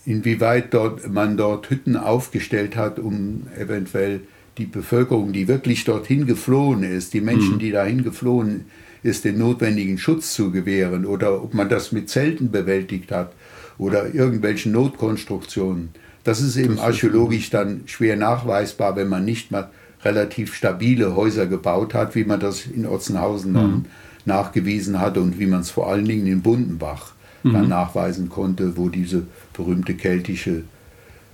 inwieweit 0.05 0.73
dort, 0.73 1.11
man 1.11 1.37
dort 1.37 1.69
Hütten 1.69 1.97
aufgestellt 1.97 2.75
hat, 2.75 2.99
um 2.99 3.47
eventuell 3.57 4.21
die 4.57 4.65
Bevölkerung, 4.65 5.31
die 5.31 5.47
wirklich 5.47 5.83
dorthin 5.83 6.25
geflohen 6.25 6.83
ist, 6.83 7.13
die 7.13 7.21
Menschen, 7.21 7.55
mhm. 7.55 7.59
die 7.59 7.71
dahin 7.71 8.03
geflohen 8.03 8.65
ist, 9.03 9.25
den 9.25 9.37
notwendigen 9.37 9.97
Schutz 9.97 10.33
zu 10.33 10.51
gewähren 10.51 11.05
oder 11.05 11.43
ob 11.43 11.53
man 11.53 11.69
das 11.69 11.91
mit 11.91 12.09
Zelten 12.09 12.51
bewältigt 12.51 13.11
hat 13.11 13.33
oder 13.77 14.13
irgendwelchen 14.13 14.71
Notkonstruktionen. 14.71 15.89
Das 16.23 16.41
ist 16.41 16.55
eben 16.57 16.75
das 16.75 16.85
archäologisch 16.85 17.49
dann 17.49 17.81
schwer 17.85 18.15
nachweisbar, 18.15 18.95
wenn 18.95 19.07
man 19.07 19.25
nicht 19.25 19.51
mal 19.51 19.71
relativ 20.03 20.53
stabile 20.53 21.15
Häuser 21.15 21.47
gebaut 21.47 21.93
hat, 21.93 22.15
wie 22.15 22.25
man 22.25 22.39
das 22.39 22.65
in 22.65 22.85
Otzenhausen 22.85 23.53
dann 23.53 23.71
mhm. 23.71 23.85
nachgewiesen 24.25 24.99
hat 24.99 25.17
und 25.17 25.39
wie 25.39 25.47
man 25.47 25.61
es 25.61 25.71
vor 25.71 25.87
allen 25.87 26.05
Dingen 26.05 26.27
in 26.27 26.41
Bundenbach 26.41 27.13
mhm. 27.43 27.53
dann 27.53 27.69
nachweisen 27.69 28.29
konnte, 28.29 28.77
wo 28.77 28.89
diese 28.89 29.23
berühmte 29.53 29.93
keltische 29.93 30.63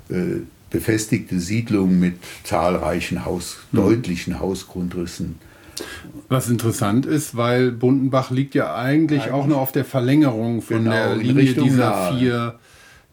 äh, 0.09 0.41
befestigte 0.69 1.39
Siedlung 1.39 1.99
mit 1.99 2.15
zahlreichen 2.43 3.25
Haus, 3.25 3.57
mhm. 3.71 3.77
deutlichen 3.77 4.39
Hausgrundrissen. 4.39 5.35
Was 6.27 6.49
interessant 6.49 7.05
ist, 7.05 7.37
weil 7.37 7.71
Bundenbach 7.71 8.31
liegt 8.31 8.55
ja 8.55 8.75
eigentlich, 8.75 9.21
eigentlich 9.21 9.33
auch 9.33 9.47
nur 9.47 9.59
auf 9.59 9.71
der 9.71 9.85
Verlängerung 9.85 10.61
von 10.61 10.83
genau, 10.83 10.91
der 10.91 11.15
Linie 11.15 11.53
dieser 11.53 11.89
nahe. 11.91 12.17
vier, 12.17 12.59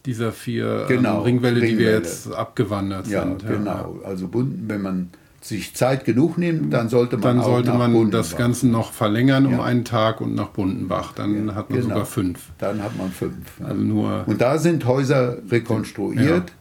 dieser 0.07 0.33
vier 0.33 0.87
ähm, 0.89 0.97
genau, 0.97 1.19
ähm, 1.19 1.23
Ringwelle, 1.23 1.57
Ringwelle, 1.57 1.77
die 1.77 1.79
wir 1.79 1.93
jetzt 1.93 2.33
abgewandert 2.33 3.07
ja, 3.07 3.23
sind. 3.23 3.43
Ja, 3.43 3.51
genau. 3.51 4.01
Also 4.05 4.29
Bunden, 4.29 4.65
wenn 4.69 4.83
man 4.83 5.11
sich 5.45 5.75
Zeit 5.75 6.07
genug 6.07 6.39
nimmt, 6.39 6.73
dann 6.73 6.89
sollte 6.89 7.19
man 7.19 7.37
Dann 7.37 7.45
sollte 7.45 7.73
man 7.75 8.11
das 8.11 8.35
Ganze 8.35 8.67
noch 8.67 8.93
verlängern 8.93 9.45
um 9.45 9.61
einen 9.61 9.85
Tag 9.85 10.23
und 10.23 10.35
nach 10.35 10.49
Bundenbach. 10.49 11.13
Dann 11.13 11.49
ja, 11.49 11.55
hat 11.55 11.69
man 11.69 11.81
genau. 11.81 11.91
sogar 11.91 12.07
fünf. 12.07 12.41
Dann 12.57 12.83
hat 12.83 12.97
man 12.97 13.11
fünf. 13.11 13.35
Also 13.63 13.83
nur 13.83 14.25
und 14.27 14.41
da 14.41 14.59
sind 14.59 14.87
Häuser 14.87 15.37
rekonstruiert. 15.51 16.49
Ja. 16.51 16.57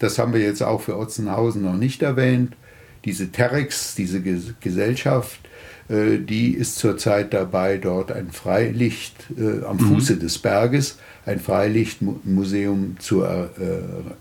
Das 0.00 0.18
haben 0.18 0.32
wir 0.32 0.40
jetzt 0.40 0.62
auch 0.62 0.80
für 0.80 0.98
Otzenhausen 0.98 1.62
noch 1.62 1.76
nicht 1.76 2.02
erwähnt. 2.02 2.56
Diese 3.04 3.30
Terex, 3.30 3.94
diese 3.94 4.20
Gesellschaft, 4.60 5.38
äh, 5.88 6.18
die 6.18 6.50
ist 6.50 6.76
zurzeit 6.78 7.32
dabei, 7.32 7.78
dort 7.78 8.10
ein 8.10 8.32
Freilicht 8.32 9.14
äh, 9.38 9.64
am 9.64 9.76
mhm. 9.76 9.94
Fuße 9.94 10.16
des 10.16 10.38
Berges, 10.38 10.98
ein 11.24 11.38
Freilichtmuseum 11.38 12.96
zu 12.98 13.22
äh, 13.22 13.46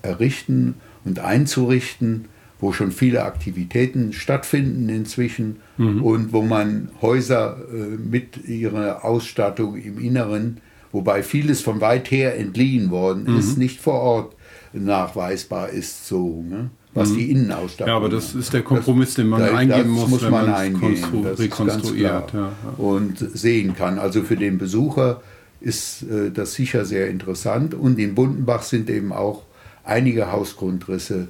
errichten 0.03 0.75
und 1.03 1.17
einzurichten 1.19 2.25
wo 2.59 2.71
schon 2.71 2.91
viele 2.91 3.23
Aktivitäten 3.23 4.13
stattfinden 4.13 4.89
inzwischen 4.89 5.57
mhm. 5.77 6.03
und 6.03 6.33
wo 6.33 6.41
man 6.41 6.89
Häuser 7.01 7.57
äh, 7.71 7.97
mit 7.97 8.47
ihrer 8.47 9.03
Ausstattung 9.03 9.75
im 9.75 9.99
Inneren, 9.99 10.61
wobei 10.91 11.23
vieles 11.23 11.61
von 11.61 11.81
weit 11.81 12.11
her 12.11 12.37
entliehen 12.37 12.91
worden 12.91 13.25
mhm. 13.27 13.39
ist, 13.39 13.57
nicht 13.57 13.81
vor 13.81 13.99
Ort 13.99 14.35
nachweisbar 14.73 15.69
ist, 15.69 16.07
so. 16.07 16.43
Ne? 16.47 16.69
was 16.95 17.09
mhm. 17.09 17.17
die 17.17 17.31
Innenausstattung. 17.31 17.91
Ja, 17.91 17.97
aber 17.97 18.09
das 18.09 18.33
ist 18.33 18.53
der 18.53 18.63
Kompromiss, 18.63 19.15
den 19.15 19.27
man 19.27 19.41
das, 19.41 19.51
eingehen 19.51 19.89
muss, 19.89 20.09
muss 20.09 20.23
wenn 20.23 20.31
man 20.31 20.53
eingehen. 20.53 21.23
Das 21.23 21.37
rekonstruiert 21.37 22.33
ja, 22.33 22.39
ja. 22.39 22.51
und 22.77 23.17
sehen 23.19 23.75
kann. 23.75 23.99
Also 23.99 24.23
für 24.23 24.37
den 24.37 24.57
Besucher 24.57 25.21
ist 25.59 26.03
äh, 26.03 26.31
das 26.31 26.53
sicher 26.53 26.85
sehr 26.85 27.09
interessant. 27.09 27.73
Und 27.73 27.99
in 27.99 28.15
Bundenbach 28.15 28.63
sind 28.63 28.89
eben 28.89 29.11
auch 29.11 29.43
einige 29.83 30.31
Hausgrundrisse 30.31 31.27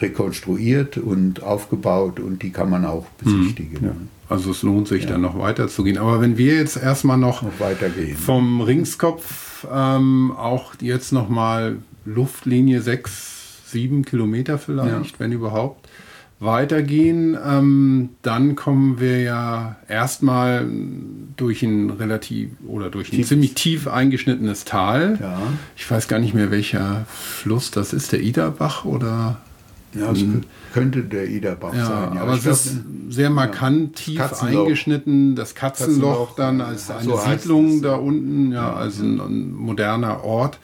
rekonstruiert 0.00 0.98
und 0.98 1.42
aufgebaut 1.42 2.20
und 2.20 2.42
die 2.42 2.50
kann 2.50 2.70
man 2.70 2.84
auch 2.84 3.06
besichtigen. 3.22 3.84
Ja. 3.84 3.96
Also 4.28 4.50
es 4.50 4.62
lohnt 4.62 4.88
sich 4.88 5.04
ja. 5.04 5.10
dann 5.10 5.20
noch 5.20 5.38
weiter 5.38 5.68
zu 5.68 5.84
gehen. 5.84 5.98
Aber 5.98 6.20
wenn 6.20 6.36
wir 6.36 6.54
jetzt 6.56 6.76
erstmal 6.76 7.16
noch, 7.16 7.42
noch 7.42 7.60
weitergehen. 7.60 8.16
vom 8.16 8.60
Ringskopf 8.60 9.66
ähm, 9.72 10.32
auch 10.32 10.74
jetzt 10.80 11.12
nochmal 11.12 11.78
Luftlinie 12.04 12.82
6, 12.82 13.70
7 13.70 14.04
Kilometer 14.04 14.58
vielleicht, 14.58 15.12
ja. 15.12 15.18
wenn 15.18 15.32
überhaupt, 15.32 15.85
weitergehen, 16.38 17.36
ähm, 17.42 18.10
dann 18.22 18.56
kommen 18.56 19.00
wir 19.00 19.22
ja 19.22 19.76
erstmal 19.88 20.66
durch 21.36 21.62
ein 21.62 21.90
relativ 21.90 22.50
oder 22.66 22.90
durch 22.90 23.08
ein 23.08 23.16
tief. 23.16 23.28
ziemlich 23.28 23.54
tief 23.54 23.88
eingeschnittenes 23.88 24.64
Tal. 24.64 25.18
Ja. 25.20 25.38
Ich 25.76 25.90
weiß 25.90 26.08
gar 26.08 26.18
nicht 26.18 26.34
mehr, 26.34 26.50
welcher 26.50 27.06
Fluss 27.08 27.70
das 27.70 27.92
ist, 27.92 28.12
der 28.12 28.20
Iderbach 28.20 28.84
oder 28.84 29.38
ja, 29.94 30.12
es 30.12 30.20
hm. 30.20 30.42
könnte 30.74 31.02
der 31.04 31.26
Iderbach 31.26 31.74
ja, 31.74 31.86
sein. 31.86 32.14
Ja, 32.16 32.22
aber 32.22 32.34
es 32.34 32.44
ist 32.44 32.80
sehr 33.08 33.30
markant 33.30 33.96
tief 33.96 34.18
Katzenloch. 34.18 34.64
eingeschnitten. 34.64 35.36
Das 35.36 35.54
Katzenloch, 35.54 36.28
Katzenloch 36.28 36.36
dann 36.36 36.60
als 36.60 36.90
eine 36.90 37.02
so 37.02 37.16
Siedlung 37.16 37.80
da 37.80 37.94
unten, 37.94 38.52
ja, 38.52 38.74
als 38.74 39.00
ein, 39.00 39.20
ein 39.20 39.52
moderner 39.52 40.22
Ort. 40.22 40.58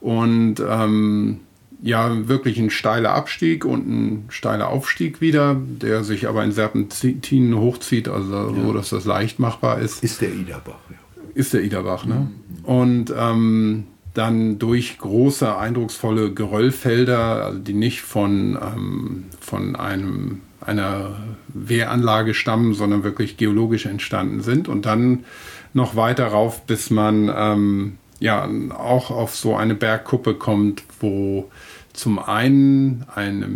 Und 0.00 0.62
ähm, 0.66 1.40
ja, 1.82 2.28
wirklich 2.28 2.58
ein 2.58 2.70
steiler 2.70 3.14
Abstieg 3.14 3.64
und 3.64 3.88
ein 3.88 4.24
steiler 4.28 4.68
Aufstieg 4.68 5.20
wieder, 5.20 5.56
der 5.58 6.04
sich 6.04 6.28
aber 6.28 6.44
in 6.44 6.52
Serpentinen 6.52 7.56
hochzieht, 7.58 8.08
also 8.08 8.32
ja. 8.32 8.54
so, 8.54 8.72
dass 8.72 8.90
das 8.90 9.04
leicht 9.04 9.38
machbar 9.38 9.78
ist. 9.80 10.04
Ist 10.04 10.20
der 10.20 10.32
Iderbach, 10.32 10.78
ja. 10.90 10.96
Ist 11.34 11.54
der 11.54 11.62
Iderbach, 11.62 12.04
ne? 12.04 12.28
Mhm. 12.58 12.64
Und 12.64 13.14
ähm, 13.16 13.84
dann 14.14 14.58
durch 14.58 14.98
große, 14.98 15.56
eindrucksvolle 15.56 16.32
Geröllfelder, 16.32 17.44
also 17.46 17.58
die 17.58 17.72
nicht 17.72 18.02
von, 18.02 18.58
ähm, 18.60 19.24
von 19.40 19.76
einem, 19.76 20.40
einer 20.60 21.16
Wehranlage 21.48 22.34
stammen, 22.34 22.74
sondern 22.74 23.04
wirklich 23.04 23.36
geologisch 23.36 23.86
entstanden 23.86 24.42
sind. 24.42 24.68
Und 24.68 24.84
dann 24.84 25.24
noch 25.72 25.96
weiter 25.96 26.26
rauf, 26.26 26.66
bis 26.66 26.90
man 26.90 27.32
ähm, 27.34 27.98
ja 28.18 28.48
auch 28.76 29.10
auf 29.10 29.36
so 29.36 29.56
eine 29.56 29.74
Bergkuppe 29.74 30.34
kommt, 30.34 30.82
wo 30.98 31.48
zum 31.92 32.18
einen 32.18 33.04
eine 33.14 33.48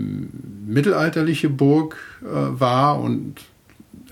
mittelalterliche 0.67 1.49
Burg 1.49 1.97
äh, 2.23 2.27
war 2.27 3.01
und 3.01 3.37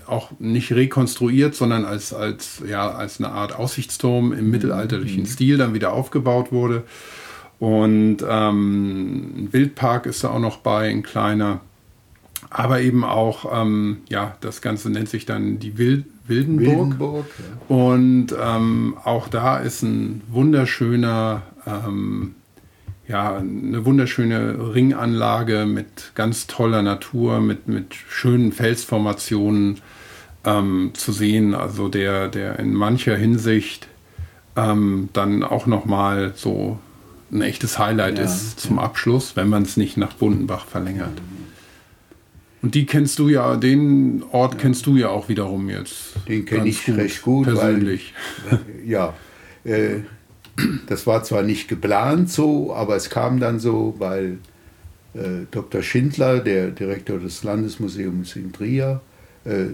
auch 0.07 0.31
nicht 0.39 0.71
rekonstruiert, 0.71 1.55
sondern 1.55 1.85
als, 1.85 2.13
als, 2.13 2.61
ja, 2.67 2.91
als 2.91 3.19
eine 3.19 3.31
Art 3.31 3.55
Aussichtsturm 3.55 4.33
im 4.33 4.49
mittelalterlichen 4.49 5.21
mhm. 5.21 5.27
Stil 5.27 5.57
dann 5.57 5.73
wieder 5.73 5.93
aufgebaut 5.93 6.51
wurde. 6.51 6.83
Und 7.59 8.17
ähm, 8.27 9.33
ein 9.37 9.53
Wildpark 9.53 10.05
ist 10.05 10.23
da 10.23 10.29
auch 10.31 10.39
noch 10.39 10.57
bei, 10.57 10.89
ein 10.89 11.03
kleiner. 11.03 11.61
Aber 12.49 12.81
eben 12.81 13.03
auch, 13.03 13.61
ähm, 13.61 13.99
ja, 14.09 14.35
das 14.41 14.61
Ganze 14.61 14.89
nennt 14.89 15.09
sich 15.09 15.25
dann 15.25 15.59
die 15.59 15.77
Wild 15.77 16.05
Wildenburg. 16.27 16.99
Wildenburg 16.99 17.25
ja. 17.39 17.75
Und 17.75 18.27
ähm, 18.41 18.95
auch 19.03 19.27
da 19.27 19.57
ist 19.57 19.81
ein 19.83 20.21
wunderschöner, 20.29 21.41
ähm, 21.65 22.35
ja, 23.07 23.37
eine 23.37 23.85
wunderschöne 23.85 24.73
Ringanlage 24.73 25.65
mit 25.65 26.11
ganz 26.15 26.47
toller 26.47 26.81
Natur, 26.81 27.41
mit, 27.41 27.67
mit 27.67 27.93
schönen 27.93 28.51
Felsformationen 28.51 29.79
ähm, 30.45 30.91
zu 30.93 31.11
sehen. 31.11 31.53
Also 31.53 31.89
der, 31.89 32.29
der 32.29 32.59
in 32.59 32.73
mancher 32.73 33.15
Hinsicht 33.15 33.87
ähm, 34.55 35.09
dann 35.13 35.43
auch 35.43 35.65
nochmal 35.65 36.33
so 36.35 36.79
ein 37.31 37.41
echtes 37.41 37.79
Highlight 37.79 38.19
ja, 38.19 38.25
ist 38.25 38.59
zum 38.59 38.79
Abschluss, 38.79 39.35
wenn 39.35 39.49
man 39.49 39.63
es 39.63 39.75
nicht 39.75 39.97
nach 39.97 40.13
Bundenbach 40.13 40.65
verlängert. 40.65 41.21
Und 42.61 42.75
die 42.75 42.85
kennst 42.85 43.19
du 43.19 43.27
ja, 43.27 43.57
den 43.57 44.23
Ort 44.31 44.53
ja. 44.53 44.59
kennst 44.61 44.85
du 44.85 44.95
ja 44.95 45.09
auch 45.09 45.27
wiederum 45.27 45.69
jetzt. 45.69 46.13
Den 46.29 46.45
kenne 46.45 46.69
ich 46.69 46.85
gut, 46.85 46.95
recht 46.95 47.21
gut. 47.21 47.45
Persönlich. 47.45 48.13
Weil, 48.49 48.59
ja, 48.85 49.13
äh, 49.65 49.99
das 50.87 51.07
war 51.07 51.23
zwar 51.23 51.43
nicht 51.43 51.67
geplant 51.67 52.29
so, 52.29 52.73
aber 52.73 52.95
es 52.95 53.09
kam 53.09 53.39
dann 53.39 53.59
so, 53.59 53.95
weil 53.97 54.37
äh, 55.13 55.45
Dr. 55.51 55.81
Schindler, 55.81 56.39
der 56.39 56.71
Direktor 56.71 57.19
des 57.19 57.43
Landesmuseums 57.43 58.35
in 58.35 58.51
Trier, 58.51 59.01
äh, 59.45 59.67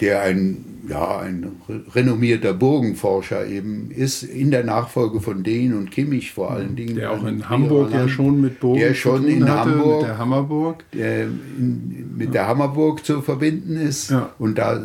der 0.00 0.22
ein, 0.22 0.64
ja, 0.88 1.20
ein 1.20 1.52
renommierter 1.94 2.52
Burgenforscher 2.52 3.46
eben 3.46 3.90
ist, 3.92 4.24
in 4.24 4.50
der 4.50 4.64
Nachfolge 4.64 5.20
von 5.20 5.44
Dehn 5.44 5.72
und 5.72 5.92
Kimmich 5.92 6.32
vor 6.32 6.50
allen 6.50 6.74
Dingen. 6.74 6.96
Der 6.96 7.12
auch 7.12 7.24
in 7.24 7.48
Hamburg 7.48 7.92
ja 7.92 8.08
schon 8.08 8.40
mit 8.40 8.58
Burgen 8.58 8.80
der 8.80 8.94
schon 8.94 9.28
in 9.28 9.48
hatte, 9.48 9.70
Hamburg, 9.70 10.00
mit 10.00 10.08
der 10.08 10.18
Hammerburg. 10.18 10.84
Der 10.92 11.22
in, 11.24 12.14
mit 12.16 12.26
ja. 12.26 12.32
der 12.32 12.48
Hammerburg 12.48 13.04
zu 13.04 13.22
verbinden 13.22 13.76
ist. 13.76 14.10
Ja. 14.10 14.30
Und 14.38 14.58
da 14.58 14.82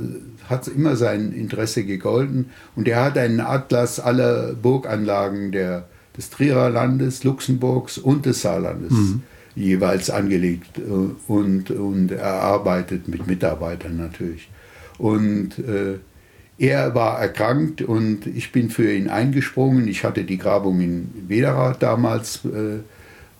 hat 0.49 0.67
immer 0.67 0.95
sein 0.95 1.31
Interesse 1.31 1.83
gegolten. 1.83 2.49
Und 2.75 2.87
er 2.87 3.03
hat 3.03 3.17
einen 3.17 3.39
Atlas 3.39 3.99
aller 3.99 4.53
Burganlagen 4.53 5.51
der, 5.51 5.87
des 6.17 6.29
Trierer 6.29 6.69
Landes, 6.69 7.23
Luxemburgs 7.23 7.97
und 7.97 8.25
des 8.25 8.41
Saarlandes 8.41 8.91
mhm. 8.91 9.23
jeweils 9.55 10.09
angelegt 10.09 10.77
äh, 10.77 11.31
und, 11.31 11.71
und 11.71 12.11
erarbeitet 12.11 13.07
mit 13.07 13.27
Mitarbeitern 13.27 13.97
natürlich. 13.97 14.49
Und 14.97 15.59
äh, 15.59 15.99
er 16.57 16.93
war 16.93 17.19
erkrankt 17.19 17.81
und 17.81 18.27
ich 18.27 18.51
bin 18.51 18.69
für 18.69 18.91
ihn 18.93 19.07
eingesprungen. 19.07 19.87
Ich 19.87 20.03
hatte 20.03 20.25
die 20.25 20.37
Grabung 20.37 20.81
in 20.81 21.09
Wederath 21.29 21.81
damals 21.81 22.41
äh, 22.43 22.79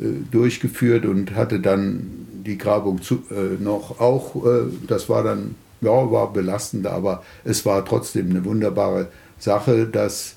äh, 0.02 0.14
durchgeführt 0.32 1.06
und 1.06 1.36
hatte 1.36 1.60
dann 1.60 2.28
die 2.46 2.58
Grabung 2.58 3.02
zu, 3.02 3.24
äh, 3.30 3.62
noch 3.62 4.00
auch, 4.00 4.46
äh, 4.46 4.72
das 4.88 5.10
war 5.10 5.24
dann, 5.24 5.56
ja, 5.82 6.12
war 6.12 6.34
belastend, 6.34 6.88
aber 6.88 7.24
es 7.44 7.66
war 7.66 7.86
trotzdem 7.86 8.30
eine 8.30 8.46
wunderbare 8.46 9.08
Sache, 9.38 9.88
dass 9.88 10.36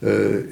äh, 0.00 0.42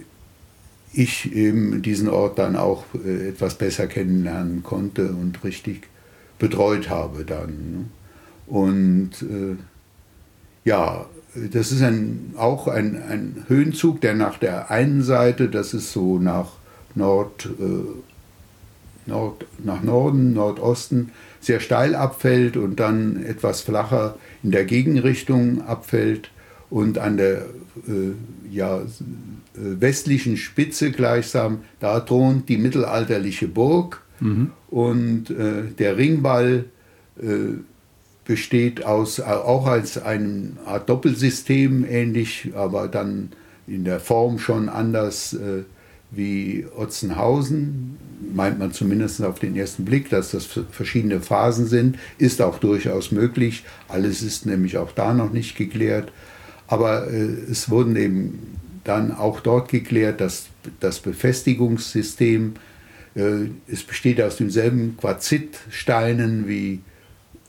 ich 0.93 1.35
eben 1.35 1.83
diesen 1.83 2.09
Ort 2.09 2.39
dann 2.39 2.55
auch 2.55 2.85
etwas 3.05 3.57
besser 3.57 3.89
kennenlernen 3.89 4.63
konnte 4.63 5.09
und 5.09 5.43
richtig 5.43 5.89
betreut 6.39 6.89
habe 6.89 7.25
dann. 7.25 7.49
Ne? 7.49 7.85
Und 8.47 9.11
ja, 10.65 11.07
das 11.35 11.73
ist 11.73 11.83
ein, 11.83 12.35
auch 12.37 12.69
ein, 12.69 13.01
ein 13.03 13.45
Höhenzug, 13.49 14.01
der 14.01 14.15
nach 14.15 14.39
der 14.39 14.71
einen 14.71 15.03
Seite, 15.03 15.49
das 15.49 15.75
ist 15.75 15.93
so 15.93 16.19
nach 16.19 16.53
Nord, 16.95 17.49
äh, 17.59 19.11
Nord, 19.11 19.45
nach 19.63 19.83
Norden, 19.83 20.33
Nordosten, 20.33 21.11
sehr 21.45 21.61
steil 21.61 21.95
abfällt 21.95 22.57
und 22.57 22.81
dann 22.81 23.25
etwas 23.25 23.61
flacher 23.61 24.17
in 24.43 24.51
der 24.51 24.65
Gegenrichtung 24.65 25.63
abfällt 25.63 26.31
und 26.71 26.99
an 26.99 27.17
der 27.17 27.47
äh, 27.87 28.13
ja, 28.51 28.79
äh, 28.79 28.83
westlichen 29.55 30.37
Spitze 30.37 30.91
gleichsam, 30.91 31.61
da 31.81 32.01
thront 32.01 32.49
die 32.49 32.57
mittelalterliche 32.57 33.49
Burg 33.49 34.03
mhm. 34.21 34.51
und 34.69 35.31
äh, 35.31 35.65
der 35.79 35.97
Ringball 35.97 36.65
äh, 37.21 37.59
besteht 38.25 38.85
aus, 38.85 39.21
auch 39.21 39.67
als 39.67 40.03
eine 40.03 40.53
Art 40.65 40.89
Doppelsystem 40.89 41.85
ähnlich, 41.89 42.53
aber 42.55 42.89
dann 42.89 43.31
in 43.67 43.85
der 43.85 44.01
Form 44.01 44.39
schon 44.39 44.69
anders 44.69 45.35
äh, 45.35 45.65
wie 46.17 46.67
Otzenhausen. 46.77 47.97
Meint 48.35 48.59
man 48.59 48.73
zumindest 48.73 49.23
auf 49.23 49.39
den 49.39 49.57
ersten 49.57 49.85
Blick, 49.85 50.09
dass 50.11 50.31
das 50.31 50.49
verschiedene 50.71 51.21
Phasen 51.21 51.67
sind, 51.67 51.99
ist 52.19 52.41
auch 52.41 52.59
durchaus 52.59 53.13
möglich. 53.13 53.65
Alles 53.89 54.23
ist 54.23 54.47
nämlich 54.47 54.79
auch 54.79 54.93
da 54.93 55.13
noch 55.15 55.33
nicht 55.33 55.57
geklärt. 55.57 56.11
Aber 56.67 57.11
äh, 57.11 57.25
es 57.51 57.71
wurden 57.71 57.97
eben 57.97 58.59
dann 58.85 59.13
auch 59.13 59.41
dort 59.41 59.69
geklärt, 59.71 60.21
dass 60.21 60.47
das 60.81 61.01
Befestigungssystem, 61.01 62.55
äh, 63.15 63.49
es 63.67 63.83
besteht 63.83 64.21
aus 64.21 64.37
denselben 64.37 64.97
Quarzitsteinen 64.97 66.49
wie 66.49 66.81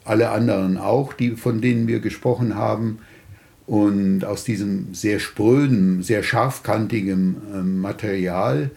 alle 0.03 0.29
anderen 0.29 0.77
auch, 0.77 1.13
die, 1.13 1.31
von 1.31 1.61
denen 1.61 1.87
wir 1.87 1.99
gesprochen 1.99 2.55
haben. 2.55 2.99
Und 3.67 4.25
aus 4.25 4.43
diesem 4.43 4.93
sehr 4.93 5.19
spröden, 5.19 6.03
sehr 6.03 6.21
scharfkantigen 6.21 7.35
äh, 7.53 7.57
Material 7.61 8.69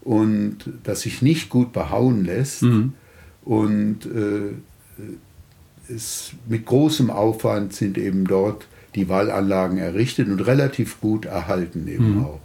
und 0.00 0.56
das 0.82 1.02
sich 1.02 1.20
nicht 1.20 1.50
gut 1.50 1.74
behauen 1.74 2.24
lässt 2.24 2.62
mhm. 2.62 2.94
und 3.44 4.06
äh, 4.06 5.92
es, 5.92 6.32
mit 6.48 6.64
großem 6.64 7.10
Aufwand 7.10 7.74
sind 7.74 7.98
eben 7.98 8.24
dort 8.26 8.66
die 8.94 9.10
Wallanlagen 9.10 9.76
errichtet 9.76 10.28
und 10.28 10.40
relativ 10.40 11.02
gut 11.02 11.26
erhalten 11.26 11.86
eben 11.86 12.14
mhm. 12.14 12.24
auch. 12.24 12.40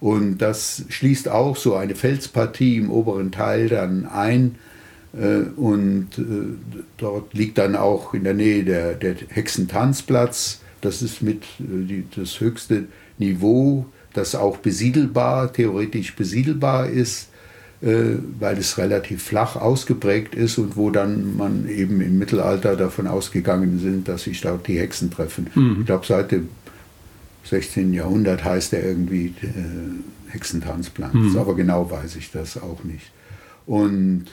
Und 0.00 0.38
das 0.38 0.86
schließt 0.88 1.28
auch 1.28 1.56
so 1.56 1.74
eine 1.74 1.94
Felspartie 1.94 2.78
im 2.78 2.90
oberen 2.90 3.32
Teil 3.32 3.68
dann 3.68 4.06
ein, 4.06 4.56
äh, 5.16 5.48
und 5.56 6.18
äh, 6.18 6.22
dort 6.96 7.34
liegt 7.34 7.58
dann 7.58 7.76
auch 7.76 8.14
in 8.14 8.24
der 8.24 8.34
Nähe 8.34 8.64
der, 8.64 8.94
der 8.94 9.14
Hexentanzplatz. 9.28 10.60
Das 10.84 11.02
ist 11.02 11.22
mit 11.22 11.42
äh, 11.60 12.02
das 12.16 12.40
höchste 12.40 12.84
Niveau, 13.18 13.86
das 14.12 14.34
auch 14.34 14.58
besiedelbar, 14.58 15.52
theoretisch 15.52 16.14
besiedelbar 16.14 16.88
ist, 16.88 17.28
weil 17.80 18.56
es 18.56 18.78
relativ 18.78 19.24
flach 19.24 19.56
ausgeprägt 19.56 20.34
ist 20.34 20.56
und 20.56 20.76
wo 20.76 20.90
dann 20.90 21.36
man 21.36 21.68
eben 21.68 22.00
im 22.00 22.18
Mittelalter 22.18 22.76
davon 22.76 23.06
ausgegangen 23.06 23.78
sind, 23.78 24.08
dass 24.08 24.22
sich 24.22 24.40
dort 24.40 24.66
die 24.68 24.78
Hexen 24.78 25.10
treffen. 25.10 25.50
Mhm. 25.54 25.78
Ich 25.80 25.86
glaube, 25.86 26.06
seit 26.06 26.32
dem 26.32 26.48
16. 27.44 27.92
Jahrhundert 27.92 28.42
heißt 28.42 28.72
er 28.72 28.84
irgendwie 28.84 29.34
äh, 29.42 30.32
Hexentanzplatz, 30.32 31.12
mhm. 31.12 31.36
aber 31.36 31.54
genau 31.54 31.90
weiß 31.90 32.16
ich 32.16 32.30
das 32.30 32.56
auch 32.56 32.84
nicht. 32.84 33.10
Und 33.66 34.26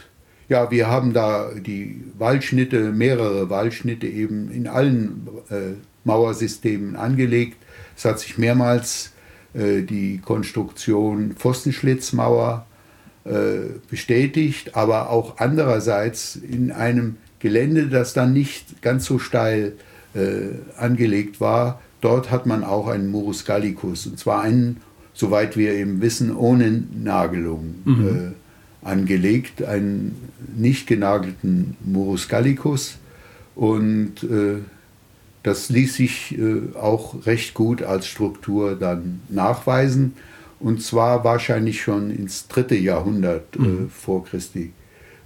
ja, 0.51 0.69
wir 0.69 0.89
haben 0.89 1.13
da 1.13 1.49
die 1.55 2.03
Waldschnitte, 2.17 2.91
mehrere 2.91 3.49
Waldschnitte 3.49 4.05
eben 4.05 4.51
in 4.51 4.67
allen 4.67 5.25
äh, 5.49 5.75
Mauersystemen 6.03 6.97
angelegt. 6.97 7.55
Es 7.95 8.03
hat 8.03 8.19
sich 8.19 8.37
mehrmals 8.37 9.13
äh, 9.53 9.81
die 9.81 10.17
Konstruktion 10.17 11.35
Pfostenschlitzmauer 11.37 12.65
äh, 13.23 13.31
bestätigt, 13.89 14.75
aber 14.75 15.09
auch 15.09 15.37
andererseits 15.37 16.35
in 16.35 16.73
einem 16.73 17.15
Gelände, 17.39 17.87
das 17.87 18.13
dann 18.13 18.33
nicht 18.33 18.81
ganz 18.81 19.05
so 19.05 19.19
steil 19.19 19.71
äh, 20.13 20.49
angelegt 20.77 21.39
war, 21.39 21.79
dort 22.01 22.29
hat 22.29 22.45
man 22.45 22.65
auch 22.65 22.89
einen 22.89 23.07
Morus 23.09 23.45
Gallicus, 23.45 24.05
und 24.05 24.19
zwar 24.19 24.41
einen, 24.41 24.81
soweit 25.13 25.55
wir 25.55 25.71
eben 25.71 26.01
wissen, 26.01 26.35
ohne 26.35 26.83
Nagelung. 26.93 27.75
Mhm 27.85 28.07
äh, 28.07 28.40
angelegt, 28.81 29.63
einen 29.63 30.15
nicht 30.55 30.87
genagelten 30.87 31.77
Morus 31.83 32.27
Gallicus. 32.27 32.97
Und 33.55 34.23
äh, 34.23 34.59
das 35.43 35.69
ließ 35.69 35.95
sich 35.95 36.37
äh, 36.37 36.75
auch 36.75 37.25
recht 37.25 37.53
gut 37.53 37.83
als 37.83 38.07
Struktur 38.07 38.75
dann 38.75 39.21
nachweisen. 39.29 40.13
Und 40.59 40.81
zwar 40.83 41.23
wahrscheinlich 41.23 41.81
schon 41.81 42.11
ins 42.11 42.47
dritte 42.47 42.75
Jahrhundert 42.75 43.55
äh, 43.55 43.61
mhm. 43.61 43.89
vor 43.89 44.25
Christi 44.25 44.71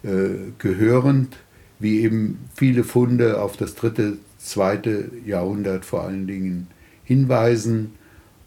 äh, 0.03 0.52
gehörend, 0.57 1.36
wie 1.80 2.02
eben 2.02 2.40
viele 2.56 2.84
Funde 2.84 3.41
auf 3.41 3.57
das 3.57 3.76
dritte, 3.76 4.18
zweite 4.38 5.11
Jahrhundert 5.26 5.84
vor 5.84 6.03
allen 6.03 6.27
Dingen 6.27 6.68
hinweisen. 7.03 7.94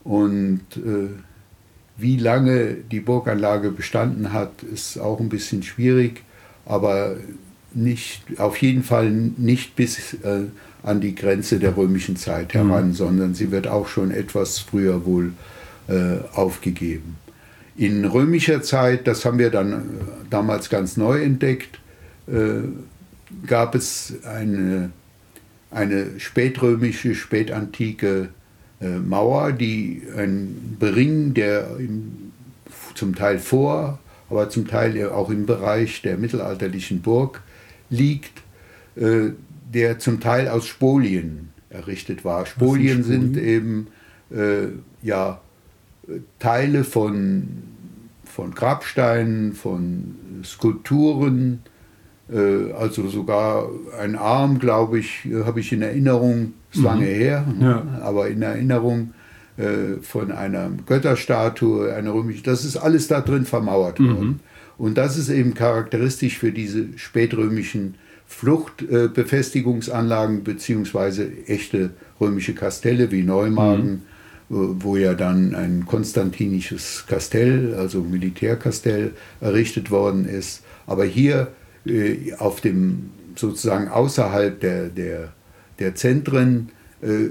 Und 0.05 0.63
äh, 0.77 1.09
wie 1.99 2.17
lange 2.17 2.75
die 2.75 3.01
Burganlage 3.01 3.71
bestanden 3.71 4.33
hat, 4.33 4.63
ist 4.63 4.99
auch 4.99 5.21
ein 5.21 5.29
bisschen 5.29 5.63
schwierig. 5.63 6.23
aber 6.65 7.17
nicht, 7.75 8.23
auf 8.39 8.57
jeden 8.59 8.83
Fall 8.83 9.11
nicht 9.11 9.77
bis 9.77 10.15
äh, 10.15 10.45
an 10.83 11.01
die 11.01 11.15
Grenze 11.15 11.59
der 11.59 11.77
römischen 11.77 12.17
Zeit 12.17 12.55
heran, 12.55 12.89
mhm. 12.89 12.95
sondern 12.95 13.35
sie 13.35 13.51
wird 13.51 13.67
auch 13.67 13.89
schon 13.89 14.11
etwas 14.11 14.59
früher 14.59 15.05
wohl 15.05 15.33
äh, 15.89 16.19
aufgegeben. 16.33 17.17
In 17.77 18.05
römischer 18.05 18.63
Zeit, 18.63 19.07
das 19.07 19.25
haben 19.25 19.39
wir 19.39 19.51
dann 19.51 19.73
äh, 19.73 19.77
damals 20.31 20.71
ganz 20.71 20.97
neu 20.97 21.23
entdeckt, 21.23 21.79
äh, 22.27 22.63
gab 23.47 23.75
es 23.75 24.15
eine, 24.25 24.91
eine 25.71 26.19
spätrömische, 26.19 27.15
spätantike 27.15 28.31
Mauer, 28.81 29.53
die 29.53 30.03
ein 30.17 30.77
Bering, 30.79 31.35
der 31.35 31.77
im, 31.79 32.33
zum 32.95 33.15
Teil 33.15 33.39
vor, 33.39 33.99
aber 34.31 34.51
zum 34.51 34.69
Teil 34.69 35.09
auch 35.09 35.31
im 35.31 35.47
Bereich 35.47 36.03
der 36.03 36.17
mittelalterlichen 36.17 37.01
Burg 37.01 37.43
liegt, 37.91 38.43
äh, 38.97 39.31
der 39.73 39.99
zum 39.99 40.21
Teil 40.21 40.49
aus 40.49 40.67
Spolien 40.67 41.51
errichtet 41.71 42.25
war. 42.25 42.47
Spolien 42.47 43.03
sind, 43.03 43.35
sind 43.35 43.45
eben 43.45 43.89
äh, 44.31 44.69
ja, 45.03 45.41
Teile 46.39 46.85
von, 46.85 47.49
von 48.25 48.55
Grabsteinen, 48.55 49.55
von 49.55 50.15
Skulpturen, 50.45 51.63
äh, 51.65 51.69
also 52.73 53.09
sogar 53.09 53.69
ein 53.99 54.15
Arm, 54.17 54.59
glaube 54.59 54.99
ich, 54.99 55.25
äh, 55.25 55.45
habe 55.45 55.61
ich 55.61 55.73
in 55.73 55.81
Erinnerung, 55.83 56.53
ist 56.73 56.81
mhm. 56.81 56.85
lange 56.85 57.07
her, 57.07 57.47
ja. 57.61 57.83
aber 58.03 58.29
in 58.29 58.43
Erinnerung 58.43 59.15
äh, 59.57 59.95
von 60.03 60.31
einer 60.31 60.71
Götterstatue, 60.87 61.95
einer 61.95 62.13
römischen, 62.13 62.43
das 62.45 62.65
ist 62.65 62.77
alles 62.77 63.09
da 63.09 63.23
drin 63.23 63.47
vermauert 63.47 63.99
mhm. 63.99 64.09
worden. 64.09 64.41
Und 64.77 64.99
das 64.99 65.17
ist 65.17 65.31
eben 65.31 65.55
charakteristisch 65.55 66.39
für 66.39 66.53
diese 66.53 66.87
spätrömischen 66.97 67.95
Fluchtbefestigungsanlagen 68.27 70.45
beziehungsweise 70.45 71.33
echte 71.47 71.91
römische 72.21 72.55
Kastelle 72.55 73.11
wie 73.11 73.23
Neumagen, 73.23 74.03
mhm. 74.49 74.83
wo 74.83 74.97
ja 74.97 75.15
dann 75.15 75.55
ein 75.55 75.87
konstantinisches 75.87 77.05
Kastell, 77.09 77.75
also 77.75 78.03
Militärkastell, 78.03 79.13
errichtet 79.41 79.91
worden 79.91 80.29
ist. 80.29 80.63
Aber 80.87 81.05
hier 81.05 81.49
äh, 81.87 82.35
auf 82.39 82.61
dem 82.61 83.11
sozusagen 83.37 83.89
außerhalb 83.89 84.61
der, 84.61 84.89
der, 84.89 85.33
der 85.79 85.95
Zentren 85.95 86.71
äh, 87.03 87.29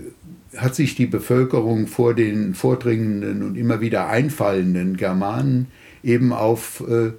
hat 0.56 0.76
sich 0.76 0.95
die 0.95 1.06
Bevölkerung 1.06 1.88
vor 1.88 2.14
den 2.14 2.53
vordringenden 2.53 3.44
und 3.44 3.57
immer 3.57 3.82
wieder 3.82 4.07
einfallenden 4.07 4.95
Germanen 4.95 5.68
eben 6.03 6.32
auf 6.32 6.84
äh, 6.88 7.11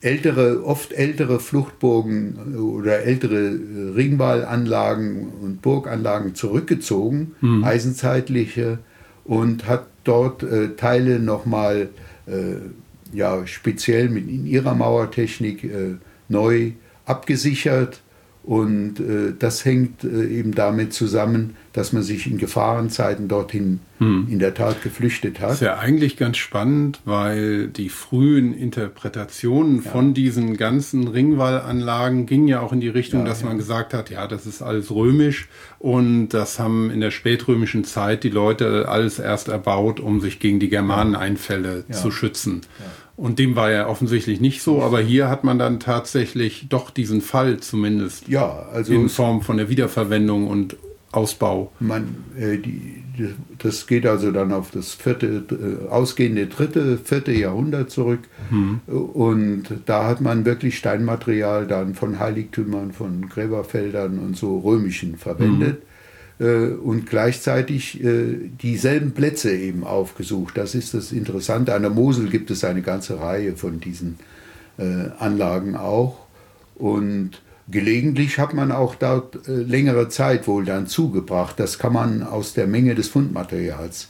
ältere, 0.00 0.64
oft 0.64 0.92
ältere 0.92 1.40
Fluchtburgen 1.40 2.56
oder 2.56 3.00
ältere 3.04 3.58
Ringwallanlagen 3.96 5.28
und 5.28 5.62
Burganlagen 5.62 6.34
zurückgezogen, 6.34 7.34
mhm. 7.40 7.64
eisenzeitliche, 7.64 8.78
und 9.24 9.66
hat 9.66 9.86
dort 10.04 10.42
äh, 10.42 10.76
Teile 10.76 11.18
nochmal 11.18 11.88
äh, 12.26 13.16
ja, 13.16 13.46
speziell 13.46 14.08
mit 14.08 14.28
in 14.28 14.46
ihrer 14.46 14.74
Mauertechnik 14.74 15.64
äh, 15.64 15.94
neu 16.28 16.72
abgesichert 17.06 18.00
und 18.44 19.00
äh, 19.00 19.32
das 19.38 19.64
hängt 19.64 20.04
äh, 20.04 20.26
eben 20.26 20.54
damit 20.54 20.92
zusammen, 20.92 21.56
dass 21.72 21.94
man 21.94 22.02
sich 22.02 22.26
in 22.26 22.36
Gefahrenzeiten 22.36 23.26
dorthin 23.26 23.80
hm. 23.98 24.28
in 24.30 24.38
der 24.38 24.52
Tat 24.52 24.82
geflüchtet 24.82 25.40
hat. 25.40 25.48
Das 25.48 25.54
ist 25.56 25.62
ja 25.62 25.78
eigentlich 25.78 26.18
ganz 26.18 26.36
spannend, 26.36 27.00
weil 27.06 27.68
die 27.68 27.88
frühen 27.88 28.52
Interpretationen 28.52 29.82
ja. 29.82 29.90
von 29.90 30.12
diesen 30.12 30.58
ganzen 30.58 31.08
Ringwallanlagen 31.08 32.26
gingen 32.26 32.46
ja 32.46 32.60
auch 32.60 32.74
in 32.74 32.80
die 32.80 32.90
Richtung, 32.90 33.20
ja, 33.20 33.26
dass 33.26 33.40
ja. 33.40 33.46
man 33.46 33.56
gesagt 33.56 33.94
hat, 33.94 34.10
ja, 34.10 34.26
das 34.26 34.44
ist 34.44 34.60
alles 34.60 34.90
römisch 34.90 35.48
und 35.78 36.28
das 36.28 36.58
haben 36.58 36.90
in 36.90 37.00
der 37.00 37.12
spätrömischen 37.12 37.84
Zeit 37.84 38.24
die 38.24 38.30
Leute 38.30 38.90
alles 38.90 39.18
erst 39.18 39.48
erbaut, 39.48 40.00
um 40.00 40.20
sich 40.20 40.38
gegen 40.38 40.60
die 40.60 40.68
Germaneneinfälle 40.68 41.86
zu 41.90 42.10
schützen. 42.10 42.60
Und 43.16 43.38
dem 43.38 43.54
war 43.54 43.70
ja 43.70 43.86
offensichtlich 43.86 44.40
nicht 44.40 44.62
so, 44.62 44.82
aber 44.82 45.00
hier 45.00 45.28
hat 45.28 45.44
man 45.44 45.58
dann 45.58 45.78
tatsächlich 45.78 46.66
doch 46.68 46.90
diesen 46.90 47.20
Fall 47.20 47.60
zumindest. 47.60 48.26
Ja, 48.28 48.66
also 48.72 48.92
in 48.92 49.08
Form 49.08 49.42
von 49.42 49.56
der 49.56 49.68
Wiederverwendung 49.68 50.48
und 50.48 50.76
Ausbau. 51.12 51.70
Man, 51.78 52.24
äh, 52.36 52.58
die, 52.58 53.04
das 53.58 53.86
geht 53.86 54.04
also 54.04 54.32
dann 54.32 54.52
auf 54.52 54.72
das 54.72 54.94
vierte, 54.94 55.44
äh, 55.48 55.88
ausgehende 55.88 56.48
dritte, 56.48 56.98
vierte 56.98 57.30
Jahrhundert 57.30 57.90
zurück. 57.90 58.20
Mhm. 58.50 58.80
Und 58.88 59.64
da 59.86 60.06
hat 60.08 60.20
man 60.20 60.44
wirklich 60.44 60.76
Steinmaterial 60.76 61.68
dann 61.68 61.94
von 61.94 62.18
Heiligtümern, 62.18 62.90
von 62.90 63.28
Gräberfeldern 63.28 64.18
und 64.18 64.36
so 64.36 64.58
römischen 64.58 65.16
verwendet. 65.16 65.84
Mhm 65.84 65.93
und 66.38 67.06
gleichzeitig 67.08 68.02
äh, 68.02 68.50
dieselben 68.60 69.12
Plätze 69.12 69.52
eben 69.52 69.84
aufgesucht. 69.84 70.56
Das 70.56 70.74
ist 70.74 70.92
das 70.92 71.12
Interessante. 71.12 71.74
An 71.74 71.82
der 71.82 71.92
Mosel 71.92 72.28
gibt 72.28 72.50
es 72.50 72.64
eine 72.64 72.82
ganze 72.82 73.20
Reihe 73.20 73.56
von 73.56 73.78
diesen 73.78 74.18
äh, 74.76 75.10
Anlagen 75.18 75.76
auch. 75.76 76.18
Und 76.74 77.40
gelegentlich 77.68 78.38
hat 78.38 78.52
man 78.52 78.72
auch 78.72 78.96
dort 78.96 79.46
längere 79.46 80.08
Zeit 80.08 80.48
wohl 80.48 80.64
dann 80.64 80.88
zugebracht. 80.88 81.58
Das 81.60 81.78
kann 81.78 81.92
man 81.92 82.24
aus 82.24 82.52
der 82.52 82.66
Menge 82.66 82.96
des 82.96 83.08
Fundmaterials 83.08 84.08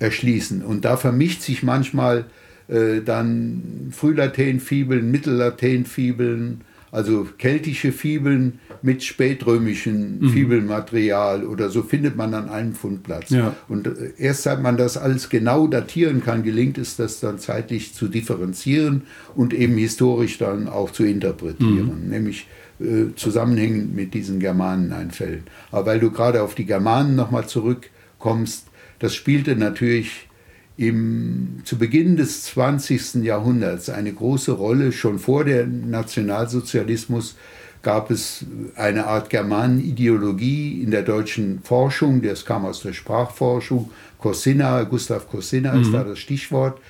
erschließen. 0.00 0.62
Und 0.62 0.84
da 0.84 0.96
vermischt 0.96 1.42
sich 1.42 1.62
manchmal 1.62 2.24
dann 2.68 3.88
Frühlateinfibeln, 3.92 5.08
Mittellateinfibeln, 5.10 6.62
also 6.94 7.26
keltische 7.38 7.90
Fibeln 7.90 8.60
mit 8.80 9.02
spätrömischem 9.02 10.20
mhm. 10.20 10.28
Fibelmaterial 10.30 11.44
oder 11.44 11.68
so 11.68 11.82
findet 11.82 12.16
man 12.16 12.34
an 12.34 12.48
einem 12.48 12.72
Fundplatz. 12.72 13.30
Ja. 13.30 13.56
Und 13.68 13.88
äh, 13.88 14.12
erst 14.16 14.44
seit 14.44 14.62
man 14.62 14.76
das 14.76 14.96
alles 14.96 15.28
genau 15.28 15.66
datieren 15.66 16.22
kann, 16.22 16.44
gelingt 16.44 16.78
es, 16.78 16.94
das 16.94 17.18
dann 17.18 17.40
zeitlich 17.40 17.94
zu 17.94 18.06
differenzieren 18.06 19.02
und 19.34 19.52
eben 19.52 19.76
historisch 19.76 20.38
dann 20.38 20.68
auch 20.68 20.92
zu 20.92 21.02
interpretieren, 21.02 22.04
mhm. 22.04 22.10
nämlich 22.10 22.46
äh, 22.78 23.12
zusammenhängend 23.16 23.96
mit 23.96 24.14
diesen 24.14 24.38
Germaneneinfällen. 24.38 25.42
Aber 25.72 25.86
weil 25.86 25.98
du 25.98 26.12
gerade 26.12 26.42
auf 26.42 26.54
die 26.54 26.64
Germanen 26.64 27.16
nochmal 27.16 27.48
zurückkommst, 27.48 28.68
das 29.00 29.16
spielte 29.16 29.56
natürlich 29.56 30.28
im, 30.76 31.60
zu 31.64 31.78
Beginn 31.78 32.16
des 32.16 32.44
20. 32.44 33.16
Jahrhunderts 33.22 33.90
eine 33.90 34.12
große 34.12 34.52
Rolle. 34.52 34.92
Schon 34.92 35.18
vor 35.18 35.44
dem 35.44 35.90
Nationalsozialismus 35.90 37.36
gab 37.82 38.10
es 38.10 38.44
eine 38.74 39.06
Art 39.06 39.30
Germanenideologie 39.30 40.82
in 40.82 40.90
der 40.90 41.02
deutschen 41.02 41.60
Forschung, 41.62 42.22
das 42.22 42.44
kam 42.44 42.64
aus 42.64 42.80
der 42.80 42.94
Sprachforschung. 42.94 43.90
Cossina, 44.18 44.82
Gustav 44.84 45.28
Cossina 45.28 45.74
mhm. 45.74 45.82
ist 45.82 45.92
da 45.92 46.02
das 46.02 46.18
Stichwort. 46.18 46.80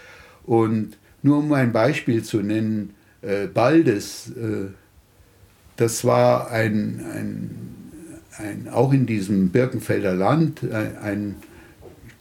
Und 0.45 0.97
nur 1.23 1.39
um 1.39 1.53
ein 1.53 1.73
Beispiel 1.73 2.23
zu 2.23 2.39
nennen, 2.39 2.95
äh, 3.23 3.47
Baldes, 3.47 4.31
äh, 4.31 4.69
das 5.77 6.05
war 6.05 6.51
ein, 6.51 7.05
ein, 7.13 7.51
ein, 8.39 8.69
auch 8.73 8.93
in 8.93 9.07
diesem 9.07 9.49
Birkenfelder 9.49 10.15
Land 10.15 10.63
ein, 10.63 10.97
ein 10.99 11.37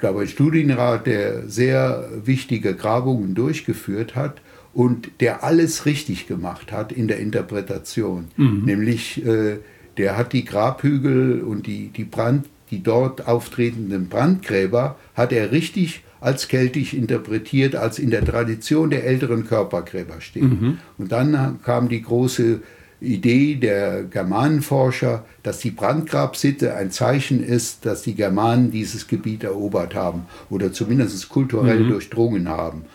glaube, 0.03 0.23
ein 0.23 0.27
Studienrat, 0.27 1.07
der 1.07 1.47
sehr 1.47 2.09
wichtige 2.25 2.75
Grabungen 2.75 3.35
durchgeführt 3.35 4.15
hat 4.15 4.41
und 4.73 5.09
der 5.21 5.45
alles 5.45 5.85
richtig 5.85 6.27
gemacht 6.27 6.73
hat 6.73 6.91
in 6.91 7.07
der 7.07 7.19
Interpretation. 7.19 8.25
Mhm. 8.35 8.63
Nämlich, 8.65 9.25
äh, 9.25 9.59
der 9.95 10.17
hat 10.17 10.33
die 10.33 10.43
Grabhügel 10.43 11.39
und 11.39 11.67
die, 11.67 11.87
die, 11.87 12.03
Brand, 12.03 12.47
die 12.69 12.83
dort 12.83 13.27
auftretenden 13.27 14.09
Brandgräber, 14.09 14.97
hat 15.15 15.31
er 15.31 15.53
richtig 15.53 16.03
als 16.19 16.49
keltisch 16.49 16.93
interpretiert, 16.93 17.77
als 17.77 17.97
in 17.97 18.09
der 18.09 18.25
Tradition 18.25 18.89
der 18.89 19.05
älteren 19.05 19.47
Körpergräber 19.47 20.19
steht. 20.19 20.43
Mhm. 20.43 20.79
Und 20.97 21.13
dann 21.13 21.61
kam 21.63 21.87
die 21.87 22.01
große 22.01 22.59
Idee 23.03 23.55
der 23.55 24.03
Germanenforscher, 24.03 25.25
dass 25.43 25.59
die 25.59 25.71
Brandgrabsitte 25.71 26.75
ein 26.75 26.91
Zeichen 26.91 27.43
ist, 27.43 27.85
dass 27.85 28.03
die 28.03 28.15
Germanen 28.15 28.71
dieses 28.71 29.07
Gebiet 29.07 29.43
erobert 29.43 29.95
haben 29.95 30.25
oder 30.49 30.71
zumindest 30.71 31.29
kulturell 31.29 31.81
mhm. 31.81 31.89
durchdrungen 31.89 32.49
haben. 32.49 32.85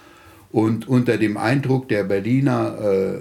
Und 0.50 0.88
unter 0.88 1.18
dem 1.18 1.36
Eindruck 1.36 1.88
der 1.88 2.04
Berliner 2.04 2.78
äh, 2.80 3.14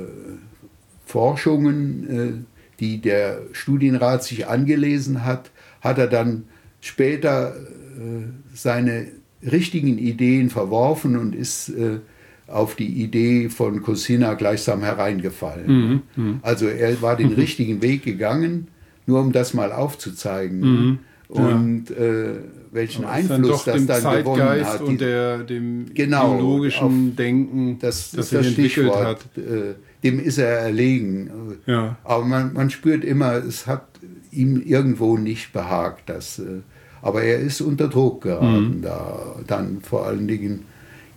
Forschungen, 1.05 2.09
äh, 2.09 2.80
die 2.80 3.01
der 3.01 3.41
Studienrat 3.51 4.23
sich 4.23 4.47
angelesen 4.47 5.26
hat, 5.26 5.51
hat 5.81 5.97
er 5.97 6.07
dann 6.07 6.45
später 6.80 7.55
äh, 7.55 8.23
seine 8.53 9.07
richtigen 9.43 9.97
Ideen 9.97 10.49
verworfen 10.49 11.18
und 11.18 11.35
ist 11.35 11.69
äh, 11.69 11.99
auf 12.48 12.76
die 12.76 13.03
Idee 13.03 13.49
von 13.49 13.82
Cosina 13.82 14.34
gleichsam 14.36 14.82
hereingefallen. 14.82 15.68
Mhm, 15.68 16.02
mh. 16.15 16.40
Also 16.41 16.68
er 16.68 17.02
war 17.02 17.15
den 17.15 17.32
mhm. 17.32 17.36
richtigen 17.36 17.82
Weg 17.82 18.03
gegangen, 18.03 18.68
nur 19.06 19.22
um 19.22 19.32
das 19.32 19.53
mal 19.53 19.72
aufzuzeigen. 19.72 20.60
Mhm. 20.60 20.99
und 21.28 21.91
äh, 21.91 22.36
welchen 22.72 23.06
Einfluss 23.06 23.65
dann 23.65 23.86
das 23.88 24.03
dann 24.03 24.24
gewonnen 24.24 24.65
hat. 24.65 24.82
und 24.82 25.02
der, 25.02 25.40
dem 25.40 25.88
genau, 25.94 26.36
biologischen 26.36 27.15
Denken, 27.15 27.80
das, 27.80 28.11
das 28.11 28.30
sich 28.30 28.48
entwickelt 28.48 28.95
hat. 28.95 29.19
Äh, 29.36 29.76
dem 30.03 30.19
ist 30.19 30.38
er 30.38 30.60
erlegen. 30.60 31.30
Ja. 31.65 31.98
Aber 32.03 32.24
man, 32.24 32.53
man 32.53 32.69
spürt 32.69 33.03
immer, 33.03 33.34
es 33.34 33.68
hat 33.68 33.88
ihm 34.32 34.61
irgendwo 34.64 35.18
nicht 35.18 35.53
behagt. 35.53 36.10
Dass, 36.10 36.40
äh, 36.40 36.61
aber 37.02 37.24
er 37.24 37.40
ist 37.40 37.61
unter 37.61 37.88
Druck 37.88 38.22
geraten, 38.22 38.78
mhm. 38.78 38.82
da, 38.82 39.36
dann 39.48 39.82
vor 39.82 40.06
allen 40.06 40.28
Dingen 40.28 40.65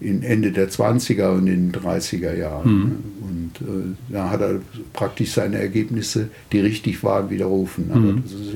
in 0.01 0.22
Ende 0.22 0.51
der 0.51 0.70
20er 0.70 1.31
und 1.31 1.47
in 1.47 1.72
den 1.72 1.82
30er 1.82 2.35
Jahren. 2.35 2.72
Mhm. 2.72 2.98
Und 3.20 3.68
äh, 3.68 4.12
da 4.12 4.31
hat 4.31 4.40
er 4.40 4.60
praktisch 4.93 5.32
seine 5.32 5.59
Ergebnisse, 5.59 6.31
die 6.52 6.60
richtig 6.60 7.05
waren, 7.05 7.31
widerrufen. 7.31 7.90
Aber 7.90 8.01
mhm. 8.01 8.22
das 8.22 8.32
ist, 8.32 8.55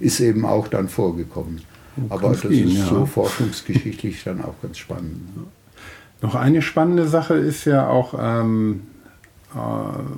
ist, 0.00 0.20
eben 0.20 0.44
auch 0.44 0.68
dann 0.68 0.88
vorgekommen. 0.88 1.62
Oh, 1.96 2.14
Aber 2.14 2.28
das 2.30 2.42
gehen, 2.42 2.68
ist 2.68 2.78
ja. 2.78 2.86
so 2.86 3.06
forschungsgeschichtlich 3.06 4.22
dann 4.24 4.42
auch 4.42 4.54
ganz 4.62 4.78
spannend. 4.78 5.20
Noch 6.22 6.34
eine 6.34 6.62
spannende 6.62 7.08
Sache 7.08 7.34
ist 7.34 7.64
ja 7.64 7.88
auch 7.88 8.14
ähm, 8.18 8.82
äh, 9.54 9.58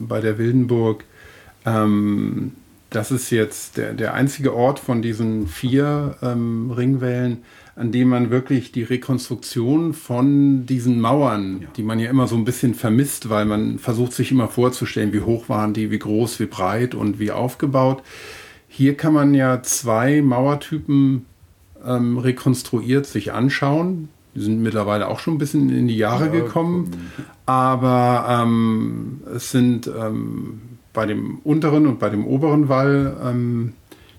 bei 0.00 0.20
der 0.20 0.38
Wildenburg, 0.38 1.04
ähm, 1.64 2.52
das 2.90 3.10
ist 3.10 3.30
jetzt 3.30 3.76
der, 3.76 3.92
der 3.92 4.14
einzige 4.14 4.54
Ort 4.54 4.78
von 4.78 5.02
diesen 5.02 5.46
vier 5.46 6.16
ähm, 6.22 6.70
Ringwellen, 6.70 7.38
an 7.78 7.92
dem 7.92 8.08
man 8.08 8.30
wirklich 8.30 8.72
die 8.72 8.82
Rekonstruktion 8.82 9.94
von 9.94 10.66
diesen 10.66 11.00
Mauern, 11.00 11.60
ja. 11.62 11.68
die 11.76 11.84
man 11.84 12.00
ja 12.00 12.10
immer 12.10 12.26
so 12.26 12.34
ein 12.34 12.44
bisschen 12.44 12.74
vermisst, 12.74 13.30
weil 13.30 13.44
man 13.44 13.78
versucht 13.78 14.12
sich 14.12 14.32
immer 14.32 14.48
vorzustellen, 14.48 15.12
wie 15.12 15.20
hoch 15.20 15.48
waren 15.48 15.74
die, 15.74 15.92
wie 15.92 15.98
groß, 16.00 16.40
wie 16.40 16.46
breit 16.46 16.96
und 16.96 17.20
wie 17.20 17.30
aufgebaut. 17.30 18.02
Hier 18.66 18.96
kann 18.96 19.12
man 19.12 19.32
ja 19.32 19.62
zwei 19.62 20.22
Mauertypen 20.22 21.24
ähm, 21.86 22.18
rekonstruiert 22.18 23.06
sich 23.06 23.32
anschauen. 23.32 24.08
Die 24.34 24.40
sind 24.40 24.60
mittlerweile 24.60 25.06
auch 25.06 25.20
schon 25.20 25.34
ein 25.34 25.38
bisschen 25.38 25.70
in 25.70 25.86
die 25.86 25.96
Jahre 25.96 26.26
ja, 26.26 26.32
gekommen. 26.32 26.90
Aber 27.46 28.26
ähm, 28.28 29.20
es 29.34 29.52
sind 29.52 29.86
ähm, 29.86 30.60
bei 30.92 31.06
dem 31.06 31.38
unteren 31.44 31.86
und 31.86 32.00
bei 32.00 32.10
dem 32.10 32.26
oberen 32.26 32.68
Wall 32.68 33.16
ähm, 33.24 33.74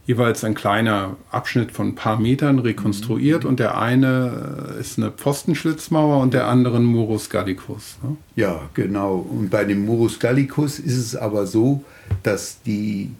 jeweils 0.09 0.43
ein 0.43 0.55
kleiner 0.55 1.17
Abschnitt 1.29 1.71
von 1.71 1.89
ein 1.89 1.95
paar 1.95 2.19
Metern 2.19 2.57
rekonstruiert 2.57 3.43
mhm. 3.43 3.49
und 3.51 3.59
der 3.59 3.77
eine 3.77 4.75
ist 4.79 4.97
eine 4.97 5.11
Pfostenschlitzmauer 5.11 6.19
und 6.19 6.33
der 6.33 6.47
andere 6.47 6.77
ein 6.77 6.83
Murus 6.83 7.29
Gallicus. 7.29 7.99
Ne? 8.01 8.17
Ja, 8.35 8.59
genau. 8.73 9.17
Und 9.17 9.51
bei 9.51 9.65
dem 9.65 9.85
Murus 9.85 10.19
Gallicus 10.19 10.79
ist 10.79 10.97
es 10.97 11.15
aber 11.15 11.45
so, 11.45 11.83
dass 12.23 12.63
die 12.63 13.11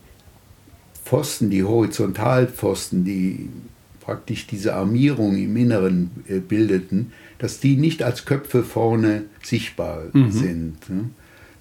Pfosten, 1.05 1.51
die 1.51 1.63
Horizontalpfosten, 1.63 3.05
die 3.05 3.49
praktisch 4.01 4.47
diese 4.47 4.73
Armierung 4.73 5.37
im 5.37 5.55
Inneren 5.57 6.09
äh, 6.27 6.39
bildeten, 6.39 7.11
dass 7.37 7.59
die 7.59 7.77
nicht 7.77 8.01
als 8.01 8.25
Köpfe 8.25 8.63
vorne 8.63 9.25
sichtbar 9.43 10.05
mhm. 10.13 10.31
sind. 10.31 10.89
Ne? 10.89 11.09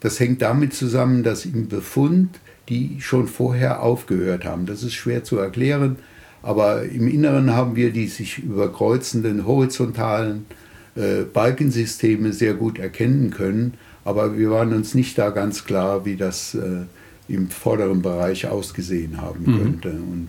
Das 0.00 0.20
hängt 0.20 0.40
damit 0.40 0.72
zusammen, 0.72 1.22
dass 1.22 1.44
im 1.44 1.68
Befund 1.68 2.30
die 2.69 2.97
schon 3.01 3.28
vorher 3.28 3.82
aufgehört 3.82 4.45
haben. 4.45 4.66
Das 4.66 4.82
ist 4.82 4.95
schwer 4.95 5.24
zu 5.24 5.39
erklären, 5.39 5.97
aber 6.43 6.85
im 6.85 7.09
Inneren 7.09 7.55
haben 7.55 7.77
wir 7.77 7.90
die 7.90 8.07
sich 8.07 8.39
überkreuzenden 8.39 9.47
horizontalen 9.47 10.47
äh, 10.95 11.23
Balkensysteme 11.23 12.32
sehr 12.32 12.55
gut 12.55 12.78
erkennen 12.78 13.31
können, 13.31 13.74
aber 14.05 14.39
wir 14.39 14.51
waren 14.51 14.73
uns 14.73 14.95
nicht 14.95 15.19
da 15.19 15.31
ganz 15.31 15.65
klar, 15.65 16.05
wie 16.05 16.16
das 16.16 16.55
äh, 16.55 16.85
im 17.28 17.49
vorderen 17.49 18.03
Bereich 18.03 18.47
ausgesehen 18.47 19.20
haben 19.20 19.45
mhm. 19.45 19.59
könnte. 19.59 19.90
Und 19.90 20.28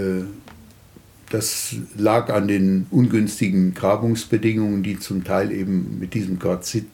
äh, 0.00 0.24
das 1.30 1.76
lag 1.96 2.32
an 2.32 2.48
den 2.48 2.86
ungünstigen 2.90 3.74
Grabungsbedingungen, 3.74 4.82
die 4.82 4.98
zum 4.98 5.24
Teil 5.24 5.52
eben 5.52 5.98
mit 5.98 6.14
diesem 6.14 6.38
Quarzit 6.38 6.86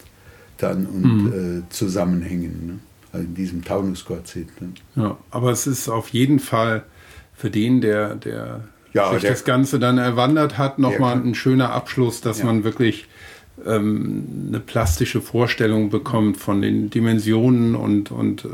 dann 0.59 0.87
und 0.87 1.25
mhm. 1.25 1.33
äh, 1.33 1.63
zusammenhängen. 1.71 2.67
Ne? 2.67 2.79
Also 3.13 3.27
in 3.27 3.35
diesem 3.35 3.65
Taunusquarzit. 3.65 4.61
Ne? 4.61 4.73
Ja, 4.97 5.17
aber 5.31 5.51
es 5.51 5.67
ist 5.67 5.89
auf 5.89 6.09
jeden 6.11 6.39
Fall 6.39 6.85
für 7.35 7.51
den, 7.51 7.81
der, 7.81 8.15
der 8.15 8.65
ja, 8.93 9.13
sich 9.13 9.23
der, 9.23 9.31
das 9.31 9.45
Ganze 9.45 9.79
dann 9.79 9.99
erwandert 9.99 10.59
hat, 10.59 10.79
nochmal 10.79 11.17
ein 11.17 11.35
schöner 11.35 11.71
Abschluss, 11.73 12.21
dass 12.21 12.41
ja. 12.41 12.47
man 12.47 12.65
wirklich 12.65 13.09
ähm, 13.67 14.47
eine 14.49 14.61
plastische 14.61 15.21
Vorstellung 15.21 15.91
bekommt 15.91 16.37
von 16.37 16.63
den 16.63 16.91
Dimensionen 16.91 17.75
und, 17.75 18.11
und 18.11 18.45
äh, 18.45 18.49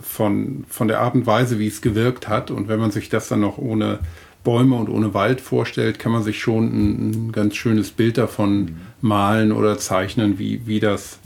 von, 0.00 0.64
von 0.68 0.88
der 0.88 1.00
Art 1.00 1.14
und 1.14 1.26
Weise, 1.26 1.58
wie 1.58 1.66
es 1.66 1.80
gewirkt 1.80 2.28
hat. 2.28 2.50
Und 2.50 2.68
wenn 2.68 2.80
man 2.80 2.90
sich 2.90 3.08
das 3.08 3.28
dann 3.28 3.40
noch 3.40 3.58
ohne 3.58 4.00
Bäume 4.44 4.76
und 4.76 4.88
ohne 4.88 5.12
Wald 5.14 5.40
vorstellt, 5.40 5.98
kann 5.98 6.12
man 6.12 6.22
sich 6.22 6.40
schon 6.40 6.66
ein, 6.66 7.10
ein 7.10 7.32
ganz 7.32 7.56
schönes 7.56 7.90
Bild 7.90 8.16
davon 8.16 8.60
mhm. 8.60 8.76
malen 9.00 9.52
oder 9.52 9.78
zeichnen, 9.78 10.38
wie, 10.38 10.66
wie 10.66 10.80
das 10.80 11.18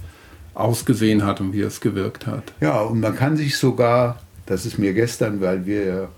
ausgesehen 0.61 1.25
hat 1.25 1.41
und 1.41 1.53
wie 1.53 1.61
es 1.63 1.81
gewirkt 1.81 2.27
hat. 2.27 2.53
Ja, 2.61 2.81
und 2.81 3.01
man 3.01 3.17
kann 3.17 3.37
sich 3.37 3.57
sogar, 3.57 4.21
das 4.47 4.67
ist 4.67 4.79
mir 4.79 4.93
gestern, 4.93 5.41
weil 5.41 5.67
wir 5.67 5.85
ja 5.85 6.09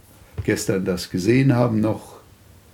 gestern 0.45 0.85
das 0.85 1.11
gesehen 1.11 1.55
haben, 1.55 1.81
noch, 1.81 2.17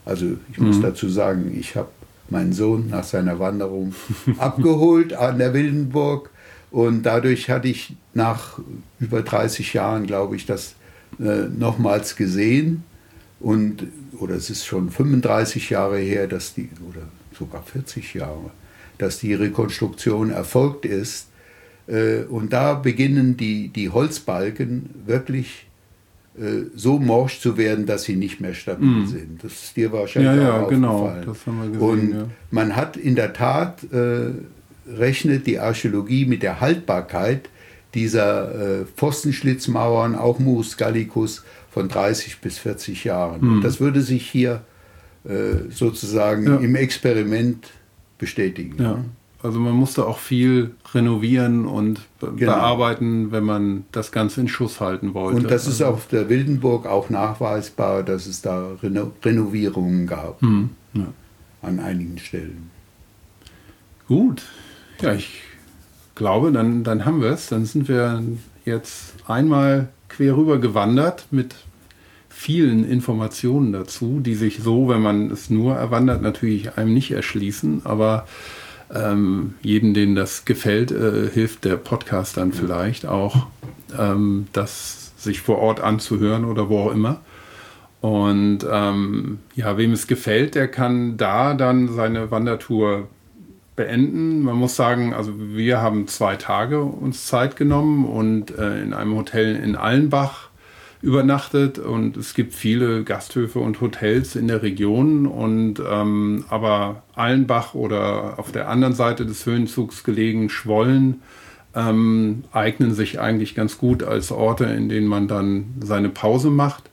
also 0.04 0.26
ich 0.50 0.58
muss 0.58 0.78
mhm. 0.78 0.82
dazu 0.82 1.08
sagen, 1.08 1.56
ich 1.58 1.76
habe 1.76 1.88
meinen 2.30 2.52
Sohn 2.52 2.88
nach 2.90 3.04
seiner 3.04 3.38
Wanderung 3.38 3.94
abgeholt 4.38 5.12
an 5.12 5.38
der 5.38 5.54
Wildenburg 5.54 6.30
und 6.70 7.02
dadurch 7.02 7.48
hatte 7.50 7.68
ich 7.68 7.96
nach 8.14 8.58
über 9.00 9.22
30 9.22 9.72
Jahren, 9.72 10.06
glaube 10.06 10.36
ich, 10.36 10.44
das 10.46 10.74
äh, 11.18 11.48
nochmals 11.48 12.16
gesehen 12.16 12.84
und 13.40 13.86
oder 14.18 14.34
es 14.34 14.50
ist 14.50 14.66
schon 14.66 14.90
35 14.90 15.70
Jahre 15.70 15.98
her, 15.98 16.26
dass 16.26 16.54
die 16.54 16.68
oder 16.88 17.02
sogar 17.38 17.62
40 17.62 18.14
Jahre, 18.14 18.50
dass 18.98 19.20
die 19.20 19.32
Rekonstruktion 19.32 20.30
erfolgt 20.30 20.84
ist 20.84 21.27
und 22.28 22.52
da 22.52 22.74
beginnen 22.74 23.38
die, 23.38 23.68
die 23.68 23.88
Holzbalken 23.88 24.90
wirklich 25.06 25.68
äh, 26.38 26.66
so 26.74 27.00
morsch 27.00 27.40
zu 27.40 27.56
werden, 27.56 27.84
dass 27.84 28.04
sie 28.04 28.14
nicht 28.14 28.40
mehr 28.40 28.54
stabil 28.54 28.86
mm. 28.86 29.06
sind. 29.06 29.44
Das 29.44 29.52
ist 29.52 29.76
dir 29.76 29.90
wahrscheinlich 29.90 30.36
ja, 30.36 30.48
ja, 30.48 30.60
auch 30.60 30.68
genau, 30.68 31.06
aufgefallen. 31.06 31.26
Das 31.26 31.46
haben 31.46 31.62
wir 31.62 31.68
gesehen, 31.68 31.88
Und 31.88 32.12
ja. 32.12 32.26
man 32.52 32.76
hat 32.76 32.96
in 32.96 33.16
der 33.16 33.32
Tat, 33.32 33.84
äh, 33.92 34.30
rechnet 34.88 35.48
die 35.48 35.58
Archäologie 35.58 36.26
mit 36.26 36.44
der 36.44 36.60
Haltbarkeit 36.60 37.50
dieser 37.94 38.82
äh, 38.82 38.84
Pfostenschlitzmauern, 38.84 40.14
auch 40.14 40.38
Mus 40.38 40.76
Gallicus, 40.76 41.44
von 41.70 41.88
30 41.88 42.38
bis 42.38 42.58
40 42.58 43.02
Jahren. 43.04 43.58
Mm. 43.58 43.60
Das 43.62 43.80
würde 43.80 44.00
sich 44.02 44.30
hier 44.30 44.62
äh, 45.24 45.70
sozusagen 45.70 46.46
ja. 46.46 46.56
im 46.58 46.76
Experiment 46.76 47.68
bestätigen. 48.18 49.10
Also 49.40 49.60
man 49.60 49.74
musste 49.74 50.06
auch 50.06 50.18
viel 50.18 50.74
renovieren 50.92 51.66
und 51.66 52.00
genau. 52.20 52.54
bearbeiten, 52.54 53.30
wenn 53.30 53.44
man 53.44 53.84
das 53.92 54.10
Ganze 54.10 54.40
in 54.40 54.48
Schuss 54.48 54.80
halten 54.80 55.14
wollte. 55.14 55.36
Und 55.36 55.50
das 55.50 55.68
ist 55.68 55.80
also 55.80 55.94
auf 55.94 56.08
der 56.08 56.28
Wildenburg 56.28 56.86
auch 56.86 57.08
nachweisbar, 57.08 58.02
dass 58.02 58.26
es 58.26 58.42
da 58.42 58.72
Reno 58.82 59.12
Renovierungen 59.24 60.08
gab 60.08 60.40
hm, 60.40 60.70
ja. 60.94 61.06
an 61.62 61.78
einigen 61.78 62.18
Stellen. 62.18 62.70
Gut, 64.08 64.42
ja, 65.00 65.12
ich 65.12 65.42
glaube, 66.16 66.50
dann, 66.50 66.82
dann 66.82 67.04
haben 67.04 67.22
wir 67.22 67.30
es. 67.30 67.48
Dann 67.48 67.64
sind 67.64 67.88
wir 67.88 68.22
jetzt 68.64 69.14
einmal 69.28 69.88
quer 70.08 70.36
rüber 70.36 70.58
gewandert 70.58 71.26
mit 71.30 71.54
vielen 72.28 72.84
Informationen 72.88 73.72
dazu, 73.72 74.20
die 74.20 74.34
sich 74.34 74.58
so, 74.58 74.88
wenn 74.88 75.02
man 75.02 75.30
es 75.30 75.50
nur 75.50 75.74
erwandert, 75.74 76.22
natürlich 76.22 76.76
einem 76.76 76.94
nicht 76.94 77.10
erschließen, 77.10 77.82
aber 77.84 78.26
ähm, 78.94 79.54
jeden, 79.62 79.94
denen 79.94 80.14
das 80.14 80.44
gefällt, 80.44 80.90
äh, 80.90 81.28
hilft 81.28 81.64
der 81.64 81.76
Podcast 81.76 82.36
dann 82.36 82.52
vielleicht 82.52 83.06
auch, 83.06 83.46
ähm, 83.98 84.46
das 84.52 85.12
sich 85.16 85.40
vor 85.40 85.58
Ort 85.58 85.80
anzuhören 85.80 86.44
oder 86.44 86.68
wo 86.68 86.80
auch 86.80 86.92
immer. 86.92 87.20
Und 88.00 88.60
ähm, 88.70 89.40
ja, 89.56 89.76
wem 89.76 89.92
es 89.92 90.06
gefällt, 90.06 90.54
der 90.54 90.68
kann 90.68 91.16
da 91.16 91.54
dann 91.54 91.92
seine 91.92 92.30
Wandertour 92.30 93.08
beenden. 93.74 94.42
Man 94.42 94.56
muss 94.56 94.76
sagen, 94.76 95.14
also 95.14 95.32
wir 95.36 95.80
haben 95.80 96.06
zwei 96.06 96.36
Tage 96.36 96.82
uns 96.82 97.26
Zeit 97.26 97.56
genommen 97.56 98.04
und 98.04 98.56
äh, 98.56 98.82
in 98.82 98.94
einem 98.94 99.16
Hotel 99.16 99.56
in 99.56 99.74
Allenbach 99.74 100.47
übernachtet 101.00 101.78
und 101.78 102.16
es 102.16 102.34
gibt 102.34 102.54
viele 102.54 103.04
Gasthöfe 103.04 103.60
und 103.60 103.80
Hotels 103.80 104.34
in 104.34 104.48
der 104.48 104.62
Region 104.62 105.26
und 105.26 105.80
ähm, 105.88 106.44
aber 106.48 107.02
Allenbach 107.14 107.74
oder 107.74 108.38
auf 108.38 108.50
der 108.50 108.68
anderen 108.68 108.94
Seite 108.94 109.24
des 109.24 109.46
Höhenzugs 109.46 110.02
gelegen 110.02 110.50
Schwollen 110.50 111.22
ähm, 111.74 112.44
eignen 112.52 112.94
sich 112.94 113.20
eigentlich 113.20 113.54
ganz 113.54 113.78
gut 113.78 114.02
als 114.02 114.32
Orte, 114.32 114.64
in 114.64 114.88
denen 114.88 115.06
man 115.06 115.28
dann 115.28 115.74
seine 115.80 116.08
Pause 116.08 116.50
macht. 116.50 116.90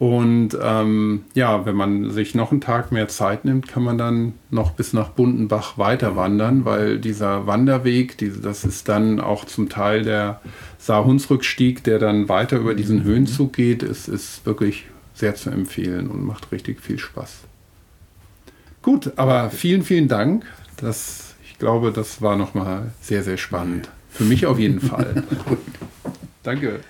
Und 0.00 0.56
ähm, 0.62 1.24
ja, 1.34 1.66
wenn 1.66 1.76
man 1.76 2.10
sich 2.10 2.34
noch 2.34 2.52
einen 2.52 2.62
Tag 2.62 2.90
mehr 2.90 3.08
Zeit 3.08 3.44
nimmt, 3.44 3.68
kann 3.68 3.82
man 3.82 3.98
dann 3.98 4.32
noch 4.48 4.70
bis 4.70 4.94
nach 4.94 5.10
Bundenbach 5.10 5.76
weiter 5.76 6.16
wandern, 6.16 6.64
weil 6.64 6.98
dieser 6.98 7.46
Wanderweg, 7.46 8.16
diese, 8.16 8.40
das 8.40 8.64
ist 8.64 8.88
dann 8.88 9.20
auch 9.20 9.44
zum 9.44 9.68
Teil 9.68 10.02
der 10.02 10.40
Saarhunsrückstieg, 10.78 11.84
der 11.84 11.98
dann 11.98 12.30
weiter 12.30 12.56
über 12.56 12.74
diesen 12.74 13.04
Höhenzug 13.04 13.52
geht, 13.52 13.82
ist, 13.82 14.08
ist 14.08 14.46
wirklich 14.46 14.86
sehr 15.12 15.34
zu 15.34 15.50
empfehlen 15.50 16.08
und 16.08 16.24
macht 16.24 16.50
richtig 16.50 16.80
viel 16.80 16.98
Spaß. 16.98 17.40
Gut, 18.80 19.12
aber 19.16 19.50
vielen, 19.50 19.82
vielen 19.82 20.08
Dank. 20.08 20.46
Das, 20.78 21.34
ich 21.44 21.58
glaube, 21.58 21.92
das 21.92 22.22
war 22.22 22.36
nochmal 22.36 22.90
sehr, 23.02 23.22
sehr 23.22 23.36
spannend. 23.36 23.90
Für 24.08 24.24
mich 24.24 24.46
auf 24.46 24.58
jeden 24.58 24.80
Fall. 24.80 25.24
Danke. 26.42 26.80